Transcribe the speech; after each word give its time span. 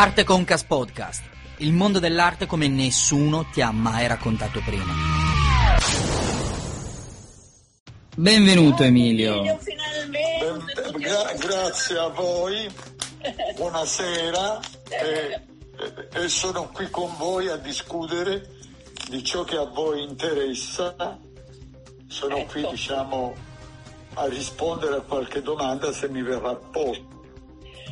Arte 0.00 0.22
Concas 0.22 0.62
Podcast, 0.62 1.24
il 1.56 1.72
mondo 1.72 1.98
dell'arte 1.98 2.46
come 2.46 2.68
nessuno 2.68 3.46
ti 3.50 3.60
ha 3.60 3.72
mai 3.72 4.06
raccontato 4.06 4.62
prima. 4.64 4.92
Benvenuto 8.14 8.84
Emilio. 8.84 9.38
Emilio, 9.38 9.58
finalmente. 9.58 10.84
Eh, 10.84 10.90
gra- 11.00 11.32
grazie 11.36 11.98
a 11.98 12.06
voi, 12.10 12.70
buonasera 13.56 14.60
e, 14.88 15.40
e 16.12 16.28
sono 16.28 16.68
qui 16.72 16.88
con 16.90 17.12
voi 17.16 17.48
a 17.48 17.56
discutere 17.56 18.50
di 19.08 19.24
ciò 19.24 19.42
che 19.42 19.56
a 19.56 19.64
voi 19.64 20.04
interessa. 20.04 21.18
Sono 22.06 22.36
Ecco. 22.36 22.52
qui 22.52 22.68
diciamo 22.70 23.34
a 24.14 24.26
rispondere 24.28 24.94
a 24.94 25.00
qualche 25.00 25.42
domanda 25.42 25.90
se 25.92 26.08
mi 26.08 26.22
verrà 26.22 26.54
posto. 26.54 27.16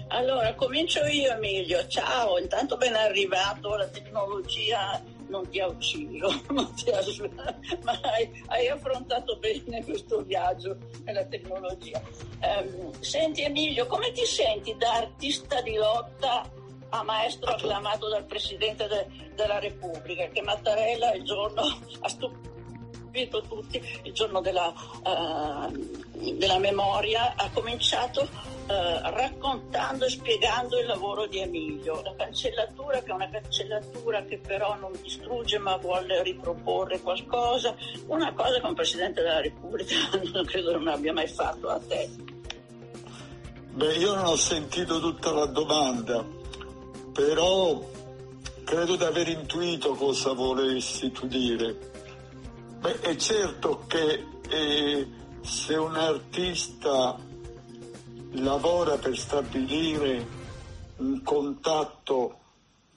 Allora, 0.09 0.55
comincio 0.55 1.05
io 1.07 1.33
Emilio. 1.33 1.85
Ciao, 1.89 2.39
intanto 2.39 2.77
ben 2.77 2.95
arrivato, 2.95 3.75
la 3.75 3.89
tecnologia 3.89 5.03
non 5.29 5.49
ti 5.49 5.59
ha 5.59 5.67
ucciso, 5.67 6.43
non 6.51 6.73
ti 6.75 6.89
ha- 6.91 7.03
ma 7.83 7.99
hai, 8.03 8.45
hai 8.47 8.69
affrontato 8.69 9.37
bene 9.39 9.83
questo 9.85 10.23
viaggio 10.23 10.77
nella 11.05 11.25
tecnologia. 11.25 12.01
Ehm, 12.41 12.93
senti 13.01 13.43
Emilio, 13.43 13.87
come 13.87 14.13
ti 14.13 14.25
senti 14.25 14.77
da 14.77 14.93
artista 14.93 15.61
di 15.61 15.75
lotta 15.75 16.49
a 16.91 17.03
maestro 17.03 17.51
acclamato 17.51 18.09
dal 18.09 18.25
Presidente 18.27 18.87
de- 18.87 19.07
della 19.35 19.59
Repubblica, 19.59 20.29
che 20.29 20.41
Mattarella 20.41 21.15
il 21.15 21.25
giorno 21.25 21.63
ha 22.01 22.09
stupito 22.09 23.41
tutti, 23.43 23.83
il 24.05 24.13
giorno 24.13 24.41
della, 24.41 24.73
eh, 25.05 26.33
della 26.35 26.59
memoria, 26.59 27.35
ha 27.37 27.51
cominciato 27.51 28.55
eh, 28.69 29.11
raccontando 29.11 30.05
e 30.05 30.11
spiegando 30.11 30.79
il 30.79 30.87
lavoro 30.87 31.27
di 31.27 31.39
Emilio. 31.39 32.03
La 32.03 32.15
cancellatura, 32.17 33.01
che 33.01 33.11
è 33.11 33.13
una 33.13 33.29
cancellatura 33.29 34.25
che 34.25 34.39
però 34.39 34.77
non 34.77 34.93
distrugge 35.01 35.59
ma 35.59 35.77
vuole 35.77 36.23
riproporre 36.23 37.01
qualcosa, 37.01 37.75
una 38.07 38.33
cosa 38.33 38.61
che 38.61 38.67
un 38.67 38.75
Presidente 38.75 39.23
della 39.23 39.41
Repubblica 39.41 39.95
non 40.33 40.45
credo 40.45 40.73
non 40.73 40.89
abbia 40.89 41.13
mai 41.13 41.29
fatto 41.29 41.69
a 41.69 41.81
te. 41.87 42.09
Beh, 43.75 43.95
io 43.97 44.15
non 44.15 44.25
ho 44.25 44.37
sentito 44.37 44.99
tutta 45.01 45.33
la 45.33 45.47
domanda, 45.47 46.25
però 47.13 47.79
credo 48.65 48.97
di 48.97 49.05
aver 49.05 49.29
intuito 49.29 49.95
cosa 49.95 50.33
volessi 50.33 51.13
tu 51.13 51.27
dire. 51.27 51.77
Beh, 52.81 53.01
è 53.01 53.15
certo 53.17 53.85
che 53.87 54.25
eh, 54.49 55.09
se 55.43 55.75
un 55.77 55.95
artista 55.95 57.17
lavora 58.33 58.97
per 58.97 59.17
stabilire 59.17 60.27
un 60.99 61.23
contatto 61.23 62.39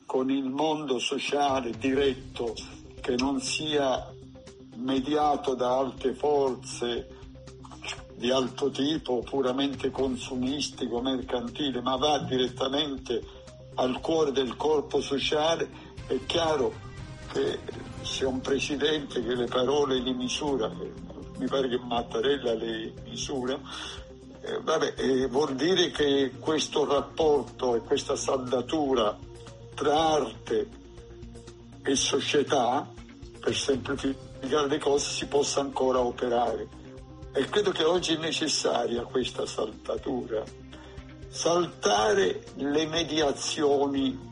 con 0.05 0.30
il 0.30 0.49
mondo 0.49 0.99
sociale 0.99 1.72
diretto 1.77 2.53
che 2.99 3.16
non 3.16 3.39
sia 3.39 4.11
mediato 4.75 5.53
da 5.55 5.77
altre 5.77 6.13
forze 6.13 7.17
di 8.16 8.31
alto 8.31 8.69
tipo, 8.69 9.22
puramente 9.22 9.91
consumistico, 9.91 11.00
mercantile, 11.00 11.81
ma 11.81 11.95
va 11.95 12.19
direttamente 12.19 13.23
al 13.75 14.02
cuore 14.02 14.31
del 14.31 14.57
corpo 14.57 15.00
sociale, 15.00 15.69
è 16.05 16.19
chiaro 16.25 16.73
che 17.31 17.59
se 18.02 18.25
un 18.25 18.41
presidente 18.41 19.23
che 19.23 19.35
le 19.35 19.45
parole 19.45 20.00
li 20.00 20.13
misura, 20.13 20.69
mi 20.69 21.47
pare 21.47 21.69
che 21.69 21.77
Mattarella 21.77 22.53
le 22.55 22.94
misura, 23.05 23.57
eh, 24.41 24.59
vabbè, 24.61 24.93
eh, 24.95 25.27
vuol 25.27 25.55
dire 25.55 25.91
che 25.91 26.31
questo 26.39 26.85
rapporto 26.85 27.75
e 27.75 27.79
questa 27.81 28.15
saldatura 28.15 29.17
tra 29.75 30.11
arte 30.13 30.67
e 31.83 31.95
società, 31.95 32.87
per 33.39 33.55
semplificare 33.55 34.67
le 34.67 34.77
cose, 34.77 35.11
si 35.11 35.25
possa 35.25 35.59
ancora 35.59 35.99
operare. 35.99 36.67
E 37.33 37.45
credo 37.49 37.72
che 37.72 37.83
oggi 37.83 38.13
è 38.13 38.17
necessaria 38.17 39.03
questa 39.03 39.45
saltatura. 39.45 40.44
Saltare 41.28 42.44
le 42.55 42.85
mediazioni 42.88 44.28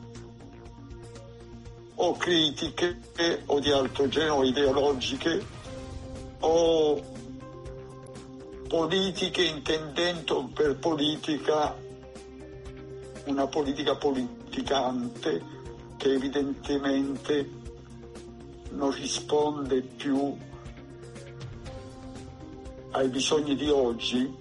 o 1.95 2.17
critiche 2.17 3.01
o 3.45 3.59
di 3.59 3.71
altro 3.71 4.07
genere 4.07 4.31
o 4.31 4.43
ideologiche 4.43 5.45
o 6.39 7.15
politiche 8.67 9.43
intendendo 9.43 10.49
per 10.53 10.77
politica 10.77 11.75
una 13.25 13.47
politica 13.47 13.95
politicante 13.95 15.41
che 15.97 16.13
evidentemente 16.13 17.49
non 18.71 18.91
risponde 18.91 19.81
più 19.81 20.37
ai 22.91 23.07
bisogni 23.09 23.55
di 23.55 23.69
oggi 23.69 24.35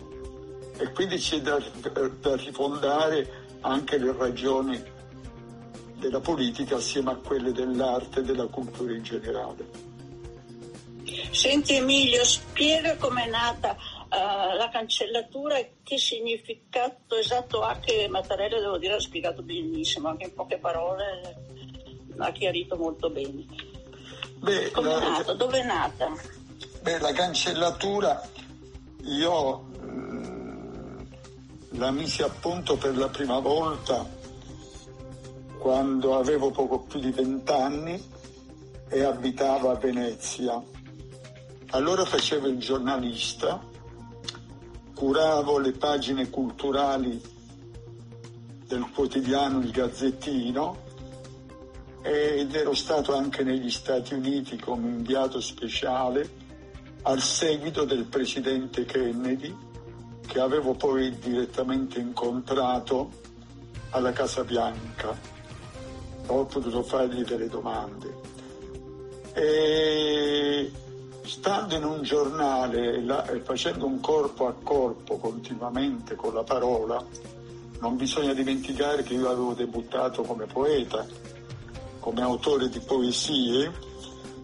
e 0.79 0.93
quindi 0.93 1.17
c'è 1.17 1.41
da, 1.41 1.59
da 2.21 2.37
rifondare 2.37 3.45
anche 3.61 3.99
le 3.99 4.15
ragioni 4.17 4.83
della 5.99 6.21
politica 6.21 6.77
assieme 6.77 7.13
a 7.13 7.17
quelle 7.17 7.53
dell'arte 7.53 8.21
e 8.21 8.23
della 8.23 8.47
cultura 8.47 8.93
in 8.93 9.03
generale. 9.03 9.85
Senti 11.31 11.75
Emilio, 11.75 12.25
spiega 12.25 12.97
com'è 12.97 13.29
nata 13.29 13.77
eh, 14.09 14.57
la 14.57 14.69
cancellatura 14.71 15.57
e 15.59 15.77
che 15.83 15.99
significato 15.99 17.17
esatto 17.17 17.63
ha 17.63 17.77
che 17.79 18.07
Mattarella, 18.09 18.61
devo 18.61 18.79
dire, 18.79 18.95
ha 18.95 19.01
spiegato 19.01 19.43
benissimo, 19.43 20.09
anche 20.09 20.25
in 20.27 20.35
poche 20.35 20.59
parole 20.59 21.37
ha 22.19 22.33
chiarito 22.33 22.77
molto 22.77 23.11
bene. 23.11 23.45
Beh, 24.39 24.71
Com'è 24.71 24.89
la- 24.89 25.09
nata? 25.09 25.33
Dove 25.35 25.61
è 25.61 25.65
nata? 25.65 26.13
Beh, 26.83 26.99
la 26.99 27.13
cancellatura 27.13 28.23
io 29.05 29.65
mm, 29.83 30.99
la 31.71 31.91
misi 31.91 32.23
a 32.23 32.29
punto 32.29 32.77
per 32.77 32.97
la 32.97 33.09
prima 33.09 33.39
volta 33.39 34.09
quando 35.59 36.17
avevo 36.17 36.51
poco 36.51 36.81
più 36.81 37.01
di 37.01 37.11
vent'anni 37.11 38.01
e 38.89 39.03
abitavo 39.03 39.71
a 39.71 39.75
Venezia. 39.75 40.63
Allora 41.71 42.05
facevo 42.05 42.47
il 42.47 42.59
giornalista, 42.59 43.61
curavo 44.97 45.59
le 45.59 45.73
pagine 45.73 46.31
culturali 46.31 47.21
del 48.67 48.89
quotidiano 48.95 49.61
Il 49.61 49.71
Gazzettino 49.71 50.85
ed 52.01 52.55
ero 52.55 52.73
stato 52.73 53.15
anche 53.15 53.43
negli 53.43 53.69
Stati 53.71 54.15
Uniti 54.15 54.57
come 54.57 54.89
inviato 54.89 55.39
speciale 55.41 56.27
al 57.03 57.21
seguito 57.21 57.85
del 57.85 58.05
presidente 58.05 58.87
Kennedy 58.87 59.55
che 60.27 60.41
avevo 60.41 60.73
poi 60.73 61.15
direttamente 61.19 61.99
incontrato 61.99 63.11
alla 63.91 64.13
Casa 64.13 64.45
Bianca. 64.45 65.15
Ho 66.29 66.45
potuto 66.47 66.83
fargli 66.83 67.23
delle 67.23 67.49
domande. 67.49 68.15
E 69.35 70.73
stando 71.27 71.75
in 71.75 71.85
un 71.85 72.03
giornale 72.03 73.03
la- 73.03 73.27
e 73.27 73.41
facendo 73.41 73.85
un 73.85 74.01
corpo 74.01 74.47
a 74.47 74.55
corpo 74.55 75.19
continuamente 75.19 76.15
con 76.15 76.33
la 76.33 76.45
parola, 76.45 77.05
non 77.81 77.97
bisogna 77.97 78.33
dimenticare 78.33 79.03
che 79.03 79.15
io 79.15 79.29
avevo 79.29 79.53
debuttato 79.53 80.23
come 80.23 80.47
poeta, 80.47 81.07
come 82.01 82.23
autore 82.23 82.69
di 82.69 82.79
poesie, 82.81 83.71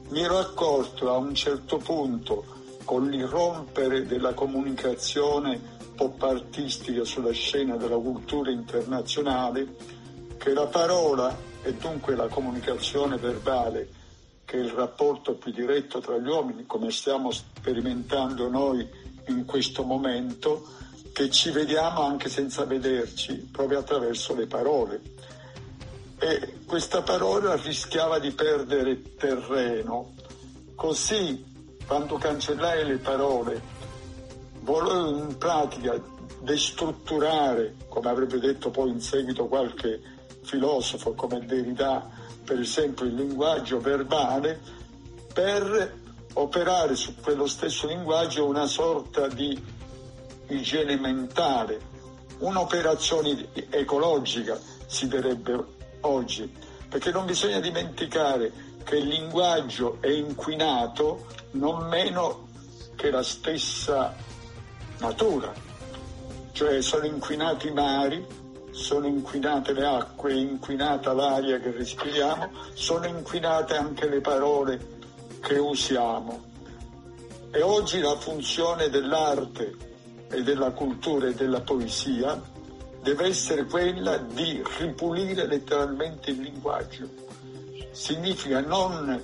mi 0.08 0.20
ero 0.20 0.38
accorto 0.38 1.10
a 1.10 1.16
un 1.16 1.34
certo 1.34 1.78
punto, 1.78 2.44
con 2.84 3.08
l'irrompere 3.08 4.04
della 4.04 4.34
comunicazione 4.34 5.60
pop 5.94 6.20
artistica 6.22 7.04
sulla 7.04 7.30
scena 7.30 7.76
della 7.76 7.96
cultura 7.96 8.50
internazionale, 8.50 9.76
che 10.36 10.52
la 10.52 10.66
parola 10.66 11.34
e 11.62 11.74
dunque 11.74 12.16
la 12.16 12.26
comunicazione 12.26 13.16
verbale, 13.16 13.88
che 14.52 14.58
il 14.58 14.68
rapporto 14.68 15.32
più 15.36 15.50
diretto 15.50 16.00
tra 16.00 16.18
gli 16.18 16.28
uomini, 16.28 16.66
come 16.66 16.90
stiamo 16.90 17.30
sperimentando 17.30 18.50
noi 18.50 18.86
in 19.28 19.46
questo 19.46 19.82
momento, 19.82 20.66
che 21.14 21.30
ci 21.30 21.50
vediamo 21.50 22.02
anche 22.02 22.28
senza 22.28 22.66
vederci, 22.66 23.48
proprio 23.50 23.78
attraverso 23.78 24.34
le 24.34 24.46
parole 24.46 25.00
e 26.18 26.58
questa 26.66 27.00
parola 27.00 27.56
rischiava 27.56 28.18
di 28.18 28.30
perdere 28.32 29.16
terreno. 29.16 30.12
Così, 30.74 31.42
quando 31.86 32.16
cancellai 32.18 32.84
le 32.84 32.98
parole, 32.98 33.58
volevo 34.60 35.16
in 35.16 35.38
pratica 35.38 35.98
destrutturare, 36.42 37.76
come 37.88 38.10
avrebbe 38.10 38.38
detto 38.38 38.68
poi 38.68 38.90
in 38.90 39.00
seguito 39.00 39.46
qualche 39.46 39.98
filosofo 40.42 41.14
come 41.14 41.40
Derrida, 41.40 42.20
per 42.44 42.58
esempio 42.58 43.04
il 43.06 43.14
linguaggio 43.14 43.80
verbale, 43.80 44.60
per 45.32 46.00
operare 46.34 46.94
su 46.94 47.14
quello 47.20 47.46
stesso 47.46 47.86
linguaggio 47.86 48.46
una 48.46 48.66
sorta 48.66 49.28
di 49.28 49.60
igiene 50.48 50.96
mentale, 50.96 51.80
un'operazione 52.38 53.48
ecologica 53.70 54.58
si 54.86 55.08
direbbe 55.08 55.64
oggi, 56.00 56.52
perché 56.88 57.10
non 57.10 57.26
bisogna 57.26 57.60
dimenticare 57.60 58.52
che 58.82 58.96
il 58.96 59.06
linguaggio 59.06 59.98
è 60.00 60.08
inquinato 60.08 61.26
non 61.52 61.86
meno 61.88 62.48
che 62.96 63.10
la 63.10 63.22
stessa 63.22 64.14
natura, 64.98 65.52
cioè 66.52 66.82
sono 66.82 67.04
inquinati 67.04 67.68
i 67.68 67.72
mari, 67.72 68.24
sono 68.72 69.06
inquinate 69.06 69.72
le 69.72 69.84
acque, 69.84 70.32
è 70.32 70.34
inquinata 70.34 71.12
l'aria 71.12 71.60
che 71.60 71.70
respiriamo, 71.70 72.50
sono 72.72 73.06
inquinate 73.06 73.76
anche 73.76 74.08
le 74.08 74.20
parole 74.20 74.98
che 75.40 75.58
usiamo. 75.58 76.50
E 77.52 77.62
oggi 77.62 78.00
la 78.00 78.16
funzione 78.16 78.88
dell'arte 78.88 79.76
e 80.30 80.42
della 80.42 80.70
cultura 80.70 81.28
e 81.28 81.34
della 81.34 81.60
poesia 81.60 82.40
deve 83.02 83.26
essere 83.26 83.64
quella 83.66 84.16
di 84.16 84.62
ripulire 84.78 85.46
letteralmente 85.46 86.30
il 86.30 86.40
linguaggio. 86.40 87.08
Significa 87.90 88.60
non 88.60 89.22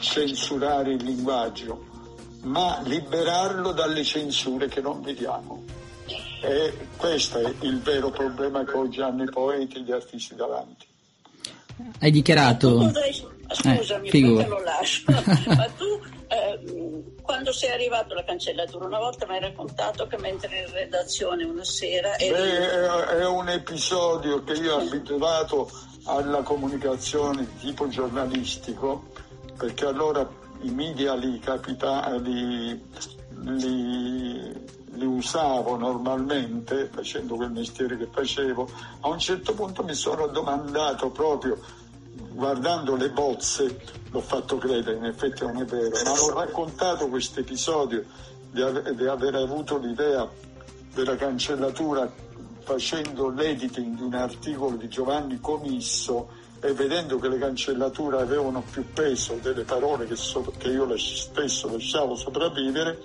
censurare 0.00 0.92
il 0.92 1.02
linguaggio, 1.02 1.86
ma 2.42 2.78
liberarlo 2.82 3.72
dalle 3.72 4.04
censure 4.04 4.68
che 4.68 4.82
non 4.82 5.00
vediamo. 5.00 5.62
E 6.42 6.72
questo 6.96 7.38
è 7.38 7.52
il 7.60 7.80
vero 7.80 8.10
problema 8.10 8.64
che 8.64 8.72
oggi 8.72 9.00
hanno 9.00 9.24
i 9.24 9.30
poeti 9.30 9.76
e 9.76 9.80
gli 9.82 9.92
artisti 9.92 10.34
davanti. 10.34 10.86
Hai 12.00 12.10
dichiarato... 12.10 12.76
Potrei... 12.76 13.38
Scusami, 13.52 14.08
eh, 14.08 14.10
perché 14.10 14.46
lo 14.46 14.62
lascio. 14.62 15.02
Ma 15.10 15.68
tu, 15.76 16.00
eh, 16.28 17.02
quando 17.20 17.52
sei 17.52 17.70
arrivato 17.70 18.12
alla 18.12 18.22
cancellatura, 18.22 18.86
una 18.86 18.98
volta 18.98 19.26
mi 19.26 19.34
hai 19.34 19.40
raccontato 19.40 20.06
che 20.06 20.16
mentre 20.18 20.60
in 20.60 20.72
redazione 20.72 21.44
una 21.44 21.64
sera... 21.64 22.16
Eri... 22.16 22.32
Beh, 22.32 23.18
è 23.18 23.26
un 23.26 23.48
episodio 23.48 24.44
che 24.44 24.52
io 24.52 24.76
ho 24.76 24.78
abituato 24.78 25.68
alla 26.04 26.42
comunicazione 26.42 27.44
di 27.44 27.66
tipo 27.66 27.88
giornalistico, 27.88 29.08
perché 29.58 29.84
allora 29.86 30.28
i 30.62 30.70
media 30.70 31.14
li, 31.14 31.38
capita, 31.40 32.08
li, 32.16 32.80
li 33.42 34.29
usavo 35.20 35.76
normalmente 35.76 36.88
facendo 36.92 37.36
quel 37.36 37.50
mestiere 37.50 37.96
che 37.96 38.08
facevo, 38.10 38.68
a 39.00 39.08
un 39.08 39.18
certo 39.18 39.54
punto 39.54 39.84
mi 39.84 39.94
sono 39.94 40.26
domandato 40.26 41.10
proprio 41.10 41.58
guardando 42.32 42.96
le 42.96 43.10
bozze, 43.10 43.78
l'ho 44.10 44.20
fatto 44.20 44.56
credere, 44.56 44.96
in 44.96 45.04
effetti 45.04 45.44
non 45.44 45.58
è 45.58 45.64
vero, 45.64 45.96
ma 46.04 46.12
ho 46.12 46.32
raccontato 46.32 47.08
questo 47.08 47.40
episodio 47.40 48.04
di, 48.50 48.62
ave- 48.62 48.94
di 48.94 49.06
aver 49.06 49.34
avuto 49.34 49.78
l'idea 49.78 50.28
della 50.94 51.16
cancellatura 51.16 52.10
facendo 52.62 53.28
l'editing 53.28 53.96
di 53.96 54.02
un 54.02 54.14
articolo 54.14 54.76
di 54.76 54.88
Giovanni 54.88 55.38
Comisso 55.40 56.28
e 56.60 56.72
vedendo 56.72 57.18
che 57.18 57.28
le 57.28 57.38
cancellature 57.38 58.20
avevano 58.20 58.62
più 58.70 58.84
peso 58.92 59.38
delle 59.40 59.64
parole 59.64 60.06
che, 60.06 60.16
so- 60.16 60.52
che 60.58 60.68
io 60.68 60.96
stesso 60.96 61.70
lasciavo 61.70 62.14
sopravvivere, 62.14 62.98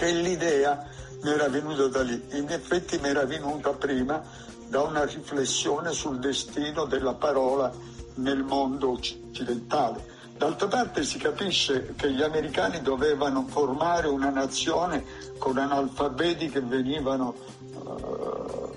che 0.00 0.12
l'idea 0.12 0.82
mi 1.20 1.28
era 1.28 1.50
venuta 1.50 1.86
da 1.88 2.00
lì. 2.00 2.18
In 2.30 2.48
effetti 2.48 2.98
mi 3.02 3.08
era 3.08 3.26
venuta 3.26 3.74
prima 3.74 4.22
da 4.66 4.80
una 4.80 5.04
riflessione 5.04 5.92
sul 5.92 6.18
destino 6.18 6.86
della 6.86 7.12
parola 7.12 7.70
nel 8.14 8.42
mondo 8.42 8.92
occidentale. 8.92 10.02
D'altra 10.38 10.68
parte 10.68 11.04
si 11.04 11.18
capisce 11.18 11.92
che 11.96 12.10
gli 12.12 12.22
americani 12.22 12.80
dovevano 12.80 13.44
formare 13.46 14.08
una 14.08 14.30
nazione 14.30 15.04
con 15.36 15.58
analfabeti 15.58 16.48
che 16.48 16.62
venivano 16.62 17.34
uh, 17.74 18.74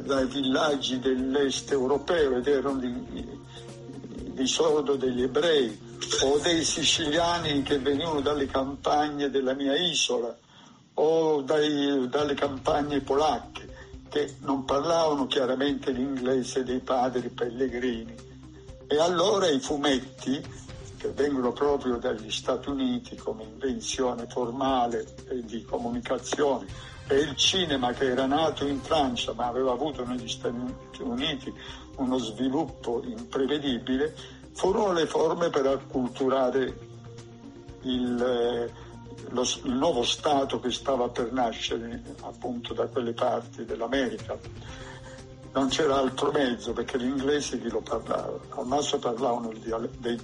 dai 0.00 0.26
villaggi 0.26 0.98
dell'est 0.98 1.72
europeo 1.72 2.36
ed 2.36 2.46
erano 2.46 2.78
di, 2.78 3.40
di 4.34 4.46
solito 4.46 4.96
degli 4.96 5.22
ebrei 5.22 5.88
o 6.22 6.38
dei 6.38 6.64
siciliani 6.64 7.62
che 7.62 7.78
venivano 7.78 8.20
dalle 8.20 8.46
campagne 8.46 9.30
della 9.30 9.54
mia 9.54 9.76
isola 9.76 10.36
o 10.94 11.42
dai, 11.42 12.08
dalle 12.08 12.34
campagne 12.34 13.00
polacche 13.00 13.68
che 14.08 14.34
non 14.40 14.64
parlavano 14.64 15.26
chiaramente 15.26 15.92
l'inglese 15.92 16.64
dei 16.64 16.80
padri 16.80 17.28
pellegrini. 17.28 18.14
E 18.86 18.98
allora 18.98 19.46
i 19.46 19.60
fumetti, 19.60 20.42
che 20.98 21.08
vengono 21.10 21.52
proprio 21.52 21.96
dagli 21.96 22.30
Stati 22.30 22.68
Uniti 22.68 23.16
come 23.16 23.44
invenzione 23.44 24.26
formale 24.26 25.14
di 25.44 25.62
comunicazione, 25.62 26.66
e 27.06 27.16
il 27.18 27.36
cinema 27.36 27.92
che 27.92 28.10
era 28.10 28.26
nato 28.26 28.66
in 28.66 28.80
Francia 28.80 29.32
ma 29.32 29.46
aveva 29.46 29.72
avuto 29.72 30.04
negli 30.04 30.28
Stati 30.28 30.56
Uniti 31.02 31.52
uno 31.96 32.18
sviluppo 32.18 33.02
imprevedibile, 33.04 34.14
furono 34.52 34.92
le 34.92 35.06
forme 35.06 35.50
per 35.50 35.66
acculturare 35.66 36.78
il, 37.82 38.70
lo, 39.28 39.42
il 39.64 39.72
nuovo 39.72 40.02
Stato 40.02 40.60
che 40.60 40.70
stava 40.70 41.08
per 41.08 41.32
nascere 41.32 42.02
appunto 42.22 42.74
da 42.74 42.86
quelle 42.86 43.12
parti 43.12 43.64
dell'America 43.64 44.38
non 45.52 45.68
c'era 45.68 45.96
altro 45.96 46.30
mezzo 46.30 46.72
perché 46.72 46.96
l'inglese 46.96 47.60
chi 47.60 47.68
lo 47.70 47.80
parlava? 47.80 48.38
Al 48.50 48.66
massimo 48.66 49.00
parlavano 49.00 49.52
dei 49.98 50.16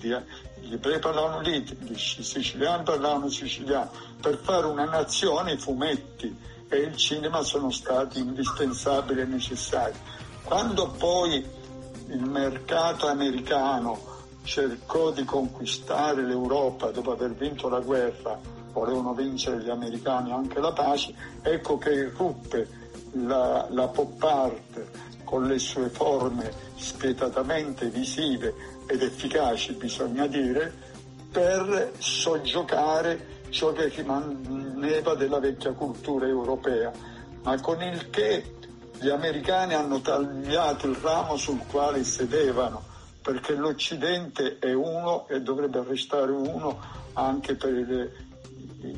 gli 0.67 0.73
ebrei 0.73 0.99
parlavano 0.99 1.41
lì, 1.41 1.63
gli 1.63 1.97
siciliani 1.97 2.83
parlavano 2.83 3.29
siciliano. 3.29 3.91
Per 4.21 4.37
fare 4.39 4.67
una 4.67 4.85
nazione 4.85 5.53
i 5.53 5.59
fumetti 5.59 6.37
e 6.69 6.77
il 6.79 6.97
cinema 6.97 7.43
sono 7.43 7.71
stati 7.71 8.19
indispensabili 8.19 9.21
e 9.21 9.25
necessari. 9.27 9.95
Quando 10.43 10.89
poi 10.91 11.45
il 12.09 12.25
mercato 12.25 13.07
americano 13.07 14.15
cercò 14.47 15.11
di 15.11 15.25
conquistare 15.25 16.23
l'Europa 16.23 16.91
dopo 16.91 17.13
aver 17.13 17.33
vinto 17.33 17.69
la 17.69 17.81
guerra, 17.81 18.39
volevano 18.73 19.13
vincere 19.13 19.63
gli 19.63 19.69
americani 19.69 20.33
anche 20.33 20.61
la 20.61 20.73
pace, 20.73 21.13
ecco 21.43 21.77
che 21.77 21.93
irruppe 21.93 22.69
la, 23.13 23.67
la 23.71 23.89
pop 23.89 24.23
art 24.23 24.85
con 25.25 25.47
le 25.47 25.59
sue 25.59 25.89
forme 25.89 26.53
spietatamente 26.77 27.89
visive 27.89 28.55
ed 28.87 29.03
efficaci, 29.03 29.73
bisogna 29.73 30.27
dire, 30.27 30.73
per 31.31 31.93
soggiocare 31.99 33.35
ciò 33.51 33.73
che 33.73 33.89
rimaneva 33.89 35.15
della 35.15 35.41
vecchia 35.41 35.73
cultura 35.73 36.27
europea, 36.27 36.93
ma 37.43 37.61
con 37.61 37.83
il 37.83 38.11
che 38.11 38.55
gli 39.01 39.09
americani 39.09 39.75
hanno 39.75 40.01
tagliato 40.01 40.87
il 40.87 40.97
ramo 40.97 41.37
sul 41.37 41.61
quale 41.69 42.05
sedevano, 42.05 42.95
perché 43.27 43.57
l'Occidente 43.57 44.61
è 44.61 44.73
uno 44.73 45.27
e 45.27 45.41
dovrebbe 45.41 45.83
restare 45.83 46.31
uno 46.31 46.79
anche 47.15 47.57
per 47.57 47.75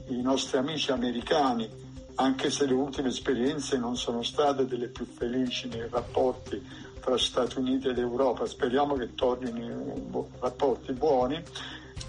i 0.09 0.21
nostri 0.21 0.59
amici 0.59 0.93
americani 0.93 1.67
anche 2.17 2.51
se 2.51 2.67
le 2.67 2.75
ultime 2.75 3.09
esperienze 3.09 3.79
non 3.79 3.97
sono 3.97 4.23
state 4.23 4.67
delle 4.67 4.89
più 4.89 5.07
felici 5.07 5.67
nei 5.69 5.89
rapporti 5.89 6.63
tra 7.01 7.17
Stati 7.17 7.59
Uniti 7.59 7.89
ed 7.89 7.97
Europa. 7.97 8.45
Speriamo 8.45 8.97
che 8.97 9.15
tornino 9.15 10.29
rapporti 10.41 10.93
buoni. 10.93 11.43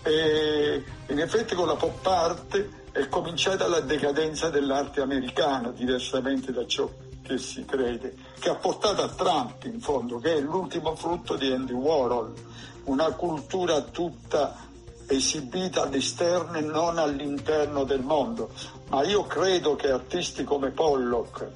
E 0.04 0.84
in 1.08 1.20
effetti 1.20 1.56
con 1.56 1.68
la 1.68 1.76
pop 1.76 2.06
art 2.06 2.66
è 2.92 3.08
cominciata 3.08 3.68
la 3.68 3.82
decadenza 3.82 4.50
dell'arte 4.50 5.00
americana, 5.00 5.70
diversamente 5.70 6.52
da 6.52 6.66
ciò 6.66 6.90
che 7.30 7.38
si 7.38 7.64
crede, 7.64 8.16
che 8.40 8.50
ha 8.50 8.56
portato 8.56 9.04
a 9.04 9.10
Trump 9.10 9.64
in 9.66 9.80
fondo, 9.80 10.18
che 10.18 10.38
è 10.38 10.40
l'ultimo 10.40 10.96
frutto 10.96 11.36
di 11.36 11.52
Andy 11.52 11.74
Warhol, 11.74 12.34
una 12.86 13.12
cultura 13.12 13.82
tutta 13.82 14.56
esibita 15.06 15.84
all'esterno 15.84 16.58
e 16.58 16.62
non 16.62 16.98
all'interno 16.98 17.84
del 17.84 18.02
mondo. 18.02 18.50
Ma 18.88 19.04
io 19.04 19.26
credo 19.26 19.76
che 19.76 19.92
artisti 19.92 20.44
come 20.44 20.72
Pollock 20.72 21.48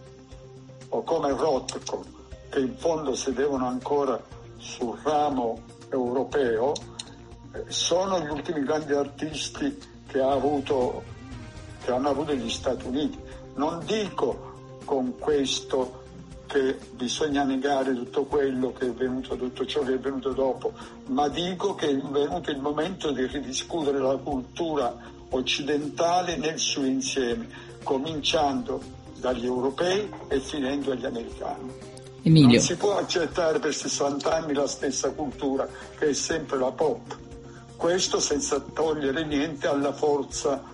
o 0.90 1.02
come 1.02 1.32
Rothko, 1.32 2.06
che 2.50 2.60
in 2.60 2.78
fondo 2.78 3.16
sedevano 3.16 3.66
ancora 3.66 4.22
sul 4.58 5.00
ramo 5.02 5.60
europeo, 5.90 6.74
eh, 7.52 7.64
sono 7.70 8.20
gli 8.20 8.30
ultimi 8.30 8.64
grandi 8.64 8.94
artisti 8.94 9.76
che, 10.06 10.22
ha 10.22 10.34
avuto, 10.34 11.02
che 11.84 11.92
hanno 11.92 12.10
avuto 12.10 12.32
gli 12.36 12.50
Stati 12.50 12.86
Uniti. 12.86 13.20
Non 13.56 13.84
dico 13.86 14.52
con 14.94 15.18
questo 15.18 16.02
che 16.46 16.78
bisogna 16.92 17.44
negare 17.44 17.96
tutto 17.96 18.26
quello 18.26 18.72
che 18.74 18.86
è 18.86 18.92
venuto, 18.92 19.36
tutto 19.36 19.66
ciò 19.66 19.82
che 19.82 19.96
è 19.96 19.98
venuto 19.98 20.34
dopo, 20.34 20.72
ma 21.08 21.28
dico 21.30 21.74
che 21.74 21.88
è 21.88 21.96
venuto 21.96 22.52
il 22.52 22.60
momento 22.60 23.10
di 23.10 23.26
ridiscutere 23.26 23.98
la 23.98 24.16
cultura 24.18 24.96
occidentale 25.30 26.38
nel 26.38 26.60
suo 26.60 26.86
insieme, 26.86 27.48
cominciando 27.82 28.80
dagli 29.18 29.46
europei 29.46 30.08
e 30.28 30.40
finendo 30.40 30.92
agli 30.92 31.06
americani. 31.06 31.72
Emilio. 32.22 32.50
Non 32.50 32.60
si 32.60 32.76
può 32.76 32.98
accettare 32.98 33.58
per 33.58 33.74
60 33.74 34.32
anni 34.32 34.54
la 34.54 34.68
stessa 34.68 35.10
cultura, 35.10 35.68
che 35.98 36.10
è 36.10 36.14
sempre 36.14 36.60
la 36.60 36.72
pop. 36.72 37.18
Questo 37.76 38.20
senza 38.20 38.60
togliere 38.60 39.26
niente 39.26 39.66
alla 39.66 39.92
forza 39.92 40.73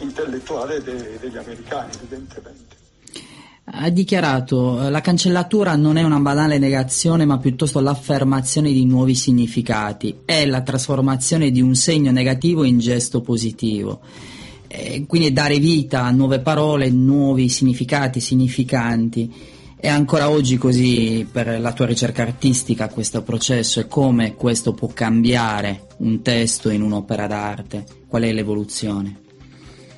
intellettuale 0.00 0.82
de- 0.82 1.18
degli 1.20 1.36
americani, 1.36 1.90
evidentemente. 1.94 2.76
ha 3.64 3.88
dichiarato 3.90 4.88
la 4.88 5.00
cancellatura 5.00 5.76
non 5.76 5.96
è 5.96 6.02
una 6.02 6.18
banale 6.18 6.58
negazione 6.58 7.24
ma 7.24 7.38
piuttosto 7.38 7.80
l'affermazione 7.80 8.72
di 8.72 8.84
nuovi 8.84 9.14
significati, 9.14 10.20
è 10.24 10.44
la 10.46 10.62
trasformazione 10.62 11.50
di 11.50 11.60
un 11.60 11.74
segno 11.74 12.10
negativo 12.10 12.64
in 12.64 12.78
gesto 12.78 13.20
positivo. 13.20 14.00
E 14.74 15.04
quindi 15.06 15.32
dare 15.34 15.58
vita 15.58 16.04
a 16.04 16.10
nuove 16.10 16.40
parole, 16.40 16.88
nuovi 16.88 17.50
significati, 17.50 18.20
significanti. 18.20 19.30
È 19.76 19.88
ancora 19.88 20.30
oggi 20.30 20.56
così 20.56 21.28
per 21.30 21.60
la 21.60 21.72
tua 21.72 21.86
ricerca 21.86 22.22
artistica 22.22 22.88
questo 22.88 23.22
processo 23.22 23.80
e 23.80 23.88
come 23.88 24.34
questo 24.34 24.72
può 24.72 24.88
cambiare 24.88 25.88
un 25.98 26.22
testo 26.22 26.70
in 26.70 26.82
un'opera 26.82 27.26
d'arte? 27.26 27.84
Qual 28.06 28.22
è 28.22 28.32
l'evoluzione? 28.32 29.20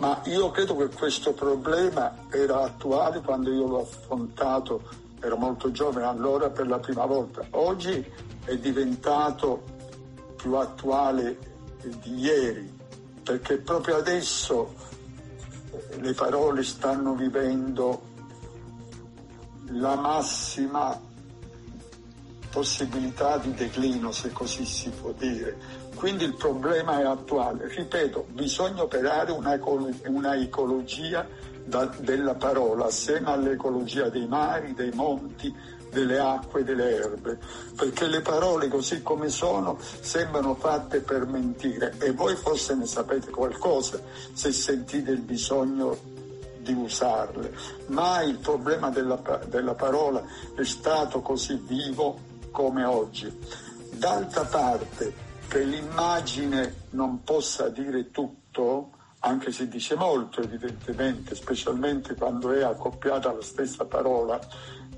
Ma 0.04 0.20
io 0.24 0.50
credo 0.50 0.76
che 0.76 0.88
questo 0.88 1.32
problema 1.32 2.26
era 2.28 2.60
attuale 2.64 3.22
quando 3.22 3.50
io 3.50 3.66
l'ho 3.66 3.80
affrontato, 3.80 4.82
ero 5.18 5.38
molto 5.38 5.70
giovane 5.70 6.04
allora 6.04 6.50
per 6.50 6.68
la 6.68 6.78
prima 6.78 7.06
volta. 7.06 7.46
Oggi 7.52 8.04
è 8.44 8.54
diventato 8.58 9.62
più 10.36 10.56
attuale 10.56 11.38
di 12.02 12.18
ieri, 12.18 12.70
perché 13.22 13.56
proprio 13.56 13.96
adesso 13.96 14.74
le 15.96 16.12
parole 16.12 16.62
stanno 16.64 17.14
vivendo 17.14 18.02
la 19.70 19.94
massima 19.94 21.00
possibilità 22.50 23.38
di 23.38 23.54
declino, 23.54 24.12
se 24.12 24.32
così 24.32 24.66
si 24.66 24.90
può 24.90 25.12
dire. 25.12 25.56
Quindi 25.94 26.24
il 26.24 26.34
problema 26.34 27.00
è 27.00 27.04
attuale. 27.04 27.68
Ripeto, 27.68 28.26
bisogna 28.30 28.82
operare 28.82 29.32
una, 29.32 29.58
una 30.06 30.36
ecologia 30.36 31.26
da, 31.64 31.86
della 31.98 32.34
parola 32.34 32.86
assieme 32.86 33.30
all'ecologia 33.30 34.08
dei 34.08 34.26
mari, 34.26 34.74
dei 34.74 34.90
monti, 34.92 35.54
delle 35.94 36.18
acque, 36.18 36.64
delle 36.64 36.96
erbe, 36.96 37.38
perché 37.76 38.06
le 38.06 38.20
parole 38.20 38.68
così 38.68 39.00
come 39.02 39.28
sono 39.28 39.78
sembrano 40.00 40.56
fatte 40.56 41.00
per 41.00 41.24
mentire 41.24 41.94
e 42.00 42.10
voi 42.10 42.34
forse 42.34 42.74
ne 42.74 42.84
sapete 42.84 43.30
qualcosa 43.30 44.00
se 44.32 44.52
sentite 44.52 45.12
il 45.12 45.20
bisogno 45.20 45.96
di 46.58 46.72
usarle. 46.72 47.54
Mai 47.86 48.30
il 48.30 48.38
problema 48.38 48.90
della, 48.90 49.20
della 49.46 49.74
parola 49.74 50.22
è 50.56 50.64
stato 50.64 51.20
così 51.20 51.62
vivo 51.64 52.18
come 52.50 52.84
oggi. 52.84 53.32
D'altra 53.92 54.44
parte, 54.44 55.12
che 55.48 55.62
l'immagine 55.62 56.86
non 56.90 57.22
possa 57.22 57.68
dire 57.68 58.10
tutto, 58.10 58.90
anche 59.20 59.52
se 59.52 59.68
dice 59.68 59.94
molto 59.94 60.40
evidentemente, 60.42 61.34
specialmente 61.34 62.14
quando 62.14 62.52
è 62.52 62.62
accoppiata 62.62 63.30
alla 63.30 63.42
stessa 63.42 63.84
parola, 63.84 64.38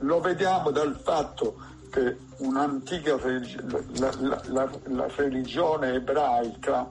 lo 0.01 0.21
vediamo 0.21 0.71
dal 0.71 0.99
fatto 1.03 1.75
che 1.91 2.17
un'antica 2.39 3.17
la, 3.17 4.13
la, 4.19 4.41
la, 4.47 4.71
la 4.85 5.07
religione 5.15 5.95
ebraica 5.95 6.91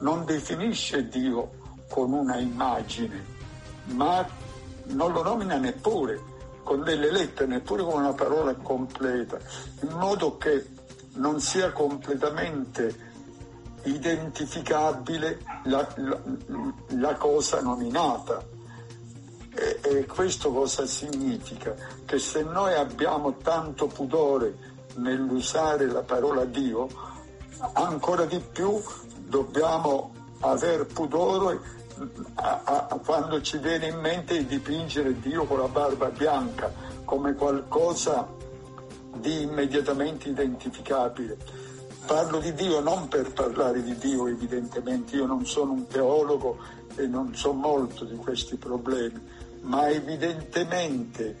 non 0.00 0.24
definisce 0.24 1.08
Dio 1.08 1.60
con 1.88 2.12
una 2.12 2.38
immagine, 2.38 3.24
ma 3.86 4.26
non 4.86 5.12
lo 5.12 5.22
nomina 5.22 5.58
neppure 5.58 6.30
con 6.62 6.82
delle 6.82 7.10
lettere, 7.10 7.46
neppure 7.46 7.82
con 7.82 8.00
una 8.00 8.14
parola 8.14 8.54
completa, 8.54 9.38
in 9.82 9.90
modo 9.96 10.38
che 10.38 10.66
non 11.14 11.40
sia 11.40 11.72
completamente 11.72 13.10
identificabile 13.84 15.40
la, 15.64 15.86
la, 15.96 16.20
la 16.88 17.14
cosa 17.14 17.60
nominata. 17.60 18.44
E, 19.54 19.80
e, 19.82 20.06
questo 20.06 20.52
cosa 20.52 20.86
significa? 20.86 21.74
Che 22.04 22.18
se 22.18 22.42
noi 22.42 22.74
abbiamo 22.74 23.36
tanto 23.36 23.86
pudore 23.86 24.70
nell'usare 24.96 25.86
la 25.86 26.02
parola 26.02 26.44
Dio, 26.44 26.88
ancora 27.74 28.24
di 28.24 28.40
più 28.40 28.82
dobbiamo 29.26 30.12
aver 30.40 30.86
pudore 30.86 31.60
a, 32.34 32.60
a, 32.64 32.86
a 32.90 32.98
quando 32.98 33.40
ci 33.42 33.58
viene 33.58 33.88
in 33.88 33.98
mente 33.98 34.38
di 34.38 34.46
dipingere 34.46 35.20
Dio 35.20 35.44
con 35.44 35.58
la 35.58 35.68
barba 35.68 36.08
bianca 36.08 36.72
come 37.04 37.34
qualcosa 37.34 38.26
di 39.16 39.42
immediatamente 39.42 40.28
identificabile. 40.28 41.36
Parlo 42.06 42.38
di 42.40 42.52
Dio 42.54 42.80
non 42.80 43.08
per 43.08 43.32
parlare 43.32 43.82
di 43.82 43.96
Dio, 43.96 44.26
evidentemente, 44.26 45.16
io 45.16 45.26
non 45.26 45.46
sono 45.46 45.72
un 45.72 45.86
teologo 45.86 46.58
e 46.96 47.06
non 47.06 47.34
so 47.34 47.52
molto 47.52 48.04
di 48.04 48.16
questi 48.16 48.56
problemi, 48.56 49.20
ma 49.60 49.88
evidentemente 49.88 51.36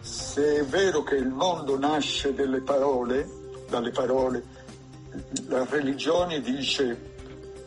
se 0.00 0.60
è 0.60 0.64
vero 0.64 1.02
che 1.02 1.16
il 1.16 1.28
mondo 1.28 1.78
nasce 1.78 2.34
dalle 2.34 2.60
parole, 2.60 3.28
dalle 3.68 3.90
parole, 3.90 4.42
la 5.48 5.64
religione 5.68 6.40
dice 6.40 7.08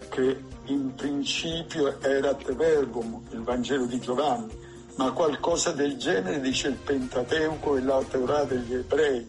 che 0.10 0.44
in 0.66 0.94
principio 0.96 2.00
erat 2.02 2.54
verbum, 2.54 3.22
il 3.32 3.42
Vangelo 3.42 3.86
di 3.86 4.00
Giovanni, 4.00 4.63
ma 4.96 5.12
qualcosa 5.12 5.72
del 5.72 5.98
genere 5.98 6.40
dice 6.40 6.68
il 6.68 6.76
Pentateuco 6.76 7.78
e 7.78 7.82
la 7.82 8.02
Torah 8.10 8.44
degli 8.44 8.74
ebrei. 8.74 9.28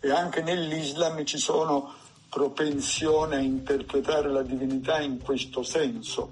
E 0.00 0.10
anche 0.10 0.42
nell'Islam 0.42 1.24
ci 1.24 1.38
sono 1.38 1.92
propensione 2.28 3.36
a 3.36 3.40
interpretare 3.40 4.30
la 4.30 4.42
divinità 4.42 5.00
in 5.00 5.20
questo 5.22 5.62
senso. 5.62 6.30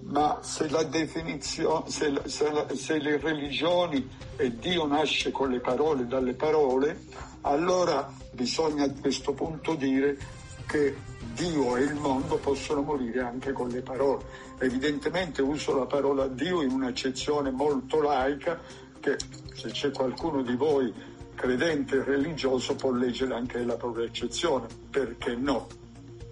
Ma 0.00 0.40
se 0.42 0.68
la 0.68 0.82
definizione, 0.82 1.88
se, 1.88 2.12
se, 2.24 2.66
se 2.74 2.98
le 2.98 3.18
religioni 3.18 4.08
e 4.36 4.58
Dio 4.58 4.86
nasce 4.86 5.30
con 5.30 5.50
le 5.50 5.60
parole 5.60 6.06
dalle 6.06 6.34
parole, 6.34 7.06
allora 7.42 8.12
bisogna 8.32 8.84
a 8.84 8.92
questo 8.92 9.32
punto 9.32 9.74
dire 9.74 10.18
che 10.66 10.96
Dio 11.34 11.76
e 11.76 11.82
il 11.82 11.94
mondo 11.94 12.36
possono 12.36 12.82
morire 12.82 13.20
anche 13.20 13.52
con 13.52 13.68
le 13.68 13.80
parole. 13.80 14.24
Evidentemente 14.62 15.42
uso 15.42 15.76
la 15.76 15.86
parola 15.86 16.28
Dio 16.28 16.62
in 16.62 16.70
un'accezione 16.70 17.50
molto 17.50 18.00
laica 18.00 18.60
che 19.00 19.16
se 19.54 19.70
c'è 19.70 19.90
qualcuno 19.90 20.40
di 20.42 20.54
voi 20.54 20.94
credente 21.34 21.96
e 21.96 22.04
religioso 22.04 22.76
può 22.76 22.92
leggere 22.92 23.34
anche 23.34 23.64
la 23.64 23.74
propria 23.74 24.06
accezione, 24.06 24.68
perché 24.88 25.34
no? 25.34 25.66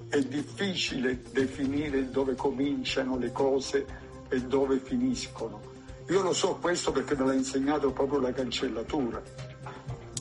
È 0.08 0.20
difficile 0.20 1.22
definire 1.32 2.08
dove 2.10 2.36
cominciano 2.36 3.18
le 3.18 3.32
cose 3.32 3.84
e 4.28 4.40
dove 4.42 4.78
finiscono. 4.78 5.60
Io 6.08 6.22
lo 6.22 6.32
so 6.32 6.56
questo 6.60 6.92
perché 6.92 7.16
me 7.16 7.26
l'ha 7.26 7.34
insegnato 7.34 7.90
proprio 7.90 8.20
la 8.20 8.32
cancellatura. 8.32 9.20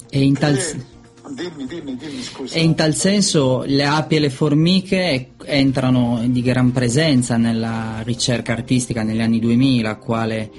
E 0.09 0.19
in 0.19 0.33
tal 0.33 0.57
senso 0.57 0.98
Dimmi, 1.29 1.65
dimmi, 1.67 1.95
dimmi, 1.95 2.21
scusa. 2.21 2.55
E 2.55 2.63
in 2.63 2.75
tal 2.75 2.95
senso 2.95 3.63
le 3.65 3.85
api 3.85 4.15
e 4.15 4.19
le 4.19 4.29
formiche 4.29 5.31
entrano 5.45 6.21
di 6.27 6.41
gran 6.41 6.71
presenza 6.71 7.37
nella 7.37 8.01
ricerca 8.03 8.53
artistica 8.53 9.03
negli 9.03 9.21
anni 9.21 9.39
2000, 9.39 9.95
quale 9.97 10.51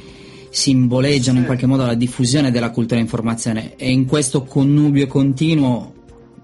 simboleggiano 0.50 1.36
sì. 1.36 1.40
in 1.40 1.46
qualche 1.46 1.66
modo 1.66 1.86
la 1.86 1.94
diffusione 1.94 2.50
della 2.50 2.70
cultura 2.70 3.00
informazione 3.00 3.76
e 3.76 3.90
in 3.90 4.04
questo 4.06 4.44
connubio 4.44 5.06
continuo 5.06 5.94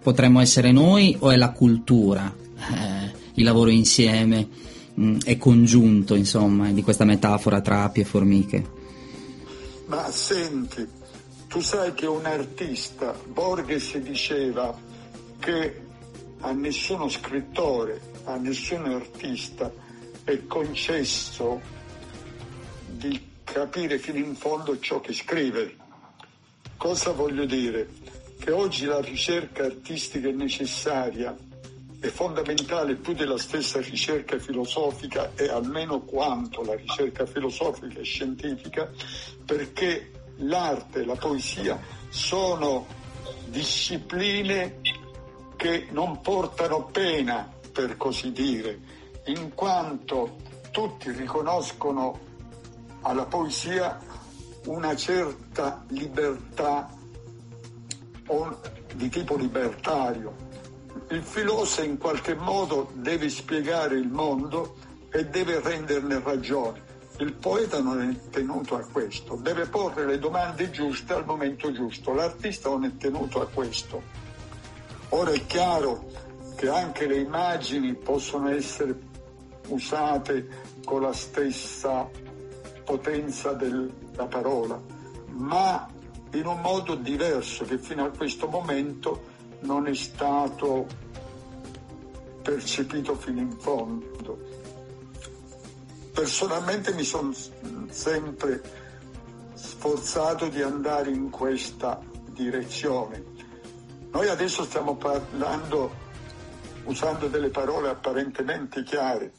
potremmo 0.01 0.41
essere 0.41 0.71
noi 0.71 1.17
o 1.19 1.31
è 1.31 1.37
la 1.37 1.51
cultura, 1.51 2.33
eh, 2.57 3.13
il 3.35 3.45
lavoro 3.45 3.71
insieme 3.71 4.49
mh, 4.95 5.19
è 5.25 5.37
congiunto 5.37 6.15
insomma 6.15 6.71
di 6.71 6.83
questa 6.83 7.05
metafora 7.05 7.61
tra 7.61 7.83
api 7.85 8.01
e 8.01 8.05
formiche? 8.05 8.65
Ma 9.87 10.09
senti, 10.11 10.87
tu 11.57 11.63
sai 11.63 11.95
che 11.95 12.05
un 12.05 12.27
artista, 12.27 13.19
Borges 13.29 13.97
diceva 13.97 14.79
che 15.39 15.87
a 16.41 16.53
nessuno 16.53 17.09
scrittore, 17.09 17.99
a 18.25 18.37
nessun 18.37 18.85
artista 18.85 19.73
è 20.25 20.47
concesso 20.47 21.59
di 22.89 23.27
capire 23.43 23.97
fino 23.97 24.19
in 24.19 24.35
fondo 24.35 24.79
ciò 24.81 25.01
che 25.01 25.15
scrive. 25.15 25.77
Cosa 26.77 27.13
voglio 27.13 27.47
dire? 27.47 27.89
Che 28.39 28.51
oggi 28.51 28.85
la 28.85 29.01
ricerca 29.01 29.65
artistica 29.65 30.29
è 30.29 30.33
necessaria, 30.33 31.35
è 31.99 32.09
fondamentale 32.09 32.97
più 32.97 33.15
della 33.15 33.39
stessa 33.39 33.81
ricerca 33.81 34.39
filosofica 34.39 35.33
e 35.35 35.49
almeno 35.49 36.03
quanto 36.03 36.63
la 36.63 36.75
ricerca 36.75 37.25
filosofica 37.25 37.99
e 38.01 38.05
scientifica, 38.05 38.91
perché 39.43 40.16
l'arte, 40.37 41.05
la 41.05 41.17
poesia 41.17 41.79
sono 42.09 42.87
discipline 43.47 44.81
che 45.57 45.89
non 45.91 46.21
portano 46.21 46.85
pena, 46.85 47.51
per 47.73 47.97
così 47.97 48.33
dire, 48.33 48.79
in 49.27 49.55
quanto 49.55 50.37
tutti 50.71 51.11
riconoscono 51.11 52.19
alla 53.03 53.25
poesia 53.25 54.01
una 54.67 54.95
certa 54.97 55.85
libertà 55.89 56.91
di 58.95 59.09
tipo 59.09 59.37
libertario. 59.37 60.45
Il 61.11 61.23
filosofo 61.23 61.83
in 61.83 61.99
qualche 61.99 62.35
modo 62.35 62.91
deve 62.95 63.29
spiegare 63.29 63.97
il 63.97 64.09
mondo 64.09 64.77
e 65.11 65.27
deve 65.27 65.61
renderne 65.61 66.21
ragione 66.21 66.86
Il 67.19 67.33
poeta 67.33 67.81
non 67.81 68.03
è 68.03 68.29
tenuto 68.31 68.77
a 68.77 68.85
questo, 68.85 69.37
deve 69.37 69.67
porre 69.67 70.05
le 70.05 70.19
domande 70.19 70.71
giuste 70.71 71.15
al 71.15 71.25
momento 71.25 71.73
giusto, 71.73 72.13
l'artista 72.13 72.69
non 72.69 72.85
è 72.85 72.97
tenuto 72.97 73.41
a 73.41 73.47
questo. 73.47 74.03
Ora 75.11 75.31
è 75.31 75.47
chiaro 75.47 76.11
che 76.57 76.69
anche 76.69 77.07
le 77.07 77.17
immagini 77.17 77.95
possono 77.95 78.51
essere 78.51 78.99
usate 79.69 80.49
con 80.85 81.01
la 81.01 81.13
stessa 81.13 82.09
potenza 82.85 83.53
della 83.53 84.27
parola, 84.29 84.81
ma 85.29 85.89
in 86.33 86.47
un 86.47 86.61
modo 86.61 86.97
diverso 86.97 87.65
che 87.65 87.79
fino 87.79 88.05
a 88.05 88.11
questo 88.11 88.47
momento 88.47 89.35
non 89.61 89.87
è 89.87 89.95
stato 89.95 90.87
percepito 92.43 93.15
fino 93.17 93.41
in 93.41 93.59
fondo. 93.59 94.46
Personalmente 96.17 96.95
mi 96.95 97.05
sono 97.05 97.31
sempre 97.91 98.63
sforzato 99.53 100.49
di 100.49 100.63
andare 100.63 101.11
in 101.11 101.29
questa 101.29 102.01
direzione. 102.31 103.23
Noi 104.13 104.27
adesso 104.27 104.65
stiamo 104.65 104.97
parlando 104.97 105.95
usando 106.85 107.29
delle 107.29 107.51
parole 107.51 107.91
apparentemente 107.91 108.83
chiare, 108.83 109.31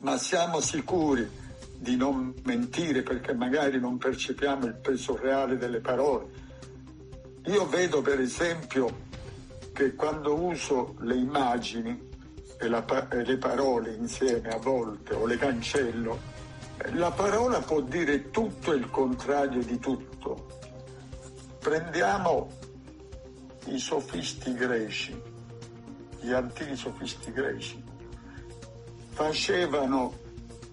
ma 0.00 0.18
siamo 0.18 0.60
sicuri 0.60 1.26
di 1.78 1.96
non 1.96 2.34
mentire 2.42 3.00
perché 3.02 3.32
magari 3.32 3.80
non 3.80 3.96
percepiamo 3.96 4.66
il 4.66 4.74
peso 4.74 5.16
reale 5.16 5.56
delle 5.56 5.80
parole. 5.80 6.26
Io 7.46 7.66
vedo 7.68 8.02
per 8.02 8.20
esempio 8.20 9.06
che 9.72 9.94
quando 9.94 10.34
uso 10.34 10.94
le 10.98 11.14
immagini 11.14 12.12
e, 12.58 12.68
la, 12.68 12.84
le 13.10 13.36
parole 13.38 13.92
insieme 13.94 14.48
a 14.48 14.58
volte 14.58 15.14
o 15.14 15.26
le 15.26 15.36
cancello, 15.36 16.18
la 16.92 17.10
parola 17.10 17.60
può 17.60 17.80
dire 17.80 18.30
tutto 18.30 18.72
e 18.72 18.76
il 18.76 18.90
contrario 18.90 19.62
di 19.62 19.78
tutto. 19.78 20.46
Prendiamo 21.58 22.50
i 23.66 23.78
sofisti 23.78 24.52
greci, 24.54 25.20
gli 26.20 26.32
antichi 26.32 26.76
sofisti 26.76 27.32
greci 27.32 27.92
facevano 29.14 30.12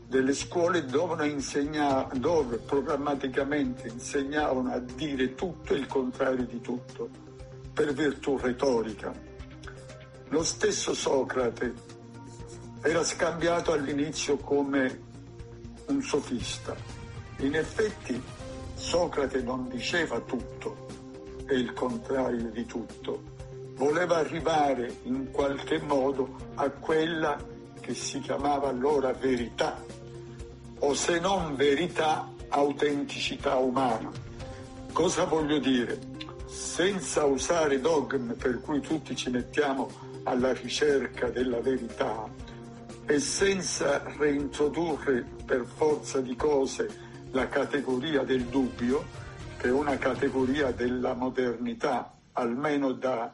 delle 0.07 0.33
scuole 0.33 0.83
dove, 0.83 1.37
dove 2.13 2.57
programmaticamente 2.57 3.87
insegnavano 3.87 4.71
a 4.71 4.79
dire 4.79 5.35
tutto 5.35 5.73
e 5.73 5.77
il 5.77 5.85
contrario 5.85 6.43
di 6.45 6.59
tutto, 6.59 7.07
per 7.71 7.93
virtù 7.93 8.37
retorica. 8.37 9.13
Lo 10.31 10.43
stesso 10.43 10.93
Socrate 10.93 11.73
era 12.81 13.03
scambiato 13.03 13.73
all'inizio 13.73 14.37
come 14.37 15.01
un 15.87 16.01
sofista. 16.01 16.73
In 17.39 17.53
effetti 17.53 18.19
Socrate 18.73 19.41
non 19.41 19.67
diceva 19.67 20.21
tutto 20.21 20.87
e 21.45 21.55
il 21.55 21.73
contrario 21.73 22.49
di 22.49 22.65
tutto, 22.65 23.23
voleva 23.75 24.19
arrivare 24.19 24.99
in 25.03 25.31
qualche 25.31 25.81
modo 25.81 26.37
a 26.55 26.69
quella 26.69 27.37
che 27.81 27.93
si 27.93 28.21
chiamava 28.21 28.69
allora 28.69 29.11
verità, 29.11 29.83
o 30.79 30.93
se 30.93 31.19
non 31.19 31.57
verità, 31.57 32.31
autenticità 32.47 33.57
umana. 33.57 34.09
Cosa 34.93 35.25
voglio 35.25 35.59
dire? 35.59 35.99
Senza 36.45 37.25
usare 37.25 37.81
dogmi 37.81 38.33
per 38.35 38.61
cui 38.61 38.79
tutti 38.79 39.13
ci 39.13 39.29
mettiamo 39.29 40.07
alla 40.23 40.53
ricerca 40.53 41.29
della 41.29 41.59
verità 41.61 42.29
e 43.05 43.19
senza 43.19 44.03
reintrodurre 44.17 45.25
per 45.45 45.65
forza 45.65 46.21
di 46.21 46.35
cose 46.35 46.89
la 47.31 47.47
categoria 47.47 48.23
del 48.23 48.45
dubbio, 48.45 49.03
che 49.57 49.67
è 49.67 49.71
una 49.71 49.97
categoria 49.97 50.71
della 50.71 51.13
modernità, 51.13 52.13
almeno 52.33 52.91
da 52.91 53.33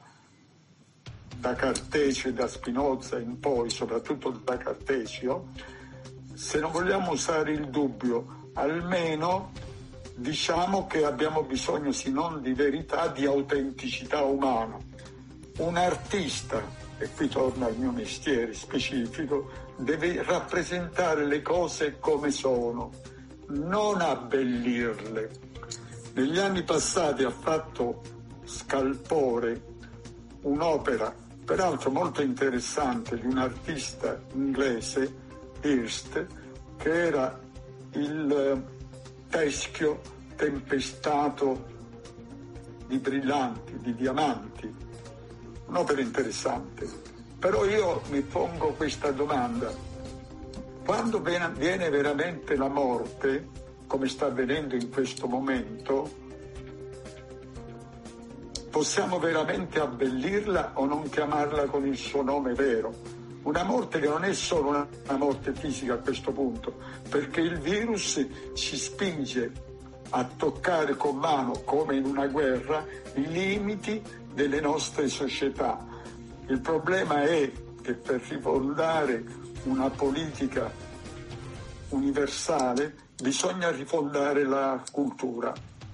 da 1.40 1.54
Cartesio 1.54 2.30
e 2.30 2.34
da 2.34 2.48
Spinoza 2.48 3.20
in 3.20 3.40
poi, 3.40 3.70
soprattutto 3.70 4.32
da 4.32 4.58
Cartesio, 4.58 5.50
se 6.34 6.60
non 6.60 6.72
vogliamo 6.72 7.12
usare 7.12 7.52
il 7.52 7.70
dubbio, 7.70 8.50
almeno 8.54 9.52
diciamo 10.16 10.88
che 10.88 11.06
abbiamo 11.06 11.44
bisogno, 11.44 11.92
se 11.92 12.10
non 12.10 12.42
di 12.42 12.54
verità, 12.54 13.08
di 13.08 13.26
autenticità 13.26 14.24
umana. 14.24 14.87
Un 15.58 15.76
artista, 15.76 16.62
e 17.00 17.10
qui 17.16 17.28
torna 17.28 17.68
il 17.68 17.78
mio 17.78 17.92
mestiere 17.92 18.54
specifico, 18.54 19.50
deve 19.78 20.22
rappresentare 20.24 21.26
le 21.26 21.42
cose 21.42 21.98
come 22.00 22.32
sono, 22.32 22.92
non 23.48 24.02
abbellirle. 24.02 25.30
Negli 26.14 26.38
anni 26.38 26.64
passati 26.64 27.24
ha 27.24 27.32
fatto 27.32 28.02
scalpore 28.44 29.76
un'opera 30.42 31.14
peraltro 31.44 31.92
molto 31.92 32.22
interessante, 32.22 33.18
di 33.18 33.26
un 33.26 33.38
artista 33.38 34.22
inglese, 34.34 35.16
Hirst, 35.62 36.26
che 36.78 37.06
era 37.06 37.40
il 37.94 38.32
eh, 38.32 39.30
teschio 39.30 40.02
tempestato 40.36 41.66
di 42.86 42.98
brillanti, 43.00 43.80
di 43.80 43.96
diamanti. 43.96 44.76
Un'opera 45.68 46.02
interessante. 46.02 46.90
Però 47.40 47.66
io 47.66 48.02
mi 48.10 48.22
pongo 48.22 48.74
questa 48.74 49.12
domanda. 49.12 49.72
Quando 50.84 51.22
viene 51.22 51.90
veramente 51.90 52.56
la 52.56 52.70
morte, 52.70 53.50
come 53.86 54.08
sta 54.08 54.28
avvenendo 54.28 54.76
in 54.76 54.90
questo 54.90 55.28
momento, 55.28 56.10
possiamo 58.70 59.20
veramente 59.20 59.80
abbellirla 59.80 60.72
o 60.76 60.86
non 60.86 61.10
chiamarla 61.10 61.66
con 61.66 61.86
il 61.86 61.98
suo 61.98 62.22
nome 62.22 62.54
vero? 62.54 62.94
Una 63.44 63.64
morte 63.64 64.00
che 64.00 64.08
non 64.08 64.24
è 64.24 64.34
solo 64.34 64.70
una, 64.70 64.88
morte 65.18 65.54
fisica 65.54 65.94
a 65.94 65.98
questo 65.98 66.32
punto, 66.32 66.76
perché 67.10 67.42
il 67.42 67.60
virus 67.60 68.26
ci 68.54 68.76
spinge 68.76 69.52
a 70.10 70.24
toccare 70.24 70.96
con 70.96 71.18
mano, 71.18 71.62
come 71.64 71.96
in 71.96 72.06
una 72.06 72.28
guerra, 72.28 72.86
i 73.16 73.28
limiti 73.28 74.02
delle 74.38 74.62
nostre 74.62 75.08
società. 75.08 75.84
Il 76.46 76.62
problema 76.62 77.24
è 77.24 77.52
che 77.82 77.94
per 77.96 78.22
rifondare 78.22 79.26
una 79.64 79.90
politica 79.90 80.72
universale 81.90 82.94
bisogna 83.20 83.72
rifondare 83.72 84.44
la 84.44 84.80
cultura 84.92 85.52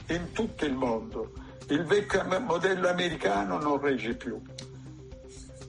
in 0.07 0.33
tutto 0.33 0.65
il 0.65 0.73
mondo 0.73 1.31
il 1.69 1.85
vecchio 1.85 2.25
modello 2.41 2.89
americano 2.89 3.57
non 3.57 3.79
regge 3.79 4.15
più, 4.15 4.39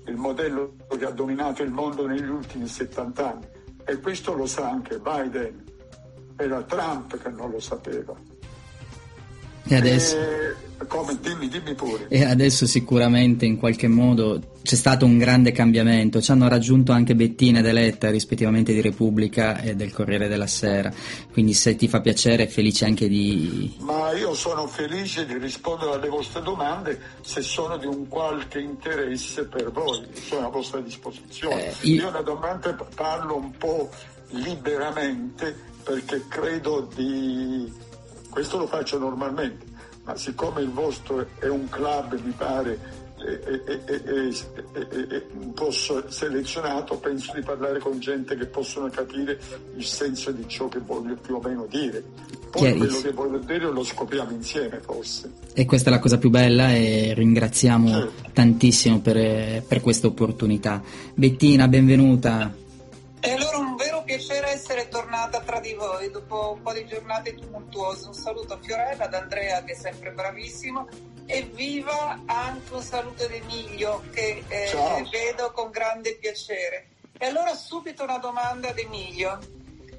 il 0.07 0.17
modello 0.17 0.75
che 0.89 1.05
ha 1.05 1.11
dominato 1.11 1.63
il 1.63 1.71
mondo 1.71 2.07
negli 2.09 2.29
ultimi 2.29 2.67
70 2.67 3.31
anni. 3.31 3.47
E 3.85 4.01
questo 4.01 4.35
lo 4.35 4.47
sa 4.47 4.69
anche 4.69 4.99
Biden, 4.99 5.63
era 6.37 6.63
Trump 6.63 7.17
che 7.17 7.29
non 7.29 7.53
lo 7.53 7.61
sapeva. 7.61 8.34
E 9.67 9.75
adesso? 9.75 10.17
E, 10.17 10.55
come, 10.87 11.19
dimmi, 11.21 11.49
dimmi 11.49 11.75
pure. 11.75 12.07
E 12.09 12.25
adesso 12.25 12.67
sicuramente 12.67 13.47
in 13.47 13.57
qualche 13.57 13.89
modo 13.89 14.41
c'è 14.63 14.77
stato 14.77 15.05
un 15.05 15.19
grande 15.19 15.53
cambiamento, 15.53 16.21
ci 16.21 16.31
hanno 16.31 16.49
raggiunto 16.49 16.93
anche 16.93 17.15
Bettina 17.15 17.59
ed 17.59 17.67
Eletta 17.67 18.11
rispettivamente 18.11 18.73
di 18.73 18.81
Repubblica 18.81 19.61
e 19.61 19.75
del 19.75 19.93
Corriere 19.93 20.29
della 20.29 20.47
Sera, 20.47 20.93
quindi 21.33 21.55
se 21.55 21.77
ti 21.77 21.89
fa 21.89 22.01
piacere 22.01 22.49
felice 22.49 22.85
anche 22.85 23.09
di... 23.09 23.75
Ma 23.81 24.13
io 24.13 24.35
sono 24.35 24.67
felice 24.67 25.27
di 25.27 25.37
rispondere 25.39 25.93
alle 25.93 26.09
vostre 26.09 26.43
domande 26.43 26.99
se 27.23 27.43
sono 27.43 27.77
di 27.77 27.87
un 27.87 28.09
qualche 28.09 28.61
interesse 28.61 29.45
per 29.45 29.71
voi, 29.71 30.03
sono 30.13 30.47
a 30.47 30.51
vostra 30.51 30.81
disposizione. 30.81 31.67
Eh, 31.67 31.75
io... 31.83 32.05
io 32.05 32.11
naturalmente 32.11 32.77
parlo 32.95 33.37
un 33.37 33.51
po' 33.57 33.91
liberamente 34.31 35.73
perché 35.85 36.25
credo 36.29 36.89
di 36.95 37.71
questo 38.35 38.59
lo 38.59 38.67
faccio 38.67 38.99
normalmente, 38.99 39.65
ma 40.03 40.17
siccome 40.17 40.61
il 40.61 40.71
vostro 40.71 41.25
è 41.39 41.47
un 41.47 41.69
club, 41.69 42.21
mi 42.21 42.33
pare, 42.33 42.81
è, 43.17 45.23
un 45.41 45.53
po' 45.55 45.71
selezionato, 45.71 46.97
penso 46.97 47.33
di 47.33 47.43
parlare 47.43 47.79
con 47.79 48.01
gente 48.01 48.37
che 48.37 48.47
possono 48.47 48.91
capire 48.91 49.39
il 49.77 49.85
senso 49.85 50.33
di 50.33 50.49
ciò 50.49 50.67
che 50.67 50.81
voglio 50.81 51.15
più 51.15 51.37
o 51.37 51.41
meno 51.41 51.65
dire. 51.71 52.03
Poi 52.51 52.77
quello 52.77 53.01
che 53.01 53.13
voglio 53.13 53.39
dire 53.39 53.71
lo 53.71 53.85
scopriamo 53.85 54.33
insieme 54.33 54.81
forse. 54.81 55.31
E 55.55 55.65
questa 55.65 55.91
è 55.91 55.93
la 55.93 56.01
cosa 56.01 56.19
più 56.19 56.31
bella 56.31 56.75
e 56.75 57.13
ringraziamo 57.15 57.89
certo. 57.89 58.31
tantissimo 58.33 58.99
per, 58.99 59.63
per 59.63 59.81
questa 59.81 60.09
opportunità. 60.09 60.83
Bettina, 61.15 61.69
benvenuta. 61.69 62.53
E 63.21 63.31
allora 63.31 63.59
un 63.59 63.77
vero 63.77 63.94
piacere 64.05 64.51
essere 64.51 64.89
tornata 64.89 65.41
tra 65.41 65.61
di 65.61 65.73
voi 65.75 66.11
dopo 66.11 66.53
un 66.53 66.63
po' 66.63 66.73
di 66.73 66.87
giornate 66.87 67.35
tumultuose. 67.35 68.07
Un 68.07 68.15
saluto 68.15 68.55
a 68.55 68.59
Fiorella, 68.61 69.05
ad 69.05 69.15
Andrea 69.15 69.65
che 69.65 69.73
è 69.73 69.77
sempre 69.77 70.13
bravissimo 70.13 70.87
e 71.27 71.43
viva 71.43 72.21
anche 72.27 72.75
un 72.75 72.83
saluto 72.83 73.25
ad 73.25 73.33
Emilio 73.33 74.03
che 74.13 74.45
eh, 74.47 75.09
vedo 75.11 75.53
con 75.53 75.71
grande 75.71 76.17
piacere. 76.17 76.89
E 77.17 77.27
allora 77.27 77.55
subito 77.55 78.03
una 78.03 78.19
domanda 78.19 78.69
ad 78.69 78.79
Emilio. 78.79 79.39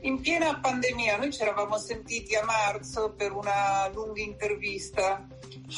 in 0.02 0.22
piena 0.22 0.60
pandemia, 0.60 1.18
noi 1.18 1.34
ci 1.34 1.42
eravamo 1.42 1.80
sentiti 1.80 2.36
a 2.36 2.44
marzo 2.44 3.14
per 3.14 3.32
una 3.32 3.90
lunga 3.92 4.22
intervista 4.22 5.26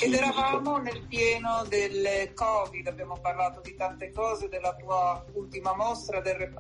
ed 0.02 0.14
eravamo 0.14 0.78
nel 0.78 1.06
pieno 1.08 1.64
del 1.70 2.34
Covid, 2.34 2.88
abbiamo 2.88 3.18
parlato 3.22 3.62
di 3.62 3.74
tante 3.76 4.12
cose, 4.12 4.50
della 4.50 4.76
tua 4.76 5.24
ultima 5.34 5.74
mostra, 5.74 6.20
del, 6.20 6.52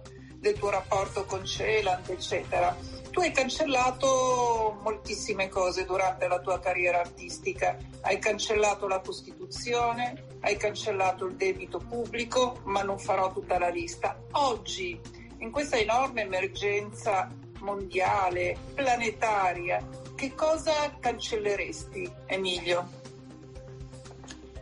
del 0.47 0.57
tuo 0.57 0.69
rapporto 0.69 1.25
con 1.25 1.45
Celant, 1.45 2.09
eccetera. 2.09 2.75
Tu 3.11 3.19
hai 3.19 3.31
cancellato 3.31 4.79
moltissime 4.81 5.49
cose 5.49 5.85
durante 5.85 6.27
la 6.27 6.39
tua 6.39 6.59
carriera 6.59 6.99
artistica, 6.99 7.77
hai 8.01 8.19
cancellato 8.19 8.87
la 8.87 8.99
Costituzione, 8.99 10.25
hai 10.41 10.55
cancellato 10.55 11.25
il 11.25 11.35
debito 11.35 11.79
pubblico, 11.79 12.59
ma 12.63 12.83
non 12.83 12.99
farò 12.99 13.31
tutta 13.33 13.57
la 13.57 13.69
lista. 13.69 14.17
Oggi, 14.33 14.99
in 15.39 15.51
questa 15.51 15.77
enorme 15.77 16.21
emergenza 16.21 17.29
mondiale, 17.59 18.55
planetaria, 18.73 19.85
che 20.15 20.33
cosa 20.35 20.95
cancelleresti, 20.99 22.11
Emilio? 22.27 22.87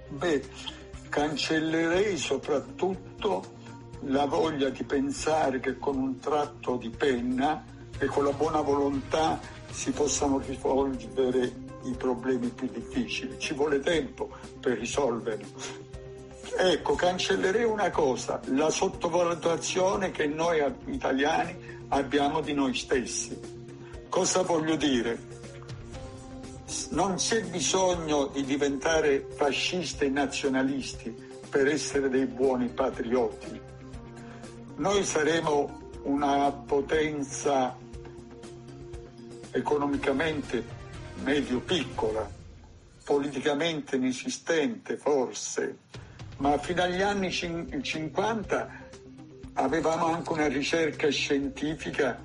Beh, 0.07 0.43
cancellerei 1.09 2.17
soprattutto 2.17 3.54
la 4.01 4.25
voglia 4.25 4.69
di 4.69 4.84
pensare 4.84 5.60
che 5.60 5.77
con 5.77 5.97
un 5.97 6.19
tratto 6.19 6.77
di 6.77 6.89
penna 6.89 7.63
e 7.97 8.05
con 8.08 8.23
la 8.23 8.31
buona 8.31 8.62
volontà 8.62 9.39
si 9.71 9.91
possano 9.91 10.39
risolvere 10.39 11.63
i 11.84 11.95
problemi 11.97 12.49
più 12.49 12.67
difficili. 12.71 13.39
Ci 13.39 13.53
vuole 13.53 13.79
tempo 13.79 14.29
per 14.60 14.77
risolverli. 14.77 15.53
Ecco, 16.58 16.95
cancellerei 16.95 17.65
una 17.65 17.89
cosa, 17.89 18.39
la 18.51 18.69
sottovalutazione 18.69 20.12
che 20.12 20.25
noi 20.25 20.63
italiani 20.86 21.84
abbiamo 21.89 22.41
di 22.41 22.53
noi 22.53 22.73
stessi. 22.73 23.38
Cosa 24.08 24.43
voglio 24.43 24.75
dire? 24.75 25.34
Non 26.91 27.15
c'è 27.15 27.43
bisogno 27.43 28.27
di 28.27 28.43
diventare 28.45 29.27
fascisti 29.36 30.05
e 30.05 30.10
nazionalisti 30.10 31.13
per 31.49 31.67
essere 31.67 32.10
dei 32.10 32.25
buoni 32.25 32.69
patrioti. 32.69 33.64
Noi 34.77 35.05
saremo 35.05 35.83
una 36.03 36.51
potenza 36.51 37.77
economicamente 39.51 40.63
medio-piccola, 41.23 42.29
politicamente 43.05 43.95
inesistente 43.95 44.97
forse, 44.97 45.77
ma 46.38 46.57
fino 46.57 46.83
agli 46.83 47.01
anni 47.01 47.31
50 47.31 48.83
avevamo 49.53 50.07
anche 50.07 50.33
una 50.33 50.47
ricerca 50.47 51.09
scientifica 51.09 52.21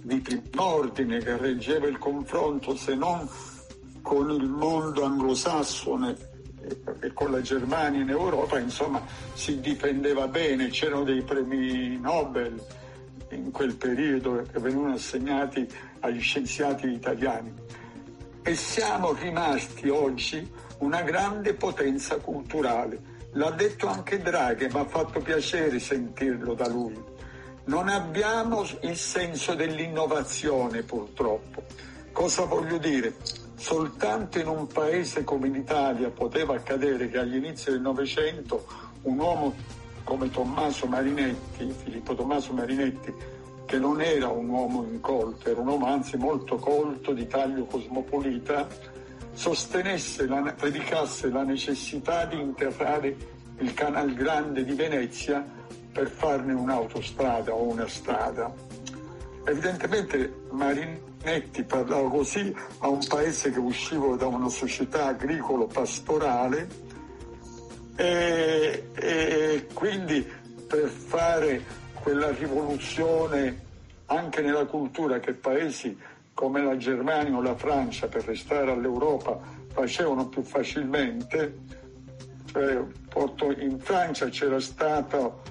di 0.00 0.20
prim'ordine 0.20 1.18
che 1.18 1.36
reggeva 1.36 1.86
il 1.86 1.98
confronto 1.98 2.74
se 2.76 2.94
non 2.94 3.28
con 4.00 4.30
il 4.30 4.48
mondo 4.48 5.04
anglosassone 5.04 6.31
e 7.00 7.12
con 7.12 7.30
la 7.30 7.40
Germania 7.40 8.00
in 8.00 8.10
Europa, 8.10 8.58
insomma, 8.58 9.04
si 9.34 9.60
difendeva 9.60 10.28
bene, 10.28 10.68
c'erano 10.68 11.04
dei 11.04 11.22
premi 11.22 11.98
Nobel 11.98 12.62
in 13.30 13.50
quel 13.50 13.74
periodo 13.76 14.42
che 14.50 14.58
venivano 14.58 14.94
assegnati 14.94 15.66
agli 16.00 16.20
scienziati 16.20 16.88
italiani. 16.88 17.52
E 18.42 18.54
siamo 18.54 19.12
rimasti 19.12 19.88
oggi 19.88 20.50
una 20.78 21.02
grande 21.02 21.54
potenza 21.54 22.16
culturale. 22.16 23.10
L'ha 23.32 23.50
detto 23.50 23.86
anche 23.86 24.18
Draghi, 24.20 24.66
mi 24.66 24.78
ha 24.78 24.84
fatto 24.84 25.20
piacere 25.20 25.78
sentirlo 25.78 26.54
da 26.54 26.68
lui. 26.68 27.00
Non 27.64 27.88
abbiamo 27.88 28.66
il 28.80 28.96
senso 28.96 29.54
dell'innovazione 29.54 30.82
purtroppo. 30.82 31.62
Cosa 32.10 32.44
voglio 32.44 32.76
dire? 32.78 33.14
Soltanto 33.62 34.40
in 34.40 34.48
un 34.48 34.66
paese 34.66 35.22
come 35.22 35.46
l'Italia 35.46 36.10
poteva 36.10 36.56
accadere 36.56 37.08
che 37.08 37.18
agli 37.18 37.36
inizi 37.36 37.70
del 37.70 37.80
Novecento 37.80 38.66
un 39.02 39.16
uomo 39.20 39.54
come 40.02 40.28
Tommaso 40.30 40.86
Marinetti, 40.86 41.72
Filippo 41.84 42.16
Tommaso 42.16 42.52
Marinetti, 42.54 43.14
che 43.64 43.78
non 43.78 44.00
era 44.00 44.26
un 44.30 44.48
uomo 44.48 44.84
incolto, 44.90 45.48
era 45.48 45.60
un 45.60 45.68
uomo 45.68 45.86
anzi 45.86 46.16
molto 46.16 46.56
colto, 46.56 47.12
di 47.12 47.28
taglio 47.28 47.64
cosmopolita, 47.66 48.66
sostenesse, 49.32 50.26
la, 50.26 50.52
predicasse 50.56 51.30
la 51.30 51.44
necessità 51.44 52.24
di 52.24 52.40
interrare 52.40 53.16
il 53.58 53.72
Canal 53.74 54.12
Grande 54.12 54.64
di 54.64 54.72
Venezia 54.72 55.46
per 55.92 56.08
farne 56.08 56.52
un'autostrada 56.52 57.54
o 57.54 57.62
una 57.62 57.86
strada. 57.86 58.52
Evidentemente 59.44 60.46
Marinetti 60.50 61.11
parlava 61.64 62.08
così 62.08 62.54
a 62.78 62.88
un 62.88 63.00
paese 63.06 63.50
che 63.50 63.58
usciva 63.58 64.16
da 64.16 64.26
una 64.26 64.48
società 64.48 65.06
agricolo-pastorale 65.06 66.68
e, 67.96 68.88
e 68.94 69.66
quindi 69.72 70.26
per 70.66 70.88
fare 70.88 71.62
quella 72.02 72.30
rivoluzione 72.30 73.70
anche 74.06 74.42
nella 74.42 74.66
cultura 74.66 75.20
che 75.20 75.32
paesi 75.34 75.96
come 76.34 76.62
la 76.62 76.76
Germania 76.76 77.36
o 77.36 77.42
la 77.42 77.54
Francia 77.54 78.08
per 78.08 78.24
restare 78.24 78.70
all'Europa 78.70 79.38
facevano 79.72 80.28
più 80.28 80.42
facilmente. 80.42 81.58
Cioè, 82.46 82.82
in 83.58 83.78
Francia 83.78 84.28
c'era 84.28 84.60
stato 84.60 85.42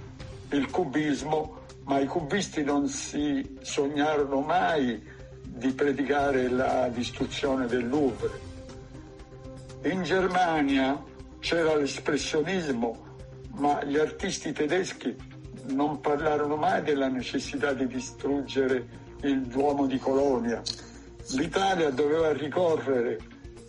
il 0.49 0.69
cubismo, 0.69 1.59
ma 1.85 1.99
i 1.99 2.05
cubisti 2.05 2.63
non 2.63 2.87
si 2.87 3.57
sognarono 3.61 4.41
mai 4.41 5.01
di 5.53 5.73
predicare 5.73 6.49
la 6.49 6.89
distruzione 6.89 7.67
del 7.67 7.87
Louvre. 7.87 8.49
In 9.83 10.03
Germania 10.03 11.01
c'era 11.39 11.75
l'espressionismo, 11.75 13.09
ma 13.55 13.83
gli 13.83 13.97
artisti 13.97 14.53
tedeschi 14.53 15.15
non 15.67 15.99
parlarono 15.99 16.55
mai 16.55 16.81
della 16.83 17.09
necessità 17.09 17.73
di 17.73 17.85
distruggere 17.87 18.99
il 19.21 19.41
Duomo 19.41 19.85
di 19.85 19.99
Colonia. 19.99 20.61
L'Italia 21.31 21.89
doveva 21.89 22.31
ricorrere 22.31 23.19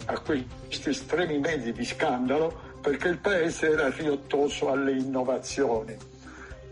a 0.07 0.19
questi 0.19 0.89
estremi 0.89 1.39
mezzi 1.39 1.73
di 1.73 1.85
scandalo 1.85 2.71
perché 2.81 3.09
il 3.09 3.19
paese 3.19 3.71
era 3.71 3.91
riottoso 3.91 4.71
alle 4.71 4.93
innovazioni. 4.93 5.97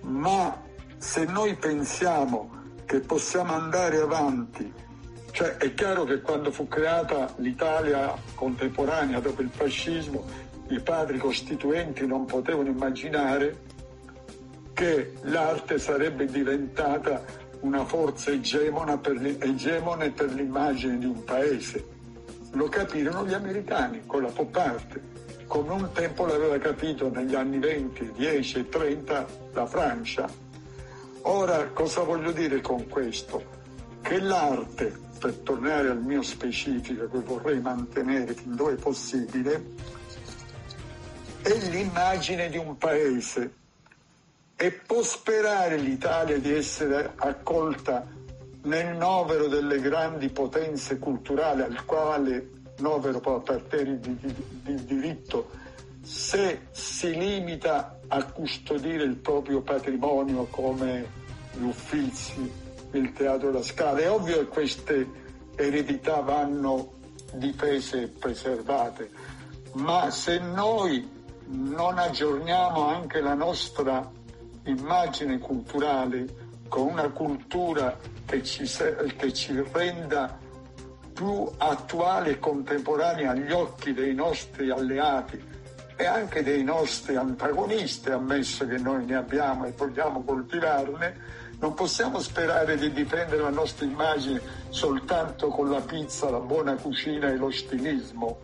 Ma 0.02 0.60
se 0.96 1.24
noi 1.24 1.54
pensiamo 1.56 2.58
che 2.84 3.00
possiamo 3.00 3.52
andare 3.52 3.98
avanti, 3.98 4.72
cioè 5.30 5.56
è 5.56 5.74
chiaro 5.74 6.04
che 6.04 6.20
quando 6.20 6.50
fu 6.50 6.66
creata 6.68 7.32
l'Italia 7.36 8.14
contemporanea 8.34 9.20
dopo 9.20 9.42
il 9.42 9.50
fascismo, 9.50 10.24
i 10.68 10.80
padri 10.80 11.18
costituenti 11.18 12.06
non 12.06 12.26
potevano 12.26 12.68
immaginare 12.68 13.68
che 14.72 15.12
l'arte 15.22 15.78
sarebbe 15.78 16.26
diventata 16.26 17.22
una 17.60 17.84
forza 17.84 18.30
egemone 18.30 18.98
per, 18.98 19.16
l'immagine 20.32 20.98
di 20.98 21.04
un 21.04 21.22
paese. 21.24 21.84
Lo 22.52 22.68
capirono 22.68 23.26
gli 23.26 23.34
americani 23.34 24.02
con 24.06 24.22
la 24.22 24.30
pop 24.30 24.56
art, 24.56 25.00
come 25.46 25.72
un 25.72 25.90
tempo 25.92 26.26
l'aveva 26.26 26.58
capito 26.58 27.10
negli 27.10 27.34
anni 27.34 27.58
20, 27.58 28.12
10 28.16 28.58
e 28.58 28.68
30 28.68 29.26
la 29.52 29.66
Francia. 29.66 30.28
Ora 31.22 31.66
cosa 31.68 32.02
voglio 32.02 32.32
dire 32.32 32.60
con 32.60 32.88
questo? 32.88 33.58
Che 34.00 34.18
l'arte, 34.18 35.08
per 35.20 35.34
tornare 35.34 35.90
al 35.90 36.02
mio 36.02 36.22
specifico 36.22 37.06
che 37.08 37.18
vorrei 37.18 37.60
mantenere 37.60 38.32
fin 38.32 38.56
dove 38.56 38.74
possibile, 38.76 39.62
è 41.42 41.52
l'immagine 41.68 42.48
di 42.48 42.56
un 42.56 42.76
paese. 42.78 43.52
E 44.56 44.72
può 44.72 45.02
sperare 45.02 45.76
l'Italia 45.76 46.38
di 46.38 46.52
essere 46.52 47.12
accolta 47.16 48.06
nel 48.62 48.96
novero 48.96 49.46
delle 49.46 49.78
grandi 49.80 50.28
potenze 50.30 50.98
culturali 50.98 51.62
al 51.62 51.84
quale 51.84 52.50
novero 52.78 53.20
può 53.20 53.36
appartenere 53.36 54.00
di, 54.00 54.16
di, 54.18 54.34
di 54.62 54.84
diritto 54.84 55.50
se 56.02 56.66
si 56.70 57.14
limita 57.16 58.00
a 58.08 58.24
custodire 58.24 59.04
il 59.04 59.16
proprio 59.16 59.60
patrimonio 59.60 60.44
come 60.46 61.06
gli 61.52 61.62
uffizi, 61.62 62.50
il 62.92 63.12
teatro 63.12 63.50
La 63.50 63.62
Scala. 63.62 63.98
È 63.98 64.10
ovvio 64.10 64.38
che 64.38 64.46
queste 64.46 65.08
eredità 65.56 66.20
vanno 66.20 66.92
difese 67.32 68.02
e 68.02 68.08
preservate, 68.08 69.10
ma 69.74 70.10
se 70.10 70.38
noi 70.38 71.08
non 71.46 71.98
aggiorniamo 71.98 72.86
anche 72.86 73.20
la 73.20 73.34
nostra 73.34 74.10
immagine 74.64 75.38
culturale, 75.38 76.48
con 76.68 76.86
una 76.86 77.08
cultura 77.08 77.96
che 78.26 78.42
ci, 78.44 78.64
che 79.16 79.32
ci 79.32 79.60
renda 79.72 80.38
più 81.12 81.50
attuale 81.58 82.30
e 82.30 82.38
contemporanea 82.38 83.32
agli 83.32 83.50
occhi 83.50 83.92
dei 83.92 84.14
nostri 84.14 84.70
alleati 84.70 85.48
e 85.96 86.06
anche 86.06 86.42
dei 86.42 86.62
nostri 86.62 87.16
antagonisti, 87.16 88.10
ammesso 88.10 88.66
che 88.66 88.78
noi 88.78 89.04
ne 89.04 89.16
abbiamo 89.16 89.66
e 89.66 89.72
vogliamo 89.76 90.22
coltivarne, 90.22 91.14
Non 91.60 91.74
possiamo 91.74 92.20
sperare 92.20 92.76
di 92.78 92.90
difendere 92.90 93.42
la 93.42 93.50
nostra 93.50 93.84
immagine 93.84 94.40
soltanto 94.70 95.48
con 95.48 95.70
la 95.70 95.80
pizza, 95.80 96.30
la 96.30 96.40
buona 96.40 96.74
cucina 96.74 97.28
e 97.28 97.36
lo 97.36 97.50
stilismo. 97.50 98.38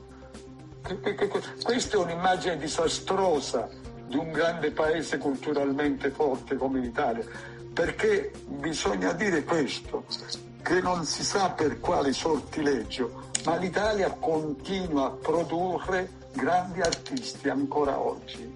Questa 1.63 1.97
è 1.97 2.01
un'immagine 2.01 2.59
disastrosa 2.59 3.69
di 4.07 4.17
un 4.17 4.31
grande 4.33 4.71
paese 4.71 5.17
culturalmente 5.17 6.11
forte 6.11 6.57
come 6.57 6.81
l'Italia, 6.81 7.25
perché 7.73 8.33
bisogna 8.47 9.13
dire 9.13 9.45
questo, 9.45 10.05
che 10.63 10.81
non 10.83 11.05
si 11.05 11.25
sa 11.25 11.51
per 11.51 11.81
quale 11.81 12.13
sortileggio, 12.13 13.31
ma 13.47 13.57
l'Italia 13.57 14.11
continua 14.11 15.07
a 15.07 15.11
produrre 15.11 16.11
grandi 16.33 16.83
artisti 16.83 17.49
ancora 17.49 17.99
oggi. 17.99 18.56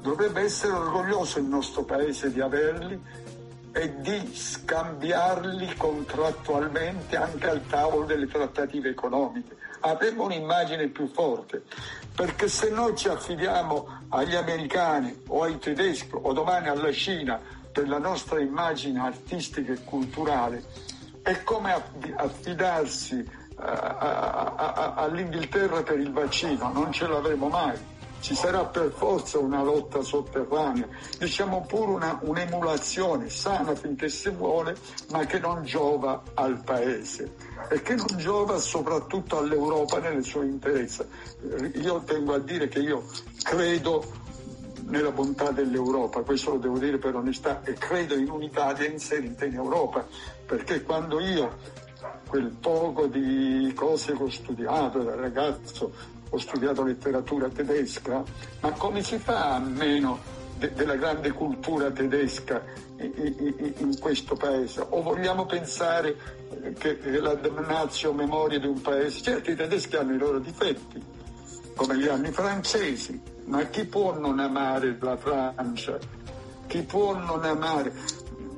Dovrebbe 0.00 0.42
essere 0.42 0.72
orgoglioso 0.72 1.38
il 1.38 1.46
nostro 1.46 1.82
paese 1.82 2.32
di 2.32 2.40
averli 2.40 3.00
e 3.72 4.00
di 4.00 4.34
scambiarli 4.34 5.74
contrattualmente 5.76 7.16
anche 7.16 7.48
al 7.48 7.66
tavolo 7.66 8.04
delle 8.04 8.26
trattative 8.26 8.88
economiche. 8.88 9.56
Avremo 9.80 10.24
un'immagine 10.24 10.88
più 10.88 11.08
forte, 11.08 11.62
perché 12.14 12.48
se 12.48 12.70
noi 12.70 12.96
ci 12.96 13.08
affidiamo 13.08 14.06
agli 14.08 14.34
americani 14.34 15.22
o 15.28 15.42
ai 15.42 15.58
tedeschi 15.58 16.10
o 16.12 16.32
domani 16.32 16.68
alla 16.68 16.90
Cina 16.90 17.38
per 17.70 17.88
la 17.88 17.98
nostra 17.98 18.40
immagine 18.40 19.00
artistica 19.00 19.72
e 19.72 19.84
culturale, 19.84 20.64
è 21.22 21.42
come 21.44 21.72
affidarsi 22.16 23.18
eh, 23.18 23.28
all'Inghilterra 23.56 25.82
per 25.82 25.98
il 25.98 26.10
vaccino, 26.10 26.72
non 26.72 26.90
ce 26.90 27.06
l'avremo 27.06 27.48
mai 27.48 27.96
ci 28.20 28.34
sarà 28.34 28.64
per 28.64 28.90
forza 28.90 29.38
una 29.38 29.62
lotta 29.62 30.02
sotterranea, 30.02 30.86
diciamo 31.18 31.64
pure 31.66 31.92
una, 31.92 32.18
un'emulazione 32.22 33.28
sana 33.28 33.74
finché 33.74 34.08
si 34.08 34.30
vuole, 34.30 34.76
ma 35.10 35.24
che 35.26 35.38
non 35.38 35.62
giova 35.64 36.22
al 36.34 36.62
Paese. 36.62 37.34
E 37.70 37.82
che 37.82 37.94
non 37.94 38.16
giova 38.16 38.58
soprattutto 38.58 39.38
all'Europa 39.38 39.98
nelle 39.98 40.22
sue 40.22 40.46
interezze. 40.46 41.08
Io 41.74 42.02
tengo 42.04 42.34
a 42.34 42.38
dire 42.38 42.68
che 42.68 42.80
io 42.80 43.04
credo 43.42 44.26
nella 44.84 45.10
bontà 45.10 45.50
dell'Europa, 45.50 46.22
questo 46.22 46.52
lo 46.52 46.58
devo 46.58 46.78
dire 46.78 46.98
per 46.98 47.14
onestà, 47.14 47.62
e 47.62 47.74
credo 47.74 48.14
in 48.14 48.30
un'Italia 48.30 48.88
inserita 48.88 49.44
in 49.44 49.54
Europa, 49.54 50.06
perché 50.46 50.82
quando 50.82 51.20
io 51.20 51.76
quel 52.28 52.50
poco 52.60 53.06
di 53.06 53.72
cose 53.74 54.12
che 54.12 54.22
ho 54.22 54.30
studiato 54.30 55.02
da 55.02 55.14
ragazzo 55.14 56.16
ho 56.30 56.38
studiato 56.38 56.82
letteratura 56.82 57.48
tedesca, 57.48 58.22
ma 58.60 58.72
come 58.72 59.02
si 59.02 59.18
fa 59.18 59.54
a 59.54 59.58
meno 59.58 60.18
de- 60.56 60.72
della 60.72 60.96
grande 60.96 61.32
cultura 61.32 61.90
tedesca 61.90 62.62
in, 62.98 63.34
in, 63.38 63.74
in, 63.78 63.98
questo 63.98 64.34
paese? 64.34 64.84
O 64.88 65.02
vogliamo 65.02 65.46
pensare 65.46 66.16
che, 66.78 66.98
che 66.98 67.20
la 67.20 67.34
damnatio 67.34 68.12
memoria 68.12 68.58
di 68.58 68.66
un 68.66 68.80
paese, 68.80 69.22
certo 69.22 69.50
i 69.50 69.56
tedeschi 69.56 69.96
hanno 69.96 70.14
i 70.14 70.18
loro 70.18 70.38
difetti, 70.38 71.02
come 71.74 71.94
li 71.94 72.08
hanno 72.08 72.28
i 72.28 72.32
francesi, 72.32 73.20
ma 73.44 73.64
chi 73.66 73.84
può 73.84 74.18
non 74.18 74.40
amare 74.40 74.96
la 75.00 75.16
Francia? 75.16 75.98
Chi 76.66 76.82
può 76.82 77.14
non 77.14 77.44
amare? 77.44 77.92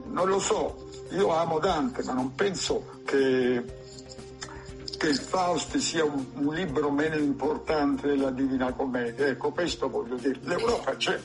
Non 0.06 0.26
lo 0.26 0.40
so, 0.40 0.88
io 1.10 1.32
amo 1.32 1.58
Dante, 1.58 2.02
ma 2.02 2.12
non 2.12 2.34
penso 2.34 3.00
che 3.04 3.62
che 5.00 5.14
Faust 5.14 5.78
sia 5.78 6.04
un, 6.04 6.26
un, 6.34 6.54
libro 6.54 6.90
meno 6.90 7.16
importante 7.16 8.06
della 8.06 8.30
Divina 8.30 8.70
Commedia. 8.74 9.28
Ecco, 9.28 9.50
questo 9.50 9.88
voglio 9.88 10.16
dire. 10.16 10.38
L'Europa 10.42 10.94
c'è. 10.94 11.18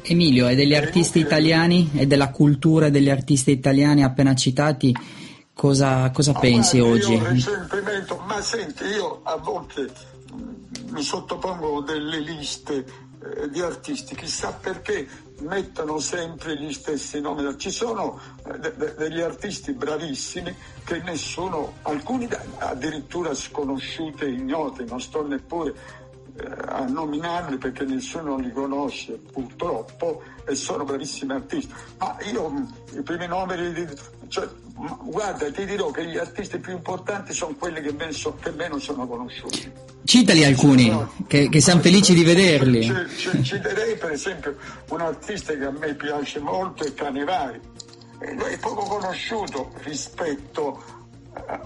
Emilio, 0.00 0.48
e 0.48 0.54
degli 0.54 0.74
artisti 0.74 1.18
italiani 1.18 1.90
e 1.94 2.06
della 2.06 2.30
cultura 2.30 2.88
degli 2.88 3.10
artisti 3.10 3.50
italiani 3.50 4.02
appena 4.02 4.34
citati, 4.34 4.96
cosa, 5.52 6.10
cosa 6.12 6.32
pensi 6.32 6.78
guarda, 6.78 6.94
oggi? 6.94 7.12
Io 7.12 7.28
recentemente, 7.28 8.16
ma 8.26 8.40
senti, 8.40 8.84
io 8.84 9.20
a 9.24 9.36
volte 9.36 9.90
mm, 10.32 10.92
mi 10.92 11.02
sottopongo 11.02 11.82
delle 11.82 12.20
liste 12.20 12.86
eh, 13.22 13.50
di 13.50 13.60
artisti, 13.60 14.14
chissà 14.14 14.50
perché 14.58 15.06
mettono 15.40 15.98
sempre 15.98 16.56
gli 16.56 16.72
stessi 16.72 17.20
nomi. 17.20 17.56
Ci 17.58 17.70
sono 17.70 18.20
eh, 18.44 18.58
de- 18.58 18.74
de- 18.76 18.94
degli 18.94 19.20
artisti 19.20 19.72
bravissimi 19.72 20.54
che 20.84 21.00
nessuno, 21.02 21.74
alcuni 21.82 22.28
addirittura 22.58 23.34
sconosciuti 23.34 24.24
e 24.24 24.30
ignoti, 24.30 24.84
non 24.84 25.00
sto 25.00 25.26
neppure 25.26 25.74
eh, 26.36 26.48
a 26.68 26.84
nominarli 26.86 27.58
perché 27.58 27.84
nessuno 27.84 28.36
li 28.36 28.52
conosce 28.52 29.14
purtroppo 29.32 30.22
e 30.44 30.54
sono 30.54 30.84
bravissimi 30.84 31.32
artisti. 31.32 31.72
Ma 31.98 32.16
io 32.32 32.50
mm, 32.50 32.64
i 32.98 33.02
primi 33.02 33.26
nomi 33.26 33.56
li, 33.72 33.88
cioè, 34.30 34.48
guarda, 35.02 35.50
ti 35.50 35.64
dirò 35.64 35.90
che 35.90 36.06
gli 36.06 36.16
artisti 36.16 36.58
più 36.58 36.72
importanti 36.72 37.32
sono 37.32 37.56
quelli 37.58 37.80
che 37.80 37.92
meno, 37.92 38.12
so, 38.12 38.36
che 38.40 38.52
meno 38.52 38.78
sono 38.78 39.04
conosciuti. 39.04 39.70
Citali 40.04 40.44
alcuni, 40.44 40.96
che, 41.26 41.48
che 41.48 41.60
siamo 41.60 41.80
felici 41.80 42.14
di 42.14 42.22
vederli. 42.22 42.86
Citerei 43.42 43.96
per 43.96 44.12
esempio 44.12 44.56
un 44.90 45.00
artista 45.00 45.52
che 45.52 45.64
a 45.64 45.72
me 45.72 45.94
piace 45.94 46.38
molto, 46.38 46.84
è 46.84 46.94
Canevari. 46.94 47.60
È 48.20 48.58
poco 48.58 48.84
conosciuto 48.84 49.72
rispetto 49.82 50.80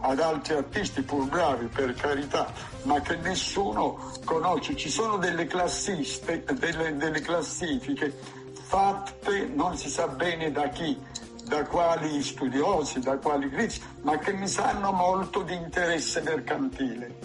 ad 0.00 0.20
altri 0.20 0.54
artisti 0.54 1.02
pur 1.02 1.28
bravi 1.28 1.66
per 1.66 1.92
carità, 1.92 2.50
ma 2.84 2.98
che 3.02 3.16
nessuno 3.16 4.10
conosce. 4.24 4.74
Ci 4.74 4.88
sono 4.88 5.18
delle 5.18 5.46
classiste, 5.46 6.44
delle, 6.58 6.96
delle 6.96 7.20
classifiche 7.20 8.42
fatte 8.66 9.50
non 9.54 9.76
si 9.76 9.90
sa 9.90 10.08
bene 10.08 10.50
da 10.50 10.68
chi, 10.70 10.98
da 11.44 11.64
quali 11.64 12.22
studiosi, 12.22 13.00
da 13.00 13.16
quali 13.18 13.48
critici, 13.48 13.82
ma 14.02 14.18
che 14.18 14.32
mi 14.32 14.48
sanno 14.48 14.92
molto 14.92 15.42
di 15.42 15.54
interesse 15.54 16.20
mercantile. 16.22 17.18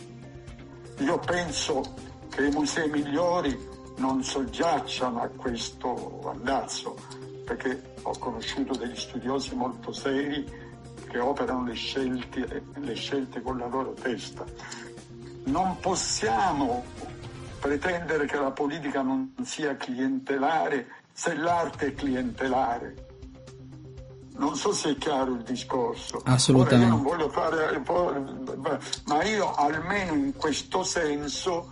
Io 0.98 1.18
penso 1.20 1.96
che 2.30 2.46
i 2.46 2.52
musei 2.52 2.90
migliori 2.90 3.58
non 3.98 4.24
soggiacciano 4.24 5.22
a 5.22 5.28
questo 5.28 6.30
andazzo, 6.30 6.96
perché 7.46 7.94
ho 8.04 8.18
conosciuto 8.18 8.76
degli 8.76 8.96
studiosi 8.96 9.56
molto 9.56 9.92
seri 9.92 10.46
che 11.10 11.20
operano 11.20 11.66
le 11.66 11.74
scelte, 11.74 12.64
le 12.76 12.94
scelte 12.94 13.42
con 13.42 13.58
la 13.58 13.68
loro 13.68 13.94
testa. 13.94 14.46
Non 15.46 15.78
possiamo 15.80 16.84
pretendere 17.60 18.26
che 18.26 18.38
la 18.38 18.52
politica 18.52 19.02
non 19.02 19.34
sia 19.44 19.76
clientelare 19.76 20.88
se 21.12 21.36
l'arte 21.36 21.88
è 21.88 21.94
clientelare. 21.94 23.08
Non 24.40 24.56
so 24.56 24.72
se 24.72 24.92
è 24.92 24.98
chiaro 24.98 25.34
il 25.34 25.42
discorso. 25.42 26.22
Assolutamente. 26.24 27.08
Ora 27.08 27.22
io 27.22 27.30
fare, 27.30 27.84
ma 29.06 29.24
io 29.24 29.54
almeno 29.54 30.14
in 30.14 30.34
questo 30.34 30.84
senso 30.84 31.70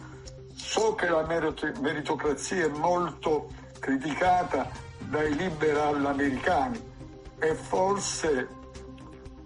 so 0.53 0.93
che 0.95 1.08
la 1.08 1.25
meritocrazia 1.25 2.65
è 2.65 2.67
molto 2.67 3.47
criticata 3.80 4.69
dai 4.97 5.34
liberal 5.36 6.06
americani 6.06 6.77
e 7.39 7.56
forse 7.56 8.47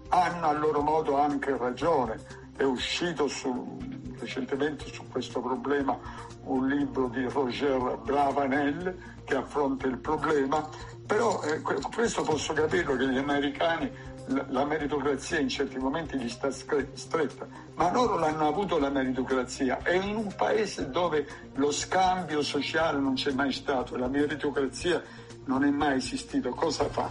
hanno 0.08 0.46
a 0.48 0.52
loro 0.52 0.80
modo 0.80 1.16
anche 1.16 1.56
ragione. 1.56 2.18
È 2.56 2.64
uscito 2.64 3.28
su, 3.28 3.78
recentemente 4.18 4.86
su 4.92 5.06
questo 5.08 5.40
problema 5.40 5.96
un 6.44 6.66
libro 6.66 7.06
di 7.08 7.24
Roger 7.28 7.98
Bravanel 8.02 8.96
che 9.24 9.36
affronta 9.36 9.86
il 9.86 9.98
problema 9.98 10.68
però 11.06 11.42
eh, 11.42 11.60
questo 11.60 12.22
posso 12.22 12.52
capirlo 12.52 12.96
che 12.96 13.08
gli 13.08 13.18
americani 13.18 13.90
la 14.26 14.64
meritocrazia 14.64 15.38
in 15.38 15.48
certi 15.48 15.78
momenti 15.78 16.16
gli 16.16 16.28
sta 16.28 16.50
stretta, 16.50 17.46
ma 17.74 17.90
loro 17.90 18.18
l'hanno 18.18 18.46
avuto 18.46 18.78
la 18.78 18.88
meritocrazia 18.88 19.82
e 19.82 19.96
in 19.96 20.16
un 20.16 20.32
paese 20.36 20.90
dove 20.90 21.26
lo 21.54 21.72
scambio 21.72 22.42
sociale 22.42 22.98
non 22.98 23.14
c'è 23.14 23.32
mai 23.32 23.52
stato, 23.52 23.96
la 23.96 24.08
meritocrazia 24.08 25.02
non 25.46 25.64
è 25.64 25.70
mai 25.70 25.96
esistito, 25.96 26.50
cosa 26.50 26.88
fa? 26.88 27.10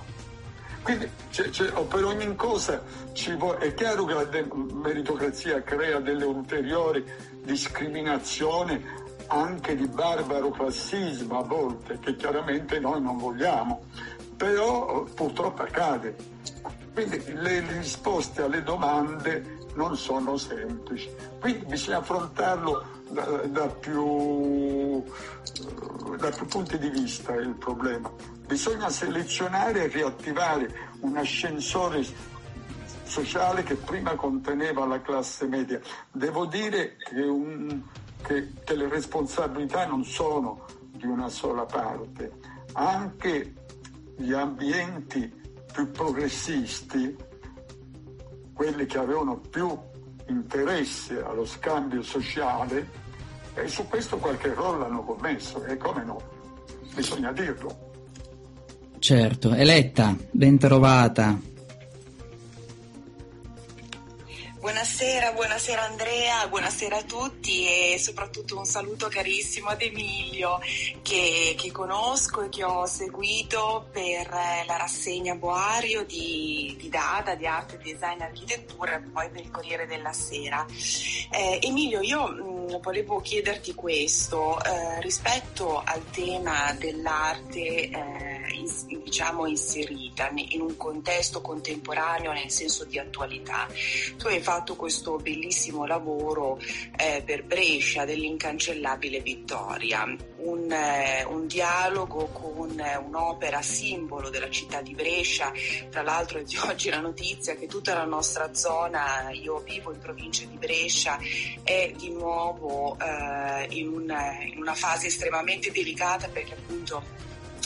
Quindi 0.83 1.09
c'è, 1.29 1.49
c'è, 1.49 1.71
per 1.71 2.03
ogni 2.05 2.35
cosa 2.35 2.81
vuole, 3.37 3.59
è 3.59 3.73
chiaro 3.73 4.05
che 4.05 4.13
la 4.13 4.27
meritocrazia 4.73 5.61
crea 5.61 5.99
delle 5.99 6.25
ulteriori 6.25 7.05
discriminazioni 7.43 8.83
anche 9.31 9.75
di 9.75 9.87
barbaro 9.87 10.51
classismo 10.51 11.39
a 11.39 11.43
volte, 11.43 11.97
che 11.99 12.17
chiaramente 12.17 12.79
noi 12.79 13.01
non 13.01 13.17
vogliamo, 13.17 13.85
però 14.35 15.03
purtroppo 15.03 15.61
accade. 15.61 16.15
Quindi 16.93 17.23
le 17.33 17.61
risposte 17.77 18.41
alle 18.41 18.61
domande 18.61 19.59
non 19.75 19.95
sono 19.95 20.35
semplici, 20.35 21.09
quindi 21.39 21.65
bisogna 21.65 21.99
affrontarlo 21.99 22.85
da, 23.09 23.23
da, 23.45 23.67
più, 23.67 25.01
da 26.17 26.29
più 26.29 26.45
punti 26.47 26.77
di 26.77 26.89
vista 26.89 27.33
il 27.35 27.55
problema. 27.55 28.11
Bisogna 28.45 28.89
selezionare 28.89 29.85
e 29.85 29.87
riattivare 29.87 30.89
un 30.99 31.15
ascensore 31.15 32.03
sociale 33.03 33.63
che 33.63 33.75
prima 33.75 34.15
conteneva 34.15 34.85
la 34.85 35.01
classe 35.01 35.45
media. 35.45 35.79
Devo 36.11 36.45
dire 36.45 36.97
che 36.97 37.21
un, 37.21 37.81
che, 38.21 38.53
che 38.63 38.75
le 38.75 38.87
responsabilità 38.87 39.85
non 39.85 40.03
sono 40.03 40.65
di 40.91 41.05
una 41.05 41.29
sola 41.29 41.65
parte, 41.65 42.31
anche 42.73 43.53
gli 44.17 44.33
ambienti 44.33 45.31
più 45.71 45.89
progressisti, 45.91 47.15
quelli 48.53 48.85
che 48.85 48.97
avevano 48.97 49.37
più 49.37 49.77
interesse 50.27 51.21
allo 51.21 51.45
scambio 51.45 52.01
sociale, 52.03 52.99
e 53.53 53.67
su 53.67 53.87
questo 53.87 54.17
qualche 54.17 54.49
errore 54.49 54.79
l'hanno 54.79 55.03
commesso, 55.03 55.63
e 55.65 55.77
come 55.77 56.03
no, 56.03 56.21
bisogna 56.93 57.31
dirlo. 57.31 57.89
Certo, 58.99 59.53
Eletta, 59.53 60.15
ben 60.29 60.57
trovata. 60.59 61.50
Buonasera, 64.61 65.31
buonasera 65.31 65.81
Andrea, 65.81 66.47
buonasera 66.47 66.97
a 66.97 67.01
tutti 67.01 67.65
e 67.65 67.97
soprattutto 67.97 68.59
un 68.59 68.65
saluto 68.65 69.07
carissimo 69.07 69.69
ad 69.69 69.81
Emilio 69.81 70.59
che, 71.01 71.55
che 71.57 71.71
conosco 71.71 72.43
e 72.43 72.49
che 72.49 72.63
ho 72.63 72.85
seguito 72.85 73.87
per 73.91 74.29
la 74.29 74.77
rassegna 74.77 75.33
Boario 75.33 76.05
di, 76.05 76.75
di 76.77 76.89
Dada, 76.89 77.33
di 77.33 77.47
arte, 77.47 77.79
design 77.79 78.21
e 78.21 78.25
architettura 78.25 78.97
e 78.97 78.99
poi 78.99 79.31
per 79.31 79.41
il 79.41 79.49
Corriere 79.49 79.87
della 79.87 80.13
Sera. 80.13 80.63
Eh, 81.31 81.57
Emilio, 81.63 82.01
io 82.01 82.27
mh, 82.27 82.75
mm, 82.75 82.81
volevo 82.81 83.19
chiederti 83.19 83.73
questo, 83.73 84.63
eh, 84.63 85.01
rispetto 85.01 85.81
al 85.83 86.07
tema 86.11 86.71
dell'arte 86.73 87.89
eh, 87.89 88.31
in, 88.51 89.01
diciamo 89.03 89.47
inserita 89.47 90.29
in 90.33 90.61
un 90.61 90.77
contesto 90.77 91.41
contemporaneo 91.41 92.31
nel 92.31 92.51
senso 92.51 92.85
di 92.85 92.99
attualità. 92.99 93.67
Tu 94.17 94.27
hai 94.27 94.39
fatto 94.51 94.75
questo 94.75 95.15
bellissimo 95.15 95.85
lavoro 95.85 96.59
eh, 96.97 97.23
per 97.25 97.45
Brescia 97.45 98.03
dell'incancellabile 98.03 99.21
Vittoria, 99.21 100.03
un, 100.39 100.69
eh, 100.69 101.23
un 101.23 101.47
dialogo 101.47 102.25
con 102.33 102.77
eh, 102.77 102.97
un'opera 102.97 103.61
simbolo 103.61 104.29
della 104.29 104.49
città 104.49 104.81
di 104.81 104.93
Brescia, 104.93 105.53
tra 105.89 106.01
l'altro 106.01 106.39
è 106.39 106.43
di 106.43 106.57
oggi 106.67 106.89
la 106.89 106.99
notizia 106.99 107.55
che 107.55 107.67
tutta 107.67 107.93
la 107.93 108.03
nostra 108.03 108.53
zona, 108.53 109.29
io 109.31 109.59
vivo 109.59 109.93
in 109.93 109.99
provincia 109.99 110.43
di 110.43 110.57
Brescia, 110.57 111.17
è 111.63 111.93
di 111.95 112.09
nuovo 112.09 112.97
eh, 112.99 113.67
in, 113.69 113.87
una, 113.87 114.37
in 114.43 114.57
una 114.59 114.75
fase 114.75 115.07
estremamente 115.07 115.71
delicata 115.71 116.27
perché 116.27 116.55
appunto 116.55 117.20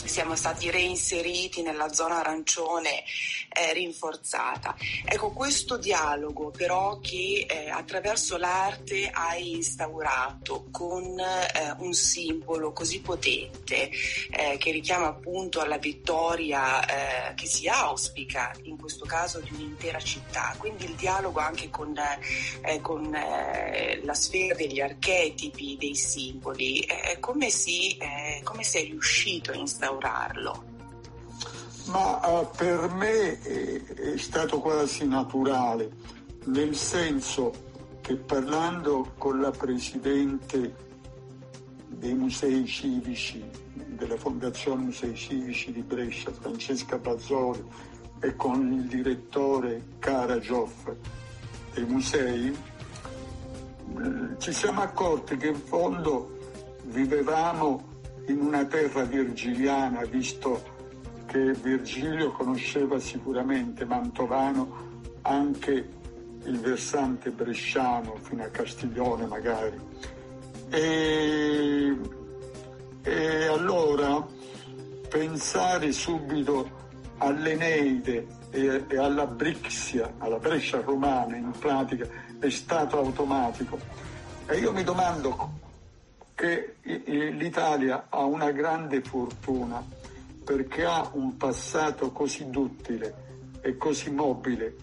siamo 0.06 0.36
stati 0.36 0.70
reinseriti 0.70 1.62
nella 1.62 1.92
zona 1.92 2.20
arancione 2.20 3.02
eh, 3.48 3.72
rinforzata. 3.72 4.76
Ecco, 5.04 5.30
questo 5.30 5.76
dialogo 5.76 6.50
però 6.50 6.98
che 7.00 7.46
eh, 7.48 7.70
attraverso 7.70 8.36
l'arte 8.36 9.10
hai 9.10 9.54
instaurato 9.54 10.66
con 10.70 11.18
eh, 11.18 11.74
un 11.78 11.92
simbolo 11.92 12.72
così 12.72 13.00
potente 13.00 13.90
eh, 14.30 14.56
che 14.58 14.70
richiama 14.70 15.06
appunto 15.06 15.60
alla 15.60 15.78
vittoria 15.78 17.30
eh, 17.30 17.34
che 17.34 17.46
si 17.46 17.66
auspica 17.66 18.52
in 18.62 18.76
questo 18.76 19.06
caso 19.06 19.40
di 19.40 19.50
un'intera 19.52 19.98
città, 20.00 20.54
quindi 20.58 20.84
il 20.84 20.94
dialogo 20.94 21.40
anche 21.40 21.70
con, 21.70 21.94
eh, 21.96 22.80
con 22.80 23.10
la 23.10 24.14
sfera 24.14 24.54
degli 24.54 24.80
archetipi, 24.80 25.76
dei 25.78 25.94
simboli, 25.94 26.86
come, 27.20 27.50
si, 27.50 27.98
come 28.42 28.62
sei 28.64 28.86
riuscito 28.86 29.52
a 29.52 29.54
instaurare 29.54 29.95
instaurarlo? 29.96 30.64
Ma 31.86 32.40
uh, 32.40 32.48
per 32.56 32.90
me 32.90 33.40
è, 33.40 33.82
è 33.82 34.16
stato 34.18 34.60
quasi 34.60 35.06
naturale, 35.06 35.90
nel 36.44 36.74
senso 36.74 37.52
che 38.00 38.16
parlando 38.16 39.12
con 39.18 39.40
la 39.40 39.50
Presidente 39.50 40.84
dei 41.86 42.14
musei 42.14 42.66
civici, 42.66 43.44
della 43.72 44.16
Fondazione 44.16 44.84
Musei 44.84 45.14
Civici 45.14 45.72
di 45.72 45.80
Brescia, 45.80 46.30
Francesca 46.32 46.98
Bazzoli, 46.98 47.64
e 48.20 48.34
con 48.36 48.72
il 48.72 48.86
direttore 48.86 49.82
Karajov 49.98 50.96
dei 51.72 51.84
musei, 51.84 52.48
eh, 52.48 54.38
ci 54.38 54.52
siamo 54.52 54.82
accorti 54.82 55.36
che 55.36 55.48
in 55.48 55.60
fondo 55.60 56.36
vivevamo 56.84 57.95
in 58.26 58.40
una 58.40 58.64
terra 58.64 59.02
virgiliana, 59.04 60.04
visto 60.04 60.74
che 61.26 61.52
Virgilio 61.52 62.32
conosceva 62.32 62.98
sicuramente 62.98 63.84
Mantovano, 63.84 64.84
anche 65.22 65.88
il 66.44 66.60
versante 66.60 67.30
bresciano 67.30 68.16
fino 68.22 68.44
a 68.44 68.48
Castiglione 68.48 69.26
magari. 69.26 69.78
E, 70.70 71.96
e 73.02 73.46
allora 73.46 74.26
pensare 75.08 75.92
subito 75.92 76.84
all'Eneide 77.18 78.26
e, 78.50 78.84
e 78.88 78.98
alla 78.98 79.26
Brixia, 79.26 80.14
alla 80.18 80.38
Brescia 80.38 80.80
romana 80.80 81.36
in 81.36 81.52
pratica, 81.58 82.06
è 82.38 82.50
stato 82.50 82.98
automatico. 82.98 83.78
E 84.46 84.58
io 84.58 84.72
mi 84.72 84.84
domando 84.84 85.64
che 86.36 86.76
l'Italia 86.82 88.08
ha 88.10 88.24
una 88.24 88.52
grande 88.52 89.00
fortuna 89.00 89.82
perché 90.44 90.84
ha 90.84 91.08
un 91.14 91.36
passato 91.38 92.12
così 92.12 92.50
duttile 92.50 93.58
e 93.62 93.78
così 93.78 94.10
mobile 94.10 94.76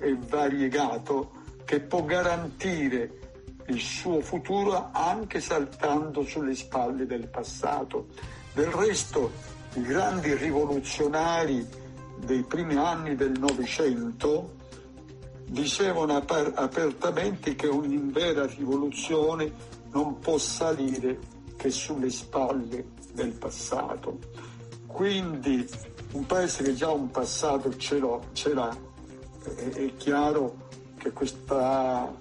e 0.00 0.16
variegato 0.18 1.42
che 1.66 1.80
può 1.80 2.02
garantire 2.04 3.18
il 3.66 3.80
suo 3.80 4.20
futuro 4.22 4.88
anche 4.92 5.40
saltando 5.40 6.24
sulle 6.24 6.54
spalle 6.54 7.04
del 7.04 7.28
passato. 7.28 8.06
Del 8.54 8.70
resto 8.70 9.30
i 9.74 9.82
grandi 9.82 10.34
rivoluzionari 10.34 11.66
dei 12.16 12.42
primi 12.44 12.76
anni 12.76 13.14
del 13.14 13.38
Novecento 13.38 14.54
dicevano 15.46 16.16
apertamente 16.16 17.54
che 17.54 17.66
ogni 17.66 18.10
rivoluzione 18.56 19.73
non 19.94 20.18
può 20.18 20.36
salire 20.38 21.18
che 21.56 21.70
sulle 21.70 22.10
spalle 22.10 22.92
del 23.12 23.32
passato. 23.32 24.18
Quindi 24.86 25.66
un 26.12 26.26
paese 26.26 26.62
che 26.62 26.74
già 26.74 26.90
un 26.90 27.10
passato 27.10 27.74
ce, 27.76 28.00
ce 28.32 28.54
l'ha, 28.54 28.76
è, 29.56 29.68
è 29.70 29.96
chiaro 29.96 30.68
che, 30.98 31.12
questa, 31.12 32.12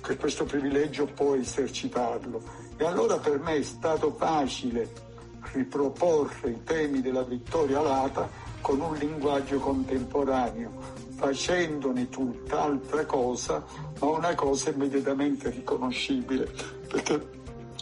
che 0.00 0.16
questo 0.16 0.44
privilegio 0.44 1.06
può 1.06 1.34
esercitarlo. 1.34 2.42
E 2.76 2.84
allora 2.84 3.18
per 3.18 3.38
me 3.40 3.56
è 3.56 3.62
stato 3.62 4.14
facile 4.16 5.06
riproporre 5.52 6.50
i 6.50 6.62
temi 6.64 7.00
della 7.00 7.22
vittoria 7.22 7.80
alata 7.80 8.28
con 8.60 8.80
un 8.80 8.94
linguaggio 8.96 9.58
contemporaneo, 9.58 10.70
facendone 11.18 12.08
tutt'altra 12.08 13.04
cosa, 13.04 13.64
ma 13.98 14.06
una 14.06 14.34
cosa 14.36 14.70
immediatamente 14.70 15.50
riconoscibile 15.50 16.48
perché 16.86 17.28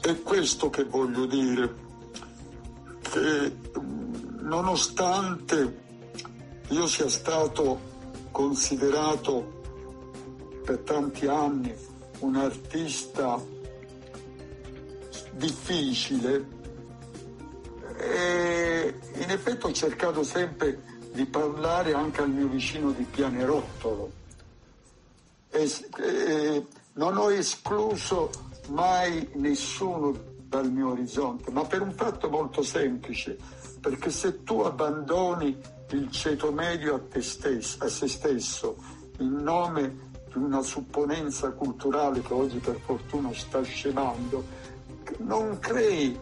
è 0.01 0.23
questo 0.23 0.71
che 0.71 0.85
voglio 0.85 1.27
dire, 1.27 1.75
che 3.03 3.53
nonostante 4.41 5.85
io 6.69 6.87
sia 6.87 7.09
stato 7.11 7.79
considerato 8.31 9.63
per 10.65 10.79
tanti 10.79 11.27
anni 11.27 11.75
un 12.21 12.37
artista 12.37 13.39
difficile, 15.33 16.55
e 17.99 18.95
in 19.15 19.31
effetti 19.31 19.67
ho 19.67 19.73
cercato 19.73 20.23
sempre 20.23 20.95
di 21.17 21.25
parlare 21.25 21.95
anche 21.95 22.21
al 22.21 22.29
mio 22.29 22.47
vicino 22.47 22.91
di 22.91 23.05
Pianerottolo. 23.05 24.13
E, 25.49 25.71
e 25.99 26.67
non 26.93 27.17
ho 27.17 27.33
escluso 27.33 28.31
mai 28.69 29.31
nessuno 29.37 30.15
dal 30.47 30.71
mio 30.71 30.91
orizzonte, 30.91 31.51
ma 31.51 31.65
per 31.65 31.81
un 31.81 31.93
fatto 31.93 32.29
molto 32.29 32.63
semplice, 32.63 33.39
perché 33.81 34.11
se 34.11 34.45
tu 34.45 34.61
abbandoni 34.61 35.59
il 35.93 36.11
ceto 36.11 36.53
medio 36.53 36.97
a 36.97 37.01
te 37.01 37.23
stesso, 37.23 37.83
a 37.83 37.89
se 37.89 38.09
stesso, 38.09 38.77
in 39.19 39.37
nome 39.43 40.11
di 40.31 40.39
una 40.39 40.63
supponenza 40.63 41.51
culturale 41.53 42.21
che 42.21 42.33
oggi 42.35 42.59
per 42.59 42.79
fortuna 42.85 43.33
sta 43.33 43.63
scemando, 43.63 44.45
non 45.19 45.59
crei 45.61 46.19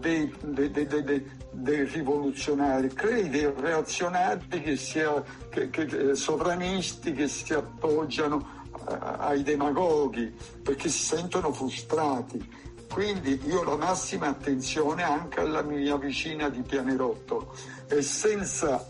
dei, 0.00 0.34
dei, 0.40 0.70
dei, 0.70 1.30
dei 1.52 1.84
rivoluzionari, 1.84 2.88
crei 2.88 3.28
dei 3.28 3.52
reazionari 3.54 4.60
che 4.62 4.76
sia, 4.76 5.22
che, 5.50 5.68
che, 5.70 6.14
sovranisti 6.14 7.12
che 7.12 7.28
si 7.28 7.52
appoggiano 7.52 8.60
ai 8.86 9.42
demagoghi 9.42 10.34
perché 10.62 10.88
si 10.88 11.04
sentono 11.04 11.52
frustrati. 11.52 12.60
Quindi 12.90 13.40
io 13.46 13.62
la 13.62 13.76
massima 13.76 14.28
attenzione 14.28 15.02
anche 15.02 15.40
alla 15.40 15.62
mia 15.62 15.96
vicina 15.96 16.48
di 16.48 16.60
Pianerotto 16.62 17.54
e 17.88 18.02
senza 18.02 18.84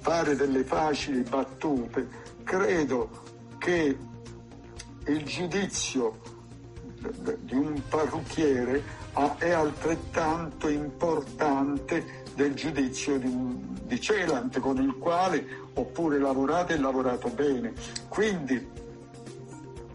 fare 0.00 0.34
delle 0.34 0.64
facili 0.64 1.20
battute, 1.22 2.08
credo 2.44 3.10
che 3.58 3.98
il 5.06 5.24
giudizio 5.24 6.37
di 7.40 7.54
un 7.54 7.80
parrucchiere 7.88 8.82
è 9.38 9.50
altrettanto 9.50 10.68
importante 10.68 12.26
del 12.34 12.54
giudizio 12.54 13.18
di, 13.18 13.30
di 13.84 14.00
Celant 14.00 14.58
con 14.60 14.80
il 14.80 14.96
quale 14.96 15.66
ho 15.74 15.84
pure 15.84 16.18
lavorato 16.18 16.72
e 16.72 16.78
lavorato 16.78 17.28
bene. 17.28 17.72
Quindi 18.08 18.66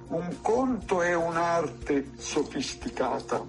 un 0.07 0.35
conto 0.41 1.01
è 1.01 1.15
un'arte 1.15 2.11
sofisticata. 2.17 3.43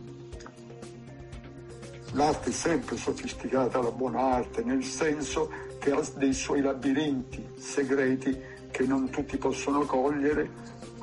L'arte 2.13 2.51
è 2.51 2.53
sempre 2.53 2.97
sofisticata, 2.97 3.83
la 3.83 3.91
buona 3.91 4.21
arte, 4.21 4.63
nel 4.63 4.85
senso 4.85 5.51
che 5.81 5.91
ha 5.91 6.01
dei 6.17 6.33
suoi 6.33 6.61
labirinti 6.61 7.45
segreti 7.59 8.53
che 8.71 8.87
non 8.87 9.11
tutti 9.11 9.37
possono 9.37 9.85
cogliere, 9.85 10.49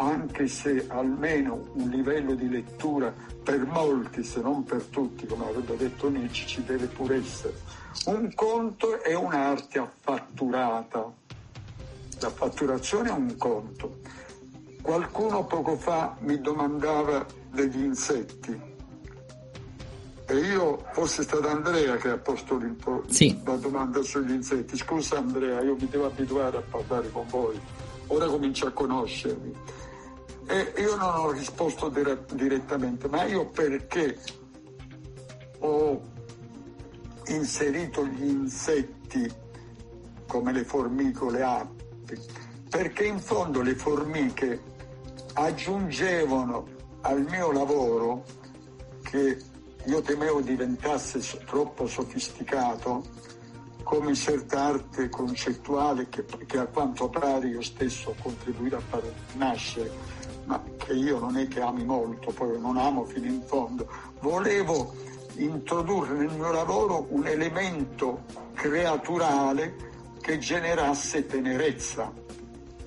anche 0.01 0.47
se 0.47 0.85
almeno 0.87 1.69
un 1.73 1.89
livello 1.89 2.33
di 2.33 2.49
lettura 2.49 3.13
per 3.43 3.65
molti, 3.65 4.23
se 4.23 4.41
non 4.41 4.63
per 4.63 4.83
tutti, 4.83 5.25
come 5.25 5.45
avrebbe 5.45 5.77
detto 5.77 6.09
Nietzsche, 6.09 6.47
ci 6.47 6.63
deve 6.63 6.87
pure 6.87 7.17
essere. 7.17 7.53
Un 8.05 8.33
conto 8.33 9.01
è 9.01 9.13
un'arte 9.13 9.79
affatturata. 9.79 11.11
La 12.19 12.29
fatturazione 12.29 13.09
è 13.09 13.13
un 13.13 13.35
conto. 13.37 13.99
Qualcuno 14.81 15.45
poco 15.45 15.75
fa 15.77 16.15
mi 16.21 16.39
domandava 16.41 17.25
degli 17.51 17.83
insetti 17.83 18.69
e 20.31 20.35
io, 20.35 20.85
forse 20.93 21.23
è 21.23 21.25
stato 21.25 21.45
Andrea 21.49 21.97
che 21.97 22.07
ha 22.07 22.17
posto 22.17 22.57
sì. 23.07 23.37
la 23.43 23.57
domanda 23.57 24.01
sugli 24.01 24.31
insetti. 24.31 24.77
Scusa 24.77 25.17
Andrea, 25.17 25.61
io 25.61 25.75
mi 25.77 25.89
devo 25.89 26.05
abituare 26.05 26.55
a 26.55 26.61
parlare 26.61 27.11
con 27.11 27.25
voi. 27.27 27.59
Ora 28.07 28.27
comincio 28.27 28.67
a 28.67 28.71
conoscervi. 28.71 29.53
E 30.51 30.73
io 30.81 30.97
non 30.97 31.15
ho 31.15 31.31
risposto 31.31 31.87
dire- 31.87 32.25
direttamente, 32.33 33.07
ma 33.07 33.23
io 33.23 33.47
perché 33.47 34.19
ho 35.59 36.01
inserito 37.27 38.05
gli 38.05 38.25
insetti 38.25 39.33
come 40.27 40.51
le 40.51 40.65
formiche 40.65 41.23
o 41.23 41.29
le 41.29 41.41
api? 41.41 42.19
Perché 42.69 43.05
in 43.05 43.19
fondo 43.19 43.61
le 43.61 43.75
formiche 43.75 44.61
aggiungevano 45.35 46.67
al 47.03 47.25
mio 47.29 47.53
lavoro 47.53 48.25
che 49.03 49.37
io 49.85 50.01
temevo 50.01 50.41
diventasse 50.41 51.21
troppo 51.45 51.87
sofisticato 51.87 53.03
come 53.83 54.15
certa 54.15 54.63
arte 54.63 55.09
concettuale 55.09 56.07
che, 56.09 56.23
che, 56.45 56.57
a 56.57 56.65
quanto 56.65 57.09
pare 57.09 57.47
io 57.47 57.61
stesso 57.61 58.11
ho 58.11 58.15
contribuito 58.21 58.77
a 58.77 58.79
far 58.79 59.03
nascere, 59.33 59.91
ma 60.45 60.61
che 60.77 60.93
io 60.93 61.19
non 61.19 61.37
è 61.37 61.47
che 61.47 61.61
ami 61.61 61.83
molto, 61.83 62.31
poi 62.31 62.59
non 62.59 62.77
amo 62.77 63.05
fino 63.05 63.25
in 63.25 63.41
fondo. 63.43 63.87
Volevo 64.19 64.93
introdurre 65.35 66.13
nel 66.13 66.31
mio 66.33 66.51
lavoro 66.51 67.07
un 67.09 67.25
elemento 67.25 68.23
creaturale 68.53 69.89
che 70.21 70.37
generasse 70.37 71.25
tenerezza, 71.25 72.11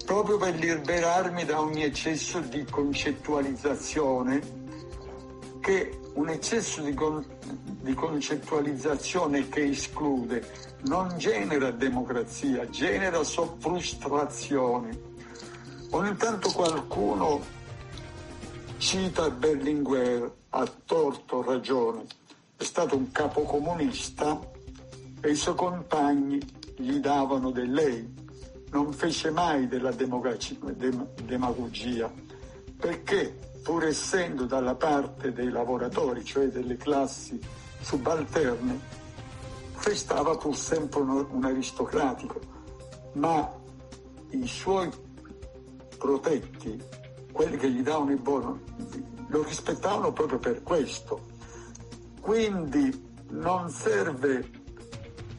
proprio 0.05 0.37
per 0.37 0.55
liberarmi 0.55 1.45
da 1.45 1.61
ogni 1.61 1.83
eccesso 1.83 2.41
di 2.41 2.65
concettualizzazione 2.65 4.63
che 5.61 5.99
un 6.15 6.29
eccesso 6.29 6.83
di, 6.83 6.93
con, 6.95 7.25
di 7.81 7.95
concettualizzazione 7.95 9.49
che 9.49 9.65
esclude 9.65 10.47
non 10.83 11.17
genera 11.17 11.71
democrazia, 11.71 12.69
genera 12.69 13.23
so 13.25 13.57
frustrazione. 13.59 15.13
Ogni 15.95 16.16
tanto 16.16 16.51
qualcuno 16.51 17.40
cita 18.78 19.30
Berlinguer, 19.30 20.28
ha 20.49 20.68
torto 20.84 21.40
ragione, 21.40 22.05
è 22.57 22.64
stato 22.64 22.97
un 22.97 23.12
capo 23.12 23.42
comunista 23.42 24.40
e 25.20 25.30
i 25.30 25.36
suoi 25.36 25.55
compagni 25.55 26.40
gli 26.76 26.99
davano 26.99 27.53
del 27.53 27.70
lei, 27.70 28.12
non 28.70 28.92
fece 28.92 29.30
mai 29.30 29.68
della 29.68 29.92
demagogia, 29.92 32.12
perché 32.76 33.53
pur 33.62 33.84
essendo 33.84 34.47
dalla 34.47 34.74
parte 34.74 35.32
dei 35.32 35.49
lavoratori, 35.49 36.24
cioè 36.24 36.49
delle 36.49 36.76
classi 36.76 37.40
subalterne, 37.82 38.80
restava 39.84 40.36
pur 40.36 40.57
sempre 40.57 41.03
un 41.03 41.45
aristocratico, 41.45 42.40
ma 43.12 43.49
i 44.30 44.47
suoi 44.49 44.90
protetti, 46.05 46.79
quelli 47.33 47.57
che 47.57 47.71
gli 47.71 47.81
davano 47.81 48.11
il 48.11 48.19
buono, 48.19 48.61
lo 49.29 49.43
rispettavano 49.43 50.13
proprio 50.13 50.39
per 50.39 50.63
questo. 50.63 51.33
Quindi 52.21 53.23
non 53.31 53.71
serve 53.71 54.51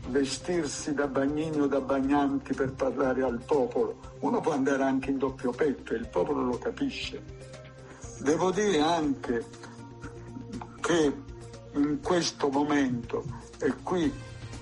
vestirsi 0.07 0.95
da 0.95 1.05
bagnini 1.05 1.61
o 1.61 1.67
da 1.67 1.81
bagnanti 1.81 2.55
per 2.55 2.73
parlare 2.73 3.21
al 3.21 3.43
popolo, 3.45 3.99
uno 4.21 4.41
può 4.41 4.53
andare 4.53 4.81
anche 4.81 5.11
in 5.11 5.19
doppio 5.19 5.51
petto 5.51 5.93
e 5.93 5.97
il 5.97 6.07
popolo 6.07 6.41
lo 6.41 6.57
capisce. 6.57 7.21
Devo 8.21 8.49
dire 8.49 8.79
anche 8.79 9.45
che 10.81 11.13
in 11.73 11.99
questo 12.01 12.49
momento, 12.49 13.23
e 13.59 13.71
qui 13.83 14.11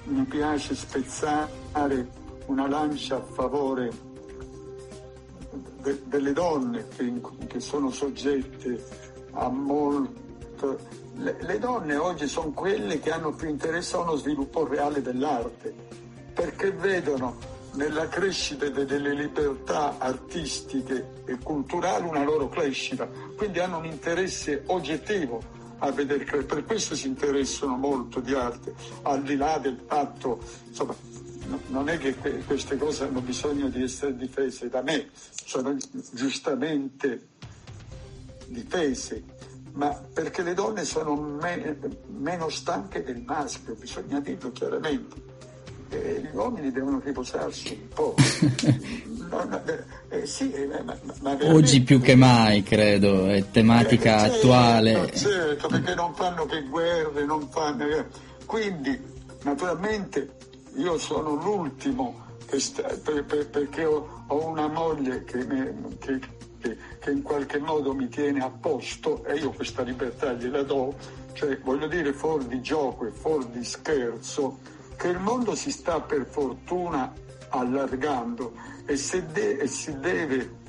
mi 0.05 0.23
piace 0.25 0.75
spezzare 0.75 2.09
una 2.47 2.67
lancia 2.67 3.15
a 3.15 3.23
favore 3.23 4.11
de- 5.83 6.01
delle 6.05 6.33
donne 6.33 6.87
che, 6.95 7.21
che, 7.47 7.59
sono 7.59 7.91
soggette 7.91 8.83
a 9.33 9.49
molto... 9.49 11.01
Le, 11.15 11.37
le 11.41 11.59
donne 11.59 11.95
oggi 11.97 12.27
sono 12.27 12.51
quelle 12.51 12.99
che 12.99 13.11
hanno 13.11 13.33
più 13.33 13.49
interesse 13.49 13.95
a 13.95 13.99
uno 13.99 14.15
sviluppo 14.15 14.65
reale 14.65 15.01
dell'arte, 15.01 15.73
perché 16.33 16.71
vedono 16.71 17.51
nella 17.73 18.07
crescita 18.07 18.67
delle 18.69 19.13
libertà 19.13 19.97
artistiche 19.97 21.23
e 21.25 21.37
culturali 21.43 22.07
una 22.07 22.23
loro 22.23 22.49
crescita, 22.49 23.07
quindi 23.35 23.59
hanno 23.59 23.77
un 23.77 23.85
interesse 23.85 24.63
oggettivo 24.67 25.61
a 25.79 25.91
vedere 25.91 26.23
per 26.43 26.63
questo 26.65 26.95
si 26.95 27.07
interessano 27.07 27.75
molto 27.75 28.21
di 28.21 28.33
arte, 28.33 28.73
al 29.01 29.21
di 29.21 29.35
là 29.35 29.57
del 29.57 29.79
fatto, 29.85 30.39
insomma, 30.67 30.95
non 31.67 31.89
è 31.89 31.97
che 31.97 32.15
queste 32.45 32.77
cose 32.77 33.03
hanno 33.05 33.21
bisogno 33.21 33.69
di 33.69 33.83
essere 33.83 34.15
difese 34.15 34.69
da 34.69 34.81
me, 34.81 35.09
sono 35.45 35.75
giustamente 36.11 37.27
difese, 38.47 39.23
ma 39.73 39.89
perché 39.89 40.43
le 40.43 40.53
donne 40.53 40.85
sono 40.85 41.15
me- 41.15 41.77
meno 42.07 42.49
stanche 42.49 43.03
del 43.03 43.21
maschio, 43.25 43.75
bisogna 43.75 44.19
dirlo 44.19 44.51
chiaramente 44.51 45.31
eh, 45.93 46.21
gli 46.21 46.35
uomini 46.35 46.71
devono 46.71 46.99
riposarsi 47.03 47.79
un 47.79 47.87
po'. 47.89 48.15
eh, 50.09 50.25
sì, 50.25 50.51
eh, 50.51 50.67
ma, 50.83 50.97
ma 51.21 51.37
Oggi 51.41 51.81
più 51.81 52.01
che 52.01 52.15
mai, 52.15 52.63
credo, 52.63 53.27
è 53.27 53.49
tematica 53.51 54.19
certo, 54.19 54.35
attuale. 54.35 55.11
Certo, 55.13 55.67
perché 55.67 55.93
non 55.95 56.13
fanno 56.15 56.45
che 56.45 56.63
guerre, 56.63 57.25
non 57.25 57.47
fanno... 57.49 57.85
Eh. 57.85 58.05
Quindi, 58.45 58.99
naturalmente, 59.43 60.35
io 60.75 60.97
sono 60.97 61.35
l'ultimo 61.35 62.21
sta, 62.57 62.83
per, 63.03 63.23
per, 63.25 63.49
perché 63.49 63.85
ho, 63.85 64.23
ho, 64.27 64.47
una 64.47 64.67
moglie 64.67 65.23
che, 65.23 65.43
me, 65.45 65.95
che, 65.99 66.19
che, 66.59 66.77
che 66.99 67.11
in 67.11 67.21
qualche 67.21 67.59
modo 67.59 67.93
mi 67.93 68.07
tiene 68.09 68.43
a 68.43 68.49
posto 68.49 69.23
e 69.25 69.37
io 69.37 69.51
questa 69.51 69.81
libertà 69.81 70.33
gliela 70.33 70.63
do, 70.63 70.95
cioè 71.33 71.59
voglio 71.59 71.87
dire 71.87 72.13
fuori 72.13 72.47
di 72.47 72.61
gioco 72.61 73.05
e 73.05 73.11
fuori 73.11 73.49
di 73.51 73.63
scherzo, 73.63 74.59
che 74.95 75.07
il 75.07 75.19
mondo 75.19 75.55
si 75.55 75.71
sta 75.71 75.99
per 76.01 76.25
fortuna 76.25 77.11
allargando 77.49 78.53
e, 78.85 78.95
de- 79.31 79.57
e 79.57 79.67
si 79.67 79.99
deve 79.99 80.61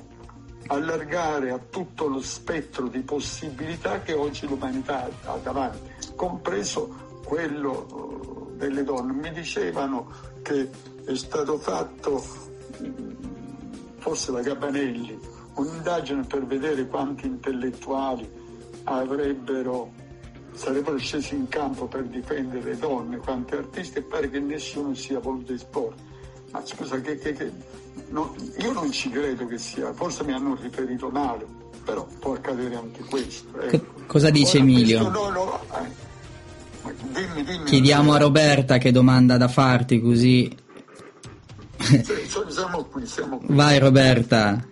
allargare 0.67 1.51
a 1.51 1.59
tutto 1.59 2.07
lo 2.07 2.21
spettro 2.21 2.87
di 2.87 2.99
possibilità 3.01 4.01
che 4.01 4.13
oggi 4.13 4.47
l'umanità 4.47 5.07
ha 5.25 5.37
davanti, 5.37 5.91
compreso 6.15 7.21
quello 7.23 8.34
delle 8.55 8.83
donne. 8.83 9.13
Mi 9.13 9.31
dicevano 9.31 10.11
che 10.41 10.69
è 11.05 11.15
stato 11.15 11.57
fatto, 11.57 12.23
forse 13.97 14.31
da 14.31 14.41
Gabanelli, 14.41 15.17
un'indagine 15.55 16.23
per 16.25 16.45
vedere 16.45 16.87
quanti 16.87 17.27
intellettuali 17.27 18.29
avrebbero 18.83 20.03
sarebbero 20.55 20.97
scesi 20.97 21.35
in 21.35 21.47
campo 21.47 21.85
per 21.85 22.03
difendere 22.05 22.63
le 22.63 22.77
donne, 22.77 23.17
quanti 23.17 23.55
artisti, 23.55 23.99
e 23.99 24.01
pare 24.01 24.29
che 24.29 24.39
nessuno 24.39 24.95
sia 24.95 25.19
voluto 25.19 25.53
esporre. 25.53 25.95
Ma 26.51 26.65
scusa, 26.65 26.99
che, 27.01 27.17
che, 27.17 27.33
che 27.33 27.51
no, 28.09 28.33
io 28.57 28.71
non 28.71 28.91
ci 28.91 29.09
credo 29.09 29.45
che 29.47 29.57
sia, 29.57 29.93
forse 29.93 30.23
mi 30.23 30.31
hanno 30.31 30.55
riferito 30.55 31.09
male, 31.09 31.45
però 31.83 32.07
può 32.19 32.33
accadere 32.33 32.75
anche 32.75 33.03
questo. 33.03 33.59
Ecco. 33.59 34.03
cosa 34.07 34.29
dice 34.29 34.57
Ora, 34.57 34.65
Emilio? 34.65 35.09
No, 35.09 35.29
no, 35.29 35.59
eh. 35.73 36.04
Dimmi, 36.93 37.43
dimmi, 37.43 37.63
Chiediamo 37.65 38.13
a 38.13 38.17
Roberta 38.17 38.77
che 38.77 38.91
domanda 38.91 39.37
da 39.37 39.47
farti 39.47 39.99
così. 39.99 40.55
siamo 42.49 42.83
qui, 42.85 43.05
siamo 43.05 43.37
qui. 43.37 43.55
Vai 43.55 43.79
Roberta. 43.79 44.63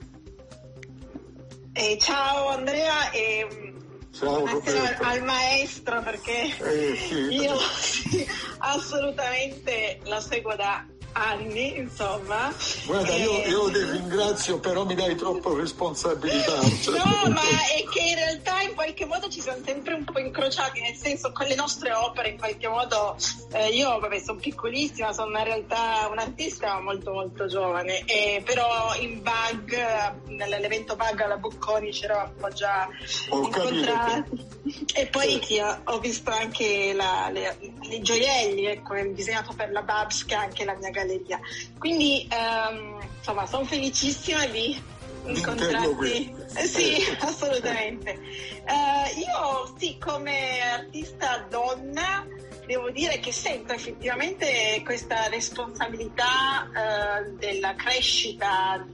Eh, 1.73 1.97
ciao 1.99 2.49
Andrea, 2.49 3.09
eh, 3.11 3.73
Ciao 4.11 4.41
Buonasera 4.41 4.99
al 4.99 5.23
maestro 5.23 6.03
perché 6.03 6.55
eh, 6.55 6.95
sì. 6.95 7.15
io 7.33 7.57
sì, 7.81 8.23
assolutamente 8.59 9.99
la 10.03 10.19
seguo 10.19 10.55
da 10.55 10.85
anni, 11.13 11.77
insomma. 11.77 12.53
Guarda, 12.85 13.13
io, 13.15 13.45
io, 13.45 13.71
ti 13.71 13.83
ringrazio, 13.91 14.59
però 14.59 14.85
mi 14.85 14.95
dai 14.95 15.15
troppo 15.15 15.55
responsabilità. 15.55 16.59
Cioè... 16.81 16.97
No, 16.97 17.31
ma 17.31 17.41
è 17.41 17.83
che 17.89 17.99
in 18.01 18.15
realtà 18.15 18.61
in 18.61 18.73
qualche 18.73 19.05
modo 19.05 19.29
ci 19.29 19.41
siamo 19.41 19.59
sempre 19.65 19.93
un 19.93 20.03
po' 20.03 20.19
incrociati, 20.19 20.81
nel 20.81 20.95
senso 20.95 21.31
con 21.31 21.47
le 21.47 21.55
nostre 21.55 21.93
opere 21.93 22.29
in 22.29 22.37
qualche 22.37 22.67
modo 22.67 23.15
eh, 23.51 23.69
io 23.69 23.99
vabbè 23.99 24.19
sono 24.19 24.39
piccolissima, 24.39 25.13
sono 25.13 25.37
in 25.37 25.43
realtà 25.43 26.07
un 26.09 26.19
artista 26.19 26.79
molto 26.79 27.11
molto 27.11 27.47
giovane, 27.47 28.03
eh, 28.05 28.41
però 28.43 28.93
in 28.99 29.21
Bug, 29.21 30.25
nell'evento 30.27 30.95
Bug 30.95 31.21
alla 31.21 31.37
Bocconi 31.37 31.91
c'eravamo 31.91 32.49
già 32.49 32.87
Ho 33.29 33.43
incontrati. 33.43 34.51
E 34.95 35.07
poi 35.07 35.41
sì. 35.43 35.59
ho 35.59 35.99
visto 35.99 36.31
anche 36.31 36.93
la, 36.93 37.29
le, 37.31 37.57
i 37.89 38.01
gioielli, 38.01 38.65
ecco, 38.65 38.95
disegnato 39.11 39.53
per 39.53 39.71
la 39.71 39.81
Babs 39.81 40.25
che 40.25 40.35
è 40.35 40.37
anche 40.37 40.63
la 40.63 40.75
mia 40.75 40.89
galleria. 41.03 41.39
Quindi 41.77 42.27
um, 42.31 42.99
insomma 43.17 43.45
sono 43.45 43.65
felicissima 43.65 44.45
di 44.47 44.81
incontrarti. 45.25 46.35
Eh, 46.55 46.65
sì, 46.65 46.95
assolutamente. 47.19 48.19
Uh, 48.65 49.19
io 49.19 49.75
sì, 49.77 49.97
come 49.99 50.61
artista 50.61 51.45
donna 51.49 52.25
devo 52.65 52.89
dire 52.91 53.19
che 53.19 53.33
sento 53.33 53.73
effettivamente 53.73 54.81
questa 54.85 55.27
responsabilità 55.27 56.69
uh, 56.69 57.35
della 57.35 57.75
crescita 57.75 58.85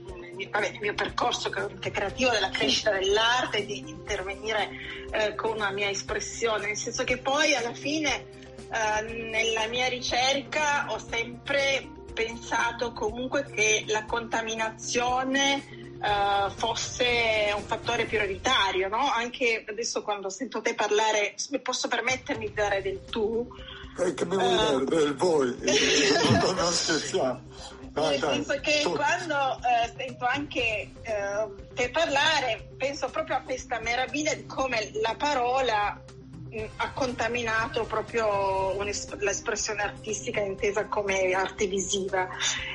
vabbè, 0.48 0.68
il 0.68 0.78
mio 0.80 0.94
percorso 0.94 1.50
creativo 1.50 2.30
della 2.30 2.50
crescita 2.50 2.92
dell'arte, 2.92 3.66
di 3.66 3.78
intervenire 3.86 4.70
eh, 5.12 5.34
con 5.34 5.52
una 5.52 5.70
mia 5.70 5.90
espressione, 5.90 6.68
nel 6.68 6.76
senso 6.76 7.04
che 7.04 7.18
poi 7.18 7.54
alla 7.54 7.74
fine 7.74 8.24
eh, 8.72 9.02
nella 9.02 9.66
mia 9.66 9.88
ricerca 9.88 10.86
ho 10.88 10.98
sempre 10.98 11.98
pensato 12.24 12.92
comunque 12.92 13.44
che 13.44 13.84
la 13.88 14.04
contaminazione 14.04 15.88
Uh, 16.00 16.48
fosse 16.52 17.52
un 17.54 17.62
fattore 17.62 18.06
prioritario, 18.06 18.88
no? 18.88 19.12
Anche 19.12 19.66
adesso 19.68 20.00
quando 20.00 20.30
sento 20.30 20.62
te 20.62 20.74
parlare, 20.74 21.34
posso 21.60 21.88
permettermi 21.88 22.46
di 22.46 22.54
dare 22.54 22.80
del 22.80 23.04
tu? 23.04 23.46
Eh, 23.98 24.14
che 24.14 24.24
mi 24.24 24.34
vuoi 24.34 24.54
uh, 24.54 24.56
dare 24.56 24.84
del 24.86 25.14
voi? 25.14 25.54
non, 25.60 26.54
non 26.54 26.72
scherziamo. 26.72 27.40
Nel 27.92 28.18
senso 28.18 28.60
che 28.60 28.80
tu. 28.82 28.92
quando 28.92 29.58
eh, 29.58 29.92
sento 29.94 30.24
anche 30.24 30.90
eh, 31.02 31.48
te 31.74 31.90
parlare, 31.90 32.70
penso 32.78 33.10
proprio 33.10 33.36
a 33.36 33.40
questa 33.40 33.78
meraviglia 33.80 34.32
di 34.32 34.46
come 34.46 34.92
la 35.02 35.14
parola 35.18 36.02
ha 36.76 36.90
contaminato 36.92 37.84
proprio 37.84 38.76
l'espressione 38.82 39.82
artistica 39.82 40.40
intesa 40.40 40.86
come 40.86 41.32
arte 41.32 41.66
visiva 41.66 42.28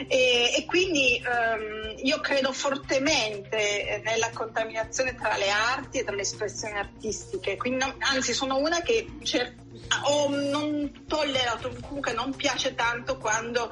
e, 0.08 0.54
e 0.58 0.66
quindi 0.66 1.22
um, 1.22 1.96
io 2.02 2.20
credo 2.22 2.54
fortemente 2.54 4.02
nella 4.06 4.30
contaminazione 4.34 5.16
tra 5.16 5.36
le 5.36 5.50
arti 5.50 6.00
e 6.00 6.04
tra 6.06 6.16
le 6.16 6.22
espressioni 6.22 6.78
artistiche 6.78 7.58
quindi 7.58 7.84
no, 7.84 7.96
anzi 8.00 8.34
sono 8.34 8.58
una 8.58 8.82
che 8.82 9.08
cer- 9.24 9.56
o 10.06 10.30
non 10.30 11.04
tollera 11.06 11.60
comunque 11.82 12.14
non 12.14 12.34
piace 12.34 12.76
tanto 12.76 13.18
quando 13.18 13.72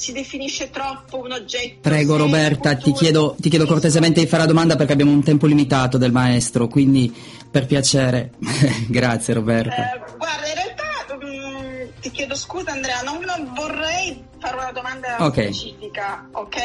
si 0.00 0.12
definisce 0.12 0.70
troppo 0.70 1.18
un 1.18 1.32
oggetto. 1.32 1.80
Prego 1.82 2.16
Roberta, 2.16 2.74
ti 2.74 2.90
chiedo, 2.92 3.36
ti 3.38 3.50
chiedo, 3.50 3.66
cortesemente 3.66 4.20
di 4.20 4.26
fare 4.26 4.44
la 4.44 4.48
domanda 4.48 4.74
perché 4.74 4.94
abbiamo 4.94 5.12
un 5.12 5.22
tempo 5.22 5.46
limitato 5.46 5.98
del 5.98 6.10
maestro, 6.10 6.68
quindi 6.68 7.12
per 7.50 7.66
piacere. 7.66 8.30
Grazie 8.88 9.34
Roberta. 9.34 9.92
Eh, 9.92 10.00
guarda, 10.16 10.46
in 10.46 10.54
realtà 10.54 11.16
mh, 11.16 11.26
mm, 11.26 11.88
ti 12.00 12.10
chiedo 12.10 12.34
scusa 12.34 12.72
Andrea, 12.72 13.02
non, 13.02 13.18
non, 13.24 13.52
vorrei 13.54 14.22
fare 14.38 14.56
una 14.56 14.72
domanda 14.72 15.16
okay. 15.18 15.52
specifica, 15.52 16.28
ok? 16.32 16.56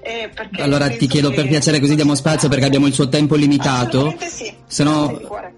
Eh, 0.00 0.30
allora 0.58 0.88
ti 0.88 1.06
chiedo 1.06 1.30
per 1.30 1.46
piacere 1.46 1.78
così 1.80 1.94
diamo 1.94 2.14
spazio 2.14 2.48
perché 2.48 2.64
abbiamo 2.64 2.86
il 2.86 2.94
suo 2.94 3.08
tempo 3.08 3.34
limitato. 3.34 4.14
Sì. 4.26 4.52
Se 4.66 4.82
no... 4.82 5.52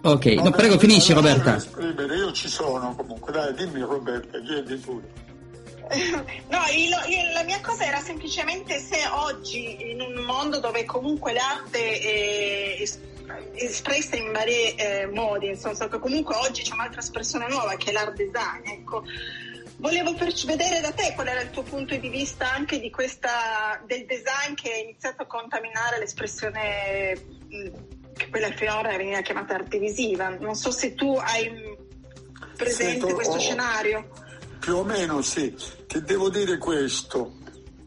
Ok, 0.00 0.26
no, 0.26 0.50
prego 0.50 0.78
finisci 0.78 1.12
Roberta. 1.12 1.56
Io 2.16 2.32
ci 2.32 2.48
sono 2.48 2.94
comunque, 2.94 3.32
dai 3.32 3.52
dimmi 3.54 3.80
Roberta, 3.80 4.40
chiedi 4.40 4.76
pure. 4.76 5.26
No, 6.48 6.60
il, 6.74 6.90
il, 7.08 7.32
la 7.32 7.42
mia 7.44 7.60
cosa 7.62 7.84
era 7.84 7.98
semplicemente 8.00 8.78
se 8.78 8.98
oggi 9.10 9.90
in 9.90 10.00
un 10.00 10.22
mondo 10.24 10.60
dove 10.60 10.84
comunque 10.84 11.32
l'arte 11.32 11.98
è 12.00 12.82
espressa 13.54 14.16
in 14.16 14.32
vari 14.32 14.74
eh, 14.74 15.06
modi, 15.06 15.48
insomma, 15.48 15.88
che 15.88 15.98
comunque 15.98 16.34
oggi 16.36 16.62
c'è 16.62 16.72
un'altra 16.72 17.00
espressione 17.00 17.48
nuova 17.48 17.76
che 17.76 17.90
è 17.90 17.92
l'art 17.92 18.14
design, 18.14 18.66
ecco. 18.66 19.04
Volevo 19.76 20.12
vedere 20.12 20.80
da 20.80 20.90
te 20.90 21.12
qual 21.14 21.28
era 21.28 21.40
il 21.40 21.50
tuo 21.50 21.62
punto 21.62 21.94
di 21.96 22.08
vista 22.08 22.52
anche 22.52 22.80
di 22.80 22.90
questa, 22.90 23.80
del 23.86 24.06
design 24.06 24.54
che 24.54 24.72
ha 24.72 24.76
iniziato 24.76 25.22
a 25.22 25.26
contaminare 25.26 26.00
l'espressione 26.00 27.14
che 28.16 28.28
quella 28.28 28.50
finora 28.50 28.96
veniva 28.96 29.20
chiamata 29.20 29.54
arte 29.54 29.78
visiva. 29.78 30.30
Non 30.30 30.56
so 30.56 30.72
se 30.72 30.94
tu 30.94 31.14
hai 31.14 31.76
presente 32.56 32.98
Sento, 33.00 33.14
questo 33.14 33.36
oh, 33.36 33.38
scenario. 33.38 34.10
Più 34.58 34.74
o 34.74 34.82
meno 34.82 35.22
sì. 35.22 35.54
Ti 35.86 36.02
devo 36.02 36.28
dire 36.28 36.58
questo, 36.58 37.36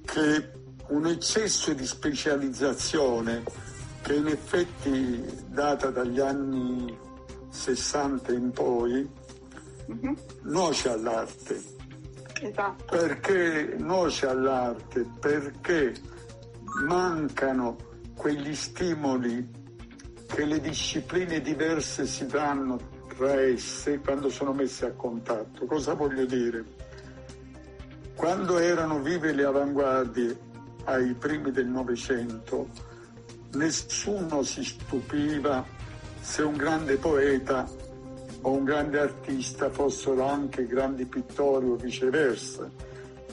che 0.05 0.51
un 0.87 1.05
eccesso 1.07 1.73
di 1.73 1.85
specializzazione 1.85 3.43
che 4.01 4.15
in 4.15 4.27
effetti 4.27 5.23
data 5.47 5.89
dagli 5.89 6.19
anni 6.19 6.97
60 7.49 8.33
in 8.33 8.51
poi 8.51 9.09
mm-hmm. 9.91 10.13
nuoce 10.43 10.89
all'arte. 10.89 11.61
Esatto. 12.41 12.85
Perché 12.85 13.75
nuoce 13.77 14.27
all'arte? 14.27 15.05
Perché 15.19 15.93
mancano 16.87 17.77
quegli 18.15 18.55
stimoli 18.55 19.47
che 20.25 20.45
le 20.45 20.59
discipline 20.59 21.41
diverse 21.41 22.05
si 22.05 22.25
danno 22.25 22.79
tra 23.15 23.33
esse 23.41 23.99
quando 23.99 24.29
sono 24.29 24.53
messe 24.53 24.85
a 24.85 24.93
contatto. 24.93 25.65
Cosa 25.65 25.93
voglio 25.93 26.25
dire? 26.25 26.63
Quando 28.15 28.57
erano 28.57 28.99
vive 29.01 29.33
le 29.33 29.43
avanguardie 29.43 30.37
ai 30.85 31.13
primi 31.13 31.51
del 31.51 31.67
Novecento, 31.67 32.69
nessuno 33.53 34.43
si 34.43 34.63
stupiva 34.63 35.65
se 36.19 36.41
un 36.43 36.55
grande 36.55 36.97
poeta 36.97 37.67
o 38.41 38.51
un 38.51 38.63
grande 38.63 38.99
artista 38.99 39.69
fossero 39.69 40.27
anche 40.27 40.65
grandi 40.65 41.05
pittori 41.05 41.67
o 41.67 41.75
viceversa. 41.75 42.69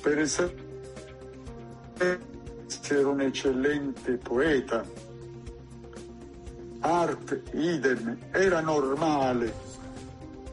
Per 0.00 0.18
era 2.90 3.08
un 3.08 3.20
eccellente 3.20 4.16
poeta, 4.16 4.84
art 6.80 7.42
idem, 7.52 8.16
era 8.30 8.60
normale. 8.60 9.66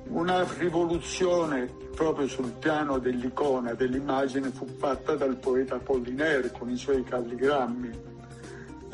Una 0.08 0.46
rivoluzione 0.58 1.70
proprio 1.96 2.28
sul 2.28 2.52
piano 2.52 3.00
dell'icona, 3.00 3.74
dell'immagine, 3.74 4.50
fu 4.52 4.68
fatta 4.78 5.16
dal 5.16 5.38
poeta 5.38 5.76
Apollinaire 5.76 6.52
con 6.52 6.70
i 6.70 6.78
suoi 6.78 7.04
calligrammi. 7.04 8.05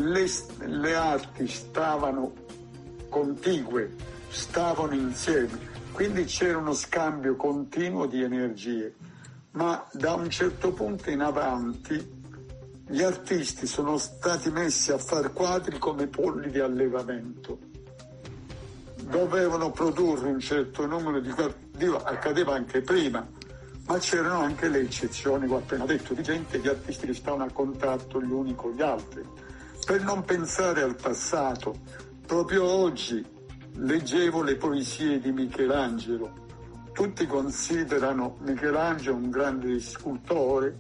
Le, 0.02 0.28
le 0.66 0.96
arti 0.96 1.48
stavano 1.48 2.34
contigue, 3.08 3.94
stavano 4.30 4.94
insieme, 4.94 5.60
quindi 5.92 6.24
c'era 6.26 6.58
uno 6.58 6.74
scambio 6.74 7.36
continuo 7.36 8.08
di 8.08 8.24
energie, 8.24 8.96
ma 9.52 9.88
da 9.92 10.14
un 10.14 10.28
certo 10.30 10.74
punto 10.74 11.12
in 11.12 11.22
avanti 11.22 12.20
gli 12.88 13.04
artisti 13.04 13.68
sono 13.68 13.98
stati 13.98 14.50
messi 14.50 14.92
a 14.92 14.98
far 14.98 15.32
quadri 15.34 15.78
come 15.78 16.08
polli 16.08 16.50
di 16.50 16.60
allevamento. 16.60 17.60
Dovevano 19.04 19.70
produrre 19.70 20.30
un 20.30 20.40
certo 20.40 20.88
numero 20.88 21.20
di 21.20 21.30
quadri 21.30 21.70
accadeva 22.04 22.56
anche 22.56 22.82
prima, 22.82 23.28
ma 23.86 23.98
c'erano 24.00 24.40
anche 24.40 24.68
le 24.68 24.80
eccezioni, 24.80 25.48
ho 25.48 25.58
appena 25.58 25.86
detto, 25.86 26.14
di 26.14 26.24
gente, 26.24 26.60
di 26.60 26.68
artisti 26.68 27.06
che 27.06 27.14
stavano 27.14 27.44
a 27.44 27.52
contatto 27.52 28.22
gli 28.22 28.32
uni 28.32 28.56
con 28.56 28.72
gli 28.72 28.82
altri. 28.82 29.50
Per 29.86 30.04
non 30.04 30.24
pensare 30.24 30.84
al 30.84 30.96
passato, 30.96 31.80
proprio 32.26 32.64
oggi 32.64 33.26
leggevo 33.74 34.42
le 34.42 34.56
poesie 34.56 35.20
di 35.20 35.32
Michelangelo. 35.32 36.48
Tutti 36.94 37.26
considerano 37.26 38.38
Michelangelo 38.42 39.16
un 39.16 39.30
grande 39.30 39.80
scultore, 39.80 40.78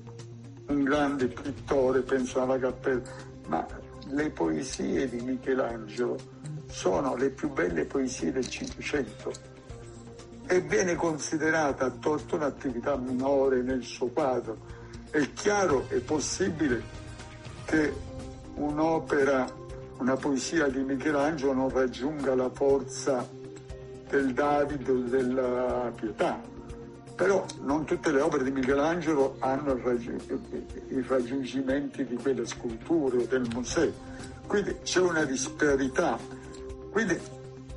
un 0.67 0.83
grande 0.83 1.27
pittore, 1.27 2.01
penso 2.01 2.41
alla 2.41 2.59
cappella, 2.59 3.01
ma 3.47 3.65
le 4.07 4.29
poesie 4.29 5.09
di 5.09 5.21
Michelangelo 5.21 6.17
sono 6.67 7.15
le 7.15 7.31
più 7.31 7.49
belle 7.49 7.85
poesie 7.85 8.31
del 8.31 8.47
Cinquecento 8.47 9.31
e 10.47 10.61
viene 10.61 10.95
considerata 10.95 11.85
a 11.85 11.91
torto 11.91 12.35
un'attività 12.35 12.97
minore 12.97 13.61
nel 13.61 13.83
suo 13.83 14.07
quadro. 14.07 14.57
È 15.09 15.31
chiaro, 15.33 15.87
è 15.89 15.99
possibile 15.99 16.83
che 17.65 17.93
un'opera 18.55 19.59
una 20.01 20.15
poesia 20.15 20.67
di 20.67 20.81
Michelangelo 20.81 21.53
non 21.53 21.69
raggiunga 21.69 22.33
la 22.33 22.49
forza 22.49 23.27
del 24.09 24.33
Davido 24.33 24.95
della 24.95 25.91
pietà. 25.95 26.41
Però 27.15 27.45
non 27.61 27.85
tutte 27.85 28.11
le 28.11 28.21
opere 28.21 28.43
di 28.43 28.51
Michelangelo 28.51 29.35
hanno 29.39 29.79
i 29.83 31.05
raggiungimenti 31.07 32.03
di 32.05 32.15
quelle 32.15 32.47
sculture 32.47 33.17
o 33.17 33.25
del 33.27 33.47
museo. 33.53 33.93
Quindi 34.47 34.75
c'è 34.81 35.01
una 35.01 35.23
disparità. 35.23 36.17
Quindi 36.89 37.19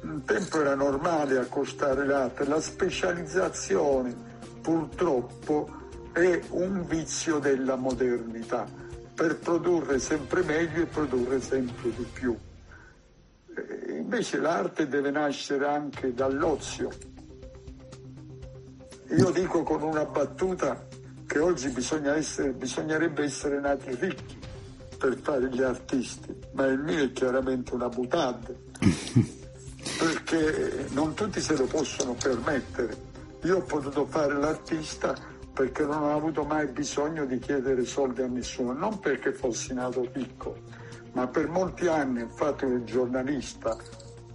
un 0.01 0.25
tempo 0.25 0.61
era 0.61 0.75
normale 0.75 1.39
accostare 1.39 2.07
l'arte, 2.07 2.47
la 2.47 2.61
specializzazione 2.61 4.15
purtroppo 4.63 5.69
è 6.13 6.41
un 6.51 6.87
vizio 6.87 7.39
della 7.39 7.77
modernità 7.77 8.83
per 9.15 9.39
produrre 9.39 9.99
sempre 9.99 10.43
meglio 10.43 10.83
e 10.83 10.87
produrre 10.87 11.41
sempre 11.41 11.91
di 11.95 12.07
più. 12.13 12.37
Invece 13.89 14.39
l'arte 14.39 14.89
deve 14.89 15.11
nascere 15.11 15.67
anche 15.67 16.13
dall'ozio. 16.13 16.91
Io 19.11 19.31
dico 19.31 19.63
con 19.63 19.83
una 19.83 20.05
battuta 20.05 20.87
che 21.27 21.39
oggi 21.39 21.69
bisogna 21.69 22.17
essere, 22.17 22.51
bisognerebbe 22.51 23.23
essere 23.23 23.61
nati 23.61 23.95
ricchi 23.95 24.39
per 24.99 25.17
fare 25.19 25.49
gli 25.49 25.63
artisti, 25.63 26.35
ma 26.53 26.67
il 26.67 26.81
mio 26.81 27.05
è 27.05 27.13
chiaramente 27.13 27.75
una 27.75 27.89
butade, 27.89 28.57
perché 29.99 30.87
non 30.91 31.15
tutti 31.15 31.41
se 31.41 31.57
lo 31.57 31.67
possono 31.67 32.15
permettere. 32.15 33.13
Io 33.43 33.59
ho 33.59 33.63
potuto 33.63 34.07
fare 34.07 34.35
l'artista 34.35 35.15
perché 35.55 35.85
non 35.85 36.03
ho 36.03 36.17
avuto 36.17 36.43
mai 36.43 36.67
bisogno 36.67 37.25
di 37.25 37.39
chiedere 37.39 37.85
soldi 37.85 38.23
a 38.23 38.27
nessuno, 38.27 38.73
non 38.73 38.99
perché 38.99 39.33
fossi 39.33 39.73
nato 39.73 40.07
ricco, 40.13 40.57
ma 41.13 41.29
per 41.29 41.49
molti 41.49 41.87
anni 41.87 42.23
ho 42.23 42.29
fatto 42.29 42.67
il 42.67 42.83
giornalista 42.83 43.77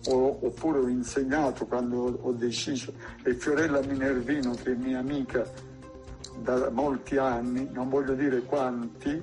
oppure 0.07 0.79
ho 0.79 0.87
insegnato 0.87 1.65
quando 1.65 2.17
ho 2.21 2.31
deciso 2.31 2.93
e 3.23 3.33
Fiorella 3.33 3.81
Minervino 3.81 4.53
che 4.53 4.71
è 4.71 4.75
mia 4.75 4.99
amica 4.99 5.45
da 6.41 6.69
molti 6.69 7.17
anni, 7.17 7.67
non 7.69 7.89
voglio 7.89 8.13
dire 8.13 8.43
quanti, 8.43 9.21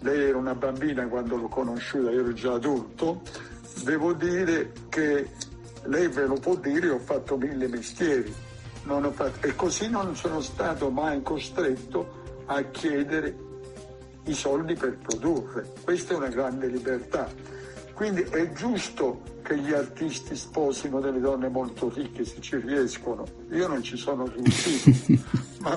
lei 0.00 0.28
era 0.28 0.38
una 0.38 0.56
bambina 0.56 1.06
quando 1.06 1.36
l'ho 1.36 1.46
conosciuta, 1.46 2.10
io 2.10 2.20
ero 2.20 2.32
già 2.32 2.54
adulto, 2.54 3.22
devo 3.84 4.12
dire 4.12 4.72
che 4.88 5.30
lei 5.84 6.08
ve 6.08 6.26
lo 6.26 6.34
può 6.34 6.56
dire, 6.56 6.90
ho 6.90 6.98
fatto 6.98 7.36
mille 7.36 7.68
mestieri 7.68 8.34
fatto, 9.12 9.46
e 9.46 9.54
così 9.54 9.88
non 9.88 10.14
sono 10.16 10.40
stato 10.40 10.90
mai 10.90 11.22
costretto 11.22 12.42
a 12.46 12.62
chiedere 12.62 13.36
i 14.24 14.34
soldi 14.34 14.74
per 14.74 14.98
produrre. 14.98 15.72
Questa 15.82 16.14
è 16.14 16.16
una 16.16 16.28
grande 16.28 16.66
libertà. 16.68 17.28
Quindi 17.98 18.22
è 18.30 18.52
giusto 18.52 19.22
che 19.42 19.58
gli 19.58 19.72
artisti 19.72 20.36
sposino 20.36 21.00
delle 21.00 21.18
donne 21.18 21.48
molto 21.48 21.92
ricche 21.92 22.24
se 22.24 22.36
ci 22.38 22.56
riescono. 22.58 23.26
Io 23.50 23.66
non 23.66 23.82
ci 23.82 23.96
sono 23.96 24.24
riuscito, 24.32 25.20
ma 25.58 25.76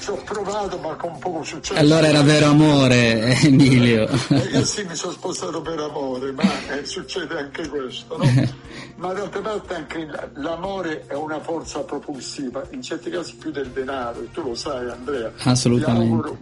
ci 0.00 0.08
ho 0.10 0.16
provato 0.24 0.78
ma 0.78 0.94
con 0.94 1.18
poco 1.18 1.42
successo. 1.42 1.78
Allora 1.78 2.06
era 2.06 2.22
vero 2.22 2.46
amore, 2.46 3.38
Emilio. 3.42 4.08
Eh, 4.30 4.48
io 4.50 4.64
sì, 4.64 4.84
mi 4.84 4.94
sono 4.94 5.12
sposato 5.12 5.60
per 5.60 5.78
amore, 5.78 6.32
ma 6.32 6.44
eh, 6.70 6.86
succede 6.86 7.38
anche 7.38 7.68
questo, 7.68 8.16
no? 8.16 8.24
Ma 8.96 9.12
d'altra 9.12 9.42
parte 9.42 9.74
anche 9.74 10.08
l'amore 10.36 11.04
è 11.06 11.12
una 11.12 11.38
forza 11.40 11.80
propulsiva, 11.80 12.66
in 12.70 12.80
certi 12.80 13.10
casi 13.10 13.36
più 13.36 13.50
del 13.50 13.68
denaro, 13.68 14.22
e 14.22 14.30
tu 14.30 14.40
lo 14.40 14.54
sai 14.54 14.88
Andrea. 14.88 15.30
Assolutamente. 15.42 16.38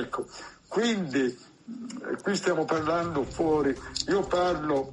ecco, 0.00 0.24
quindi 0.68 1.36
qui 2.22 2.36
stiamo 2.36 2.64
parlando 2.64 3.22
fuori, 3.24 3.76
io 4.08 4.20
parlo 4.26 4.92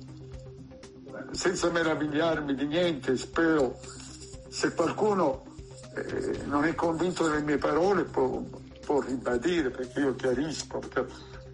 senza 1.31 1.69
meravigliarmi 1.69 2.55
di 2.55 2.65
niente, 2.65 3.17
spero. 3.17 3.79
Se 4.49 4.73
qualcuno 4.73 5.43
eh, 5.95 6.43
non 6.45 6.63
è 6.65 6.73
convinto 6.75 7.27
delle 7.27 7.41
mie 7.41 7.57
parole 7.57 8.03
può, 8.03 8.41
può 8.85 9.01
ribadire 9.01 9.69
perché 9.69 9.99
io 9.99 10.15
chiarisco, 10.15 10.79
perché 10.79 11.05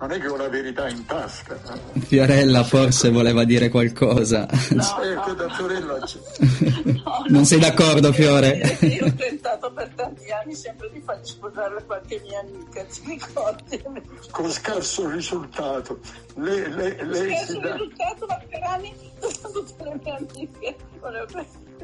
non 0.02 0.12
è 0.14 0.20
che 0.20 0.28
ho 0.28 0.36
la 0.36 0.50
verità 0.50 0.90
in 0.90 1.06
tasca. 1.06 1.56
Eh. 1.94 2.00
Fiorella 2.00 2.64
forse 2.64 3.12
voleva 3.12 3.44
dire 3.44 3.70
qualcosa. 3.70 4.48
No, 4.72 5.02
eh, 5.04 5.36
da 5.36 5.50
Fiorella 5.50 6.00
no, 6.00 7.26
non 7.30 7.46
sei 7.46 7.60
d'accordo 7.60 8.12
Fiore? 8.12 8.78
Io 8.82 9.06
ho 9.06 9.14
tentato 9.14 9.72
per 9.72 9.90
tanti 9.94 10.32
anni 10.32 10.56
sempre 10.56 10.90
di 10.92 11.02
far 11.02 11.20
sposare 11.22 11.84
qualche 11.86 12.20
mia 12.26 12.40
amica, 12.40 12.84
ti 12.86 13.02
ricordi? 13.06 13.84
Con 14.32 14.50
scarso 14.50 15.08
risultato. 15.08 16.00
Lei, 16.36 16.68
lei, 16.74 16.96
lei 17.06 17.36
scarso 17.36 17.62
risultato, 17.62 18.26
ma 18.26 18.42
per 18.50 18.64
anni 18.64 18.94
tutte 19.22 19.84
le 19.84 20.00
mie 20.04 20.16
amiche 20.16 20.76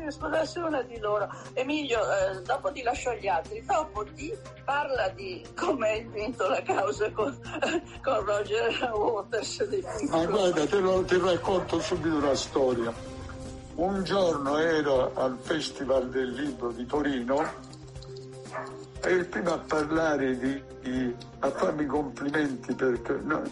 sposassi 0.10 0.60
una 0.60 0.82
di 0.82 0.98
loro. 1.00 1.30
Emilio, 1.54 2.00
eh, 2.00 2.42
dopo 2.42 2.72
ti 2.72 2.82
lascio 2.84 3.10
agli 3.10 3.28
altri, 3.28 3.64
dopo 3.66 4.06
ti 4.16 4.34
parla 4.64 5.10
di 5.10 5.46
come 5.56 5.90
hai 5.90 6.04
vinto 6.06 6.48
la 6.48 6.62
causa 6.62 7.12
con, 7.12 7.38
con 8.04 8.26
Roger 8.26 8.92
Waters. 8.94 9.68
Ma 10.10 10.26
guarda, 10.26 10.66
te, 10.66 10.80
lo, 10.80 11.04
ti 11.04 11.18
racconto 11.20 11.80
subito 11.80 12.20
la 12.20 12.36
storia. 12.36 12.94
Un 13.76 14.04
giorno 14.04 14.58
ero 14.58 15.12
al 15.14 15.38
Festival 15.40 16.10
del 16.10 16.32
Libro 16.32 16.72
di 16.72 16.86
Torino 16.86 17.46
e 19.02 19.12
il 19.12 19.28
primo 19.28 19.54
a 19.54 19.60
parlare 19.60 20.38
di, 20.38 20.62
di 20.82 21.16
a 21.40 21.52
farmi 21.52 21.86
complimenti 21.86 22.74
perché 22.74 23.20
no, 23.22 23.44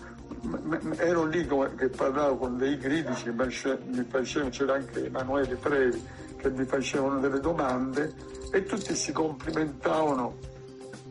ero 0.98 1.26
lì 1.26 1.48
che 1.78 1.90
parlavo 1.90 2.38
con 2.38 2.58
dei 2.58 2.78
critici, 2.78 3.30
mi 3.32 4.06
facevano, 4.08 4.50
c'era 4.50 4.74
anche 4.74 5.06
Emanuele 5.06 5.56
Previ 5.56 6.04
che 6.46 6.52
mi 6.52 6.66
facevano 6.66 7.20
delle 7.20 7.40
domande 7.40 8.14
e 8.52 8.64
tutti 8.66 8.96
si 8.96 9.12
complimentavano 9.12 10.38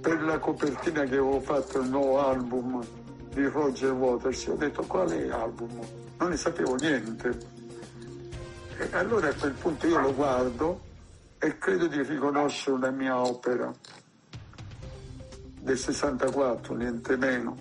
per 0.01 0.23
la 0.23 0.39
copertina 0.39 1.03
che 1.03 1.17
avevo 1.17 1.41
fatto 1.41 1.81
il 1.81 1.89
nuovo 1.89 2.25
album 2.25 2.85
di 3.33 3.45
Roger 3.47 3.93
Waters. 3.93 4.47
Ho 4.47 4.55
detto 4.55 4.83
quale 4.83 5.31
album? 5.33 5.71
Non 6.19 6.29
ne 6.29 6.37
sapevo 6.37 6.77
niente. 6.77 7.37
E 8.79 8.89
allora 8.93 9.29
a 9.29 9.35
quel 9.35 9.53
punto 9.53 9.87
io 9.89 9.99
lo 9.99 10.15
guardo 10.15 10.81
e 11.39 11.59
credo 11.59 11.89
di 11.89 12.01
riconoscere 12.03 12.77
una 12.77 12.91
mia 12.91 13.21
opera 13.21 13.73
del 15.61 15.79
64, 15.79 16.75
niente 16.75 17.17
meno. 17.17 17.57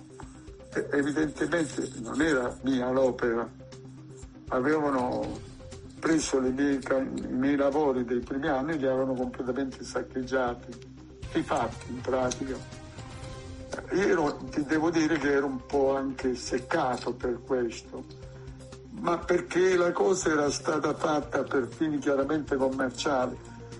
E 0.72 0.86
evidentemente 0.92 1.90
non 2.00 2.20
era 2.20 2.56
mia 2.62 2.90
l'opera, 2.90 3.48
avevano 4.48 5.52
preso 6.04 6.38
miei, 6.38 6.78
i 6.78 7.32
miei 7.32 7.56
lavori 7.56 8.04
dei 8.04 8.20
primi 8.20 8.46
anni 8.46 8.76
li 8.76 8.86
avevano 8.86 9.14
completamente 9.14 9.82
saccheggiati, 9.82 10.70
rifatti 11.32 11.86
in 11.88 12.00
pratica. 12.02 12.56
Io 13.92 14.02
ero, 14.02 14.36
ti 14.50 14.62
devo 14.64 14.90
dire 14.90 15.16
che 15.16 15.32
ero 15.32 15.46
un 15.46 15.64
po' 15.64 15.96
anche 15.96 16.34
seccato 16.34 17.14
per 17.14 17.40
questo, 17.42 18.04
ma 19.00 19.16
perché 19.16 19.76
la 19.76 19.92
cosa 19.92 20.28
era 20.28 20.50
stata 20.50 20.92
fatta 20.92 21.42
per 21.42 21.68
fini 21.68 21.96
chiaramente 21.96 22.56
commerciali. 22.56 23.34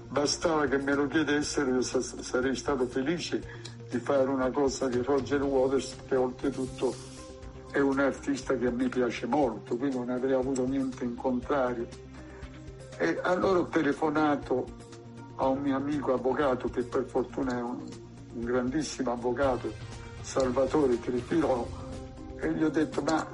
Bastava 0.08 0.64
che 0.64 0.78
me 0.78 0.94
lo 0.94 1.06
chiedessero, 1.06 1.74
io 1.74 1.82
sarei 1.82 2.56
stato 2.56 2.86
felice 2.86 3.42
di 3.90 3.98
fare 3.98 4.30
una 4.30 4.50
cosa 4.50 4.88
di 4.88 5.02
Roger 5.02 5.42
Waters, 5.42 5.94
che 6.08 6.16
oltretutto 6.16 6.94
è 7.70 7.80
un 7.80 7.98
artista 7.98 8.56
che 8.56 8.70
me 8.70 8.88
piace 8.88 9.26
molto, 9.26 9.76
quindi 9.76 9.98
non 9.98 10.08
avrei 10.08 10.32
avuto 10.32 10.66
niente 10.66 11.04
in 11.04 11.16
contrario. 11.16 12.03
E 12.98 13.18
allora 13.22 13.60
ho 13.60 13.66
telefonato 13.66 14.66
a 15.36 15.48
un 15.48 15.60
mio 15.60 15.76
amico 15.76 16.12
avvocato 16.12 16.68
che 16.68 16.82
per 16.82 17.04
fortuna 17.04 17.58
è 17.58 17.60
un, 17.60 17.82
un 18.34 18.44
grandissimo 18.44 19.12
avvocato, 19.12 19.72
Salvatore 20.20 21.00
Tripiro, 21.00 21.66
e 22.38 22.52
gli 22.52 22.62
ho 22.62 22.70
detto 22.70 23.02
ma 23.02 23.26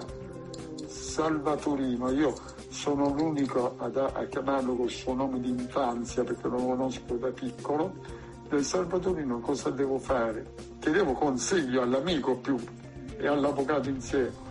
Salvatorino, 0.86 2.10
io 2.10 2.32
sono 2.68 3.12
l'unico 3.12 3.74
ad, 3.78 3.96
a 3.96 4.24
chiamarlo 4.28 4.76
col 4.76 4.90
suo 4.90 5.12
nome 5.12 5.40
di 5.40 5.50
infanzia 5.50 6.24
perché 6.24 6.48
lo 6.48 6.56
conosco 6.56 7.14
da 7.16 7.28
piccolo, 7.28 7.94
del 8.48 8.64
Salvatorino 8.64 9.40
cosa 9.40 9.70
devo 9.70 9.98
fare? 9.98 10.54
Chiedevo 10.78 11.12
consiglio 11.12 11.82
all'amico 11.82 12.36
più 12.36 12.56
e 13.16 13.26
all'avvocato 13.26 13.88
insieme 13.88 14.48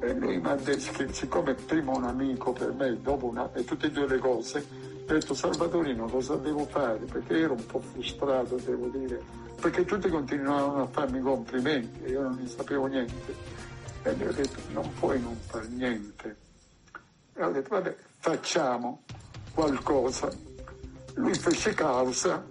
e 0.00 0.14
lui 0.14 0.38
mi 0.38 0.48
ha 0.48 0.54
detto 0.54 0.92
che 0.92 1.12
siccome 1.12 1.54
prima 1.54 1.92
un 1.92 2.04
amico 2.04 2.52
per 2.52 2.72
me, 2.72 3.00
dopo 3.02 3.26
una, 3.26 3.50
e 3.52 3.64
tutte 3.64 3.86
e 3.86 3.90
due 3.90 4.08
le 4.08 4.18
cose, 4.18 4.58
ho 4.58 5.12
detto 5.12 5.34
Salvatorino 5.34 6.06
cosa 6.06 6.36
devo 6.36 6.64
fare? 6.64 7.00
Perché 7.00 7.38
ero 7.38 7.52
un 7.52 7.66
po' 7.66 7.80
frustrato, 7.80 8.56
devo 8.56 8.86
dire, 8.86 9.20
perché 9.60 9.84
tutti 9.84 10.08
continuavano 10.08 10.82
a 10.82 10.86
farmi 10.86 11.20
complimenti 11.20 12.04
io 12.08 12.22
non 12.22 12.38
ne 12.40 12.48
sapevo 12.48 12.86
niente. 12.86 13.58
E 14.02 14.14
gli 14.14 14.22
ho 14.22 14.32
detto 14.32 14.58
non 14.72 14.90
puoi 14.94 15.20
non 15.20 15.36
fare 15.36 15.68
niente. 15.68 16.36
E 17.34 17.44
ho 17.44 17.50
detto 17.50 17.68
vabbè 17.74 17.94
facciamo 18.20 19.02
qualcosa. 19.52 20.30
Lui 21.14 21.34
fece 21.34 21.74
causa 21.74 22.42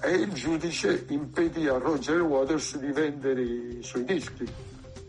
e 0.00 0.10
il 0.12 0.32
giudice 0.32 1.04
impedì 1.08 1.68
a 1.68 1.76
Roger 1.76 2.22
Waters 2.22 2.78
di 2.78 2.92
vendere 2.92 3.42
i 3.42 3.82
suoi 3.82 4.04
dischi 4.04 4.46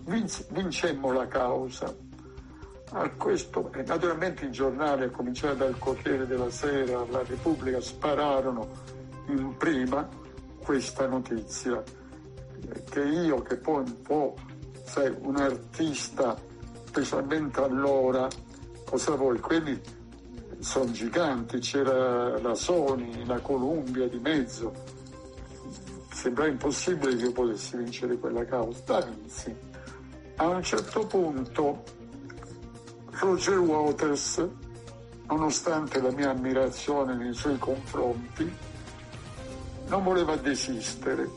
vincemmo 0.09 1.11
la 1.11 1.27
causa. 1.27 1.95
questo, 3.17 3.71
naturalmente 3.85 4.45
i 4.45 4.51
giornali, 4.51 5.03
a 5.03 5.09
cominciare 5.09 5.55
dal 5.55 5.77
Corriere 5.77 6.25
della 6.25 6.49
Sera, 6.49 7.05
la 7.09 7.23
Repubblica, 7.23 7.79
spararono 7.79 8.67
in 9.27 9.55
prima 9.57 10.07
questa 10.63 11.07
notizia, 11.07 11.83
che 12.89 13.01
io 13.01 13.41
che 13.43 13.57
poi 13.57 13.83
un 13.85 14.01
po', 14.01 14.35
sai, 14.83 15.15
un 15.21 15.35
artista, 15.37 16.35
specialmente 16.85 17.61
allora, 17.61 18.27
cosa 18.85 19.15
vuoi, 19.15 19.39
quelli 19.39 19.79
sono 20.59 20.91
giganti, 20.91 21.59
c'era 21.59 22.39
la 22.39 22.55
Sony, 22.55 23.25
la 23.25 23.39
Columbia 23.39 24.07
di 24.07 24.19
mezzo, 24.19 24.73
sembra 26.11 26.47
impossibile 26.47 27.15
che 27.15 27.23
io 27.23 27.31
potessi 27.31 27.77
vincere 27.77 28.17
quella 28.17 28.43
causa, 28.45 28.99
vinsi. 29.01 29.68
A 30.41 30.47
un 30.47 30.63
certo 30.63 31.05
punto 31.05 31.83
Roger 33.11 33.59
Waters, 33.59 34.47
nonostante 35.27 35.99
la 36.01 36.11
mia 36.11 36.29
ammirazione 36.29 37.13
nei 37.15 37.33
suoi 37.33 37.57
confronti, 37.57 38.49
non 39.87 40.01
voleva 40.01 40.37
desistere 40.37 41.29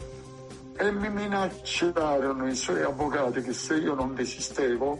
e 0.76 0.92
mi 0.92 1.10
minacciarono 1.10 2.46
i 2.46 2.54
suoi 2.54 2.82
avvocati 2.82 3.42
che 3.42 3.52
se 3.52 3.74
io 3.74 3.94
non 3.94 4.14
desistevo 4.14 4.96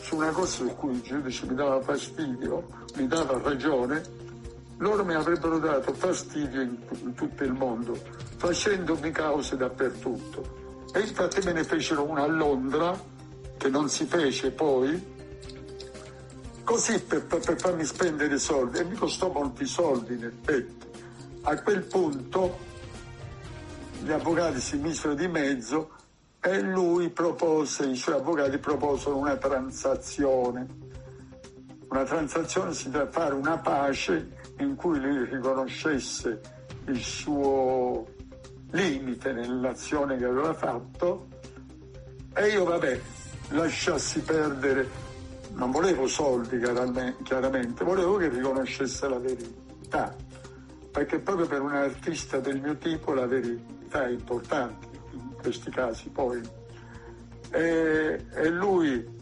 su 0.00 0.16
una 0.16 0.30
cosa 0.30 0.64
su 0.64 0.74
cui 0.74 0.94
il 0.94 1.02
giudice 1.02 1.46
mi 1.46 1.54
dava 1.54 1.80
fastidio, 1.80 2.66
mi 2.96 3.06
dava 3.06 3.40
ragione, 3.40 4.02
loro 4.78 5.04
mi 5.04 5.14
avrebbero 5.14 5.60
dato 5.60 5.94
fastidio 5.94 6.62
in, 6.62 6.76
in 7.00 7.14
tutto 7.14 7.44
il 7.44 7.52
mondo, 7.52 7.96
facendomi 8.38 9.12
cause 9.12 9.56
dappertutto. 9.56 10.64
E 10.92 10.98
infatti 10.98 11.40
me 11.44 11.52
ne 11.52 11.62
fecero 11.62 12.02
una 12.02 12.22
a 12.22 12.26
Londra, 12.26 13.14
che 13.56 13.68
non 13.68 13.88
si 13.88 14.04
fece 14.04 14.50
poi, 14.50 15.14
così 16.64 17.00
per, 17.00 17.24
per, 17.26 17.58
farmi 17.58 17.84
spendere 17.84 18.38
soldi 18.38 18.78
e 18.78 18.84
mi 18.84 18.94
costò 18.94 19.30
molti 19.30 19.66
soldi 19.66 20.14
in 20.14 20.24
effetti. 20.24 20.86
A 21.42 21.62
quel 21.62 21.82
punto 21.84 22.58
gli 24.02 24.10
avvocati 24.10 24.60
si 24.60 24.76
misero 24.76 25.14
di 25.14 25.28
mezzo 25.28 25.90
e 26.40 26.60
lui 26.60 27.08
propose, 27.10 27.86
i 27.86 27.96
suoi 27.96 28.16
avvocati 28.16 28.58
proposero 28.58 29.16
una 29.16 29.36
transazione. 29.36 30.66
Una 31.88 32.04
transazione 32.04 32.72
si 32.74 32.90
deve 32.90 33.10
fare 33.10 33.34
una 33.34 33.58
pace 33.58 34.28
in 34.58 34.74
cui 34.74 35.00
lui 35.00 35.24
riconoscesse 35.24 36.40
il 36.86 37.00
suo 37.00 38.06
limite 38.70 39.32
nell'azione 39.32 40.16
che 40.16 40.24
aveva 40.24 40.52
fatto 40.54 41.28
e 42.34 42.48
io 42.48 42.64
vabbè 42.64 43.00
lasciassi 43.50 44.20
perdere 44.20 45.04
non 45.56 45.70
volevo 45.70 46.06
soldi 46.06 46.58
chiaramente, 47.22 47.82
volevo 47.82 48.16
che 48.16 48.28
riconoscesse 48.28 49.08
la 49.08 49.18
verità, 49.18 50.14
perché 50.90 51.18
proprio 51.18 51.46
per 51.46 51.62
un 51.62 51.72
artista 51.72 52.38
del 52.40 52.60
mio 52.60 52.76
tipo 52.76 53.14
la 53.14 53.26
verità 53.26 54.06
è 54.06 54.10
importante 54.10 54.86
in 55.12 55.34
questi 55.40 55.70
casi 55.70 56.10
poi. 56.10 56.40
E, 57.50 58.24
e 58.34 58.48
lui 58.50 59.14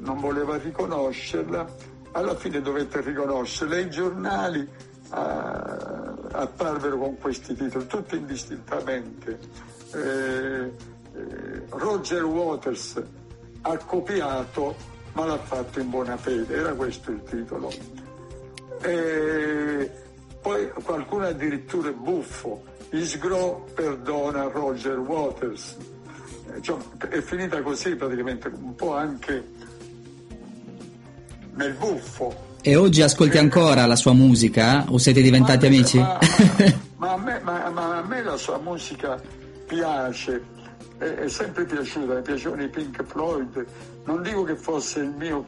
non 0.00 0.20
voleva 0.20 0.58
riconoscerla, 0.58 1.66
alla 2.12 2.36
fine 2.36 2.60
dovette 2.60 3.00
riconoscerla 3.00 3.76
e 3.76 3.80
i 3.80 3.90
giornali 3.90 4.60
uh, 4.60 5.14
apparvero 6.32 6.98
con 6.98 7.16
questi 7.18 7.54
titoli, 7.54 7.86
tutti 7.86 8.16
indistintamente. 8.16 9.38
Eh, 9.94 10.91
Roger 11.68 12.24
Waters 12.24 13.02
ha 13.62 13.76
copiato 13.78 14.90
ma 15.12 15.26
l'ha 15.26 15.38
fatto 15.38 15.80
in 15.80 15.90
buona 15.90 16.16
fede, 16.16 16.54
era 16.54 16.72
questo 16.72 17.10
il 17.10 17.22
titolo. 17.28 17.70
E 18.82 19.90
poi 20.40 20.70
qualcuno 20.82 21.26
addirittura 21.26 21.90
è 21.90 21.92
buffo, 21.92 22.64
Isgro 22.90 23.66
perdona 23.74 24.44
Roger 24.44 24.98
Waters. 24.98 25.76
Cioè, 26.60 26.76
è 27.08 27.20
finita 27.20 27.62
così 27.62 27.94
praticamente, 27.94 28.48
un 28.48 28.74
po' 28.74 28.94
anche 28.94 29.44
nel 31.54 31.74
buffo. 31.74 32.50
E 32.60 32.76
oggi 32.76 33.02
ascolti 33.02 33.38
ancora 33.38 33.86
la 33.86 33.96
sua 33.96 34.12
musica 34.12 34.84
o 34.88 34.98
siete 34.98 35.20
diventati 35.20 35.68
ma 35.68 35.74
amici? 35.74 35.98
Ma, 35.98 36.18
ma, 36.96 37.12
a 37.12 37.16
me, 37.16 37.40
ma 37.40 37.96
a 37.98 38.02
me 38.02 38.22
la 38.22 38.36
sua 38.36 38.58
musica 38.58 39.20
piace, 39.66 40.44
è, 41.02 41.28
sempre 41.28 41.64
piaciuta, 41.64 42.14
mi 42.14 42.22
piacevano 42.22 42.62
i 42.62 42.68
Pink 42.68 43.02
Floyd, 43.04 43.66
non 44.04 44.22
dico 44.22 44.44
che 44.44 44.56
fosse 44.56 45.00
il 45.00 45.10
mio 45.10 45.46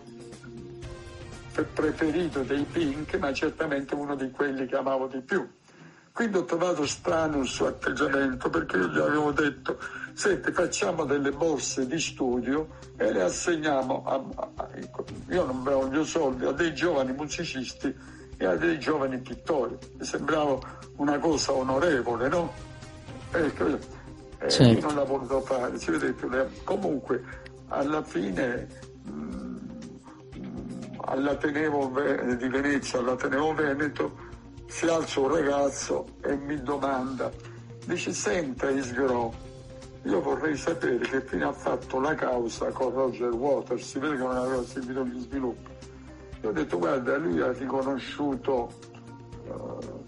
preferito 1.73 2.43
dei 2.43 2.65
Pink, 2.65 3.15
ma 3.17 3.33
certamente 3.33 3.95
uno 3.95 4.17
di 4.17 4.31
quelli 4.31 4.67
che 4.67 4.77
amavo 4.77 5.07
di 5.07 5.21
più. 5.21 5.49
Quindi 6.13 6.37
ho 6.39 6.45
trovato 6.45 6.87
strano 6.87 7.41
il 7.41 7.47
suo 7.47 7.67
atteggiamento 7.67 8.49
perché 8.49 8.77
io 8.77 8.89
gli 8.89 8.99
avevo 8.99 9.33
detto, 9.33 9.79
senti 10.13 10.53
facciamo 10.53 11.05
delle 11.05 11.33
borse 11.33 11.87
di 11.87 11.99
studio 11.99 12.69
e 12.97 13.13
le 13.13 13.23
assegniamo, 13.23 14.05
a, 14.07 14.25
a, 14.37 14.51
a, 14.55 14.69
io 15.31 15.45
non 15.45 15.63
voglio 15.65 16.05
soldi, 16.05 16.45
a 16.45 16.53
dei 16.53 16.73
giovani 16.73 17.13
musicisti 17.13 17.93
e 18.37 18.45
a 18.45 18.55
dei 18.55 18.79
giovani 18.79 19.19
pittori. 19.19 19.77
Mi 19.99 20.05
sembrava 20.05 20.59
una 20.97 21.19
cosa 21.19 21.53
onorevole, 21.53 22.29
no? 22.29 22.53
Ecco, 23.33 23.79
eh, 24.45 24.51
certo. 24.51 24.87
non 24.87 24.97
l'ha 24.97 25.05
voluto 25.05 25.41
fare, 25.41 25.79
si 25.79 25.91
vede 25.91 26.13
più. 26.13 26.29
Comunque, 26.65 27.23
alla 27.69 28.03
fine 28.03 28.69
mh, 29.05 29.11
mm, 29.11 29.59
all'Ateneo 30.99 31.91
di 32.37 32.49
Venezia, 32.49 32.99
all'Ateneo 32.99 33.55
Veneto, 33.55 34.33
si 34.67 34.87
alza 34.87 35.21
un 35.21 35.29
ragazzo 35.29 36.07
e 36.23 36.37
mi 36.37 36.61
domanda, 36.63 37.31
dice, 37.87 38.13
senta 38.13 38.71
Isgro, 38.71 39.33
io 40.03 40.21
vorrei 40.21 40.57
sapere 40.57 40.99
che 40.99 41.21
fine 41.23 41.45
ha 41.45 41.53
fatto 41.53 41.99
la 42.01 42.15
causa 42.15 42.67
con 42.71 42.93
Roger 42.93 43.33
Waters, 43.33 43.83
si 43.83 43.99
vede 43.99 44.17
che 44.17 44.23
non 44.23 44.37
aveva 44.37 44.63
seguito 44.65 45.05
gli 45.07 45.21
sviluppi. 45.21 45.71
Io 46.43 46.49
ho 46.51 46.53
detto, 46.53 46.79
guarda, 46.79 47.17
lui 47.17 47.41
ha 47.41 47.53
riconosciuto, 47.53 48.71
uh, 49.47 50.03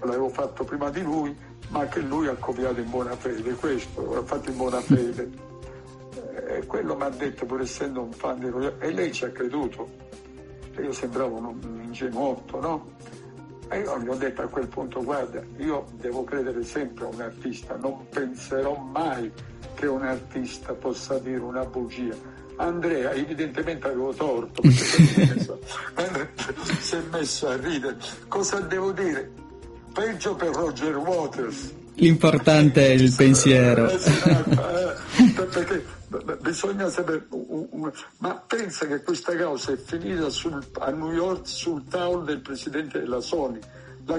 l'avevo 0.00 0.28
fatto 0.30 0.64
prima 0.64 0.90
di 0.90 1.02
lui, 1.02 1.36
ma 1.68 1.86
che 1.86 2.00
lui 2.00 2.28
ha 2.28 2.34
copiato 2.34 2.80
in 2.80 2.90
buona 2.90 3.16
fede, 3.16 3.54
questo 3.54 4.14
l'ha 4.14 4.22
fatto 4.22 4.50
in 4.50 4.56
buona 4.56 4.80
fede. 4.80 5.30
E 6.48 6.66
quello 6.66 6.96
mi 6.96 7.02
ha 7.02 7.08
detto, 7.08 7.46
pur 7.46 7.60
essendo 7.60 8.02
un 8.02 8.12
fan 8.12 8.38
di 8.38 8.48
Roger, 8.48 8.76
e 8.78 8.92
lei 8.92 9.12
ci 9.12 9.24
ha 9.24 9.30
creduto. 9.30 9.88
Io 10.78 10.92
sembravo 10.92 11.36
un, 11.36 11.44
un 11.44 11.80
ingenuotto, 11.82 12.60
no? 12.60 12.92
E 13.68 13.78
io 13.80 13.98
gli 14.00 14.08
ho 14.08 14.14
detto 14.14 14.42
a 14.42 14.46
quel 14.46 14.68
punto, 14.68 15.02
guarda, 15.02 15.42
io 15.56 15.86
devo 15.94 16.24
credere 16.24 16.62
sempre 16.64 17.04
a 17.04 17.08
un 17.08 17.20
artista, 17.20 17.76
non 17.76 18.06
penserò 18.08 18.76
mai 18.76 19.32
che 19.74 19.86
un 19.86 20.02
artista 20.04 20.74
possa 20.74 21.18
dire 21.18 21.40
una 21.40 21.64
bugia. 21.64 22.14
Andrea 22.56 23.12
evidentemente 23.12 23.88
avevo 23.88 24.12
torto 24.12 24.62
perché 24.62 25.40
si 26.78 26.94
è 26.94 27.02
messo 27.10 27.48
a 27.48 27.56
ridere. 27.56 27.96
Cosa 28.28 28.60
devo 28.60 28.92
dire? 28.92 29.32
Peggio 29.94 30.34
per 30.34 30.50
Roger 30.50 30.96
Waters. 30.96 31.72
L'importante 31.94 32.84
è 32.84 32.90
il 32.90 33.14
pensiero. 33.16 33.88
Esatto, 33.88 34.50
eh, 34.50 35.44
perché 35.44 35.84
bisogna 36.40 36.88
sapere, 36.90 37.26
ma 38.18 38.34
pensa 38.46 38.86
che 38.86 39.02
questa 39.02 39.36
causa 39.36 39.72
è 39.72 39.76
finita 39.76 40.28
sul, 40.28 40.60
a 40.80 40.90
New 40.90 41.12
York 41.12 41.46
sul 41.46 41.84
tavolo 41.88 42.24
del 42.24 42.40
presidente 42.40 42.98
della 42.98 43.20
Sony. 43.20 43.60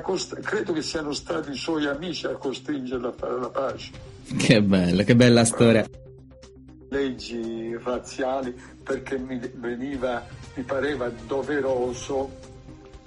Cost- 0.02 0.40
credo 0.40 0.74
che 0.74 0.82
siano 0.82 1.14
stati 1.14 1.52
i 1.52 1.56
suoi 1.56 1.86
amici 1.86 2.26
a 2.26 2.36
costringerlo 2.36 3.10
a 3.10 3.14
fare 3.16 3.40
la 3.40 3.50
pace. 3.50 3.92
Che 4.38 4.64
bella, 4.64 5.04
che 5.04 5.16
bella 5.16 5.44
storia. 5.44 5.86
Leggi 6.90 7.78
razziali 7.84 8.56
perché 8.82 9.18
mi 9.18 9.40
veniva, 9.56 10.26
mi 10.54 10.64
pareva 10.64 11.12
doveroso 11.28 12.45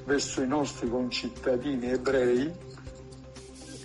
verso 0.09 0.41
i 0.41 0.47
nostri 0.47 0.89
concittadini 0.89 1.91
ebrei 1.91 2.51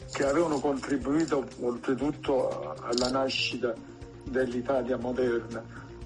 che 0.09 0.25
avevano 0.25 0.57
contribuito 0.59 1.45
oltretutto 1.59 2.75
alla 2.79 3.09
nascita 3.09 3.73
dell'Italia 4.23 4.97
moderna. 4.97 5.61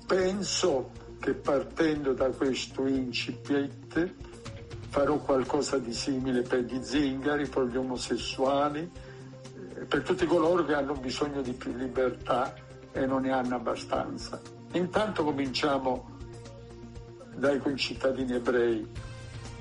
Penso 0.07 0.89
che 1.20 1.36
partendo 1.36 2.13
da 2.13 2.30
questo 2.32 2.88
incipit 2.88 4.13
farò 4.89 5.18
qualcosa 5.18 5.78
di 5.78 5.93
simile 5.93 6.41
per 6.41 6.61
gli 6.61 6.82
zingari, 6.82 7.47
per 7.47 7.65
gli 7.65 7.78
omosessuali, 7.78 8.89
eh, 9.76 9.86
per 9.86 10.01
tutti 10.01 10.26
coloro 10.26 10.65
che 10.65 10.74
hanno 10.74 10.93
bisogno 10.93 11.43
di 11.43 11.53
più 11.53 11.76
libertà 11.76 12.55
e 12.91 13.05
non 13.05 13.22
ne 13.22 13.32
hanno 13.32 13.55
abbastanza. 13.55 14.41
Intanto 14.72 15.24
cominciamo 15.24 16.15
dai 17.36 17.59
concittadini 17.59 18.34
ebrei, 18.34 19.05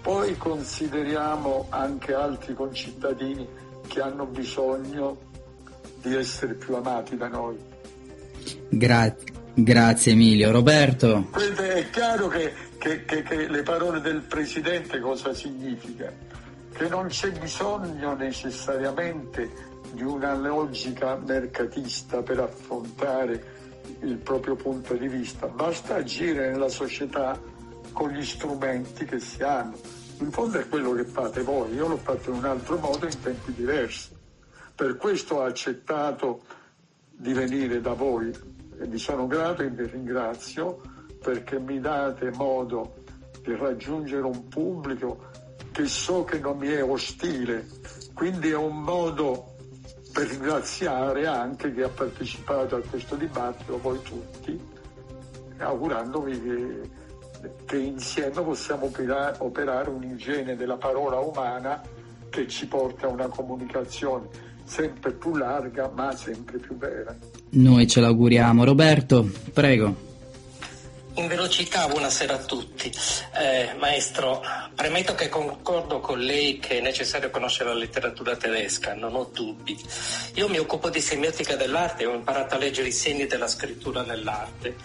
poi 0.06 0.36
consideriamo 0.36 1.66
anche 1.68 2.14
altri 2.14 2.54
concittadini 2.54 3.44
che 3.88 4.00
hanno 4.00 4.24
bisogno 4.24 5.18
di 6.00 6.14
essere 6.14 6.54
più 6.54 6.76
amati 6.76 7.16
da 7.16 7.26
noi. 7.26 7.58
Grazie. 8.68 9.34
Grazie 9.52 10.12
Emilio. 10.12 10.52
Roberto? 10.52 11.26
È 11.32 11.90
chiaro 11.90 12.28
che, 12.28 12.52
che, 12.78 13.04
che, 13.04 13.22
che 13.22 13.48
le 13.48 13.64
parole 13.64 14.00
del 14.00 14.20
Presidente 14.20 15.00
cosa 15.00 15.34
significa? 15.34 16.12
Che 16.72 16.88
non 16.88 17.08
c'è 17.08 17.32
bisogno 17.32 18.14
necessariamente 18.14 19.50
di 19.90 20.04
una 20.04 20.36
logica 20.36 21.16
mercatista 21.16 22.22
per 22.22 22.38
affrontare 22.38 23.54
il 24.02 24.18
proprio 24.18 24.54
punto 24.54 24.94
di 24.94 25.08
vista, 25.08 25.48
basta 25.48 25.96
agire 25.96 26.52
nella 26.52 26.68
società 26.68 27.40
con 27.92 28.10
gli 28.10 28.24
strumenti 28.24 29.04
che 29.04 29.18
si 29.18 29.42
hanno. 29.42 29.95
In 30.18 30.30
fondo 30.30 30.58
è 30.58 30.68
quello 30.68 30.92
che 30.92 31.04
fate 31.04 31.42
voi, 31.42 31.74
io 31.74 31.88
l'ho 31.88 31.98
fatto 31.98 32.30
in 32.30 32.36
un 32.36 32.44
altro 32.44 32.78
modo 32.78 33.06
in 33.06 33.20
tempi 33.20 33.52
diversi. 33.52 34.16
Per 34.74 34.96
questo 34.96 35.36
ho 35.36 35.42
accettato 35.42 36.42
di 37.10 37.32
venire 37.32 37.80
da 37.80 37.92
voi 37.92 38.28
e 38.28 38.86
vi 38.86 38.98
sono 38.98 39.26
grato 39.26 39.62
e 39.62 39.68
vi 39.68 39.86
ringrazio 39.86 40.80
perché 41.22 41.58
mi 41.58 41.80
date 41.80 42.30
modo 42.30 43.04
di 43.42 43.54
raggiungere 43.54 44.22
un 44.22 44.48
pubblico 44.48 45.30
che 45.70 45.86
so 45.86 46.24
che 46.24 46.38
non 46.38 46.56
mi 46.56 46.68
è 46.68 46.82
ostile, 46.82 47.66
quindi 48.14 48.50
è 48.50 48.56
un 48.56 48.80
modo 48.80 49.56
per 50.12 50.28
ringraziare 50.28 51.26
anche 51.26 51.74
chi 51.74 51.82
ha 51.82 51.90
partecipato 51.90 52.76
a 52.76 52.80
questo 52.80 53.16
dibattito, 53.16 53.78
voi 53.78 54.00
tutti, 54.00 54.58
augurandovi 55.58 56.42
che, 56.42 56.90
che 57.64 57.78
insieme 57.78 58.42
possiamo 58.42 58.90
operare, 59.38 59.90
un'igiene 59.90 60.56
della 60.56 60.76
parola 60.76 61.18
umana 61.18 61.82
che 62.28 62.46
ci 62.48 62.66
porta 62.66 63.06
a 63.06 63.10
una 63.10 63.28
comunicazione 63.28 64.28
sempre 64.64 65.12
più 65.12 65.36
larga 65.36 65.90
ma 65.94 66.14
sempre 66.14 66.58
più 66.58 66.76
vera. 66.76 67.14
Noi 67.50 67.86
ce 67.86 68.00
l'auguriamo. 68.00 68.64
Roberto, 68.64 69.30
prego. 69.52 70.05
Velocità, 71.36 71.86
buonasera 71.86 72.32
a 72.32 72.38
tutti. 72.38 72.90
Eh, 73.34 73.74
maestro, 73.78 74.42
premetto 74.74 75.14
che 75.14 75.28
concordo 75.28 76.00
con 76.00 76.18
lei 76.18 76.58
che 76.58 76.78
è 76.78 76.80
necessario 76.80 77.28
conoscere 77.28 77.68
la 77.68 77.74
letteratura 77.74 78.36
tedesca, 78.36 78.94
non 78.94 79.14
ho 79.14 79.28
dubbi. 79.30 79.78
Io 80.36 80.48
mi 80.48 80.56
occupo 80.56 80.88
di 80.88 81.02
semiotica 81.02 81.54
dell'arte 81.54 82.04
e 82.04 82.06
ho 82.06 82.14
imparato 82.14 82.54
a 82.54 82.58
leggere 82.58 82.88
i 82.88 82.92
segni 82.92 83.26
della 83.26 83.48
scrittura 83.48 84.00
nell'arte. 84.00 84.76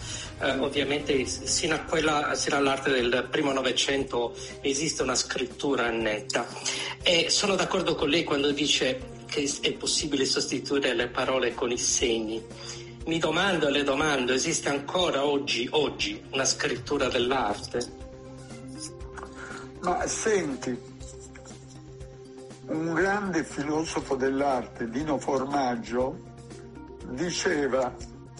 Eh, 0.42 0.50
ovviamente 0.58 1.24
sino, 1.24 1.82
quella, 1.86 2.34
sino 2.34 2.56
all'arte 2.56 2.90
del 2.90 3.28
primo 3.30 3.50
Novecento 3.50 4.36
esiste 4.60 5.00
una 5.02 5.14
scrittura 5.14 5.88
netta 5.88 6.46
e 7.02 7.30
sono 7.30 7.54
d'accordo 7.54 7.94
con 7.94 8.10
lei 8.10 8.24
quando 8.24 8.50
dice 8.50 9.00
che 9.24 9.50
è 9.62 9.72
possibile 9.72 10.26
sostituire 10.26 10.92
le 10.92 11.08
parole 11.08 11.54
con 11.54 11.70
i 11.70 11.78
segni. 11.78 12.44
Mi 13.04 13.18
domando 13.18 13.66
e 13.66 13.72
le 13.72 13.82
domando, 13.82 14.32
esiste 14.32 14.68
ancora 14.68 15.24
oggi, 15.24 15.66
oggi 15.72 16.22
una 16.30 16.44
scrittura 16.44 17.08
dell'arte? 17.08 17.84
Ma 19.80 20.06
senti, 20.06 20.80
un 22.66 22.94
grande 22.94 23.42
filosofo 23.42 24.14
dell'arte, 24.14 24.88
Dino 24.88 25.18
Formaggio, 25.18 26.16
diceva 27.08 27.92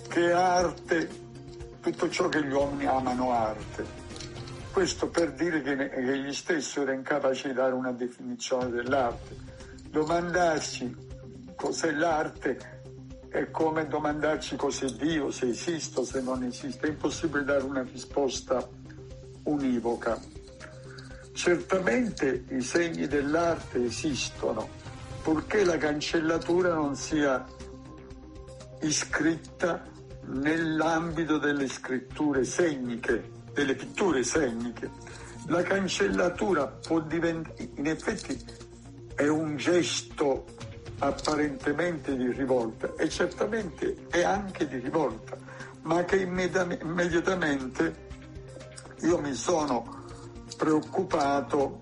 che 0.09 0.31
arte 0.31 1.09
tutto 1.81 2.09
ciò 2.09 2.29
che 2.29 2.45
gli 2.45 2.53
uomini 2.53 2.87
amano 2.87 3.33
arte. 3.33 3.85
Questo 4.71 5.09
per 5.09 5.33
dire 5.33 5.61
che, 5.63 5.91
egli 5.91 6.33
stesso 6.33 6.83
era 6.83 6.93
incapace 6.93 7.49
di 7.49 7.55
dare 7.55 7.75
una 7.75 7.91
definizione 7.91 8.71
dell'arte. 8.71 9.37
Domandarsi 9.91 10.97
cos'è 11.57 11.91
l'arte 11.91 12.72
è 13.33 13.51
come 13.51 13.87
domandarci 13.89 14.57
cos'è 14.57 14.91
Dio, 14.91 15.31
se 15.31 15.49
esiste 15.49 16.01
o 16.01 16.05
se 16.05 16.21
non 16.21 16.43
esiste. 16.43 16.87
È 16.87 16.91
impossibile 16.91 17.45
dare 17.45 17.63
una 17.63 17.83
risposta 17.83 18.69
univoca. 19.45 20.21
Certamente 21.33 22.45
i 22.51 22.61
segni 22.61 23.07
dell'arte 23.07 23.83
esistono, 23.85 24.69
purché 25.23 25.65
la 25.65 25.79
cancellatura 25.79 26.75
non 26.75 26.95
sia 26.95 27.43
iscritta 28.83 29.83
nell'ambito 30.27 31.39
delle 31.39 31.69
scritture 31.69 32.45
segniche, 32.45 33.31
delle 33.55 33.75
pitture 33.75 34.23
segniche. 34.25 34.91
La 35.47 35.63
cancellatura 35.63 36.67
può 36.67 37.01
diventare, 37.01 37.71
in 37.77 37.87
effetti 37.87 38.39
è 39.15 39.27
un 39.27 39.57
gesto 39.57 40.45
apparentemente 41.03 42.17
di 42.17 42.31
rivolta 42.31 42.95
e 42.97 43.09
certamente 43.09 44.07
è 44.09 44.23
anche 44.23 44.69
di 44.69 44.79
rivolta, 44.79 45.37
ma 45.83 46.05
che 46.05 46.17
immediatamente 46.17 48.11
io 49.01 49.19
mi 49.19 49.35
sono 49.35 50.05
preoccupato 50.57 51.81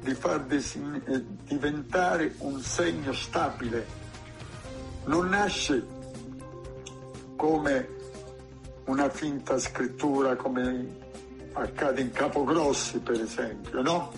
di 0.00 0.14
far 0.14 0.44
design- 0.44 1.02
eh, 1.04 1.22
diventare 1.44 2.34
un 2.38 2.58
segno 2.62 3.12
stabile. 3.12 3.86
Non 5.04 5.28
nasce 5.28 5.86
come 7.36 7.88
una 8.86 9.10
finta 9.10 9.58
scrittura 9.58 10.34
come 10.36 11.04
accade 11.52 12.00
in 12.00 12.10
Capogrossi 12.10 13.00
per 13.00 13.20
esempio, 13.20 13.82
no? 13.82 14.12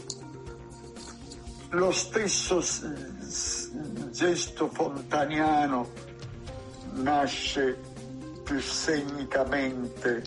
Lo 1.70 1.90
stesso 1.90 2.60
gesto 4.10 4.68
fontaniano 4.68 5.90
nasce 6.94 7.76
più 8.42 8.60
segnicamente, 8.60 10.24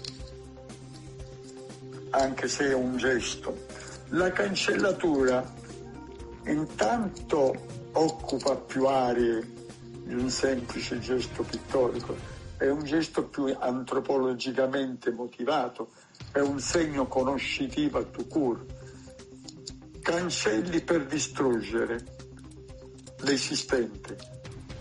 anche 2.12 2.48
se 2.48 2.70
è 2.70 2.74
un 2.74 2.98
gesto. 2.98 3.66
La 4.10 4.32
cancellatura 4.32 5.44
intanto 6.46 7.54
occupa 7.94 8.56
più 8.56 8.86
aree 8.86 9.60
di 10.04 10.14
un 10.14 10.30
semplice 10.30 11.00
gesto 11.00 11.44
pittorico, 11.44 12.16
è 12.58 12.70
un 12.70 12.84
gesto 12.84 13.26
più 13.26 13.56
antropologicamente 13.58 15.12
motivato, 15.12 15.92
è 16.32 16.39
un 16.39 16.60
segno 16.60 17.08
conoscitivo 17.08 18.00
a 18.00 18.06
tu 18.06 18.28
cur. 18.28 18.64
Cancelli 20.02 20.82
per 20.82 21.06
distruggere, 21.06 22.04
l'esistente, 23.22 24.17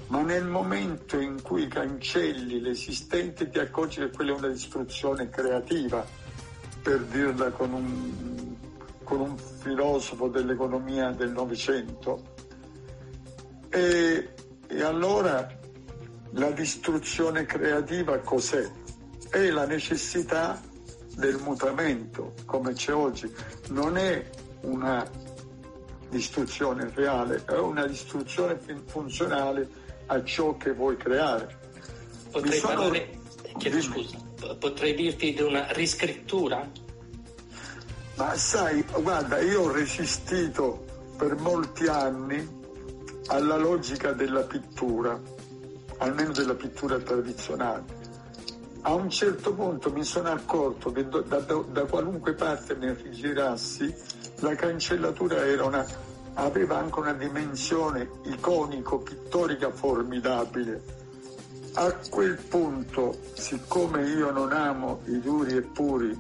ma 0.08 0.22
nel 0.22 0.46
momento 0.46 1.18
in 1.18 1.40
cui 1.42 1.68
cancelli 1.68 2.60
l'esistente 2.60 3.48
ti 3.48 3.58
accorgi 3.58 4.00
che 4.00 4.10
quella 4.10 4.32
è 4.32 4.36
una 4.36 4.48
distruzione 4.48 5.28
creativa, 5.28 6.04
per 6.82 7.00
dirla 7.04 7.50
con 7.50 7.72
un, 7.72 8.56
con 9.04 9.20
un 9.20 9.36
filosofo 9.36 10.28
dell'economia 10.28 11.10
del 11.10 11.30
Novecento. 11.30 12.34
E, 13.68 14.34
e 14.66 14.82
allora 14.82 15.46
la 16.32 16.50
distruzione 16.50 17.44
creativa 17.44 18.18
cos'è? 18.18 18.68
È 19.28 19.50
la 19.50 19.66
necessità 19.66 20.60
del 21.16 21.36
mutamento, 21.36 22.34
come 22.46 22.72
c'è 22.72 22.94
oggi. 22.94 23.32
Non 23.68 23.96
è 23.96 24.28
una 24.62 25.08
distruzione 26.10 26.90
reale, 26.94 27.42
è 27.46 27.56
una 27.56 27.86
distruzione 27.86 28.58
funzionale 28.86 29.68
a 30.06 30.22
ciò 30.24 30.56
che 30.56 30.72
vuoi 30.72 30.96
creare. 30.96 31.58
Potrei, 32.30 32.58
sono... 32.58 32.74
parlare, 32.74 33.18
chiedo 33.56 33.80
scusa, 33.80 34.18
potrei 34.58 34.94
dirti 34.94 35.32
di 35.32 35.42
una 35.42 35.70
riscrittura? 35.72 36.68
Ma 38.16 38.36
sai, 38.36 38.84
guarda, 39.00 39.38
io 39.40 39.62
ho 39.62 39.72
resistito 39.72 40.84
per 41.16 41.36
molti 41.36 41.86
anni 41.86 42.58
alla 43.26 43.56
logica 43.56 44.12
della 44.12 44.42
pittura, 44.42 45.18
almeno 45.98 46.32
della 46.32 46.54
pittura 46.54 46.98
tradizionale. 46.98 47.99
A 48.82 48.94
un 48.94 49.10
certo 49.10 49.52
punto 49.52 49.92
mi 49.92 50.04
sono 50.04 50.30
accorto 50.30 50.90
che 50.90 51.06
da, 51.06 51.20
da, 51.20 51.38
da 51.38 51.84
qualunque 51.84 52.32
parte 52.32 52.74
mi 52.76 52.90
rigirassi 52.90 53.94
la 54.36 54.54
cancellatura 54.54 55.42
una, 55.62 55.86
aveva 56.34 56.78
anche 56.78 56.98
una 56.98 57.12
dimensione 57.12 58.08
iconico-pittorica 58.24 59.70
formidabile. 59.70 60.82
A 61.74 61.94
quel 62.08 62.36
punto, 62.36 63.18
siccome 63.34 64.08
io 64.08 64.30
non 64.30 64.52
amo 64.52 65.02
i 65.04 65.20
duri 65.20 65.56
e 65.56 65.60
puri 65.60 66.18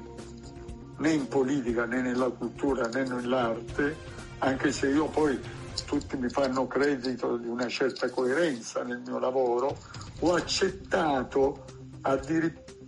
né 0.98 1.10
in 1.10 1.28
politica 1.28 1.86
né 1.86 2.02
nella 2.02 2.28
cultura 2.28 2.88
né 2.88 3.04
nell'arte, 3.04 3.96
anche 4.38 4.70
se 4.70 4.88
io 4.88 5.06
poi 5.06 5.40
tutti 5.86 6.14
mi 6.18 6.28
fanno 6.28 6.66
credito 6.66 7.38
di 7.38 7.48
una 7.48 7.68
certa 7.68 8.10
coerenza 8.10 8.82
nel 8.82 9.00
mio 9.04 9.18
lavoro, 9.18 9.76
ho 10.20 10.34
accettato 10.34 11.78
addirittura 12.02 12.78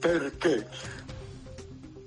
perché 0.00 0.66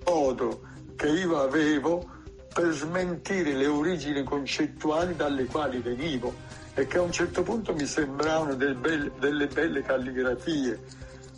modo 0.06 0.62
che 0.96 1.08
io 1.08 1.40
avevo 1.40 2.10
per 2.54 2.72
smentire 2.74 3.54
le 3.54 3.68
origini 3.68 4.24
concettuali 4.24 5.16
dalle 5.16 5.46
quali 5.46 5.80
venivo 5.80 6.34
è 6.74 6.88
che 6.88 6.98
a 6.98 7.02
un 7.02 7.12
certo 7.12 7.44
punto 7.44 7.74
mi 7.74 7.86
sembravano 7.86 8.56
delle 8.56 8.74
belle, 8.74 9.12
delle 9.20 9.48
belle 9.48 9.84
calligrafie, 9.84 10.80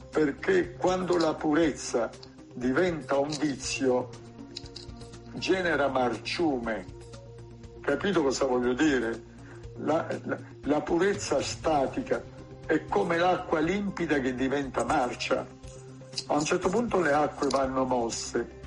perché 0.09 0.73
quando 0.73 1.17
la 1.17 1.33
purezza 1.33 2.09
diventa 2.53 3.17
un 3.17 3.35
vizio 3.37 4.09
genera 5.33 5.89
marciume. 5.89 6.85
Capito 7.81 8.23
cosa 8.23 8.45
voglio 8.45 8.73
dire? 8.73 9.33
La, 9.77 10.07
la, 10.23 10.37
la 10.63 10.81
purezza 10.81 11.41
statica 11.41 12.23
è 12.65 12.85
come 12.85 13.17
l'acqua 13.17 13.59
limpida 13.59 14.19
che 14.19 14.33
diventa 14.33 14.83
marcia. 14.83 15.45
A 16.27 16.33
un 16.33 16.43
certo 16.43 16.69
punto 16.69 16.99
le 17.01 17.13
acque 17.13 17.47
vanno 17.49 17.83
mosse. 17.83 18.61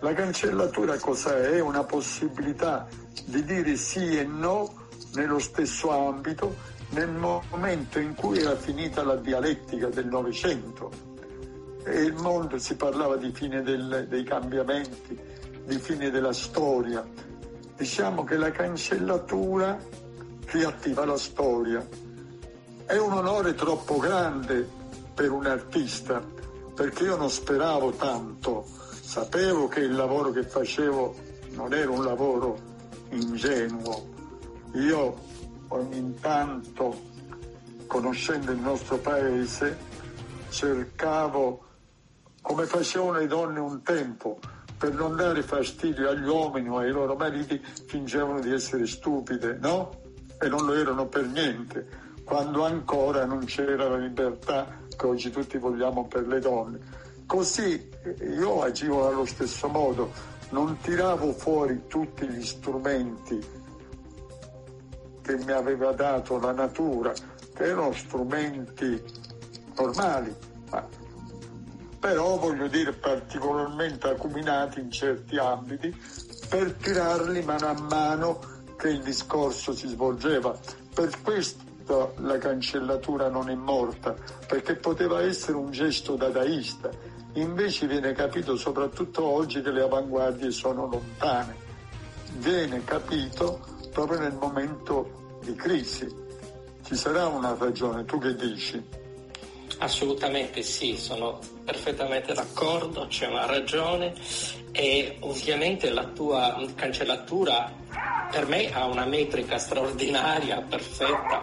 La 0.00 0.12
cancellatura 0.12 0.96
cos'è? 0.98 1.50
È 1.50 1.60
una 1.60 1.84
possibilità 1.84 2.86
di 3.24 3.44
dire 3.44 3.76
sì 3.76 4.18
e 4.18 4.24
no 4.24 4.72
nello 5.14 5.38
stesso 5.38 5.90
ambito 5.90 6.54
nel 6.90 7.10
momento 7.10 7.98
in 7.98 8.14
cui 8.14 8.38
era 8.38 8.56
finita 8.56 9.02
la 9.02 9.16
dialettica 9.16 9.88
del 9.88 10.06
Novecento 10.06 10.90
e 11.84 12.02
il 12.02 12.14
mondo 12.14 12.58
si 12.58 12.76
parlava 12.76 13.16
di 13.16 13.30
fine 13.32 13.62
del, 13.62 14.06
dei 14.08 14.24
cambiamenti, 14.24 15.18
di 15.64 15.78
fine 15.78 16.10
della 16.10 16.32
storia. 16.32 17.06
Diciamo 17.76 18.24
che 18.24 18.36
la 18.36 18.50
cancellatura 18.50 19.78
riattiva 20.46 21.04
la 21.04 21.16
storia. 21.16 21.86
È 22.86 22.96
un 22.96 23.12
onore 23.12 23.54
troppo 23.54 23.98
grande 23.98 24.68
per 25.14 25.30
un 25.30 25.46
artista 25.46 26.22
perché 26.74 27.04
io 27.04 27.16
non 27.16 27.30
speravo 27.30 27.92
tanto, 27.92 28.66
sapevo 29.00 29.68
che 29.68 29.80
il 29.80 29.94
lavoro 29.94 30.32
che 30.32 30.42
facevo 30.42 31.14
non 31.50 31.72
era 31.72 31.90
un 31.90 32.04
lavoro 32.04 32.58
ingenuo, 33.10 34.12
io 34.72 35.14
ogni 35.68 36.18
tanto, 36.20 37.00
conoscendo 37.86 38.50
il 38.50 38.58
nostro 38.58 38.98
paese, 38.98 39.78
cercavo, 40.48 41.62
come 42.42 42.66
facevano 42.66 43.18
le 43.18 43.26
donne 43.28 43.60
un 43.60 43.82
tempo, 43.82 44.40
per 44.76 44.92
non 44.92 45.14
dare 45.14 45.42
fastidio 45.42 46.08
agli 46.08 46.26
uomini 46.26 46.68
o 46.68 46.78
ai 46.78 46.90
loro 46.90 47.14
mariti, 47.14 47.62
fingevano 47.86 48.40
di 48.40 48.52
essere 48.52 48.86
stupide, 48.86 49.58
no? 49.60 50.02
E 50.44 50.48
non 50.50 50.66
lo 50.66 50.74
erano 50.74 51.06
per 51.06 51.24
niente, 51.24 51.88
quando 52.22 52.66
ancora 52.66 53.24
non 53.24 53.46
c'era 53.46 53.88
la 53.88 53.96
libertà 53.96 54.76
che 54.94 55.06
oggi 55.06 55.30
tutti 55.30 55.56
vogliamo 55.56 56.06
per 56.06 56.26
le 56.26 56.38
donne. 56.38 56.78
Così 57.24 57.88
io 58.20 58.60
agivo 58.60 59.08
allo 59.08 59.24
stesso 59.24 59.68
modo, 59.68 60.12
non 60.50 60.76
tiravo 60.82 61.32
fuori 61.32 61.84
tutti 61.88 62.28
gli 62.28 62.44
strumenti 62.44 63.42
che 65.22 65.36
mi 65.38 65.52
aveva 65.52 65.92
dato 65.92 66.38
la 66.38 66.52
natura, 66.52 67.14
che 67.54 67.62
erano 67.62 67.94
strumenti 67.94 69.02
normali, 69.76 70.36
ma 70.70 70.86
però 71.98 72.36
voglio 72.36 72.68
dire 72.68 72.92
particolarmente 72.92 74.08
acuminati 74.08 74.80
in 74.80 74.90
certi 74.90 75.38
ambiti 75.38 75.98
per 76.50 76.74
tirarli 76.74 77.42
mano 77.42 77.66
a 77.66 77.80
mano 77.88 78.52
che 78.84 78.90
il 78.90 79.02
discorso 79.02 79.72
si 79.72 79.88
svolgeva. 79.88 80.54
Per 80.94 81.22
questo 81.22 82.12
la 82.18 82.36
cancellatura 82.36 83.30
non 83.30 83.48
è 83.48 83.54
morta, 83.54 84.14
perché 84.46 84.74
poteva 84.74 85.22
essere 85.22 85.56
un 85.56 85.70
gesto 85.70 86.16
dadaista, 86.16 86.90
invece 87.32 87.86
viene 87.86 88.12
capito 88.12 88.56
soprattutto 88.56 89.24
oggi 89.24 89.62
che 89.62 89.70
le 89.70 89.80
avanguardie 89.80 90.50
sono 90.50 90.86
lontane. 90.86 91.56
Viene 92.36 92.84
capito 92.84 93.60
proprio 93.90 94.18
nel 94.18 94.34
momento 94.34 95.38
di 95.42 95.54
crisi. 95.54 96.06
Ci 96.84 96.94
sarà 96.94 97.26
una 97.26 97.56
ragione, 97.58 98.04
tu 98.04 98.18
che 98.18 98.34
dici? 98.34 98.84
Assolutamente 99.78 100.60
sì, 100.60 100.94
sono 100.98 101.38
perfettamente 101.64 102.34
d'accordo, 102.34 103.06
c'è 103.06 103.28
una 103.28 103.46
ragione 103.46 104.12
e 104.76 105.18
ovviamente 105.20 105.88
la 105.90 106.04
tua 106.06 106.60
cancellatura 106.74 107.70
per 108.28 108.48
me 108.48 108.72
ha 108.72 108.86
una 108.86 109.04
metrica 109.04 109.56
straordinaria, 109.56 110.60
perfetta, 110.62 111.40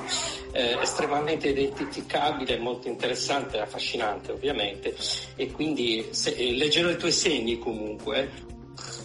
eh, 0.52 0.78
estremamente 0.82 1.48
identificabile, 1.48 2.58
molto 2.58 2.90
interessante 2.90 3.62
affascinante 3.62 4.34
ovviamente 4.34 4.94
e 5.38 5.50
quindi 5.50 6.10
se, 6.12 6.32
eh, 6.32 6.52
leggerò 6.54 6.90
i 6.90 6.98
tuoi 6.98 7.14
segni 7.14 7.58
comunque. 7.58 8.30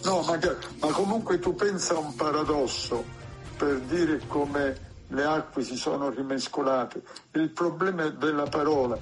No, 0.03 0.21
ma, 0.23 0.37
ma 0.79 0.91
comunque 0.91 1.39
tu 1.39 1.55
pensa 1.55 1.93
a 1.93 1.99
un 1.99 2.13
paradosso 2.13 3.05
per 3.55 3.79
dire 3.81 4.19
come 4.27 4.85
le 5.07 5.23
acque 5.23 5.63
si 5.63 5.77
sono 5.77 6.09
rimescolate. 6.09 7.01
Il 7.31 7.51
problema 7.51 8.09
della 8.09 8.43
parola 8.43 8.99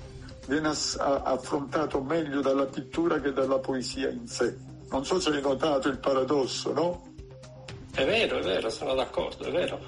viene 0.47 0.67
affrontato 0.67 1.99
meglio 2.01 2.41
dalla 2.41 2.65
pittura 2.65 3.19
che 3.19 3.33
dalla 3.33 3.57
poesia 3.57 4.09
in 4.09 4.27
sé. 4.27 4.55
Non 4.89 5.05
so 5.05 5.19
se 5.19 5.29
hai 5.29 5.41
notato 5.41 5.87
il 5.89 5.97
paradosso, 5.97 6.73
no? 6.73 7.13
È 7.93 8.05
vero, 8.05 8.37
è 8.39 8.43
vero, 8.43 8.69
sono 8.69 8.93
d'accordo, 8.93 9.45
è 9.45 9.51
vero. 9.51 9.79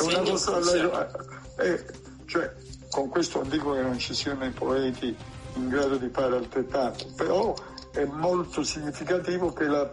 Una 0.00 0.18
cosa, 0.20 0.58
la, 0.58 1.10
eh, 1.58 1.84
cioè, 2.26 2.52
con 2.90 3.08
questo 3.08 3.40
non 3.40 3.48
dico 3.48 3.72
che 3.72 3.82
non 3.82 3.98
ci 3.98 4.14
siano 4.14 4.44
i 4.44 4.50
poeti 4.50 5.16
in 5.54 5.68
grado 5.68 5.96
di 5.96 6.08
fare 6.08 6.36
altrettanto, 6.36 7.06
però 7.14 7.54
è 7.92 8.04
molto 8.04 8.62
significativo 8.62 9.52
che 9.52 9.64
la 9.64 9.88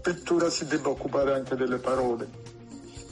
pittura 0.00 0.48
si 0.48 0.66
debba 0.66 0.88
occupare 0.88 1.34
anche 1.34 1.56
delle 1.56 1.78
parole. 1.78 2.46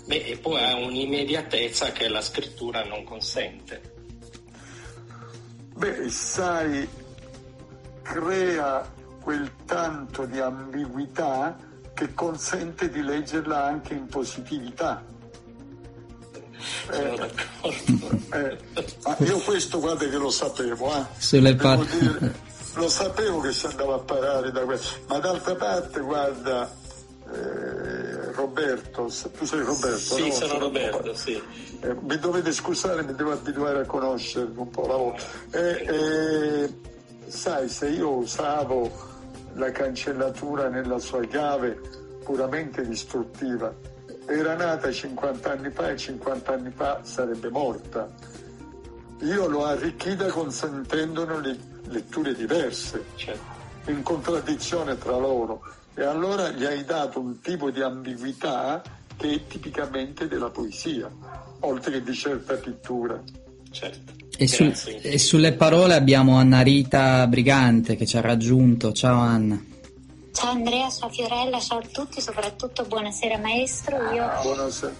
Beh, 0.06 0.24
e 0.24 0.38
poi 0.38 0.62
ha 0.62 0.76
un'immediatezza 0.76 1.90
che 1.90 2.08
la 2.08 2.22
scrittura 2.22 2.84
non 2.84 3.02
consente. 3.02 3.94
Beh, 5.74 6.08
sai, 6.08 6.88
crea 8.02 8.94
quel 9.26 9.50
tanto 9.64 10.24
di 10.24 10.38
ambiguità 10.38 11.56
che 11.92 12.14
consente 12.14 12.88
di 12.88 13.02
leggerla 13.02 13.64
anche 13.64 13.92
in 13.92 14.06
positività. 14.06 15.04
Sono 16.88 17.12
eh, 17.12 17.16
d'accordo. 17.16 18.18
Eh, 18.32 19.24
io 19.24 19.38
questo 19.40 19.80
guarda 19.80 20.06
che 20.06 20.16
lo 20.16 20.30
sapevo, 20.30 20.94
eh. 20.94 21.06
Sulle 21.18 21.56
par- 21.56 21.84
lo 22.74 22.88
sapevo 22.88 23.40
che 23.40 23.52
si 23.52 23.66
andava 23.66 23.96
a 23.96 23.98
parare 23.98 24.52
da 24.52 24.60
questo, 24.60 25.00
ma 25.08 25.18
d'altra 25.18 25.56
parte 25.56 25.98
guarda, 25.98 26.72
eh, 27.32 28.30
Roberto, 28.30 29.10
tu 29.36 29.44
sei 29.44 29.60
Roberto? 29.62 29.98
Sì, 29.98 30.28
no? 30.28 30.34
sono 30.34 30.58
Roberto, 30.60 31.14
sì. 31.14 31.42
Eh, 31.80 31.96
mi 32.00 32.16
dovete 32.16 32.52
scusare, 32.52 33.02
mi 33.02 33.16
devo 33.16 33.32
abituare 33.32 33.80
a 33.80 33.86
conoscervi 33.86 34.56
un 34.56 34.70
po' 34.70 34.86
la 34.86 34.94
volta. 34.94 35.24
Eh, 35.50 36.72
sai, 37.26 37.68
se 37.68 37.88
io 37.88 38.10
usavo 38.10 39.14
la 39.56 39.70
cancellatura 39.70 40.68
nella 40.68 40.98
sua 40.98 41.24
chiave 41.26 41.80
puramente 42.22 42.86
distruttiva, 42.86 43.74
era 44.26 44.54
nata 44.54 44.90
50 44.90 45.50
anni 45.50 45.70
fa 45.70 45.90
e 45.90 45.96
50 45.96 46.52
anni 46.52 46.70
fa 46.70 47.00
sarebbe 47.02 47.48
morta. 47.48 48.08
Io 49.20 49.46
l'ho 49.48 49.64
arricchita 49.64 50.26
consentendone 50.26 51.40
le 51.40 51.58
letture 51.88 52.34
diverse, 52.34 53.04
certo. 53.14 53.90
in 53.90 54.02
contraddizione 54.02 54.98
tra 54.98 55.16
loro 55.16 55.62
e 55.94 56.04
allora 56.04 56.50
gli 56.50 56.64
hai 56.64 56.84
dato 56.84 57.20
un 57.20 57.40
tipo 57.40 57.70
di 57.70 57.80
ambiguità 57.80 58.82
che 59.16 59.32
è 59.32 59.46
tipicamente 59.46 60.28
della 60.28 60.50
poesia, 60.50 61.08
oltre 61.60 61.92
che 61.92 62.02
di 62.02 62.12
certa 62.12 62.54
pittura. 62.56 63.22
Certo. 63.70 64.25
E, 64.38 64.46
su, 64.46 64.72
e, 65.02 65.18
sulle 65.18 65.52
parole 65.54 65.94
abbiamo 65.94 66.36
Anna 66.36 66.60
Rita 66.60 67.26
Brigante 67.26 67.96
che 67.96 68.06
ci 68.06 68.16
ha 68.16 68.20
raggiunto. 68.20 68.92
Ciao 68.92 69.18
Anna. 69.18 69.62
Ciao 70.32 70.50
Andrea, 70.50 70.90
ciao 70.90 71.08
Fiorella, 71.08 71.58
ciao 71.58 71.78
a 71.78 71.86
tutti, 71.90 72.20
soprattutto 72.20 72.84
buonasera 72.84 73.38
maestro. 73.38 73.96
Io... 74.12 74.28
Buonasera. 74.42 74.92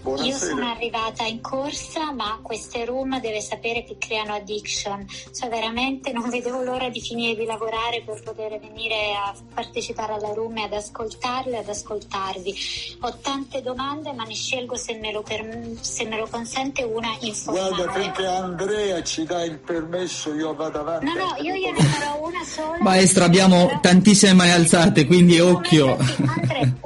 Buonasera. 0.00 0.28
Io 0.28 0.36
sono 0.36 0.70
arrivata 0.70 1.24
in 1.24 1.40
corsa, 1.40 2.12
ma 2.12 2.38
queste 2.40 2.84
room 2.84 3.20
deve 3.20 3.40
sapere 3.40 3.84
che 3.84 3.96
creano 3.98 4.34
addiction. 4.34 5.04
Cioè 5.34 5.48
veramente 5.48 6.12
non 6.12 6.28
vedevo 6.30 6.62
l'ora 6.62 6.88
di 6.88 7.00
finire 7.00 7.34
di 7.34 7.44
lavorare 7.44 8.02
per 8.04 8.22
poter 8.22 8.58
venire 8.60 9.14
a 9.14 9.34
partecipare 9.52 10.14
alla 10.14 10.32
room 10.32 10.56
e 10.58 10.62
ad 10.64 10.72
ascoltarle 10.72 11.56
e 11.56 11.58
ad 11.58 11.68
ascoltarvi. 11.68 12.54
Ho 13.00 13.16
tante 13.20 13.60
domande, 13.60 14.12
ma 14.12 14.24
ne 14.24 14.34
scelgo 14.34 14.76
se 14.76 14.94
me 14.94 15.12
lo, 15.12 15.22
per... 15.22 15.76
se 15.80 16.04
me 16.04 16.16
lo 16.16 16.28
consente 16.30 16.82
una 16.84 17.16
informale. 17.20 17.74
Guarda, 17.74 17.92
finché 17.92 18.26
Andrea 18.26 19.02
ci 19.02 19.24
dà 19.24 19.42
il 19.44 19.58
permesso 19.58 20.32
io 20.34 20.54
vado 20.54 20.80
avanti. 20.80 21.06
No, 21.06 21.14
no, 21.14 21.36
io 21.42 21.54
gliene 21.54 21.82
farò 21.82 22.24
una 22.24 22.44
sola. 22.44 22.78
Maestra, 22.80 23.24
abbiamo 23.24 23.66
però... 23.66 23.80
tantissime 23.80 24.32
mani 24.32 24.52
alzate, 24.52 25.06
quindi 25.06 25.40
occhio. 25.40 25.96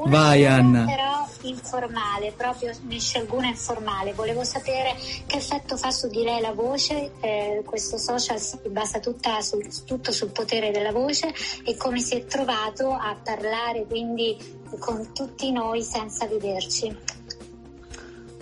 Vai 0.07 0.47
Anna. 0.47 0.85
Però 0.85 1.29
informale, 1.43 2.33
proprio 2.37 2.73
ne 2.83 3.01
scelgo 3.03 3.37
una 3.37 3.49
informale. 3.49 4.13
Volevo 4.15 4.45
sapere 4.45 4.95
che 5.27 5.37
effetto 5.37 5.77
fa 5.77 5.91
su 5.91 6.09
di 6.09 6.23
lei 6.23 6.41
la 6.41 6.53
voce, 6.53 7.13
eh, 7.21 7.63
questo 7.67 7.99
social 7.99 8.39
si 8.39 8.59
basa 8.69 9.01
sul, 9.41 9.67
tutto 9.85 10.13
sul 10.13 10.31
potere 10.31 10.71
della 10.71 10.93
voce 10.93 11.33
e 11.65 11.77
come 11.77 12.01
si 12.01 12.15
è 12.15 12.25
trovato 12.25 12.93
a 12.93 13.17
parlare 13.23 13.85
quindi 13.87 14.61
con 14.79 15.13
tutti 15.13 15.51
noi 15.51 15.83
senza 15.83 16.27
vederci. 16.27 16.97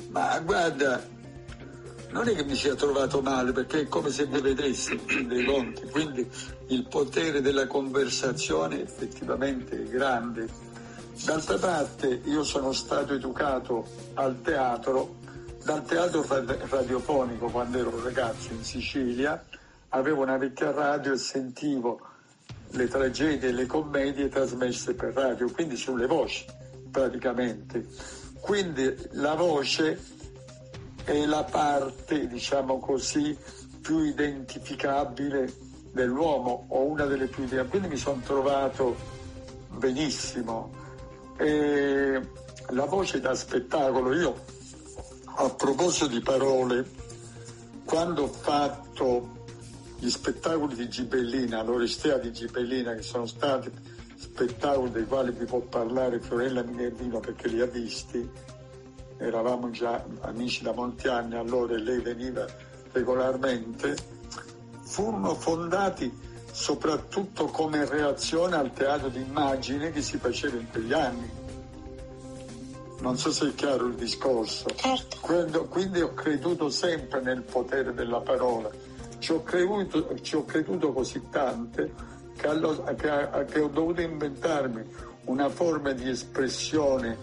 Ma 0.09 0.39
guarda, 0.41 1.03
non 2.11 2.29
è 2.29 2.35
che 2.35 2.45
mi 2.45 2.55
sia 2.55 2.75
trovato 2.75 3.23
male 3.23 3.53
perché 3.53 3.83
è 3.83 3.89
come 3.89 4.11
se 4.11 4.27
mi 4.27 4.41
vedessi 4.41 4.99
dei 5.27 5.45
conti, 5.45 5.89
quindi 5.89 6.29
il 6.69 6.87
potere 6.87 7.41
della 7.41 7.67
conversazione 7.67 8.83
effettivamente 8.83 9.77
è 9.77 9.85
grande. 9.85 10.69
D'altra 11.25 11.59
parte 11.59 12.23
io 12.25 12.43
sono 12.43 12.73
stato 12.73 13.14
educato 13.14 13.87
al 14.14 14.41
teatro, 14.41 15.16
dal 15.62 15.85
teatro 15.85 16.25
radiofonico 16.68 17.47
quando 17.49 17.79
ero 17.79 18.03
ragazzo 18.03 18.53
in 18.53 18.64
Sicilia, 18.64 19.45
avevo 19.91 20.23
una 20.23 20.39
vecchia 20.39 20.71
radio 20.73 21.12
e 21.12 21.18
sentivo 21.18 22.01
le 22.71 22.89
tragedie 22.89 23.51
e 23.51 23.53
le 23.53 23.66
commedie 23.66 24.29
trasmesse 24.29 24.95
per 24.95 25.12
radio, 25.12 25.51
quindi 25.51 25.77
sulle 25.77 26.07
voci 26.07 26.45
praticamente. 26.91 27.87
Quindi 28.41 28.97
la 29.12 29.35
voce 29.35 30.01
è 31.05 31.27
la 31.27 31.45
parte, 31.45 32.27
diciamo 32.29 32.79
così, 32.79 33.37
più 33.81 34.01
identificabile 34.01 35.53
dell'uomo 35.93 36.66
o 36.68 36.85
una 36.85 37.05
delle 37.05 37.27
più 37.27 37.45
identificabili. 37.45 37.68
Quindi 37.68 37.89
mi 37.89 37.97
sono 37.97 38.21
trovato 38.25 38.97
benissimo. 39.68 40.80
E 41.41 42.20
la 42.68 42.84
voce 42.84 43.18
da 43.18 43.34
spettacolo, 43.34 44.12
io 44.12 44.45
a 45.24 45.49
proposito 45.49 46.07
di 46.07 46.20
parole, 46.20 46.86
quando 47.84 48.24
ho 48.24 48.28
fatto 48.28 49.38
gli 49.99 50.11
spettacoli 50.11 50.74
di 50.74 50.86
Gibellina, 50.91 51.62
l'Orestea 51.62 52.18
di 52.18 52.30
Gibellina, 52.30 52.95
che 52.95 53.01
sono 53.01 53.24
stati 53.24 53.70
spettacoli 54.16 54.91
dei 54.91 55.07
quali 55.07 55.32
vi 55.32 55.47
può 55.47 55.61
parlare 55.61 56.20
Fiorella 56.20 56.62
Minervino 56.62 57.20
perché 57.20 57.49
li 57.49 57.62
ha 57.62 57.66
visti, 57.66 58.28
eravamo 59.16 59.70
già 59.70 60.05
amici 60.20 60.62
da 60.62 60.72
molti 60.72 61.09
anni 61.09 61.36
allora 61.36 61.74
e 61.74 61.78
lei 61.78 62.01
veniva 62.01 62.45
regolarmente, 62.93 63.97
furono 64.82 65.34
fondati 65.34 66.28
soprattutto 66.51 67.46
come 67.46 67.84
reazione 67.84 68.57
al 68.57 68.72
teatro 68.72 69.09
d'immagine 69.09 69.90
che 69.92 70.03
si 70.03 70.18
faceva 70.18 70.57
in 70.57 70.68
quegli 70.70 70.92
anni. 70.92 71.30
Non 73.01 73.16
so 73.16 73.32
se 73.32 73.48
è 73.48 73.55
chiaro 73.55 73.86
il 73.86 73.94
discorso. 73.94 74.68
Certo. 74.74 75.16
Quindi, 75.20 75.59
quindi 75.68 76.01
ho 76.03 76.12
creduto 76.12 76.68
sempre 76.68 77.20
nel 77.22 77.42
potere 77.42 77.94
della 77.94 78.20
parola. 78.20 78.70
Ci 79.18 79.32
ho 79.32 79.42
creduto, 79.42 80.20
ci 80.20 80.36
ho 80.36 80.44
creduto 80.44 80.92
così 80.92 81.22
tante 81.30 81.92
che, 82.36 82.46
allo, 82.46 82.82
che, 82.96 83.28
che 83.51 83.61
ho 83.61 83.68
dovuto 83.68 84.01
inventarmi 84.01 84.82
una 85.24 85.48
forma 85.48 85.92
di 85.92 86.09
espressione 86.09 87.16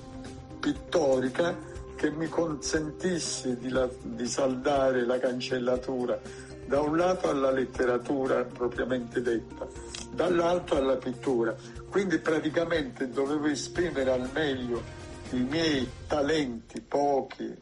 pittorica 0.59 1.55
che 1.95 2.11
mi 2.11 2.28
consentisse 2.28 3.57
di, 3.57 3.69
la, 3.69 3.89
di, 4.01 4.28
saldare 4.28 5.05
la 5.05 5.17
cancellatura 5.17 6.19
da 6.68 6.82
un 6.82 6.97
lato 6.97 7.30
alla 7.30 7.49
letteratura 7.49 8.43
propriamente 8.43 9.22
detta, 9.22 9.65
dall'altro 10.11 10.78
alla 10.78 10.97
pittura. 10.97 11.55
Quindi 11.89 12.20
praticamente 12.20 13.09
dovevo 13.09 13.47
esprimere 13.47 14.11
al 14.11 14.30
meglio 14.34 14.84
i 15.32 15.39
miei 15.39 15.89
talenti, 16.07 16.82
pochi, 16.82 17.55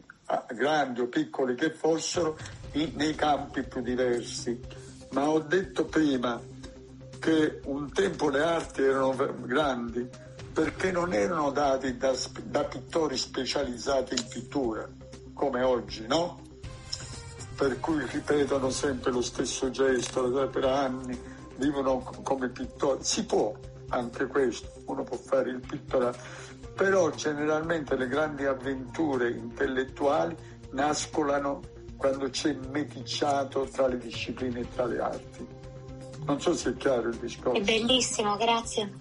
grandi 0.53 1.01
o 1.01 1.07
piccoli 1.07 1.55
che 1.55 1.71
fossero, 1.71 2.37
nei 2.73 3.13
campi 3.15 3.63
più 3.63 3.81
diversi. 3.81 4.59
Ma 5.11 5.29
ho 5.29 5.39
detto 5.39 5.85
prima 5.85 6.41
che 7.19 7.61
un 7.65 7.91
tempo 7.93 8.29
le 8.29 8.41
arti 8.41 8.81
erano 8.81 9.15
grandi, 9.41 10.07
perché 10.51 10.91
non 10.91 11.13
erano 11.13 11.51
dati 11.51 11.95
da, 11.97 12.13
da 12.43 12.63
pittori 12.63 13.17
specializzati 13.17 14.15
in 14.15 14.27
pittura, 14.27 14.87
come 15.33 15.61
oggi, 15.61 16.05
no? 16.07 16.44
Per 17.55 17.79
cui 17.79 18.05
ripetono 18.11 18.69
sempre 18.69 19.11
lo 19.11 19.21
stesso 19.21 19.69
gesto 19.69 20.49
per 20.51 20.65
anni, 20.65 21.17
vivono 21.57 21.99
come 22.23 22.49
pittori. 22.49 22.99
Si 23.01 23.25
può 23.25 23.53
anche 23.89 24.27
questo, 24.27 24.71
uno 24.85 25.03
può 25.03 25.17
fare 25.17 25.51
il 25.51 25.61
pittore, 25.65 26.13
però 26.75 27.09
generalmente 27.11 27.95
le 27.95 28.07
grandi 28.07 28.45
avventure 28.45 29.29
intellettuali 29.31 30.35
nascolano 30.71 31.61
quando 31.97 32.29
c'è 32.29 32.55
meticciato 32.71 33.67
tra 33.71 33.87
le 33.87 33.97
discipline 33.97 34.59
e 34.59 34.67
tra 34.73 34.85
le 34.85 34.99
arti. 34.99 35.47
Non 36.25 36.41
so 36.41 36.53
se 36.55 36.71
è 36.71 36.77
chiaro 36.77 37.09
il 37.09 37.17
discorso. 37.17 37.59
È 37.59 37.63
bellissimo, 37.63 38.35
grazie. 38.35 38.91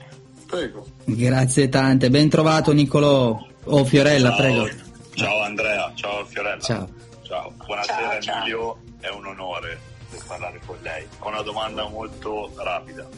Prego. 0.46 0.86
Grazie 1.04 1.68
tante, 1.68 2.10
ben 2.10 2.28
trovato 2.28 2.72
Niccolò. 2.72 3.36
Oh 3.64 3.84
Fiorella, 3.84 4.28
ciao. 4.28 4.38
prego. 4.38 4.68
Ciao 5.14 5.42
Andrea, 5.42 5.92
ciao 5.94 6.24
Fiorella. 6.26 6.60
Ciao. 6.60 6.88
Ciao. 7.34 7.52
Buonasera 7.66 8.20
Ciao, 8.20 8.36
Emilio, 8.36 8.78
è 9.00 9.08
un 9.08 9.26
onore 9.26 9.80
parlare 10.24 10.60
con 10.64 10.78
lei. 10.82 11.04
Ho 11.18 11.26
una 11.26 11.42
domanda 11.42 11.88
molto 11.88 12.52
rapida. 12.54 13.08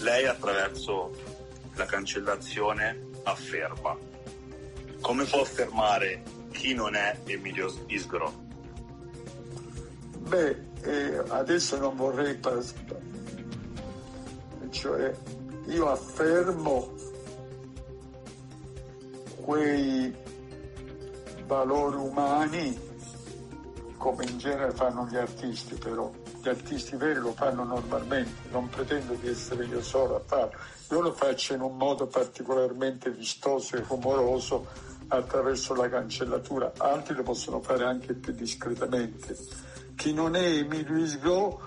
Lei 0.00 0.26
attraverso 0.26 1.10
la 1.74 1.86
cancellazione 1.86 3.06
afferma. 3.22 3.96
Come 5.00 5.24
può 5.24 5.40
affermare 5.40 6.22
chi 6.52 6.74
non 6.74 6.94
è 6.94 7.20
Emilio 7.24 7.74
Isgro? 7.86 8.34
Beh, 10.18 10.64
eh, 10.82 11.22
adesso 11.28 11.78
non 11.78 11.96
vorrei 11.96 12.34
parlare, 12.34 13.00
cioè 14.68 15.16
io 15.68 15.90
affermo 15.90 16.92
quei 19.40 20.14
valori 21.46 21.96
umani 21.96 22.87
come 23.98 24.24
in 24.24 24.38
genere 24.38 24.72
fanno 24.72 25.06
gli 25.06 25.16
artisti 25.16 25.74
però. 25.74 26.10
Gli 26.40 26.48
artisti 26.48 26.96
veri 26.96 27.18
lo 27.18 27.32
fanno 27.32 27.64
normalmente 27.64 28.48
non 28.50 28.68
pretendo 28.68 29.12
di 29.14 29.28
essere 29.28 29.66
io 29.66 29.82
solo 29.82 30.16
a 30.16 30.20
farlo. 30.24 30.58
Io 30.90 31.00
lo 31.00 31.12
faccio 31.12 31.52
in 31.52 31.60
un 31.60 31.76
modo 31.76 32.06
particolarmente 32.06 33.10
vistoso 33.10 33.76
e 33.76 33.84
rumoroso 33.86 34.66
attraverso 35.08 35.74
la 35.74 35.88
cancellatura. 35.88 36.72
Altri 36.78 37.14
lo 37.14 37.22
possono 37.24 37.60
fare 37.60 37.84
anche 37.84 38.14
più 38.14 38.32
discretamente. 38.32 39.36
Chi 39.96 40.14
non 40.14 40.36
è 40.36 40.44
Emilio 40.44 40.96
Isgo 40.96 41.60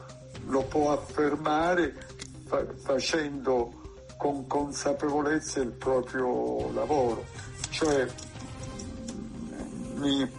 lo 0.46 0.64
può 0.64 0.92
affermare 0.92 2.08
fa- 2.46 2.66
facendo 2.82 3.80
con 4.18 4.48
consapevolezza 4.48 5.60
il 5.60 5.72
proprio 5.72 6.72
lavoro. 6.74 7.26
Cioè, 7.70 8.08
mi, 9.96 10.32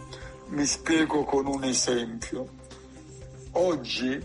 mi 0.53 0.65
spiego 0.67 1.23
con 1.23 1.47
un 1.47 1.63
esempio. 1.63 2.47
Oggi 3.53 4.21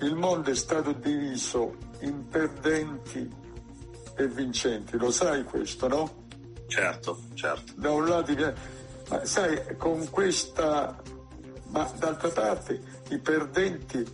il 0.00 0.14
mondo 0.14 0.50
è 0.50 0.54
stato 0.54 0.92
diviso 0.92 1.76
in 2.00 2.26
perdenti 2.26 3.30
e 4.16 4.28
vincenti, 4.28 4.96
lo 4.96 5.10
sai 5.10 5.44
questo, 5.44 5.88
no? 5.88 6.26
Certo, 6.66 7.20
certo. 7.34 7.72
Da 7.76 7.90
un 7.90 8.06
lato, 8.06 8.32
ma 9.10 9.24
sai, 9.26 9.76
con 9.76 10.08
questa, 10.08 10.96
ma 11.68 11.90
d'altra 11.98 12.30
parte 12.30 12.80
i 13.10 13.18
perdenti 13.18 14.04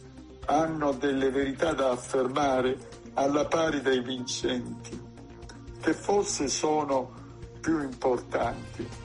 hanno 0.46 0.92
delle 0.92 1.30
verità 1.30 1.72
da 1.72 1.90
affermare 1.90 2.76
alla 3.14 3.46
pari 3.46 3.80
dei 3.80 4.02
vincenti, 4.02 5.00
che 5.80 5.94
forse 5.94 6.48
sono 6.48 7.12
più 7.60 7.80
importanti. 7.80 9.03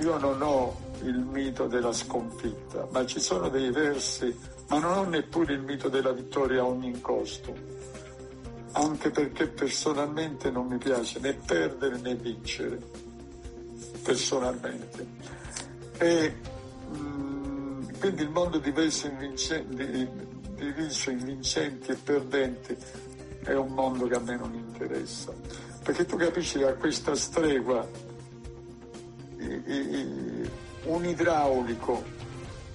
Io 0.00 0.18
non 0.18 0.42
ho 0.42 0.76
il 1.02 1.18
mito 1.18 1.66
della 1.66 1.92
sconfitta, 1.92 2.86
ma 2.90 3.06
ci 3.06 3.20
sono 3.20 3.48
dei 3.48 3.70
versi, 3.70 4.34
ma 4.68 4.78
non 4.78 4.98
ho 4.98 5.04
neppure 5.04 5.54
il 5.54 5.60
mito 5.60 5.88
della 5.88 6.12
vittoria 6.12 6.60
a 6.60 6.66
ogni 6.66 7.00
costo, 7.00 7.54
anche 8.72 9.10
perché 9.10 9.46
personalmente 9.48 10.50
non 10.50 10.66
mi 10.66 10.76
piace 10.76 11.18
né 11.20 11.32
perdere 11.34 11.98
né 11.98 12.14
vincere, 12.14 12.78
personalmente. 14.02 15.06
E 15.98 16.34
mh, 16.90 16.98
mm, 16.98 17.82
quindi 17.98 18.22
il 18.22 18.30
mondo 18.30 18.58
diviso 18.58 19.06
in, 19.06 19.16
vincenti, 19.16 20.08
diviso 20.56 21.10
in 21.10 21.24
vincenti 21.24 21.90
e 21.90 21.94
perdenti 21.94 22.76
è 23.44 23.54
un 23.54 23.68
mondo 23.68 24.06
che 24.06 24.14
a 24.14 24.20
me 24.20 24.36
non 24.36 24.52
interessa. 24.52 25.32
Perché 25.82 26.04
tu 26.04 26.16
capisci 26.16 26.58
che 26.58 26.66
a 26.66 26.74
questa 26.74 27.14
stregua 27.14 27.88
un 29.38 31.04
idraulico 31.04 32.02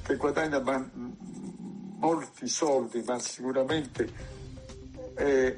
che 0.03 0.15
guadagna 0.15 0.59
molti 1.99 2.47
soldi, 2.47 3.03
ma 3.05 3.19
sicuramente 3.19 4.09
è 5.13 5.55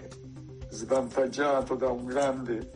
svantaggiato 0.69 1.75
da 1.75 1.89
un 1.89 2.05
grande 2.05 2.71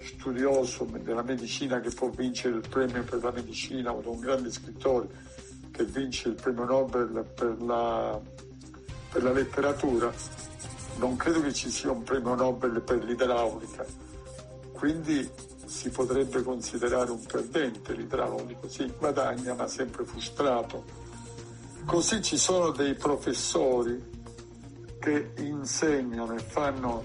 studioso 0.00 0.84
della 0.84 1.22
medicina 1.22 1.80
che 1.80 1.90
può 1.90 2.08
vincere 2.10 2.56
il 2.56 2.68
premio 2.68 3.02
per 3.04 3.22
la 3.22 3.30
medicina 3.30 3.92
o 3.92 4.00
da 4.00 4.10
un 4.10 4.20
grande 4.20 4.50
scrittore 4.50 5.08
che 5.70 5.84
vince 5.84 6.28
il 6.28 6.34
premio 6.34 6.64
Nobel 6.64 7.24
per 7.34 7.62
la, 7.62 8.20
per 9.10 9.22
la 9.22 9.32
letteratura, 9.32 10.12
non 10.98 11.16
credo 11.16 11.40
che 11.40 11.52
ci 11.52 11.70
sia 11.70 11.90
un 11.90 12.02
premio 12.02 12.34
Nobel 12.34 12.82
per 12.82 13.02
l'idraulica. 13.02 13.86
Quindi 14.72 15.28
si 15.70 15.88
potrebbe 15.90 16.42
considerare 16.42 17.12
un 17.12 17.24
perdente, 17.24 17.92
l'idraulico, 17.92 18.68
sì, 18.68 18.92
guadagna 18.98 19.54
ma 19.54 19.68
sempre 19.68 20.04
frustrato. 20.04 20.82
Così 21.84 22.20
ci 22.22 22.36
sono 22.36 22.70
dei 22.70 22.94
professori 22.94 24.02
che 24.98 25.30
insegnano 25.36 26.34
e 26.34 26.40
fanno 26.40 27.04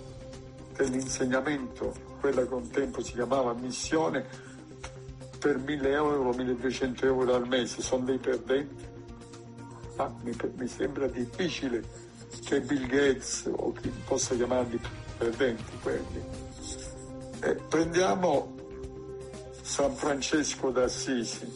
dell'insegnamento, 0.76 1.94
quella 2.20 2.46
che 2.46 2.54
un 2.56 2.68
tempo 2.72 3.04
si 3.04 3.14
chiamava 3.14 3.54
missione, 3.54 4.26
per 5.38 5.60
1000 5.60 5.92
euro, 5.92 6.34
1200 6.34 7.06
euro 7.06 7.36
al 7.36 7.48
mese, 7.48 7.84
sono 7.84 8.06
dei 8.06 8.18
perdenti. 8.18 8.84
Ma 9.96 10.12
mi, 10.24 10.36
mi 10.56 10.68
sembra 10.68 11.06
difficile 11.06 11.84
che 12.44 12.62
Bill 12.62 12.88
Gates 12.88 13.48
o 13.50 13.72
chi 13.74 13.94
possa 14.06 14.34
chiamarli 14.34 14.80
perdenti 15.20 15.78
quelli. 15.84 16.24
Eh, 17.42 17.54
prendiamo 17.70 18.55
San 19.66 19.96
Francesco 19.96 20.70
d'Assisi, 20.70 21.52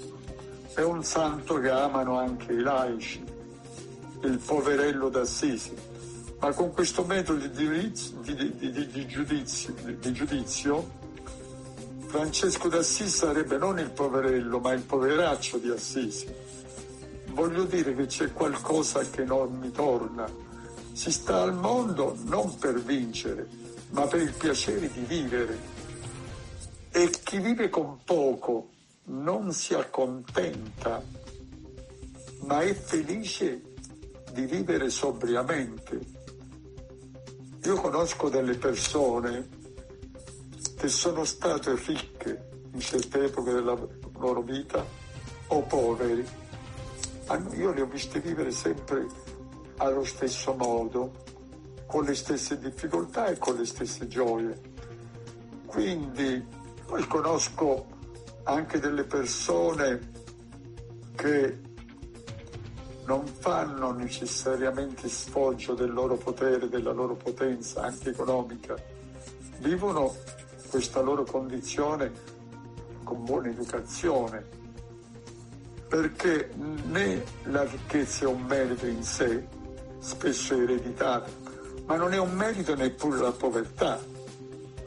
è 0.73 0.81
un 0.81 1.03
santo 1.03 1.60
che 1.60 1.69
amano 1.69 2.18
anche 2.18 2.53
i 2.53 2.60
laici, 2.60 3.23
il 4.23 4.40
poverello 4.40 5.10
d'Assisi, 5.10 5.76
ma 6.40 6.52
con 6.53 6.73
questo 6.73 7.03
metodo 7.03 7.45
di, 7.45 7.91
di, 8.23 8.56
di, 8.57 8.88
di 8.88 9.07
giudizio, 9.07 9.76
giudizio, 10.02 10.90
Francesco 12.07 12.68
d'Assisi 12.68 13.10
sarebbe 13.10 13.57
non 13.57 13.77
il 13.77 13.91
poverello, 13.91 14.57
ma 14.57 14.73
il 14.73 14.81
poveraccio 14.81 15.60
di 15.60 15.69
Assisi. 15.69 16.26
Voglio 17.27 17.65
dire 17.65 17.95
che 17.95 18.07
c'è 18.07 18.34
qualcosa 18.34 19.02
che 19.02 19.23
non 19.23 19.56
mi 19.61 19.69
torna. 19.69 20.27
Si 20.94 21.11
sta 21.11 21.44
al 21.44 21.53
mondo 21.53 22.18
non 22.23 22.57
per 22.57 22.81
vincere, 22.81 23.48
ma 23.91 24.07
per 24.07 24.22
il 24.22 24.34
piacere 24.34 24.91
di 24.91 25.02
vivere 25.02 25.78
e 26.91 27.10
chi 27.10 27.40
vive 27.40 27.70
con 27.70 27.99
poco 28.03 28.70
non 29.06 29.52
si 29.53 29.74
accontenta, 29.74 31.03
ma 32.41 32.61
è 32.61 32.74
felice 32.74 33.61
di 34.32 34.45
vivere 34.45 34.90
sobriamente. 34.90 35.99
Io 37.64 37.76
conosco 37.76 38.30
delle 38.30 38.56
persone 38.56 39.48
che 40.76 40.88
sono 40.88 41.26
state 41.26 41.76
ricche 41.86 42.49
in 42.72 42.80
certe 42.80 43.26
epoche 43.26 43.52
della 43.52 43.78
loro 44.18 44.41
vita 44.41 44.86
o 45.48 45.61
poveri. 45.64 46.26
Io 47.56 47.72
li 47.72 47.82
ho 47.82 47.86
visti 47.86 48.20
vivere 48.20 48.52
sempre 48.52 49.06
allo 49.78 50.03
stesso 50.03 50.53
modo, 50.53 51.24
con 51.86 52.03
le 52.03 52.16
stesse 52.16 52.57
difficoltà 52.60 53.28
e 53.28 53.38
con 53.38 53.56
le 53.56 53.66
stesse 53.66 54.07
gioie. 54.07 54.60
Quindi 55.66 56.45
poi 56.90 57.06
conosco 57.06 57.86
anche 58.45 58.80
delle 58.80 59.03
persone 59.03 60.11
che 61.16 61.60
non 63.06 63.28
fanno 63.28 63.91
necessariamente 63.91 65.07
sfoggio 65.07 65.76
del 65.76 65.94
loro 65.94 66.16
potere, 66.16 66.68
della 66.68 66.91
loro 66.91 67.14
potenza 67.16 67.84
anche 67.84 68.10
economica, 68.10 68.76
vivono 69.60 70.16
questa 70.72 71.02
loro 71.02 71.26
condizione 71.26 72.11
con 73.03 73.24
buona 73.24 73.49
educazione, 73.49 74.44
perché 75.88 76.49
né 76.56 77.24
la 77.44 77.66
ricchezza 77.66 78.26
è 78.26 78.28
un 78.28 78.41
merito 78.41 78.88
in 78.88 79.03
sé, 79.03 79.48
spesso 79.99 80.60
ereditato, 80.60 81.30
ma 81.86 81.98
non 81.98 82.14
è 82.14 82.18
un 82.18 82.34
merito 82.34 82.74
neppure 82.74 83.20
la 83.20 83.32
povertà. 83.32 84.02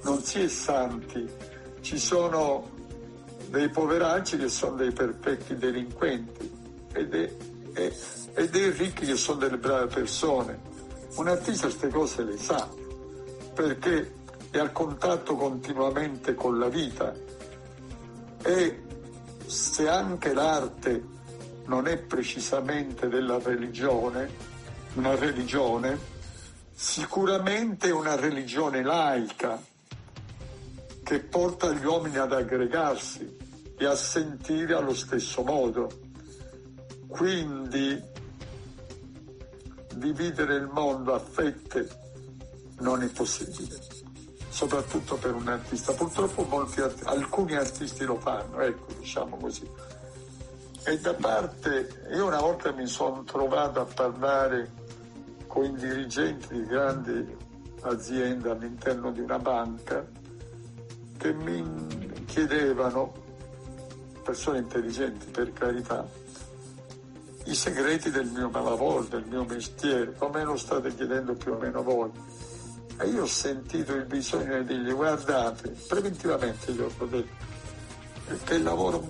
Non 0.03 0.20
si 0.23 0.41
è 0.41 0.49
santi 0.49 1.52
ci 1.83 1.99
sono 1.99 2.71
dei 3.49 3.69
poveracci 3.69 4.39
che 4.39 4.49
sono 4.49 4.77
dei 4.77 4.93
perfetti 4.93 5.57
delinquenti 5.57 6.51
e 6.93 7.07
dei, 7.07 7.37
e, 7.75 7.95
e 8.33 8.49
dei 8.49 8.71
ricchi 8.71 9.05
che 9.05 9.17
sono 9.17 9.39
delle 9.39 9.59
brave 9.59 9.93
persone. 9.93 10.71
Un 11.17 11.29
artista 11.29 11.67
queste 11.67 11.89
cose 11.89 12.25
le 12.25 12.39
sa 12.39 12.67
perché 13.53 14.15
è 14.51 14.59
a 14.59 14.71
contatto 14.71 15.35
continuamente 15.35 16.35
con 16.35 16.59
la 16.59 16.69
vita 16.69 17.13
e 18.43 18.83
se 19.45 19.89
anche 19.89 20.33
l'arte 20.33 21.05
non 21.67 21.87
è 21.87 21.99
precisamente 21.99 23.09
della 23.09 23.39
religione, 23.39 24.31
una 24.95 25.15
religione, 25.15 25.99
sicuramente 26.73 27.89
è 27.89 27.93
una 27.93 28.17
religione 28.17 28.83
laica 28.83 29.71
che 31.12 31.20
porta 31.20 31.70
gli 31.70 31.84
uomini 31.84 32.16
ad 32.16 32.32
aggregarsi 32.32 33.36
e 33.76 33.84
a 33.84 33.94
sentire 33.94 34.72
allo 34.72 34.94
stesso 34.94 35.43
modo. 35.43 35.90
Quindi 37.06 38.02
dividere 39.94 40.55
il 40.55 40.70
mondo 40.72 41.12
a 41.12 41.18
fette 41.18 41.86
non 42.78 43.02
è 43.02 43.09
possibile, 43.09 43.78
soprattutto 44.48 45.16
per 45.16 45.34
un 45.34 45.48
artista. 45.48 45.93
Purtroppo 45.93 46.44
molti, 46.44 46.80
alcuni 46.80 47.56
artisti 47.56 48.05
lo 48.05 48.18
fanno, 48.18 48.60
ecco, 48.60 48.86
diciamo 48.98 49.36
così. 49.36 49.68
E 50.84 50.98
da 50.98 51.12
parte, 51.12 52.09
io 52.10 52.26
una 52.26 52.40
volta 52.40 52.72
mi 52.72 52.86
sono 52.86 53.22
trovato 53.24 53.80
a 53.80 53.84
parlare 53.84 54.72
con 55.47 55.64
i 55.64 55.74
dirigenti 55.74 56.55
di 56.55 56.64
grandi 56.64 57.36
aziende 57.82 58.48
all'interno 58.48 59.12
di 59.12 59.20
una 59.20 59.39
banca 59.39 60.20
che 61.23 61.32
mi 61.32 61.62
chiedevano, 62.27 63.12
persone 64.24 64.59
intelligenti 64.59 65.27
per 65.31 65.53
carità, 65.53 66.05
i 67.44 67.55
segreti 67.55 68.11
del 68.11 68.27
mio 68.27 68.51
lavoro, 68.51 69.05
del 69.05 69.24
mio 69.27 69.44
mestiere, 69.44 70.15
come 70.16 70.43
lo 70.43 70.57
state 70.57 70.93
chiedendo 70.93 71.35
più 71.35 71.53
o 71.53 71.59
meno 71.59 71.81
voi. 71.85 72.11
E 72.99 73.07
io 73.07 73.23
ho 73.23 73.27
sentito 73.27 73.94
il 73.94 74.05
bisogno 74.07 74.62
di 74.62 74.74
dirgli 74.74 74.93
guardate, 74.93 75.73
preventivamente 75.86 76.73
gli 76.73 76.81
ho 76.81 77.07
detto, 77.07 77.44
che 78.43 78.55
il 78.55 78.65
lavoro 78.65 79.01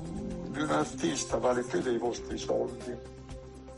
di 0.50 0.60
un 0.60 0.70
artista 0.70 1.38
vale 1.38 1.62
più 1.62 1.80
dei 1.80 1.96
vostri 1.96 2.36
soldi. 2.36 2.94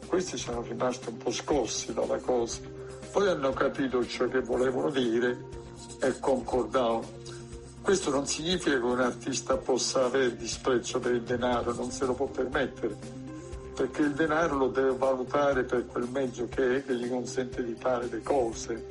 Questi 0.09 0.37
sono 0.37 0.61
rimasti 0.63 1.09
un 1.09 1.19
po' 1.19 1.31
scossi 1.31 1.95
dalla 1.95 2.19
cosa. 2.19 2.59
Poi 3.13 3.29
hanno 3.29 3.53
capito 3.53 4.05
ciò 4.05 4.27
che 4.27 4.41
volevano 4.41 4.91
dire 4.91 5.39
e 6.01 6.19
concordavano. 6.19 7.23
Questo 7.85 8.11
non 8.11 8.27
significa 8.27 8.79
che 8.79 8.83
un 8.83 8.99
artista 8.99 9.59
possa 9.59 10.07
avere 10.07 10.35
disprezzo 10.37 10.99
per 11.01 11.13
il 11.13 11.21
denaro, 11.21 11.75
non 11.75 11.91
se 11.91 12.07
lo 12.07 12.15
può 12.15 12.25
permettere, 12.25 12.97
perché 13.75 14.01
il 14.01 14.15
denaro 14.15 14.57
lo 14.57 14.69
deve 14.69 14.97
valutare 14.97 15.65
per 15.65 15.85
quel 15.85 16.09
mezzo 16.09 16.49
che 16.49 16.77
è, 16.77 16.85
che 16.87 16.95
gli 16.95 17.07
consente 17.11 17.63
di 17.63 17.75
fare 17.75 18.07
le 18.07 18.23
cose. 18.23 18.87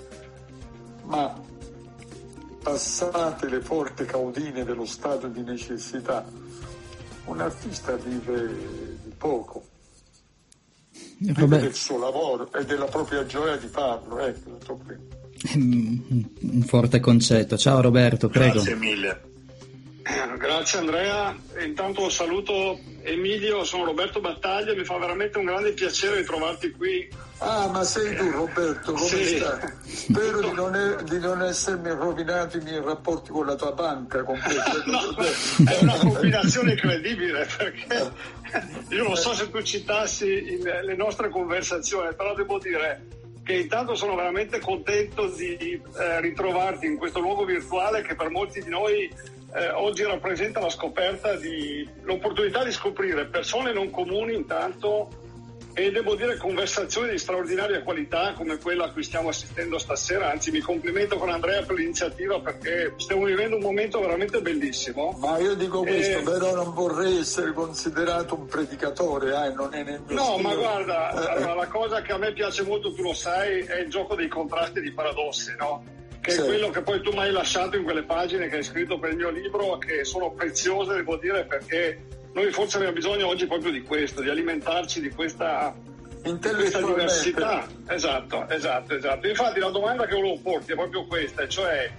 Ma 1.06 1.42
passate 2.62 3.50
le 3.50 3.62
forti 3.62 4.06
caudine 4.06 4.64
dello 4.64 4.86
stato 4.86 5.28
di 5.28 5.42
necessità, 5.42 6.24
un 7.26 7.42
artista 7.42 7.96
vive 7.96 8.48
di 9.04 9.14
poco. 9.18 9.64
Vive 11.18 11.48
del 11.48 11.74
suo 11.74 11.98
lavoro 11.98 12.54
e 12.54 12.64
della 12.64 12.86
propria 12.86 13.26
gioia 13.26 13.58
di 13.58 13.68
farlo, 13.68 14.20
ecco, 14.20 14.52
tutto 14.52 14.80
qui. 14.86 15.23
Un 15.56 16.64
forte 16.66 17.00
concetto. 17.00 17.58
Ciao 17.58 17.82
Roberto, 17.82 18.30
prego. 18.30 18.54
Grazie 18.54 18.76
mille. 18.76 19.32
Grazie 20.38 20.80
Andrea, 20.80 21.34
intanto 21.64 22.10
saluto 22.10 22.78
Emilio, 23.04 23.64
sono 23.64 23.86
Roberto 23.86 24.20
Battaglia, 24.20 24.76
mi 24.76 24.84
fa 24.84 24.98
veramente 24.98 25.38
un 25.38 25.46
grande 25.46 25.72
piacere 25.72 26.18
ritrovarti 26.18 26.72
qui. 26.72 27.10
Ah, 27.38 27.68
ma 27.68 27.84
sei 27.84 28.14
tu 28.16 28.30
Roberto, 28.30 28.92
come 28.92 29.08
sì. 29.08 29.38
stai? 29.38 29.60
Spero 29.86 30.42
di 30.42 30.52
non, 30.52 30.76
è, 30.76 31.04
di 31.04 31.20
non, 31.20 31.42
essermi 31.42 31.90
rovinato 31.92 32.58
i 32.58 32.62
miei 32.62 32.82
rapporti 32.82 33.32
con 33.32 33.46
la 33.46 33.56
tua 33.56 33.72
banca. 33.72 34.24
Con 34.24 34.38
no, 34.86 35.16
è 35.70 35.78
una 35.82 35.98
combinazione 36.04 36.72
incredibile 36.72 37.48
perché 37.58 38.12
io 38.90 39.04
non 39.04 39.16
so 39.16 39.34
se 39.34 39.50
tu 39.50 39.62
citassi 39.62 40.62
le 40.62 40.96
nostre 40.96 41.30
conversazioni, 41.30 42.14
però 42.16 42.36
devo 42.36 42.60
dire 42.60 43.22
che 43.44 43.54
intanto 43.54 43.96
sono 43.96 44.16
veramente 44.16 44.60
contento 44.60 45.28
di 45.28 45.82
eh, 46.00 46.22
ritrovarti 46.22 46.86
in 46.86 46.98
questo 46.98 47.20
luogo 47.20 47.44
virtuale 47.44 48.02
che 48.02 48.16
per 48.16 48.30
molti 48.30 48.62
di 48.62 48.70
noi 48.70 49.12
eh, 49.56 49.70
oggi 49.72 50.04
rappresenta 50.04 50.60
la 50.60 50.70
scoperta 50.70 51.36
di 51.36 51.88
l'opportunità 52.04 52.64
di 52.64 52.72
scoprire 52.72 53.26
persone 53.26 53.74
non 53.74 53.90
comuni 53.90 54.34
intanto 54.34 55.10
e 55.74 55.92
devo 55.92 56.16
dire 56.16 56.38
conversazioni 56.38 57.12
di 57.12 57.18
straordinaria 57.18 57.82
qualità 57.82 58.34
come 58.34 58.58
quella 58.58 58.86
a 58.86 58.92
cui 58.92 59.04
stiamo 59.04 59.30
assistendo 59.30 59.80
stasera, 59.80 60.32
anzi 60.32 60.52
mi 60.52 60.60
complimento 60.60 61.18
con 61.18 61.30
Andrea 61.30 61.64
per 61.64 61.78
l'iniziativa 61.78 62.40
perché 62.40 62.94
stiamo 62.98 63.26
vivendo 63.26 63.56
un 63.56 63.64
momento 63.64 64.00
veramente 64.00 64.42
bellissimo. 64.42 65.18
Ma 65.20 65.40
io 65.40 65.56
dico 65.56 65.82
questo, 65.82 66.20
e... 66.20 66.22
però 66.22 66.54
non 66.54 66.74
vorrei 66.74 67.18
essere 67.20 67.54
considerato 67.54 68.36
un 68.36 68.46
predicatore, 68.46 69.30
eh, 69.30 69.54
non 69.54 69.74
è 69.74 69.84
nel 69.84 70.02
mio 70.06 70.16
No, 70.16 70.34
stile. 70.34 70.42
ma 70.42 70.56
guarda, 70.56 71.10
allora, 71.10 71.54
la 71.56 71.68
cosa 71.68 72.02
che 72.02 72.12
a 72.12 72.18
me 72.18 72.34
piace 72.34 72.64
molto, 72.64 72.94
tu 72.94 73.02
lo 73.02 73.14
sai, 73.14 73.62
è 73.62 73.80
il 73.80 73.90
gioco 73.90 74.16
dei 74.16 74.28
contrasti 74.28 74.78
e 74.78 74.82
dei 74.82 74.92
paradossi, 74.94 75.56
no? 75.58 75.84
che 76.22 76.32
sì. 76.32 76.40
è 76.40 76.46
quello 76.46 76.70
che 76.70 76.82
poi 76.82 77.02
tu 77.02 77.12
mi 77.12 77.20
hai 77.20 77.32
lasciato 77.32 77.76
in 77.76 77.84
quelle 77.84 78.04
pagine 78.04 78.48
che 78.48 78.56
hai 78.56 78.64
scritto 78.64 78.98
per 78.98 79.10
il 79.10 79.18
mio 79.18 79.30
libro, 79.30 79.78
che 79.78 80.06
sono 80.06 80.32
preziose, 80.32 80.94
devo 80.94 81.18
dire, 81.18 81.44
perché 81.44 82.00
noi 82.34 82.52
forse 82.52 82.78
abbiamo 82.78 82.96
bisogno 82.96 83.28
oggi 83.28 83.46
proprio 83.46 83.72
di 83.72 83.82
questo, 83.82 84.22
di 84.22 84.30
alimentarci 84.30 85.02
di 85.02 85.10
questa, 85.10 85.74
di 86.22 86.38
questa 86.40 86.82
diversità. 86.82 87.68
Esatto, 87.88 88.48
esatto, 88.50 88.96
esatto. 88.96 89.28
Infatti 89.28 89.60
la 89.60 89.70
domanda 89.70 90.06
che 90.06 90.16
volevo 90.16 90.40
porti 90.42 90.72
è 90.72 90.76
proprio 90.76 91.06
questa, 91.06 91.48
cioè 91.48 91.90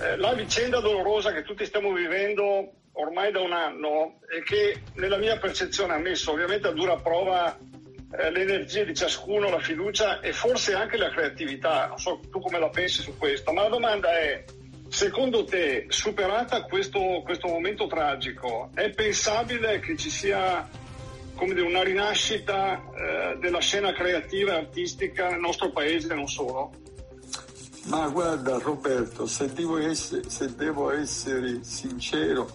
eh, 0.00 0.16
la 0.16 0.32
vicenda 0.34 0.80
dolorosa 0.80 1.32
che 1.32 1.42
tutti 1.42 1.64
stiamo 1.64 1.92
vivendo 1.92 2.72
ormai 2.92 3.30
da 3.30 3.40
un 3.40 3.52
anno 3.52 4.18
e 4.28 4.42
che 4.42 4.82
nella 4.94 5.16
mia 5.16 5.38
percezione 5.38 5.94
ha 5.94 5.98
messo 5.98 6.32
ovviamente 6.32 6.66
a 6.66 6.72
dura 6.72 6.96
prova 6.96 7.56
eh, 7.56 8.30
l'energia 8.30 8.82
di 8.82 8.94
ciascuno, 8.94 9.48
la 9.48 9.60
fiducia 9.60 10.20
e 10.20 10.32
forse 10.32 10.74
anche 10.74 10.96
la 10.96 11.10
creatività. 11.10 11.86
Non 11.86 11.98
so 11.98 12.20
tu 12.30 12.40
come 12.40 12.58
la 12.58 12.68
pensi 12.68 13.02
su 13.02 13.16
questo, 13.16 13.52
ma 13.52 13.62
la 13.62 13.68
domanda 13.68 14.10
è, 14.18 14.44
secondo 14.90 15.44
te, 15.44 15.86
superata 15.88 16.64
questo, 16.64 17.22
questo 17.24 17.48
momento 17.48 17.86
tragico, 17.86 18.70
è 18.74 18.90
pensabile 18.90 19.80
che 19.80 19.96
ci 19.96 20.10
sia 20.10 20.68
dire, 21.38 21.62
una 21.62 21.82
rinascita 21.82 22.74
eh, 22.74 23.38
della 23.38 23.60
scena 23.60 23.92
creativa 23.92 24.52
e 24.52 24.56
artistica 24.56 25.30
nel 25.30 25.40
nostro 25.40 25.70
paese 25.70 26.12
e 26.12 26.14
non 26.14 26.28
solo? 26.28 26.72
Ma 27.84 28.08
guarda 28.08 28.58
Roberto, 28.58 29.26
se 29.26 29.50
devo, 29.52 29.78
essere, 29.78 30.28
se 30.28 30.54
devo 30.54 30.90
essere 30.90 31.62
sincero, 31.62 32.50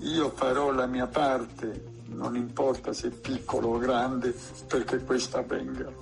io 0.00 0.30
farò 0.30 0.70
la 0.70 0.86
mia 0.86 1.06
parte 1.06 1.94
non 2.08 2.36
importa 2.36 2.92
se 2.92 3.10
piccolo 3.10 3.68
o 3.68 3.78
grande, 3.78 4.34
perché 4.66 4.98
questo 5.00 5.38
avvenga. 5.38 5.92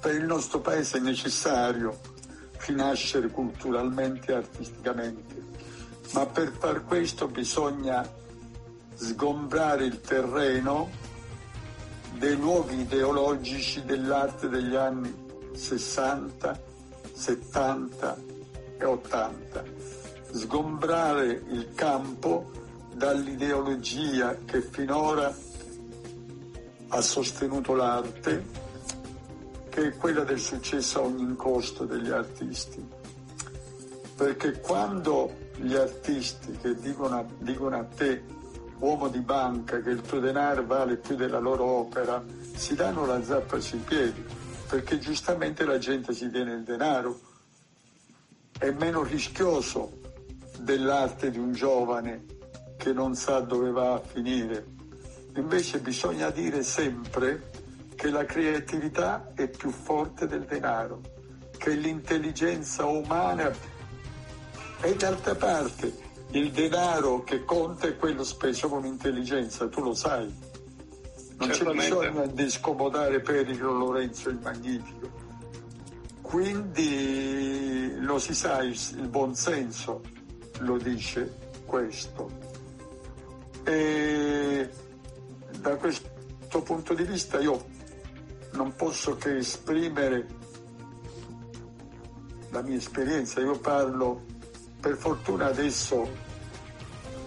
Per 0.00 0.14
il 0.14 0.24
nostro 0.24 0.60
paese 0.60 0.98
è 0.98 1.00
necessario 1.00 1.98
rinascere 2.58 3.28
culturalmente 3.28 4.32
e 4.32 4.36
artisticamente, 4.36 5.44
ma 6.12 6.26
per 6.26 6.52
far 6.58 6.84
questo 6.84 7.28
bisogna 7.28 8.08
sgombrare 8.94 9.84
il 9.84 10.00
terreno 10.00 10.90
dei 12.18 12.36
luoghi 12.36 12.80
ideologici 12.80 13.84
dell'arte 13.84 14.48
degli 14.48 14.74
anni 14.74 15.24
60, 15.52 16.60
70 17.12 18.16
e 18.78 18.84
80, 18.84 19.64
sgombrare 20.32 21.42
il 21.48 21.70
campo 21.74 22.50
dall'ideologia 22.94 24.38
che 24.44 24.62
finora 24.62 25.34
ha 26.88 27.00
sostenuto 27.00 27.74
l'arte, 27.74 28.44
che 29.76 29.88
è 29.88 29.96
quella 29.98 30.24
del 30.24 30.40
successo 30.40 31.00
a 31.00 31.04
ogni 31.04 31.36
costo 31.36 31.84
degli 31.84 32.08
artisti. 32.08 32.82
Perché 34.16 34.58
quando 34.60 35.30
gli 35.56 35.74
artisti 35.74 36.52
che 36.52 36.76
dicono 36.76 37.18
a, 37.18 37.26
dicono 37.40 37.76
a 37.76 37.84
te, 37.84 38.24
uomo 38.78 39.08
di 39.08 39.18
banca, 39.18 39.82
che 39.82 39.90
il 39.90 40.00
tuo 40.00 40.18
denaro 40.18 40.64
vale 40.64 40.96
più 40.96 41.14
della 41.14 41.38
loro 41.40 41.64
opera, 41.64 42.24
si 42.54 42.74
danno 42.74 43.04
la 43.04 43.22
zappa 43.22 43.60
sui 43.60 43.80
piedi, 43.80 44.24
perché 44.66 44.98
giustamente 44.98 45.66
la 45.66 45.76
gente 45.76 46.14
si 46.14 46.30
tiene 46.30 46.54
il 46.54 46.62
denaro. 46.62 47.20
È 48.58 48.70
meno 48.70 49.02
rischioso 49.02 50.00
dell'arte 50.58 51.30
di 51.30 51.38
un 51.38 51.52
giovane 51.52 52.24
che 52.78 52.94
non 52.94 53.14
sa 53.14 53.40
dove 53.40 53.70
va 53.70 53.92
a 53.92 54.00
finire. 54.00 54.64
Invece 55.34 55.80
bisogna 55.80 56.30
dire 56.30 56.62
sempre 56.62 57.55
che 57.96 58.10
la 58.10 58.24
creatività 58.24 59.32
è 59.34 59.48
più 59.48 59.70
forte 59.70 60.26
del 60.26 60.44
denaro, 60.44 61.00
che 61.56 61.70
l'intelligenza 61.70 62.84
umana 62.84 63.50
e 64.82 64.94
d'altra 64.94 65.34
parte 65.34 66.04
il 66.30 66.50
denaro 66.50 67.24
che 67.24 67.44
conta 67.44 67.86
è 67.86 67.96
quello 67.96 68.22
speso 68.22 68.68
con 68.68 68.84
intelligenza, 68.84 69.68
tu 69.68 69.80
lo 69.80 69.94
sai. 69.94 70.32
Non 71.38 71.48
c'è 71.48 71.64
bisogno 71.70 72.26
di 72.26 72.50
scomodare 72.50 73.20
Periclo 73.20 73.72
Lorenzo 73.72 74.28
il 74.28 74.38
Magnifico. 74.42 75.24
Quindi 76.20 77.94
lo 77.98 78.18
si 78.18 78.34
sa, 78.34 78.62
il, 78.62 78.78
il 78.96 79.08
buon 79.08 79.34
senso 79.34 80.02
lo 80.60 80.76
dice 80.76 81.34
questo. 81.64 82.30
E 83.64 84.68
da 85.60 85.76
questo 85.76 86.62
punto 86.62 86.94
di 86.94 87.02
vista 87.04 87.38
io 87.38 87.74
non 88.56 88.74
posso 88.74 89.16
che 89.16 89.36
esprimere 89.36 90.26
la 92.50 92.62
mia 92.62 92.76
esperienza. 92.76 93.40
Io 93.40 93.58
parlo, 93.58 94.24
per 94.80 94.96
fortuna 94.96 95.46
adesso 95.46 96.08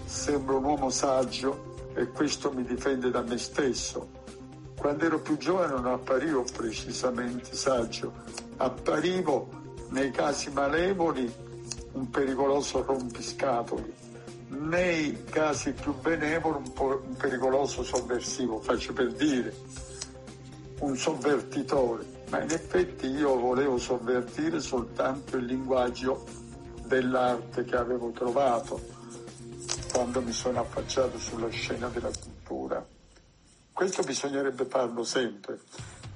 sembro 0.05 0.57
un 0.57 0.63
uomo 0.63 0.89
saggio 0.89 1.91
e 1.93 2.07
questo 2.09 2.51
mi 2.51 2.63
difende 2.63 3.09
da 3.09 3.21
me 3.21 3.37
stesso. 3.37 4.17
Quando 4.75 5.05
ero 5.05 5.19
più 5.19 5.37
giovane 5.37 5.73
non 5.73 5.85
apparivo 5.85 6.43
precisamente 6.55 7.53
saggio, 7.55 8.13
apparivo 8.57 9.49
nei 9.89 10.11
casi 10.11 10.49
malevoli 10.51 11.31
un 11.91 12.09
pericoloso 12.09 12.83
rompiscatoli 12.83 14.07
nei 14.49 15.25
casi 15.25 15.73
più 15.73 15.93
benevoli 15.99 16.57
un, 16.57 16.99
un 17.07 17.15
pericoloso 17.15 17.83
sovversivo, 17.83 18.59
faccio 18.59 18.93
per 18.93 19.13
dire, 19.13 19.53
un 20.79 20.95
sovvertitore, 20.95 22.05
ma 22.29 22.41
in 22.41 22.51
effetti 22.51 23.07
io 23.07 23.37
volevo 23.37 23.77
sovvertire 23.77 24.59
soltanto 24.59 25.37
il 25.37 25.45
linguaggio 25.45 26.25
dell'arte 26.85 27.63
che 27.63 27.75
avevo 27.75 28.11
trovato 28.11 28.79
quando 29.91 30.21
mi 30.21 30.31
sono 30.31 30.59
affacciato 30.59 31.17
sulla 31.17 31.49
scena 31.49 31.87
della 31.89 32.11
cultura. 32.11 32.85
Questo 33.71 34.03
bisognerebbe 34.03 34.65
farlo 34.65 35.03
sempre, 35.03 35.59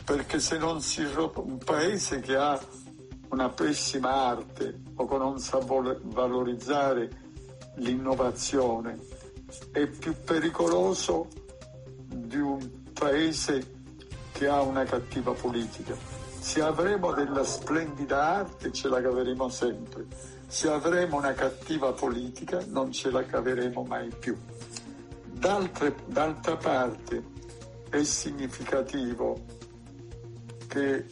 perché 0.04 0.40
se 0.40 0.58
non 0.58 0.82
si 0.82 1.04
un 1.04 1.58
paese 1.58 2.20
che 2.20 2.36
ha 2.36 2.60
una 3.30 3.50
pessima 3.50 4.12
arte 4.12 4.82
o 4.96 5.08
che 5.08 5.18
non 5.18 5.40
sa 5.40 5.58
valorizzare 5.58 7.22
l'innovazione 7.76 9.00
è 9.72 9.88
più 9.88 10.16
pericoloso 10.24 11.28
di 12.08 12.38
un 12.38 12.92
paese 12.94 13.73
che 14.34 14.48
ha 14.48 14.62
una 14.62 14.84
cattiva 14.84 15.32
politica. 15.32 15.96
Se 16.40 16.62
avremo 16.62 17.14
della 17.14 17.46
splendida 17.46 18.22
arte 18.22 18.74
ce 18.74 18.90
la 18.90 19.02
caveremo 19.02 19.48
sempre, 19.48 20.08
se 20.48 20.68
avremo 20.70 21.18
una 21.18 21.34
cattiva 21.34 21.94
politica 21.94 22.60
non 22.68 22.92
ce 22.92 23.10
la 23.12 23.24
caveremo 23.24 23.84
mai 23.84 24.10
più. 24.10 24.38
D'altre, 25.26 25.96
d'altra 26.08 26.58
parte 26.58 27.24
è 27.90 28.04
significativo 28.04 29.40
che 30.68 31.06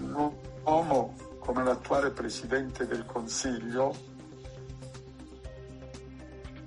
un 0.00 0.32
uomo 0.62 1.14
come 1.40 1.64
l'attuale 1.64 2.10
Presidente 2.10 2.86
del 2.86 3.04
Consiglio 3.04 3.94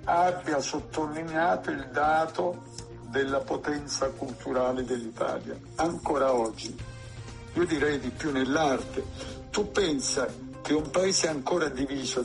abbia 0.04 0.60
sottolineato 0.60 1.70
il 1.70 1.88
dato 1.92 2.62
della 3.10 3.40
potenza 3.40 4.08
culturale 4.10 4.84
dell'Italia, 4.84 5.58
ancora 5.76 6.32
oggi. 6.32 6.74
Io 7.54 7.66
direi 7.66 7.98
di 7.98 8.10
più 8.10 8.30
nell'arte. 8.30 9.04
Tu 9.50 9.70
pensa 9.72 10.32
che 10.62 10.72
un 10.72 10.90
paese 10.90 11.28
ancora 11.28 11.68
diviso, 11.68 12.24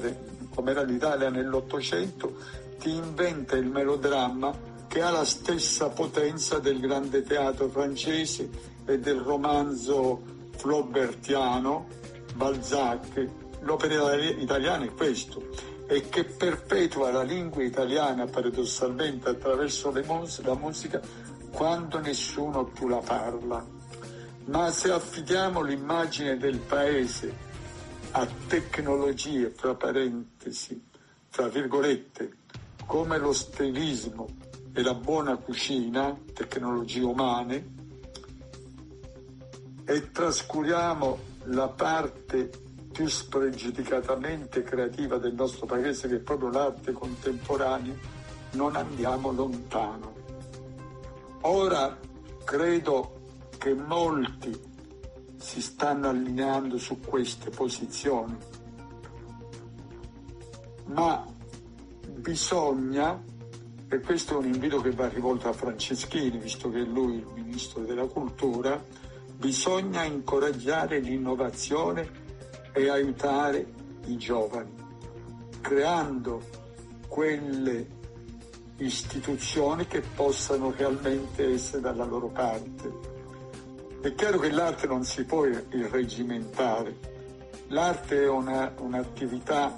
come 0.54 0.72
era 0.72 0.84
l'Italia 0.84 1.30
nell'Ottocento, 1.30 2.36
ti 2.78 2.94
inventa 2.94 3.56
il 3.56 3.66
melodramma 3.66 4.54
che 4.88 5.02
ha 5.02 5.10
la 5.10 5.26
stessa 5.26 5.90
potenza 5.90 6.60
del 6.60 6.80
grande 6.80 7.24
teatro 7.24 7.68
francese 7.68 8.48
e 8.86 9.00
del 9.00 9.20
romanzo 9.20 10.22
flaubertiano, 10.56 11.88
Balzac. 12.36 13.28
L'opera 13.62 14.14
italiana 14.16 14.86
è 14.86 14.94
questo 14.94 15.74
e 15.88 16.10
che 16.10 16.24
perpetua 16.24 17.12
la 17.12 17.22
lingua 17.22 17.64
italiana 17.64 18.26
paradossalmente 18.26 19.30
attraverso 19.30 19.92
mus- 20.06 20.42
la 20.42 20.56
musica 20.56 21.00
quando 21.52 22.00
nessuno 22.00 22.66
più 22.66 22.88
la 22.88 22.98
parla. 22.98 23.66
Ma 24.46 24.72
se 24.72 24.92
affidiamo 24.92 25.62
l'immagine 25.62 26.38
del 26.38 26.60
paese 26.60 27.34
a 28.12 28.28
tecnologie, 28.48 29.54
tra 29.54 29.74
parentesi, 29.76 30.82
tra 31.30 31.48
virgolette, 31.48 32.38
come 32.86 33.18
lo 33.18 33.34
stilismo 33.34 34.28
e 34.74 34.82
la 34.82 34.94
buona 34.94 35.36
cucina, 35.38 36.16
tecnologie 36.34 37.02
umane, 37.02 37.74
e 39.86 40.12
trascuriamo 40.12 41.20
la 41.46 41.68
parte 41.68 42.65
più 42.96 43.08
spregiudicatamente 43.08 44.64
creativa 44.64 45.18
del 45.18 45.34
nostro 45.34 45.66
paese, 45.66 46.08
che 46.08 46.16
è 46.16 46.20
proprio 46.20 46.50
l'arte 46.50 46.94
contemporanea, 46.94 47.94
non 48.52 48.74
andiamo 48.78 49.34
lontano. 49.34 50.14
Ora 51.42 52.00
credo 52.46 53.20
che 53.58 53.74
molti 53.74 54.58
si 55.36 55.62
stanno 55.62 56.08
allineando 56.08 56.78
su 56.78 57.02
queste 57.02 57.50
posizioni. 57.50 58.38
Ma 60.86 61.26
bisogna, 62.06 63.22
e 63.90 64.00
questo 64.00 64.36
è 64.36 64.38
un 64.38 64.46
invito 64.46 64.80
che 64.80 64.92
va 64.92 65.10
rivolto 65.10 65.50
a 65.50 65.54
Franceschini, 65.54 66.38
visto 66.38 66.70
che 66.70 66.80
è 66.80 66.86
lui 66.86 67.16
il 67.16 67.28
ministro 67.34 67.84
della 67.84 68.06
cultura, 68.06 68.82
bisogna 69.36 70.04
incoraggiare 70.04 71.00
l'innovazione 71.00 72.24
e 72.76 72.90
aiutare 72.90 73.66
i 74.08 74.18
giovani, 74.18 74.74
creando 75.62 76.42
quelle 77.08 77.88
istituzioni 78.78 79.88
che 79.88 80.02
possano 80.02 80.74
realmente 80.76 81.54
essere 81.54 81.82
dalla 81.82 82.04
loro 82.04 82.28
parte. 82.28 83.14
È 84.02 84.14
chiaro 84.14 84.40
che 84.40 84.52
l'arte 84.52 84.88
non 84.88 85.06
si 85.06 85.24
può 85.24 85.46
irregimentare, 85.46 86.98
l'arte 87.68 88.24
è 88.24 88.30
una, 88.30 88.74
un'attività 88.78 89.74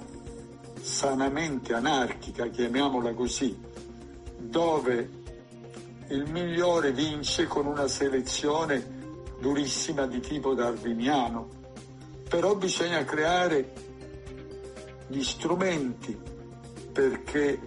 sanamente 0.80 1.74
anarchica, 1.74 2.48
chiamiamola 2.48 3.14
così, 3.14 3.56
dove 4.36 5.10
il 6.08 6.28
migliore 6.28 6.90
vince 6.90 7.46
con 7.46 7.66
una 7.66 7.86
selezione 7.86 8.96
durissima 9.40 10.06
di 10.06 10.18
tipo 10.18 10.54
darwiniano, 10.54 11.57
però 12.28 12.54
bisogna 12.54 13.04
creare 13.04 13.72
gli 15.06 15.22
strumenti 15.22 16.16
perché 16.92 17.60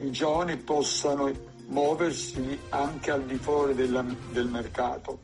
i 0.00 0.10
giovani 0.10 0.56
possano 0.56 1.30
muoversi 1.66 2.58
anche 2.70 3.10
al 3.10 3.24
di 3.24 3.36
fuori 3.36 3.74
della, 3.74 4.04
del 4.30 4.46
mercato. 4.46 5.20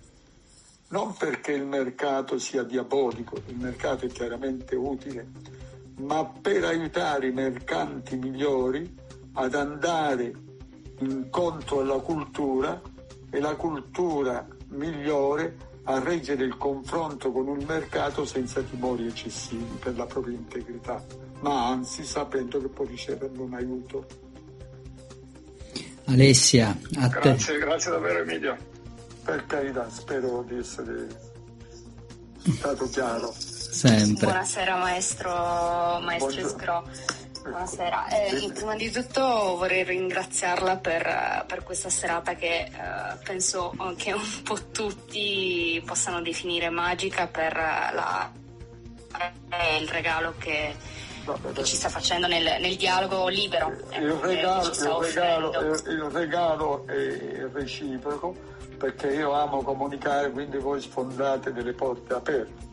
Non 0.88 1.14
perché 1.14 1.52
il 1.52 1.64
mercato 1.64 2.38
sia 2.38 2.62
diabolico, 2.62 3.36
il 3.46 3.56
mercato 3.56 4.04
è 4.04 4.08
chiaramente 4.08 4.76
utile, 4.76 5.26
ma 5.96 6.26
per 6.26 6.64
aiutare 6.64 7.28
i 7.28 7.32
mercanti 7.32 8.16
migliori 8.16 8.94
ad 9.34 9.54
andare 9.54 10.32
incontro 10.98 11.80
alla 11.80 12.00
cultura 12.00 12.80
e 13.30 13.40
la 13.40 13.56
cultura 13.56 14.46
migliore 14.68 15.71
a 15.84 15.98
reggere 15.98 16.44
il 16.44 16.56
confronto 16.56 17.32
con 17.32 17.48
un 17.48 17.64
mercato 17.66 18.24
senza 18.24 18.60
timori 18.62 19.06
eccessivi 19.06 19.78
per 19.80 19.96
la 19.96 20.06
propria 20.06 20.34
integrità, 20.34 21.04
ma 21.40 21.68
anzi 21.68 22.04
sapendo 22.04 22.60
che 22.60 22.68
può 22.68 22.84
ricevere 22.84 23.32
un 23.36 23.54
aiuto. 23.54 24.06
Alessia, 26.04 26.76
a 26.96 27.08
te. 27.08 27.20
Grazie, 27.20 27.58
grazie 27.58 27.90
davvero 27.90 28.20
Emilio. 28.20 28.56
Per 29.24 29.46
carità, 29.46 29.88
spero 29.90 30.44
di 30.46 30.58
essere 30.58 31.06
stato 32.42 32.88
chiaro. 32.88 33.32
Sempre. 33.36 34.26
Buonasera 34.26 34.76
maestro, 34.76 35.30
maestro 36.02 36.48
Sgro. 36.48 36.88
Buonasera, 37.42 38.06
eh, 38.06 38.52
prima 38.54 38.76
di 38.76 38.88
tutto 38.88 39.20
vorrei 39.56 39.82
ringraziarla 39.82 40.76
per, 40.76 41.44
per 41.48 41.64
questa 41.64 41.90
serata 41.90 42.34
che 42.34 42.60
eh, 42.60 42.70
penso 43.24 43.74
che 43.96 44.12
un 44.12 44.42
po' 44.44 44.70
tutti 44.70 45.82
possano 45.84 46.22
definire 46.22 46.70
magica 46.70 47.26
per 47.26 47.52
la, 47.52 48.30
eh, 49.48 49.78
il 49.80 49.88
regalo 49.88 50.34
che, 50.38 50.76
che, 51.52 51.64
ci 51.64 51.74
sta 51.74 51.88
facendo 51.88 52.28
nel, 52.28 52.60
nel 52.60 52.76
dialogo 52.76 53.26
libero. 53.26 53.72
Il 53.90 54.12
regalo, 54.12 54.68
il, 54.68 55.12
regalo, 55.12 55.74
il 55.88 56.10
regalo 56.12 56.86
è 56.86 57.48
reciproco 57.52 58.36
perché 58.78 59.08
io 59.08 59.32
amo 59.32 59.62
comunicare, 59.62 60.30
quindi 60.30 60.58
voi 60.58 60.80
sfondate 60.80 61.52
delle 61.52 61.72
porte 61.72 62.14
aperte. 62.14 62.70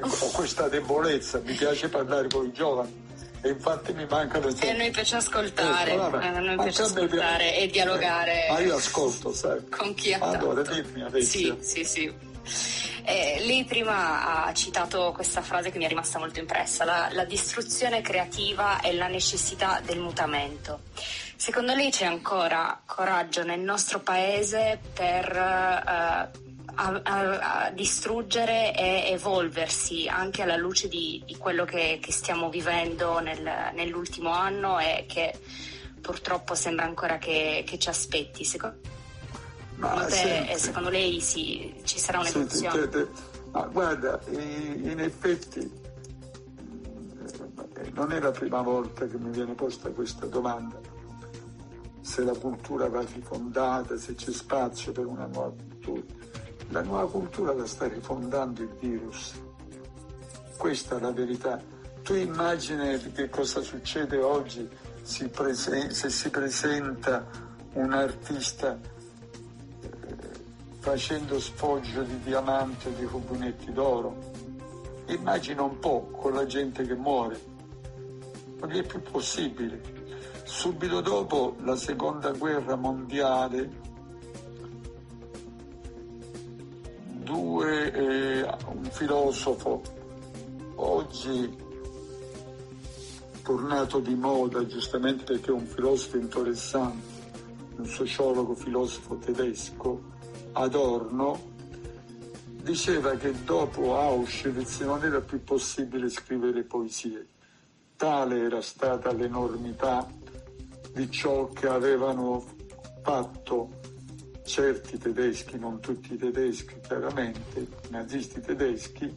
Ho 0.00 0.30
questa 0.32 0.68
debolezza, 0.68 1.38
mi 1.44 1.52
piace 1.52 1.90
parlare 1.90 2.28
con 2.28 2.46
i 2.46 2.52
giovani 2.52 3.04
e 3.42 3.48
infatti 3.50 3.92
mi 3.92 4.06
mancano 4.08 4.48
e 4.48 4.70
a 4.70 4.76
noi 4.76 4.90
piace 4.90 5.16
ascoltare 5.16 5.92
ecco, 5.92 6.16
a 6.16 6.38
noi 6.40 6.56
piace 6.56 6.82
ascoltare 6.82 7.56
e 7.56 7.66
dialogare 7.68 8.46
eh, 8.46 8.52
ma 8.52 8.58
io 8.60 8.76
ascolto 8.76 9.32
sai. 9.32 9.68
con 9.68 9.94
chi 9.94 10.12
ha 10.12 10.18
allora 10.20 10.62
dimmi 10.62 11.02
Alessia. 11.02 11.56
Sì 11.60 11.84
sì 11.84 11.84
sì. 11.84 12.14
Eh, 13.08 13.40
lei 13.46 13.64
prima 13.64 14.44
ha 14.44 14.52
citato 14.52 15.12
questa 15.14 15.40
frase 15.40 15.70
che 15.70 15.78
mi 15.78 15.84
è 15.84 15.88
rimasta 15.88 16.18
molto 16.18 16.40
impressa, 16.40 16.84
la, 16.84 17.08
la 17.12 17.24
distruzione 17.24 18.00
creativa 18.00 18.80
e 18.80 18.92
la 18.94 19.06
necessità 19.06 19.80
del 19.84 20.00
mutamento. 20.00 20.80
Secondo 21.36 21.72
lei 21.72 21.90
c'è 21.90 22.06
ancora 22.06 22.80
coraggio 22.84 23.44
nel 23.44 23.60
nostro 23.60 24.00
paese 24.00 24.80
per 24.92 25.30
uh, 25.30 26.55
a, 26.76 27.00
a, 27.02 27.64
a, 27.64 27.70
distruggere 27.70 28.74
e 28.74 29.10
evolversi 29.10 30.08
anche 30.08 30.42
alla 30.42 30.56
luce 30.56 30.88
di, 30.88 31.22
di 31.26 31.36
quello 31.36 31.64
che, 31.64 31.98
che, 32.00 32.12
stiamo 32.12 32.48
vivendo 32.48 33.18
nel, 33.18 33.72
nell'ultimo 33.74 34.30
anno 34.30 34.78
e 34.78 35.04
che 35.08 35.38
purtroppo 36.00 36.54
sembra 36.54 36.84
ancora 36.84 37.18
che, 37.18 37.64
che 37.66 37.78
ci 37.78 37.88
aspetti. 37.88 38.44
Secondo, 38.44 38.78
te, 40.08 40.54
secondo 40.56 40.88
lei 40.88 41.20
sì, 41.20 41.74
ci 41.84 41.98
sarà 41.98 42.20
un'evoluzione? 42.20 42.88
Senti, 42.90 43.08
ma 43.50 43.62
guarda, 43.66 44.20
in 44.28 45.00
effetti 45.00 45.84
non 47.94 48.12
è 48.12 48.20
la 48.20 48.30
prima 48.30 48.60
volta 48.60 49.06
che 49.06 49.16
mi 49.16 49.30
viene 49.30 49.54
posta 49.54 49.90
questa 49.90 50.26
domanda. 50.26 50.78
Se 52.00 52.22
la 52.22 52.34
cultura 52.34 52.88
va 52.88 53.00
rifondata, 53.00 53.96
se 53.96 54.14
c'è 54.14 54.30
spazio 54.30 54.92
per 54.92 55.06
una 55.06 55.26
nuova 55.26 55.50
cultura. 55.50 56.02
La 56.70 56.82
nuova 56.82 57.08
cultura 57.08 57.52
la 57.52 57.66
sta 57.66 57.86
rifondando 57.86 58.62
il 58.62 58.74
virus. 58.80 59.40
Questa 60.56 60.96
è 60.96 61.00
la 61.00 61.12
verità. 61.12 61.60
Tu 62.02 62.14
immagini 62.14 62.98
che 63.12 63.28
cosa 63.28 63.60
succede 63.60 64.18
oggi 64.18 64.68
si 65.02 65.28
presen- 65.28 65.90
se 65.90 66.10
si 66.10 66.30
presenta 66.30 67.24
un 67.74 67.92
artista 67.92 68.78
eh, 68.78 69.88
facendo 70.78 71.38
sfoggio 71.38 72.02
di 72.02 72.20
diamanti 72.22 72.88
o 72.88 72.90
di 72.90 73.04
rubinetti 73.04 73.72
d'oro. 73.72 74.32
Immagina 75.06 75.62
un 75.62 75.78
po' 75.78 76.08
con 76.10 76.34
la 76.34 76.46
gente 76.46 76.84
che 76.84 76.94
muore. 76.94 77.40
Non 78.58 78.72
è 78.72 78.82
più 78.82 79.00
possibile. 79.02 79.80
Subito 80.42 81.00
dopo 81.00 81.56
la 81.62 81.76
seconda 81.76 82.32
guerra 82.32 82.74
mondiale 82.74 83.84
due, 87.26 87.92
eh, 87.92 88.42
un 88.42 88.84
filosofo 88.84 89.82
oggi 90.76 91.64
tornato 93.42 93.98
di 93.98 94.14
moda 94.14 94.64
giustamente 94.66 95.24
perché 95.24 95.50
è 95.50 95.52
un 95.52 95.66
filosofo 95.66 96.18
interessante, 96.18 97.14
un 97.76 97.86
sociologo 97.86 98.54
filosofo 98.54 99.16
tedesco, 99.16 100.14
Adorno, 100.52 101.54
diceva 102.62 103.16
che 103.16 103.32
dopo 103.44 103.98
Auschwitz 103.98 104.80
non 104.80 105.02
era 105.04 105.20
più 105.20 105.42
possibile 105.42 106.08
scrivere 106.08 106.62
poesie. 106.62 107.26
Tale 107.96 108.40
era 108.40 108.60
stata 108.60 109.12
l'enormità 109.12 110.08
di 110.92 111.10
ciò 111.10 111.48
che 111.48 111.66
avevano 111.66 112.44
fatto 113.02 113.75
certi 114.46 114.96
tedeschi, 114.96 115.58
non 115.58 115.80
tutti 115.80 116.14
i 116.14 116.16
tedeschi 116.16 116.76
chiaramente, 116.80 117.60
i 117.60 117.90
nazisti 117.90 118.40
tedeschi, 118.40 119.14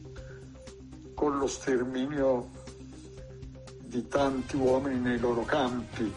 con 1.14 1.38
lo 1.38 1.48
sterminio 1.48 2.50
di 3.84 4.08
tanti 4.08 4.56
uomini 4.56 5.00
nei 5.00 5.20
loro 5.20 5.44
campi 5.46 6.12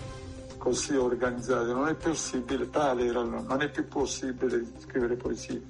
così 0.59 0.95
organizzati. 0.95 1.73
Non 1.73 1.89
è 1.89 1.95
possibile, 1.95 2.71
tale 2.71 3.07
erano, 3.07 3.43
non 3.43 3.63
è 3.63 3.71
più 3.71 3.87
possibile 3.89 4.65
scrivere 4.79 5.17
poesie. 5.17 5.61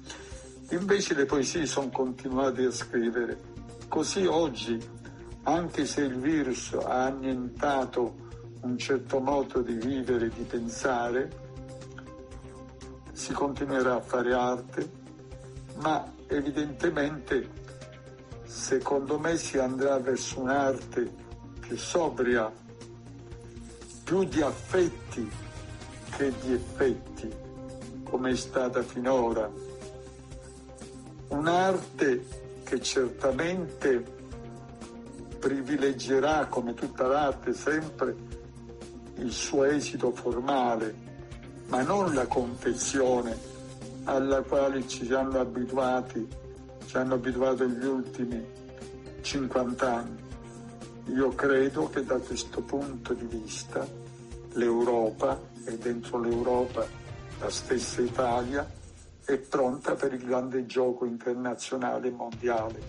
Invece 0.69 1.13
le 1.13 1.25
poesie 1.25 1.65
sono 1.65 1.89
continuate 1.89 2.65
a 2.65 2.71
scrivere. 2.71 3.39
Così 3.87 4.25
oggi, 4.25 4.79
anche 5.43 5.85
se 5.85 6.01
il 6.01 6.17
virus 6.17 6.73
ha 6.73 7.05
annientato 7.05 8.21
un 8.61 8.77
certo 8.77 9.19
modo 9.19 9.61
di 9.61 9.73
vivere, 9.73 10.29
di 10.29 10.43
pensare, 10.43 11.42
si 13.13 13.31
continuerà 13.31 13.95
a 13.95 14.01
fare 14.01 14.33
arte, 14.33 14.91
ma 15.75 16.11
evidentemente 16.27 17.61
secondo 18.43 19.17
me 19.17 19.37
si 19.37 19.57
andrà 19.57 19.97
verso 19.99 20.41
un'arte 20.41 21.11
più 21.59 21.77
sobria, 21.77 22.51
più 24.03 24.23
di 24.25 24.41
affetti 24.41 25.31
che 26.09 26.33
di 26.41 26.53
effetti, 26.53 27.31
come 28.03 28.31
è 28.31 28.35
stata 28.35 28.83
finora. 28.83 29.49
Un'arte 31.29 32.25
che 32.63 32.81
certamente 32.81 34.03
privilegierà, 35.39 36.45
come 36.47 36.73
tutta 36.73 37.07
l'arte, 37.07 37.53
sempre 37.53 38.15
il 39.15 39.31
suo 39.31 39.63
esito 39.63 40.11
formale, 40.11 41.02
ma 41.73 41.81
non 41.81 42.13
la 42.13 42.27
confezione 42.27 43.35
alla 44.03 44.43
quale 44.43 44.87
ci 44.87 45.11
hanno 45.11 45.39
abituati 45.39 46.27
ci 46.85 46.97
hanno 46.97 47.15
abituato 47.15 47.65
negli 47.65 47.85
ultimi 47.85 48.45
50 49.21 49.91
anni. 49.91 50.21
Io 51.15 51.29
credo 51.29 51.89
che 51.89 52.03
da 52.03 52.19
questo 52.19 52.61
punto 52.61 53.13
di 53.13 53.25
vista 53.25 53.87
l'Europa 54.51 55.41
e 55.65 55.75
dentro 55.79 56.19
l'Europa 56.19 56.85
la 57.39 57.49
stessa 57.49 58.01
Italia 58.01 58.69
è 59.25 59.37
pronta 59.37 59.95
per 59.95 60.13
il 60.13 60.23
grande 60.23 60.67
gioco 60.67 61.05
internazionale 61.05 62.09
e 62.09 62.11
mondiale, 62.11 62.79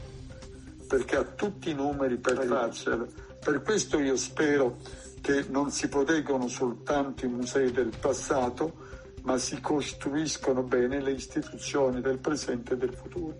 perché 0.86 1.16
ha 1.16 1.24
tutti 1.24 1.70
i 1.70 1.74
numeri 1.74 2.18
per 2.18 2.44
farcela. 2.44 3.06
Per 3.42 3.62
questo 3.62 3.98
io 3.98 4.16
spero 4.16 4.76
che 5.24 5.46
non 5.48 5.70
si 5.70 5.88
proteggono 5.88 6.48
soltanto 6.48 7.24
i 7.24 7.28
musei 7.28 7.72
del 7.72 7.90
passato, 7.98 8.74
ma 9.22 9.38
si 9.38 9.58
costruiscono 9.58 10.62
bene 10.62 11.00
le 11.00 11.12
istituzioni 11.12 12.02
del 12.02 12.18
presente 12.18 12.74
e 12.74 12.76
del 12.76 12.92
futuro. 12.92 13.38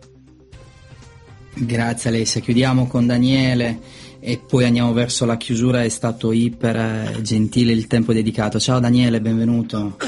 Grazie 1.52 2.09
Alessia, 2.09 2.40
chiudiamo 2.40 2.86
con 2.86 3.06
Daniele 3.06 3.81
e 4.19 4.39
poi 4.39 4.65
andiamo 4.65 4.94
verso 4.94 5.27
la 5.27 5.36
chiusura, 5.36 5.85
è 5.85 5.90
stato 5.90 6.32
iper 6.32 6.77
eh, 6.77 7.20
gentile 7.20 7.73
il 7.73 7.86
tempo 7.86 8.15
dedicato. 8.15 8.59
Ciao 8.59 8.81
Daniele, 8.81 9.20
benvenuto. 9.20 9.98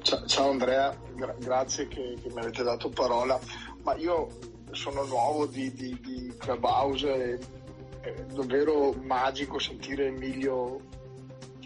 Ciao 0.00 0.50
Andrea, 0.50 0.96
gra- 1.14 1.36
grazie 1.38 1.86
che, 1.86 2.16
che, 2.22 2.30
mi 2.32 2.40
avete 2.40 2.62
dato 2.62 2.88
parola, 2.88 3.38
ma 3.82 3.94
io 3.96 4.28
sono 4.70 5.04
nuovo 5.04 5.44
di, 5.44 5.70
di, 5.74 5.98
di 6.00 6.32
Clubhouse 6.38 7.14
e 7.14 7.38
è 8.04 8.12
davvero 8.34 8.92
magico 8.92 9.58
sentire 9.58 10.06
Emilio 10.06 10.80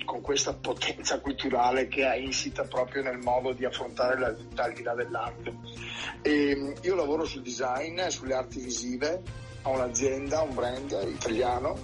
con 0.05 0.21
questa 0.21 0.55
potenza 0.55 1.21
culturale 1.21 1.89
che 1.89 2.07
ha 2.07 2.15
insita 2.15 2.63
proprio 2.63 3.03
nel 3.03 3.19
modo 3.19 3.53
di 3.53 3.65
affrontare 3.65 4.19
la 4.19 4.31
vita 4.31 4.63
al 4.63 4.73
di 4.73 4.83
là 4.83 4.95
dell'arte. 4.95 5.55
E 6.23 6.57
mm, 6.57 6.73
io 6.83 6.95
lavoro 6.95 7.25
sul 7.25 7.43
design, 7.43 8.01
sulle 8.07 8.35
arti 8.35 8.61
visive, 8.61 9.23
ho 9.63 9.71
un'azienda, 9.71 10.43
un 10.43 10.55
brand 10.55 10.97
italiano 11.09 11.77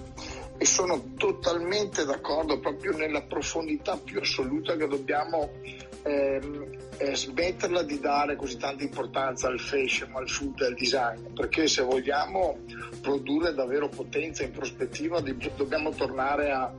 e 0.57 0.65
sono 0.65 1.15
totalmente 1.17 2.05
d'accordo 2.05 2.61
proprio 2.61 2.97
nella 2.97 3.23
profondità 3.23 3.99
più 3.99 4.21
assoluta 4.21 4.77
che 4.77 4.87
dobbiamo 4.87 5.51
ehm, 6.03 6.84
eh, 6.99 7.15
smetterla 7.15 7.83
di 7.83 7.99
dare 8.01 8.37
così 8.37 8.57
tanta 8.57 8.83
importanza 8.83 9.49
al 9.49 9.61
fashion, 9.61 10.15
al 10.15 10.29
food, 10.29 10.61
al 10.63 10.75
design, 10.75 11.33
perché 11.35 11.67
se 11.67 11.83
vogliamo 11.83 12.59
produrre 13.01 13.55
davvero 13.55 13.89
potenza 13.89 14.43
in 14.43 14.53
prospettiva 14.53 15.21
dobbiamo 15.21 15.91
tornare 15.91 16.51
a 16.51 16.73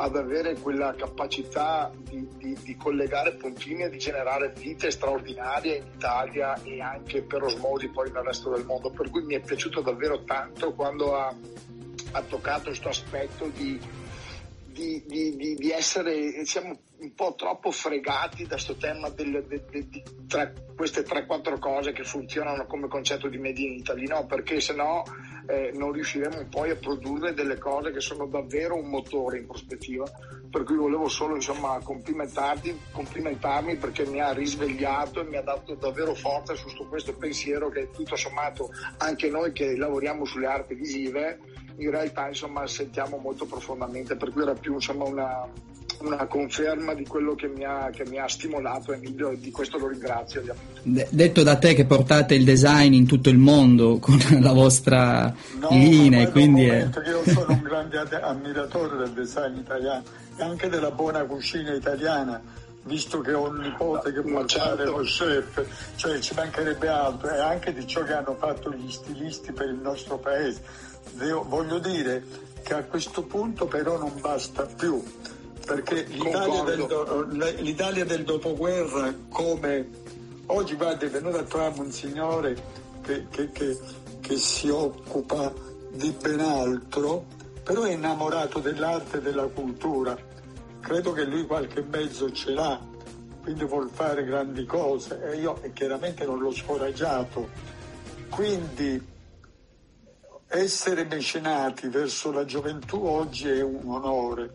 ad 0.00 0.14
avere 0.14 0.56
quella 0.58 0.94
capacità 0.94 1.90
di, 2.08 2.26
di, 2.36 2.56
di, 2.62 2.76
collegare 2.76 3.32
puntini 3.32 3.82
e 3.82 3.90
di 3.90 3.98
generare 3.98 4.52
vite 4.56 4.92
straordinarie 4.92 5.76
in 5.78 5.84
Italia 5.96 6.54
e 6.62 6.80
anche 6.80 7.22
per 7.22 7.42
osmosi 7.42 7.88
poi 7.88 8.10
nel 8.12 8.22
resto 8.22 8.50
del 8.50 8.64
mondo. 8.64 8.90
Per 8.90 9.10
cui 9.10 9.22
mi 9.22 9.34
è 9.34 9.40
piaciuto 9.40 9.80
davvero 9.80 10.22
tanto 10.22 10.72
quando 10.72 11.16
ha, 11.16 11.34
ha 12.12 12.22
toccato 12.22 12.66
questo 12.66 12.90
aspetto 12.90 13.50
di, 13.52 13.80
di, 14.78 15.70
essere, 15.70 16.44
siamo 16.44 16.78
un 16.98 17.14
po' 17.14 17.34
troppo 17.36 17.70
fregati 17.70 18.42
da 18.44 18.54
questo 18.54 18.76
tema 18.76 19.08
del, 19.10 19.44
de, 19.46 19.64
de, 19.70 19.88
di 19.88 20.02
tre, 20.26 20.52
queste 20.76 21.02
3-4 21.02 21.58
cose 21.58 21.92
che 21.92 22.04
funzionano 22.04 22.66
come 22.66 22.88
concetto 22.88 23.28
di 23.28 23.38
Made 23.38 23.60
in 23.60 23.72
Italy, 23.74 24.06
no? 24.06 24.26
Perché 24.26 24.60
se 24.60 24.74
no 24.74 25.02
eh, 25.48 25.72
non 25.74 25.92
riusciremo 25.92 26.46
poi 26.50 26.70
a 26.70 26.76
produrre 26.76 27.34
delle 27.34 27.58
cose 27.58 27.90
che 27.90 28.00
sono 28.00 28.26
davvero 28.26 28.76
un 28.76 28.88
motore 28.88 29.38
in 29.38 29.46
prospettiva. 29.46 30.04
Per 30.50 30.62
cui 30.62 30.76
volevo 30.76 31.08
solo 31.08 31.34
insomma, 31.34 31.78
complimentarti, 31.82 32.78
complimentarmi 32.92 33.76
perché 33.76 34.06
mi 34.06 34.20
ha 34.20 34.32
risvegliato 34.32 35.20
e 35.20 35.24
mi 35.24 35.36
ha 35.36 35.42
dato 35.42 35.74
davvero 35.74 36.14
forza 36.14 36.54
su 36.54 36.68
questo 36.88 37.14
pensiero 37.14 37.68
che 37.68 37.90
tutto 37.90 38.16
sommato 38.16 38.70
anche 38.98 39.28
noi 39.28 39.52
che 39.52 39.76
lavoriamo 39.76 40.24
sulle 40.24 40.46
arti 40.46 40.74
visive 40.74 41.38
in 41.78 41.90
realtà 41.90 42.28
insomma, 42.28 42.66
sentiamo 42.66 43.18
molto 43.18 43.46
profondamente, 43.46 44.16
per 44.16 44.32
cui 44.32 44.42
era 44.42 44.54
più 44.54 44.74
insomma, 44.74 45.04
una, 45.04 45.48
una 46.00 46.26
conferma 46.26 46.94
di 46.94 47.06
quello 47.06 47.34
che 47.34 47.48
mi, 47.48 47.64
ha, 47.64 47.90
che 47.92 48.04
mi 48.06 48.18
ha 48.18 48.28
stimolato 48.28 48.92
Emilio 48.92 49.30
e 49.30 49.38
di 49.38 49.50
questo 49.50 49.78
lo 49.78 49.88
ringrazio 49.88 50.42
De- 50.82 51.08
detto 51.10 51.42
da 51.42 51.56
te 51.56 51.74
che 51.74 51.86
portate 51.86 52.34
il 52.34 52.44
design 52.44 52.92
in 52.92 53.06
tutto 53.06 53.28
il 53.30 53.38
mondo 53.38 53.98
con 53.98 54.18
la 54.40 54.52
vostra 54.52 55.34
no, 55.58 55.68
linea 55.70 56.30
quindi 56.30 56.66
è... 56.66 56.88
io 57.06 57.22
sono 57.24 57.52
un 57.52 57.62
grande 57.62 57.98
ammiratore 58.20 58.96
del 58.96 59.10
design 59.10 59.56
italiano 59.56 60.04
e 60.36 60.42
anche 60.42 60.68
della 60.68 60.90
buona 60.92 61.24
cucina 61.24 61.74
italiana 61.74 62.40
visto 62.84 63.20
che 63.20 63.32
ho 63.34 63.48
un 63.48 63.58
nipote 63.58 64.12
che 64.12 64.22
può 64.22 64.44
certo. 64.46 64.68
fare 64.68 64.84
lo 64.86 65.02
chef, 65.02 65.94
cioè 65.96 66.18
ci 66.20 66.32
mancherebbe 66.34 66.88
altro, 66.88 67.30
e 67.30 67.38
anche 67.38 67.74
di 67.74 67.86
ciò 67.86 68.02
che 68.02 68.14
hanno 68.14 68.34
fatto 68.34 68.72
gli 68.72 68.90
stilisti 68.90 69.52
per 69.52 69.68
il 69.68 69.78
nostro 69.80 70.16
paese. 70.16 70.62
Voglio 71.14 71.78
dire 71.78 72.24
che 72.62 72.74
a 72.74 72.84
questo 72.84 73.22
punto 73.22 73.66
però 73.66 73.98
non 73.98 74.12
basta 74.20 74.66
più, 74.66 75.02
perché 75.64 76.04
l'Italia 76.04 76.62
del, 76.62 77.56
l'Italia 77.60 78.04
del, 78.04 78.24
dopoguerra 78.24 79.14
come 79.28 79.88
oggi 80.46 80.74
guarda 80.76 81.06
è 81.06 81.10
venuto 81.10 81.38
a 81.38 81.42
trovare 81.42 81.80
un 81.80 81.90
signore 81.90 82.56
che, 83.02 83.26
che, 83.30 83.50
che, 83.52 83.78
che 84.20 84.36
si 84.36 84.68
occupa 84.68 85.52
di 85.90 86.14
ben 86.20 86.40
altro, 86.40 87.24
però 87.62 87.82
è 87.82 87.92
innamorato 87.92 88.60
dell'arte 88.60 89.18
e 89.18 89.20
della 89.22 89.46
cultura. 89.46 90.16
Credo 90.80 91.12
che 91.12 91.24
lui 91.24 91.46
qualche 91.46 91.82
mezzo 91.82 92.30
ce 92.32 92.50
l'ha, 92.52 92.80
quindi 93.42 93.64
vuol 93.64 93.90
fare 93.90 94.24
grandi 94.24 94.64
cose 94.64 95.20
e 95.22 95.36
io 95.36 95.60
chiaramente 95.72 96.24
non 96.24 96.38
l'ho 96.38 96.52
scoraggiato. 96.52 97.48
Quindi 98.28 99.16
essere 100.48 101.04
mecenati 101.04 101.88
verso 101.88 102.32
la 102.32 102.44
gioventù 102.44 103.04
oggi 103.04 103.48
è 103.48 103.62
un 103.62 103.86
onore, 103.86 104.52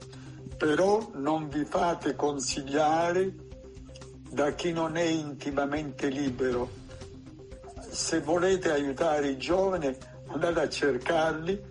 però 0.57 1.11
non 1.13 1.47
vi 1.49 1.63
fate 1.65 2.15
consigliare 2.15 3.31
da 4.31 4.53
chi 4.53 4.71
non 4.71 4.97
è 4.97 5.03
intimamente 5.03 6.07
libero. 6.07 6.81
Se 7.91 8.21
volete 8.21 8.71
aiutare 8.71 9.27
i 9.29 9.37
giovani 9.37 9.95
andate 10.27 10.59
a 10.61 10.69
cercarli 10.69 11.61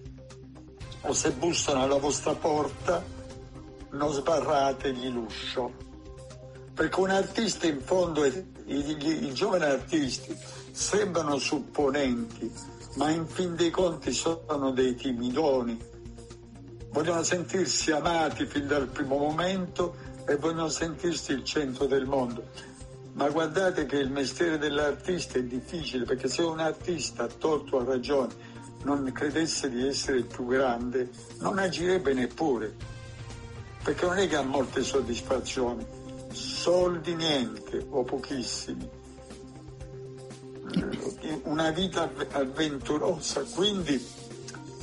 o 1.00 1.12
se 1.12 1.32
bussano 1.32 1.82
alla 1.82 1.98
vostra 1.98 2.34
porta 2.34 3.04
non 3.90 4.12
sbarrategli 4.12 5.08
l'uscio. 5.08 5.72
Perché 6.72 7.00
un 7.00 7.10
artista 7.10 7.66
in 7.66 7.80
fondo, 7.80 8.24
i, 8.24 8.46
i, 8.66 9.26
i 9.26 9.34
giovani 9.34 9.64
artisti 9.64 10.34
sembrano 10.70 11.38
supponenti, 11.38 12.50
ma 12.94 13.10
in 13.10 13.26
fin 13.26 13.54
dei 13.54 13.70
conti 13.70 14.12
sono 14.12 14.70
dei 14.72 14.94
timidoni. 14.94 15.78
Vogliono 16.90 17.22
sentirsi 17.22 17.90
amati 17.90 18.44
fin 18.44 18.66
dal 18.66 18.88
primo 18.88 19.16
momento 19.16 19.96
e 20.26 20.36
vogliono 20.36 20.68
sentirsi 20.68 21.32
il 21.32 21.44
centro 21.44 21.86
del 21.86 22.04
mondo. 22.04 22.44
Ma 23.14 23.28
guardate 23.30 23.86
che 23.86 23.96
il 23.96 24.10
mestiere 24.10 24.58
dell'artista 24.58 25.38
è 25.38 25.42
difficile 25.42 26.04
perché 26.04 26.28
se 26.28 26.42
un 26.42 26.60
artista, 26.60 27.24
a 27.24 27.28
torto 27.28 27.78
a 27.78 27.84
ragione, 27.84 28.50
non 28.84 29.10
credesse 29.12 29.70
di 29.70 29.86
essere 29.86 30.18
il 30.18 30.26
più 30.26 30.46
grande, 30.46 31.10
non 31.38 31.58
agirebbe 31.58 32.12
neppure, 32.14 32.74
perché 33.82 34.06
non 34.06 34.18
è 34.18 34.28
che 34.28 34.36
ha 34.36 34.42
molte 34.42 34.82
soddisfazioni, 34.82 35.86
soldi 36.32 37.14
niente 37.14 37.86
o 37.90 38.02
pochissimi 38.02 39.00
una 41.44 41.70
vita 41.70 42.10
avventurosa, 42.30 43.42
quindi 43.54 44.04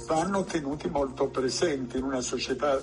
vanno 0.05 0.43
tenuti 0.43 0.89
molto 0.89 1.27
presenti 1.27 1.97
in 1.97 2.03
una 2.03 2.21
società 2.21 2.81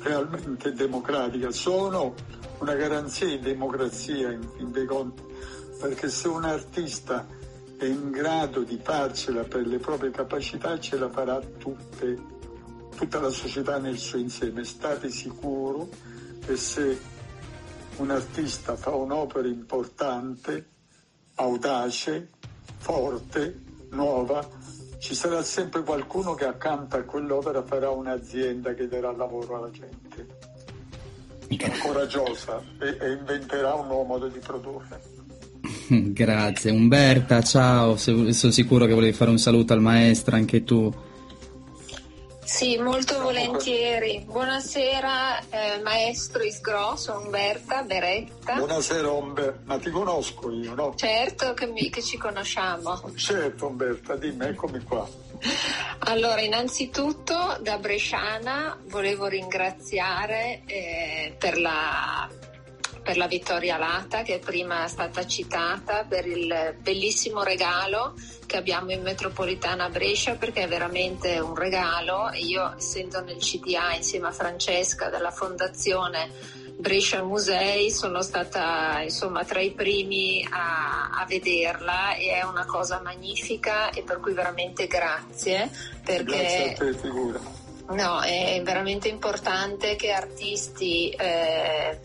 realmente 0.00 0.72
democratica. 0.72 1.50
Sono 1.50 2.14
una 2.58 2.74
garanzia 2.74 3.26
di 3.26 3.40
democrazia 3.40 4.30
in 4.30 4.48
fin 4.56 4.70
dei 4.70 4.86
conti, 4.86 5.22
perché 5.80 6.08
se 6.08 6.28
un 6.28 6.44
artista 6.44 7.26
è 7.76 7.84
in 7.84 8.10
grado 8.10 8.62
di 8.62 8.78
farcela 8.82 9.42
per 9.42 9.66
le 9.66 9.78
proprie 9.78 10.10
capacità, 10.10 10.78
ce 10.78 10.96
la 10.96 11.10
farà 11.10 11.40
tutte, 11.40 12.18
tutta 12.96 13.20
la 13.20 13.30
società 13.30 13.78
nel 13.78 13.98
suo 13.98 14.18
insieme. 14.18 14.64
State 14.64 15.10
sicuro 15.10 15.88
che 16.44 16.56
se 16.56 17.00
un 17.96 18.10
artista 18.10 18.76
fa 18.76 18.94
un'opera 18.94 19.48
importante, 19.48 20.73
audace, 21.36 22.28
forte, 22.78 23.60
nuova, 23.90 24.46
ci 24.98 25.14
sarà 25.14 25.42
sempre 25.42 25.82
qualcuno 25.82 26.34
che 26.34 26.46
accanto 26.46 26.96
a 26.96 27.02
quell'opera 27.02 27.62
farà 27.62 27.90
un'azienda 27.90 28.74
che 28.74 28.88
darà 28.88 29.12
lavoro 29.12 29.56
alla 29.56 29.70
gente. 29.70 30.52
Coraggiosa 31.82 32.62
e, 32.80 32.96
e 33.00 33.12
inventerà 33.12 33.74
un 33.74 33.86
nuovo 33.86 34.04
modo 34.04 34.28
di 34.28 34.38
produrre. 34.38 35.00
Grazie 35.88 36.70
Umberta, 36.70 37.42
ciao, 37.42 37.96
sono 37.96 38.30
sicuro 38.30 38.86
che 38.86 38.94
volevi 38.94 39.12
fare 39.12 39.30
un 39.30 39.38
saluto 39.38 39.72
al 39.72 39.80
maestro 39.80 40.36
anche 40.36 40.64
tu. 40.64 40.92
Sì, 42.44 42.76
molto 42.76 43.20
volentieri. 43.20 44.22
Buonasera 44.26 45.38
eh, 45.48 45.80
maestro 45.82 46.42
Isgro, 46.42 46.94
sono 46.96 47.20
Umberta 47.20 47.82
Beretta. 47.82 48.54
Buonasera 48.56 49.10
Umberta, 49.10 49.60
ma 49.64 49.78
ti 49.78 49.90
conosco 49.90 50.50
io, 50.50 50.74
no? 50.74 50.94
Certo 50.94 51.54
che, 51.54 51.66
mi, 51.66 51.88
che 51.88 52.02
ci 52.02 52.18
conosciamo. 52.18 53.00
Certo 53.16 53.66
Umberta, 53.66 54.14
dimmi, 54.16 54.44
eccomi 54.46 54.82
qua. 54.82 55.08
Allora, 56.00 56.42
innanzitutto 56.42 57.58
da 57.60 57.78
Bresciana 57.78 58.78
volevo 58.88 59.26
ringraziare 59.26 60.62
eh, 60.66 61.34
per 61.38 61.58
la 61.58 62.28
per 63.04 63.18
la 63.18 63.26
Vittoria 63.26 63.76
Lata 63.76 64.22
che 64.22 64.38
prima 64.38 64.84
è 64.84 64.88
stata 64.88 65.26
citata, 65.26 66.04
per 66.08 66.26
il 66.26 66.74
bellissimo 66.80 67.42
regalo 67.42 68.14
che 68.46 68.56
abbiamo 68.56 68.92
in 68.92 69.02
metropolitana 69.02 69.90
Brescia 69.90 70.36
perché 70.36 70.62
è 70.62 70.68
veramente 70.68 71.38
un 71.38 71.54
regalo. 71.54 72.30
Io 72.32 72.74
essendo 72.76 73.20
nel 73.20 73.36
CDA 73.36 73.94
insieme 73.94 74.28
a 74.28 74.32
Francesca 74.32 75.10
della 75.10 75.30
Fondazione 75.30 76.62
Brescia 76.76 77.22
Musei 77.22 77.90
sono 77.90 78.22
stata 78.22 79.00
insomma 79.02 79.44
tra 79.44 79.60
i 79.60 79.70
primi 79.70 80.46
a, 80.50 81.10
a, 81.10 81.24
vederla 81.26 82.14
e 82.14 82.32
è 82.32 82.42
una 82.42 82.64
cosa 82.64 83.00
magnifica 83.02 83.90
e 83.90 84.02
per 84.02 84.18
cui 84.18 84.32
veramente 84.32 84.86
grazie 84.86 85.70
perché 86.04 86.24
grazie 86.24 86.72
a 86.72 86.76
te, 86.76 86.94
figura. 86.94 87.40
No, 87.86 88.20
è 88.22 88.60
veramente 88.64 89.08
importante 89.08 89.94
che 89.94 90.10
artisti 90.10 91.10
eh, 91.10 92.00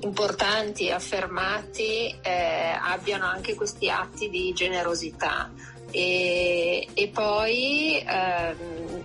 importanti, 0.00 0.90
affermati, 0.90 2.14
eh, 2.22 2.76
abbiano 2.80 3.26
anche 3.26 3.54
questi 3.54 3.90
atti 3.90 4.28
di 4.28 4.52
generosità. 4.52 5.50
E, 5.90 6.86
e 6.94 7.08
poi 7.08 8.02
ehm, 8.06 9.04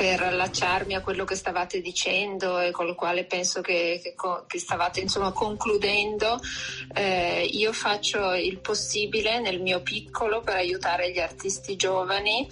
per 0.00 0.22
allacciarmi 0.22 0.94
a 0.94 1.02
quello 1.02 1.24
che 1.24 1.34
stavate 1.34 1.82
dicendo 1.82 2.58
e 2.58 2.70
con 2.70 2.88
il 2.88 2.94
quale 2.94 3.24
penso 3.24 3.60
che, 3.60 4.00
che, 4.02 4.14
che 4.46 4.58
stavate 4.58 5.00
insomma 5.00 5.30
concludendo, 5.32 6.40
eh, 6.94 7.46
io 7.52 7.72
faccio 7.74 8.32
il 8.32 8.60
possibile 8.60 9.40
nel 9.40 9.60
mio 9.60 9.82
piccolo 9.82 10.40
per 10.40 10.56
aiutare 10.56 11.12
gli 11.12 11.18
artisti 11.18 11.76
giovani 11.76 12.48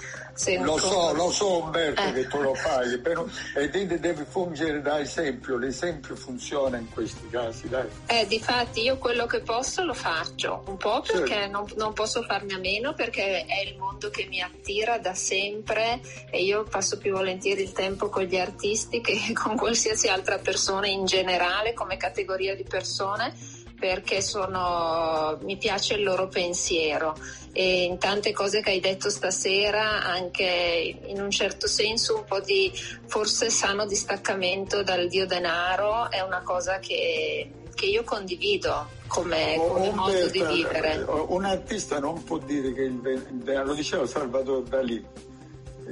lo 0.61 0.79
so, 0.79 1.13
lo 1.13 1.31
so 1.31 1.63
Umberto 1.65 2.03
eh. 2.03 2.13
che 2.13 2.27
tu 2.29 2.41
lo 2.41 2.55
fai, 2.55 2.99
però 2.99 3.27
e 3.55 3.69
devi 3.69 4.25
fungere 4.29 4.81
da 4.81 5.01
esempio, 5.01 5.57
l'esempio 5.57 6.15
funziona 6.15 6.77
in 6.77 6.89
questi 6.91 7.29
casi, 7.29 7.69
dai. 7.69 7.89
Eh, 8.07 8.27
difatti 8.27 8.83
io 8.83 8.99
quello 8.99 9.27
che 9.27 9.41
posso 9.41 9.85
lo 9.85 9.95
faccio, 9.95 10.63
un 10.67 10.77
po' 10.77 11.01
perché 11.01 11.45
sì. 11.45 11.51
non, 11.51 11.65
non, 11.77 11.93
posso 11.93 12.23
farne 12.23 12.55
a 12.55 12.59
meno, 12.59 12.95
perché 12.95 13.45
è 13.45 13.61
il 13.67 13.77
mondo 13.77 14.11
che 14.11 14.27
mi 14.27 14.41
attira 14.41 14.99
da 14.99 15.15
sempre 15.15 16.01
e 16.31 16.43
io 16.43 16.65
passo 16.65 16.99
più 16.99 17.13
volentieri 17.13 17.63
il 17.63 17.73
tempo 17.73 18.09
con 18.09 18.23
gli 18.23 18.37
artisti 18.37 19.01
che 19.01 19.33
con 19.35 19.57
qualsiasi 19.57 20.09
altra 20.09 20.39
persona 20.39 20.87
in 20.87 21.05
generale 21.05 21.75
come 21.75 21.97
categoria 21.97 22.55
di 22.55 22.65
persone 22.65 23.35
perché 23.79 24.21
sono, 24.21 25.39
mi 25.43 25.57
piace 25.57 25.95
il 25.95 26.03
loro 26.03 26.29
pensiero 26.29 27.17
e 27.53 27.85
in 27.85 27.99
tante 27.99 28.33
cose 28.33 28.61
che 28.61 28.71
hai 28.71 28.81
detto 28.81 29.09
stasera 29.11 30.05
anche 30.05 30.99
in 31.07 31.21
un 31.21 31.31
certo 31.31 31.67
senso 31.67 32.17
un 32.17 32.25
po' 32.25 32.41
di 32.41 32.73
forse 33.07 33.51
sano 33.51 33.87
distaccamento 33.87 34.83
dal 34.83 35.09
dio 35.09 35.27
denaro 35.27 36.11
è 36.11 36.21
una 36.21 36.43
cosa 36.43 36.79
che, 36.79 37.51
che 37.75 37.87
io 37.87 38.05
condivido 38.05 38.89
come, 39.07 39.57
come 39.57 39.91
modo 39.93 40.27
di 40.29 40.43
vivere. 40.43 41.05
Un 41.07 41.45
artista 41.45 41.99
non 41.99 42.23
può 42.25 42.39
dire 42.39 42.73
che 42.73 42.83
il 42.83 43.01
denaro, 43.01 43.67
lo 43.67 43.75
diceva 43.75 44.07
Salvatore 44.07 44.69
Dalì, 44.69 45.05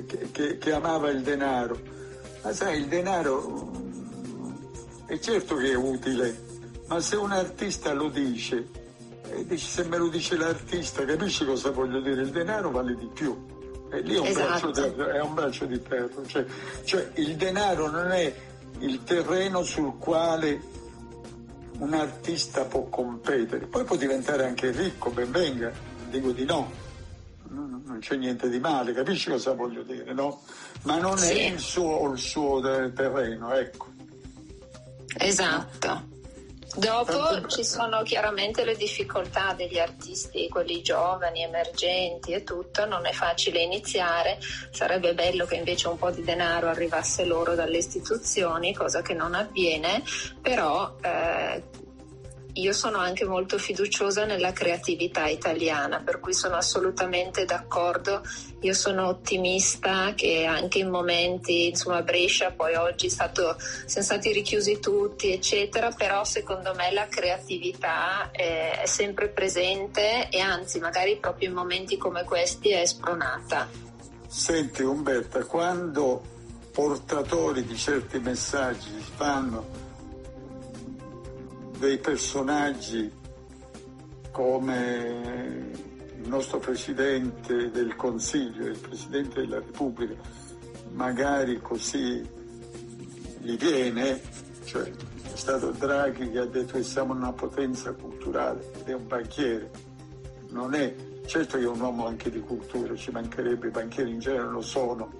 che, 0.06 0.30
che, 0.30 0.58
che 0.58 0.72
amava 0.72 1.10
il 1.10 1.22
denaro, 1.22 1.78
ma 2.42 2.52
sai 2.52 2.78
il 2.78 2.86
denaro 2.86 3.70
è 5.06 5.18
certo 5.18 5.54
che 5.56 5.70
è 5.70 5.74
utile, 5.74 6.45
ma 6.88 7.00
se 7.00 7.16
un 7.16 7.32
artista 7.32 7.92
lo 7.92 8.08
dice, 8.08 8.68
e 9.30 9.44
dici 9.46 9.66
se 9.66 9.84
me 9.84 9.96
lo 9.96 10.08
dice 10.08 10.36
l'artista, 10.36 11.04
capisci 11.04 11.44
cosa 11.44 11.70
voglio 11.70 12.00
dire? 12.00 12.22
Il 12.22 12.30
denaro 12.30 12.70
vale 12.70 12.94
di 12.94 13.08
più. 13.12 13.54
E 13.90 14.00
lì 14.00 14.14
è 14.14 14.18
un, 14.18 14.26
esatto. 14.26 14.70
braccio, 14.70 14.88
di, 14.88 15.00
è 15.02 15.20
un 15.20 15.34
braccio 15.34 15.64
di 15.64 15.78
ferro. 15.78 16.26
Cioè, 16.26 16.44
cioè 16.84 17.10
il 17.14 17.36
denaro 17.36 17.90
non 17.90 18.10
è 18.10 18.34
il 18.78 19.02
terreno 19.04 19.62
sul 19.62 19.96
quale 19.98 20.60
un 21.78 21.92
artista 21.92 22.64
può 22.64 22.84
competere. 22.84 23.66
Poi 23.66 23.84
può 23.84 23.96
diventare 23.96 24.46
anche 24.46 24.70
ricco, 24.70 25.10
ben 25.10 25.30
venga, 25.30 25.72
dico 26.08 26.30
di 26.32 26.44
no. 26.44 26.84
Non 27.48 27.98
c'è 28.00 28.16
niente 28.16 28.48
di 28.48 28.58
male, 28.58 28.92
capisci 28.92 29.30
cosa 29.30 29.52
voglio 29.52 29.82
dire, 29.82 30.12
no? 30.12 30.42
Ma 30.82 30.98
non 30.98 31.16
sì. 31.16 31.38
è 31.38 31.50
il 31.50 31.58
suo, 31.58 32.10
il 32.12 32.18
suo 32.18 32.60
terreno, 32.60 33.52
ecco. 33.54 33.86
Esatto. 35.18 36.14
Dopo 36.76 37.46
ci 37.46 37.64
sono 37.64 38.02
chiaramente 38.02 38.62
le 38.62 38.76
difficoltà 38.76 39.54
degli 39.54 39.78
artisti, 39.78 40.46
quelli 40.50 40.82
giovani, 40.82 41.42
emergenti 41.42 42.32
e 42.32 42.44
tutto, 42.44 42.84
non 42.84 43.06
è 43.06 43.12
facile 43.12 43.62
iniziare, 43.62 44.38
sarebbe 44.70 45.14
bello 45.14 45.46
che 45.46 45.54
invece 45.54 45.88
un 45.88 45.96
po' 45.96 46.10
di 46.10 46.22
denaro 46.22 46.68
arrivasse 46.68 47.24
loro 47.24 47.54
dalle 47.54 47.78
istituzioni, 47.78 48.74
cosa 48.74 49.00
che 49.00 49.14
non 49.14 49.34
avviene, 49.34 50.02
però 50.42 50.94
eh, 51.00 51.62
io 52.56 52.72
sono 52.72 52.98
anche 52.98 53.24
molto 53.24 53.58
fiduciosa 53.58 54.24
nella 54.24 54.52
creatività 54.52 55.26
italiana, 55.26 56.00
per 56.00 56.20
cui 56.20 56.32
sono 56.32 56.56
assolutamente 56.56 57.44
d'accordo. 57.44 58.22
Io 58.60 58.72
sono 58.72 59.08
ottimista 59.08 60.14
che 60.14 60.44
anche 60.44 60.78
in 60.78 60.88
momenti, 60.88 61.68
insomma, 61.68 62.02
Brescia 62.02 62.52
poi 62.52 62.74
oggi 62.74 63.10
stato, 63.10 63.56
siamo 63.58 64.06
stati 64.06 64.32
richiusi 64.32 64.78
tutti, 64.80 65.32
eccetera, 65.32 65.90
però 65.90 66.24
secondo 66.24 66.74
me 66.74 66.92
la 66.92 67.06
creatività 67.06 68.30
è, 68.30 68.80
è 68.80 68.86
sempre 68.86 69.28
presente 69.28 70.28
e 70.30 70.40
anzi, 70.40 70.78
magari 70.78 71.16
proprio 71.18 71.48
in 71.48 71.54
momenti 71.54 71.96
come 71.96 72.24
questi 72.24 72.70
è 72.70 72.84
spronata. 72.86 73.68
Senti 74.26 74.82
Umberta, 74.82 75.44
quando 75.44 76.22
portatori 76.72 77.64
di 77.64 77.76
certi 77.76 78.18
messaggi 78.18 78.90
fanno 79.14 79.85
dei 81.78 81.98
personaggi 81.98 83.10
come 84.30 85.70
il 86.20 86.28
nostro 86.28 86.58
Presidente 86.58 87.70
del 87.70 87.96
Consiglio, 87.96 88.66
il 88.66 88.78
Presidente 88.78 89.40
della 89.40 89.56
Repubblica, 89.56 90.14
magari 90.92 91.60
così 91.60 92.28
gli 93.40 93.56
viene, 93.56 94.20
cioè 94.64 94.82
è 94.82 95.36
stato 95.36 95.70
Draghi 95.70 96.30
che 96.30 96.38
ha 96.38 96.46
detto 96.46 96.74
che 96.74 96.82
siamo 96.82 97.14
una 97.14 97.32
potenza 97.32 97.92
culturale 97.92 98.72
ed 98.78 98.88
è 98.88 98.94
un 98.94 99.06
banchiere, 99.06 99.70
non 100.50 100.74
è, 100.74 100.94
certo 101.26 101.58
che 101.58 101.64
è 101.64 101.68
un 101.68 101.80
uomo 101.80 102.06
anche 102.06 102.30
di 102.30 102.40
cultura, 102.40 102.94
ci 102.94 103.10
mancherebbe, 103.10 103.68
i 103.68 103.70
banchieri 103.70 104.10
in 104.10 104.18
genere 104.18 104.48
lo 104.48 104.62
sono, 104.62 105.12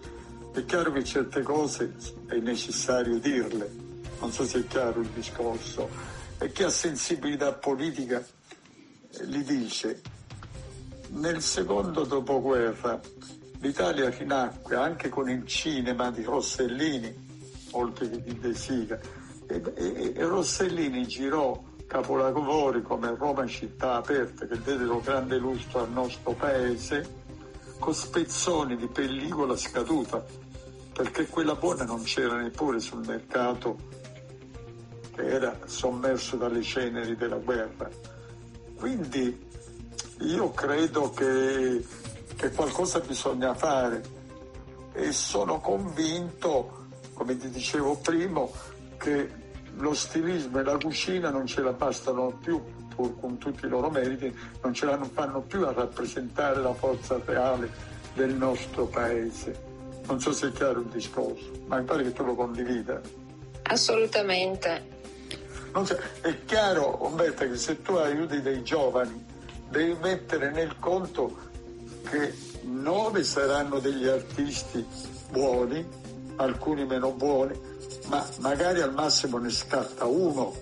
è 0.52 0.64
chiaro 0.64 0.90
che 0.92 1.04
certe 1.04 1.42
cose 1.42 1.94
è 2.26 2.36
necessario 2.36 3.18
dirle, 3.18 3.70
non 4.20 4.32
so 4.32 4.44
se 4.44 4.60
è 4.60 4.66
chiaro 4.66 5.00
il 5.00 5.08
discorso, 5.08 6.15
e 6.38 6.52
che 6.52 6.64
ha 6.64 6.70
sensibilità 6.70 7.52
politica 7.52 8.24
gli 9.24 9.42
dice 9.42 10.00
nel 11.08 11.40
secondo 11.40 12.04
dopoguerra 12.04 13.00
l'Italia 13.60 14.10
rinacque 14.10 14.76
anche 14.76 15.08
con 15.08 15.30
il 15.30 15.46
cinema 15.46 16.10
di 16.10 16.22
Rossellini 16.22 17.24
oltre 17.72 18.10
che 18.10 18.22
di 18.22 18.38
De 18.38 18.54
Sica 18.54 18.98
e, 19.46 19.62
e, 19.74 20.12
e 20.14 20.24
Rossellini 20.24 21.06
girò 21.06 21.62
capolavori 21.86 22.82
come 22.82 23.14
Roma 23.16 23.46
città 23.46 23.94
aperta 23.94 24.46
che 24.46 24.60
diedero 24.60 25.00
grande 25.00 25.38
lustro 25.38 25.80
al 25.80 25.90
nostro 25.90 26.32
paese 26.32 27.24
con 27.78 27.94
spezzoni 27.94 28.76
di 28.76 28.88
pellicola 28.88 29.56
scaduta 29.56 30.24
perché 30.92 31.26
quella 31.26 31.54
buona 31.54 31.84
non 31.84 32.02
c'era 32.02 32.36
neppure 32.36 32.80
sul 32.80 33.04
mercato 33.06 33.94
era 35.16 35.59
sommerso 35.64 36.36
dalle 36.36 36.62
ceneri 36.62 37.16
della 37.16 37.36
guerra. 37.36 37.88
Quindi 38.76 39.44
io 40.20 40.51
credo 40.52 41.10
che, 41.10 41.84
che 42.36 42.51
qualcosa 42.52 43.01
bisogna 43.01 43.55
fare 43.55 44.02
e 44.93 45.12
sono 45.12 45.60
convinto, 45.60 46.86
come 47.14 47.36
ti 47.36 47.51
dicevo 47.51 47.97
prima, 47.97 48.47
che 48.97 49.44
lo 49.76 49.93
stilismo 49.94 50.60
e 50.60 50.62
la 50.62 50.78
cucina 50.78 51.30
non 51.30 51.47
ce 51.47 51.60
la 51.60 51.72
bastano 51.72 52.38
più, 52.43 52.62
pur 52.94 53.18
con 53.20 53.36
tutti 53.36 53.66
i 53.66 53.68
loro 53.68 53.90
meriti, 53.90 54.34
non 54.62 54.72
ce 54.72 54.86
la 54.86 54.98
fanno 55.12 55.43
più 55.43 55.66
a 55.66 55.72
rappresentare 55.72 56.60
la 56.60 56.72
forza 56.72 57.20
reale 57.24 57.70
del 58.14 58.34
nostro 58.34 58.86
paese. 58.86 59.64
Non 60.06 60.20
so 60.20 60.32
se 60.32 60.48
è 60.48 60.52
chiaro 60.52 60.80
il 60.80 60.86
discorso, 60.86 61.51
ma 61.66 61.78
mi 61.78 61.84
pare 61.84 62.05
che 62.05 62.12
tu 62.12 62.24
lo 62.24 62.34
condivida. 62.34 63.01
Assolutamente. 63.64 64.95
È 66.20 66.44
chiaro, 66.44 67.04
Umberto, 67.04 67.46
che 67.46 67.56
se 67.56 67.82
tu 67.82 67.94
aiuti 67.94 68.40
dei 68.40 68.62
giovani 68.62 69.24
devi 69.68 69.96
mettere 70.00 70.50
nel 70.50 70.78
conto 70.78 71.36
che 72.08 72.34
nove 72.62 73.24
saranno 73.24 73.78
degli 73.78 74.06
artisti 74.06 74.84
buoni 75.30 76.04
alcuni 76.36 76.84
meno 76.84 77.12
buoni, 77.12 77.58
ma 78.06 78.24
magari 78.38 78.80
al 78.80 78.92
massimo 78.92 79.38
ne 79.38 79.50
scatta 79.50 80.04
uno. 80.04 80.54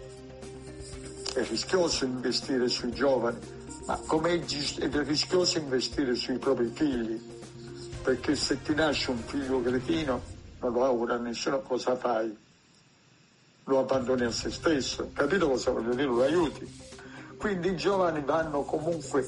È 1.34 1.44
rischioso 1.48 2.04
investire 2.04 2.68
sui 2.68 2.92
giovani, 2.92 3.38
ma 3.86 4.00
come 4.06 4.34
è 4.34 4.88
rischioso 5.04 5.58
investire 5.58 6.14
sui 6.14 6.38
propri 6.38 6.70
figli, 6.72 7.20
perché 8.02 8.36
se 8.36 8.62
ti 8.62 8.74
nasce 8.74 9.10
un 9.10 9.18
figlio 9.18 9.60
cretino, 9.60 10.22
non 10.60 10.72
lo 10.72 10.84
augura 10.84 11.16
nessuno, 11.18 11.60
cosa 11.60 11.96
fai? 11.96 12.43
Lo 13.66 13.78
abbandoni 13.78 14.24
a 14.24 14.30
se 14.30 14.50
stesso, 14.50 15.10
capito 15.14 15.48
cosa 15.48 15.70
voglio 15.70 15.94
dire? 15.94 16.04
Lo 16.04 16.22
aiuti. 16.22 16.66
Quindi 17.38 17.68
i 17.68 17.76
giovani 17.76 18.22
vanno 18.24 18.62
comunque 18.62 19.26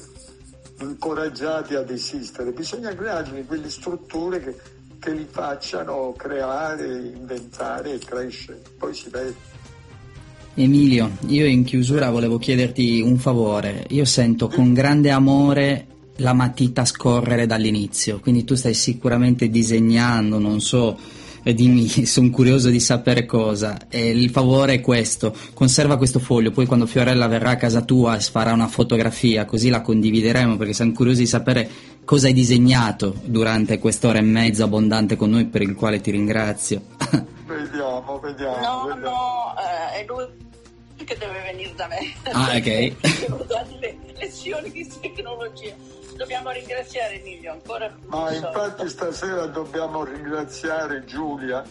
incoraggiati 0.79 1.73
ad 1.73 1.89
esistere, 1.89 2.51
bisogna 2.51 2.93
creargli 2.93 3.45
quelle 3.45 3.69
strutture 3.69 4.39
che, 4.39 4.55
che 4.99 5.11
li 5.11 5.27
facciano 5.29 6.13
creare, 6.15 6.85
inventare 7.15 7.93
e 7.93 7.97
crescere, 7.99 8.61
poi 8.77 8.93
si 8.93 9.09
vede. 9.09 9.35
Emilio, 10.53 11.17
io 11.27 11.45
in 11.45 11.63
chiusura 11.63 12.09
volevo 12.09 12.37
chiederti 12.37 13.01
un 13.01 13.17
favore, 13.17 13.85
io 13.89 14.05
sento 14.05 14.47
con 14.47 14.73
grande 14.73 15.11
amore 15.11 15.87
la 16.17 16.33
matita 16.33 16.83
scorrere 16.85 17.45
dall'inizio, 17.45 18.19
quindi 18.19 18.43
tu 18.43 18.55
stai 18.55 18.73
sicuramente 18.73 19.49
disegnando, 19.49 20.39
non 20.39 20.59
so, 20.59 20.97
dimmi, 21.53 21.87
sono 22.05 22.29
curioso 22.29 22.69
di 22.69 22.79
sapere 22.79 23.25
cosa. 23.25 23.77
E 23.89 24.09
il 24.09 24.29
favore 24.29 24.75
è 24.75 24.81
questo, 24.81 25.35
conserva 25.53 25.97
questo 25.97 26.19
foglio, 26.19 26.51
poi 26.51 26.65
quando 26.65 26.85
Fiorella 26.85 27.27
verrà 27.27 27.51
a 27.51 27.55
casa 27.55 27.81
tua 27.81 28.19
farà 28.19 28.53
una 28.53 28.67
fotografia, 28.67 29.45
così 29.45 29.69
la 29.69 29.81
condivideremo 29.81 30.57
perché 30.57 30.73
siamo 30.73 30.93
curiosi 30.93 31.21
di 31.21 31.27
sapere 31.27 31.69
cosa 32.03 32.27
hai 32.27 32.33
disegnato 32.33 33.15
durante 33.25 33.79
quest'ora 33.79 34.19
e 34.19 34.21
mezza 34.21 34.63
abbondante 34.63 35.15
con 35.15 35.29
noi 35.29 35.45
per 35.45 35.61
il 35.61 35.75
quale 35.75 35.99
ti 35.99 36.11
ringrazio. 36.11 36.81
Vediamo, 37.47 38.19
vediamo. 38.19 38.57
No, 38.57 38.93
vediamo. 38.93 39.09
no, 39.09 39.55
eh, 39.57 40.01
è 40.01 40.05
lui 40.05 40.25
che 41.05 41.15
deve 41.17 41.41
venire 41.45 41.73
da 41.75 41.87
me. 41.87 42.13
Ah, 42.31 42.55
ok. 42.55 42.93
Devo 43.21 43.45
le 43.79 43.97
lezioni 44.19 44.69
di 44.71 44.87
tecnologia. 44.99 45.73
Dobbiamo 46.17 46.49
ringraziare 46.49 47.19
Emilio 47.19 47.51
ancora. 47.51 47.95
Ma 48.07 48.17
come 48.17 48.27
al 48.29 48.35
infatti 48.35 48.77
solito. 48.77 48.87
stasera 48.89 49.45
dobbiamo 49.45 50.03
ringraziare 50.03 51.05
Giulia, 51.05 51.63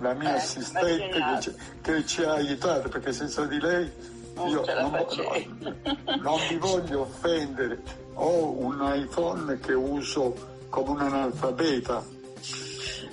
la 0.00 0.12
mia 0.14 0.34
Eh, 0.34 0.36
assistente 0.36 1.08
che 1.10 1.40
ci, 1.40 1.54
che 1.80 2.06
ci 2.06 2.22
ha 2.22 2.32
aiutato, 2.34 2.88
perché 2.88 3.12
senza 3.12 3.44
di 3.46 3.58
lei 3.58 3.90
Non 4.34 4.48
io 4.48 4.64
non, 4.80 4.90
facevi. 4.90 5.58
non 6.20 6.38
mi 6.50 6.56
voglio 6.58 7.00
offendere. 7.00 7.80
Ho 8.14 8.50
un 8.50 8.78
iPhone 8.94 9.58
che 9.58 9.72
uso 9.72 10.34
come 10.68 10.90
un 10.90 11.00
analfabeta, 11.00 12.04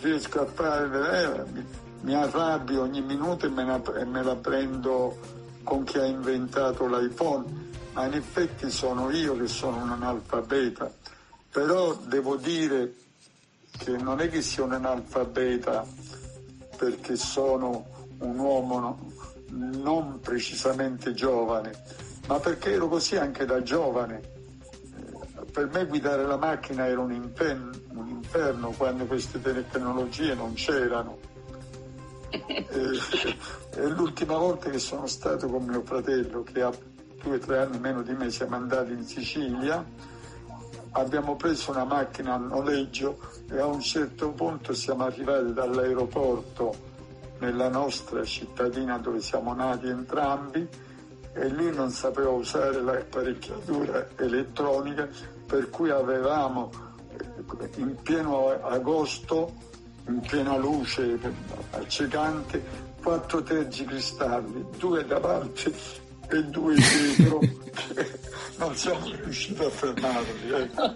riesco 0.01 0.41
a 0.41 0.45
fare, 0.45 1.21
eh, 1.23 1.43
mi, 1.51 1.65
mi 2.01 2.13
arrabbio 2.13 2.81
ogni 2.81 3.01
minuto 3.01 3.45
e 3.45 3.49
me, 3.49 3.63
la, 3.63 3.81
e 3.97 4.05
me 4.05 4.21
la 4.23 4.35
prendo 4.35 5.17
con 5.63 5.83
chi 5.83 5.97
ha 5.97 6.05
inventato 6.05 6.85
l'iPhone, 6.85 7.71
ma 7.95 8.05
in 8.05 8.13
effetti 8.13 8.69
sono 8.69 9.09
io 9.09 9.37
che 9.37 9.47
sono 9.47 9.77
un 9.77 9.89
analfabeta. 9.89 10.91
Però 11.49 11.93
devo 11.93 12.35
dire 12.35 12.93
che 13.77 13.91
non 13.91 14.19
è 14.19 14.29
che 14.29 14.41
sia 14.41 14.65
un 14.65 14.73
analfabeta 14.73 15.85
perché 16.75 17.15
sono 17.15 17.85
un 18.19 18.37
uomo 18.37 18.79
no- 18.79 19.11
non 19.47 20.19
precisamente 20.19 21.13
giovane, 21.13 21.71
ma 22.27 22.37
perché 22.39 22.73
ero 22.73 22.89
così 22.89 23.15
anche 23.15 23.45
da 23.45 23.63
giovane. 23.63 24.19
Eh, 24.19 25.45
Per 25.45 25.69
me 25.71 25.85
guidare 25.85 26.25
la 26.25 26.35
macchina 26.35 26.87
era 26.87 26.99
un 26.99 27.13
inferno, 27.13 27.71
un 27.93 28.09
inferno 28.09 28.71
quando 28.71 29.05
queste 29.05 29.41
tecnologie 29.41 30.35
non 30.35 30.53
c'erano. 30.53 31.17
E, 32.35 33.79
e 33.79 33.87
l'ultima 33.87 34.37
volta 34.37 34.69
che 34.69 34.79
sono 34.79 35.07
stato 35.07 35.47
con 35.47 35.63
mio 35.63 35.83
fratello, 35.83 36.43
che 36.43 36.61
ha 36.61 36.71
due 37.25 37.37
o 37.37 37.39
tre 37.39 37.57
anni 37.57 37.79
meno 37.79 38.03
di 38.03 38.13
me, 38.13 38.29
siamo 38.29 38.55
andati 38.55 38.91
in 38.91 39.03
Sicilia, 39.03 39.83
abbiamo 40.91 41.35
preso 41.35 41.71
una 41.71 41.83
macchina 41.83 42.35
a 42.35 42.37
noleggio 42.37 43.17
e 43.49 43.59
a 43.59 43.65
un 43.65 43.81
certo 43.81 44.29
punto 44.29 44.75
siamo 44.75 45.05
arrivati 45.05 45.51
dall'aeroporto 45.51 46.93
nella 47.39 47.67
nostra 47.67 48.23
cittadina 48.23 48.99
dove 48.99 49.21
siamo 49.21 49.55
nati 49.55 49.87
entrambi 49.87 50.67
e 51.33 51.49
lui 51.49 51.73
non 51.73 51.89
sapeva 51.89 52.29
usare 52.29 52.79
l'apparecchiatura 52.79 54.09
elettronica 54.17 55.09
per 55.47 55.71
cui 55.71 55.89
avevamo 55.89 56.69
eh, 57.09 57.69
in 57.77 57.95
pieno 58.03 58.51
agosto, 58.61 59.51
in 60.07 60.19
piena 60.19 60.55
luce 60.57 61.19
accecante, 61.71 62.63
quattro 63.01 63.41
tergicristalli, 63.41 64.65
due 64.77 65.03
davanti 65.05 65.73
e 66.29 66.43
due 66.45 66.75
dietro. 66.75 67.39
non 68.57 68.75
siamo 68.75 69.11
riusciti 69.23 69.61
a 69.63 69.69
fermarli. 69.69 70.51
ecco. 70.53 70.93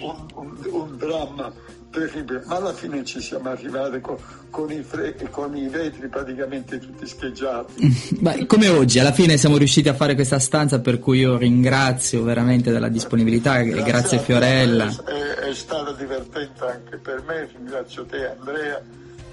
un, 0.00 0.26
un- 0.34 0.58
un 0.70 0.96
dramma 0.96 1.52
terribile, 1.90 2.42
ma 2.46 2.56
alla 2.56 2.72
fine 2.72 3.04
ci 3.04 3.20
siamo 3.20 3.48
arrivati 3.50 4.00
co- 4.00 4.20
con, 4.50 4.70
i 4.70 4.82
fre- 4.82 5.16
con 5.30 5.56
i 5.56 5.68
vetri 5.68 6.08
praticamente 6.08 6.78
tutti 6.78 7.04
scheggiati. 7.06 8.14
Beh, 8.20 8.46
come 8.46 8.68
oggi, 8.68 9.00
alla 9.00 9.12
fine 9.12 9.36
siamo 9.36 9.56
riusciti 9.56 9.88
a 9.88 9.94
fare 9.94 10.14
questa 10.14 10.38
stanza 10.38 10.78
per 10.80 11.00
cui 11.00 11.18
io 11.18 11.36
ringrazio 11.36 12.22
veramente 12.22 12.70
della 12.70 12.88
disponibilità 12.88 13.58
e 13.58 13.82
grazie 13.82 14.18
te, 14.18 14.24
Fiorella. 14.24 14.86
È, 15.04 15.12
è 15.48 15.54
stata 15.54 15.92
divertente 15.92 16.64
anche 16.64 16.96
per 16.96 17.24
me, 17.26 17.48
ringrazio 17.52 18.04
te 18.06 18.28
Andrea, 18.28 18.80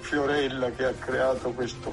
Fiorella 0.08 0.70
che 0.70 0.86
ha 0.86 0.92
creato 0.92 1.50
questa 1.52 1.90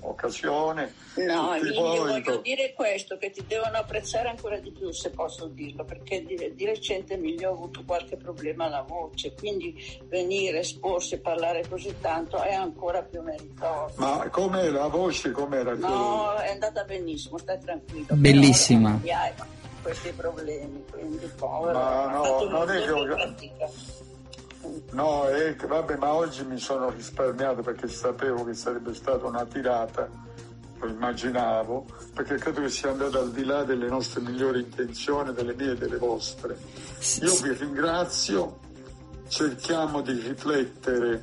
occasione. 0.00 0.94
No, 1.16 1.48
voi, 1.48 1.74
voglio 1.74 2.38
dire 2.38 2.72
questo, 2.72 3.18
che 3.18 3.30
ti 3.30 3.44
devono 3.46 3.76
apprezzare 3.76 4.30
ancora 4.30 4.58
di 4.58 4.70
più, 4.70 4.90
se 4.92 5.10
posso 5.10 5.46
dirlo, 5.48 5.84
perché 5.84 6.24
di, 6.24 6.54
di 6.54 6.64
recente 6.64 7.14
Emilio 7.14 7.50
ha 7.50 7.52
avuto 7.52 7.82
qualche 7.84 8.16
problema 8.16 8.64
alla 8.64 8.80
voce, 8.80 9.34
quindi 9.34 9.76
venire, 10.04 10.60
esporsi 10.60 11.16
e 11.16 11.18
parlare 11.18 11.68
così 11.68 11.94
tanto 12.00 12.40
è 12.40 12.54
ancora 12.54 13.02
più 13.02 13.20
meritorio. 13.20 13.94
Ma 13.96 14.26
com'era 14.30 14.78
la 14.78 14.86
voce? 14.88 15.30
Com'era? 15.30 15.74
No, 15.74 16.36
è 16.36 16.52
andata 16.52 16.84
benissimo, 16.84 17.36
stai 17.36 17.60
tranquillo. 17.60 18.14
Bellissima. 18.14 18.98
Però, 19.02 19.18
hai 19.18 19.32
questi 19.82 20.12
problemi, 20.12 20.82
quindi 20.90 21.30
povero. 21.36 21.78
Ma 21.78 22.10
no, 22.10 22.44
non 22.44 22.70
è 22.70 22.82
che 22.82 22.90
ho-. 22.90 24.09
No, 24.92 25.24
che- 25.56 25.66
vabbè, 25.66 25.96
ma 25.96 26.12
oggi 26.12 26.44
mi 26.44 26.58
sono 26.58 26.90
risparmiato 26.90 27.62
perché 27.62 27.88
sapevo 27.88 28.44
che 28.44 28.54
sarebbe 28.54 28.92
stata 28.94 29.26
una 29.26 29.44
tirata, 29.46 30.08
lo 30.78 30.86
immaginavo, 30.88 31.86
perché 32.14 32.36
credo 32.36 32.60
che 32.62 32.68
sia 32.68 32.90
andata 32.90 33.18
al 33.18 33.32
di 33.32 33.44
là 33.44 33.64
delle 33.64 33.88
nostre 33.88 34.20
migliori 34.20 34.60
intenzioni, 34.60 35.32
delle 35.32 35.54
mie 35.54 35.72
e 35.72 35.76
delle 35.76 35.96
vostre. 35.96 36.58
Io 37.22 37.34
vi 37.36 37.52
ringrazio, 37.52 38.58
cerchiamo 39.28 40.02
di 40.02 40.12
riflettere 40.12 41.22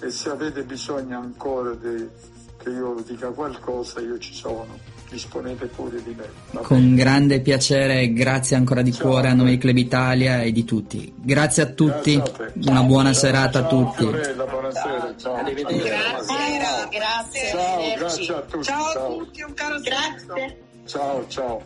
e 0.00 0.10
se 0.10 0.30
avete 0.30 0.62
bisogno 0.64 1.18
ancora 1.18 1.74
di- 1.74 2.08
che 2.56 2.70
io 2.70 2.94
dica 3.06 3.30
qualcosa 3.30 4.00
io 4.00 4.18
ci 4.18 4.34
sono, 4.34 4.78
disponete 5.10 5.66
pure 5.66 6.02
di 6.02 6.14
me. 6.14 6.28
va 6.52 6.60
Con 6.60 6.94
grande 6.94 7.40
piacere 7.40 8.00
e 8.00 8.12
grazie 8.12 8.56
ancora 8.56 8.82
di 8.82 8.92
cuore 8.92 9.28
a 9.28 9.34
nome 9.34 9.50
di 9.50 9.58
Club 9.58 9.76
Italia 9.76 10.42
e 10.42 10.52
di 10.52 10.64
tutti. 10.64 11.12
Grazie 11.16 11.62
a 11.64 11.66
tutti, 11.66 12.16
Grazie 12.16 12.44
a 12.44 12.70
una 12.70 12.82
buona 12.82 13.12
Ciao, 13.12 13.20
serata 13.20 13.58
a 13.58 13.62
ciao, 13.62 13.68
tutti. 13.68 14.04
Fiorella, 14.04 14.44
buonasera, 14.44 15.14
ciao. 15.16 15.42
Buonasera, 15.42 16.88
grazie. 16.90 17.48
Ciao, 17.50 17.78
arrivederci. 17.78 18.26
grazie 18.26 18.34
a 18.34 18.40
tutti. 18.40 18.64
Ciao 18.64 18.84
a 18.84 18.92
ciao. 18.92 19.16
tutti, 19.16 19.42
un 19.42 19.54
caro 19.54 19.80
Grazie. 19.80 20.62
Ciao, 20.86 21.26
ciao. 21.28 21.62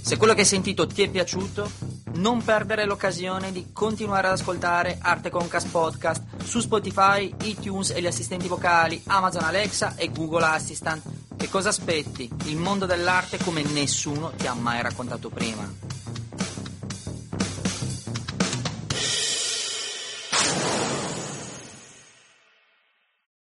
Se 0.00 0.16
quello 0.16 0.34
che 0.34 0.40
hai 0.40 0.46
sentito 0.46 0.86
ti 0.86 1.02
è 1.02 1.08
piaciuto, 1.08 1.68
non 2.16 2.42
perdere 2.42 2.84
l'occasione 2.84 3.52
di 3.52 3.68
continuare 3.72 4.26
ad 4.26 4.34
ascoltare 4.34 4.98
Arte 5.00 5.30
Concast 5.30 5.68
Podcast 5.68 6.22
su 6.42 6.60
Spotify, 6.60 7.32
iTunes 7.42 7.90
e 7.90 8.00
gli 8.00 8.06
assistenti 8.06 8.48
vocali, 8.48 9.00
Amazon 9.06 9.44
Alexa 9.44 9.94
e 9.96 10.10
Google 10.10 10.44
Assistant. 10.44 11.02
Che 11.36 11.48
cosa 11.48 11.68
aspetti? 11.68 12.30
Il 12.44 12.56
mondo 12.56 12.86
dell'arte 12.86 13.38
come 13.38 13.62
nessuno 13.62 14.32
ti 14.36 14.46
ha 14.46 14.54
mai 14.54 14.80
raccontato 14.82 15.28
prima. 15.28 16.05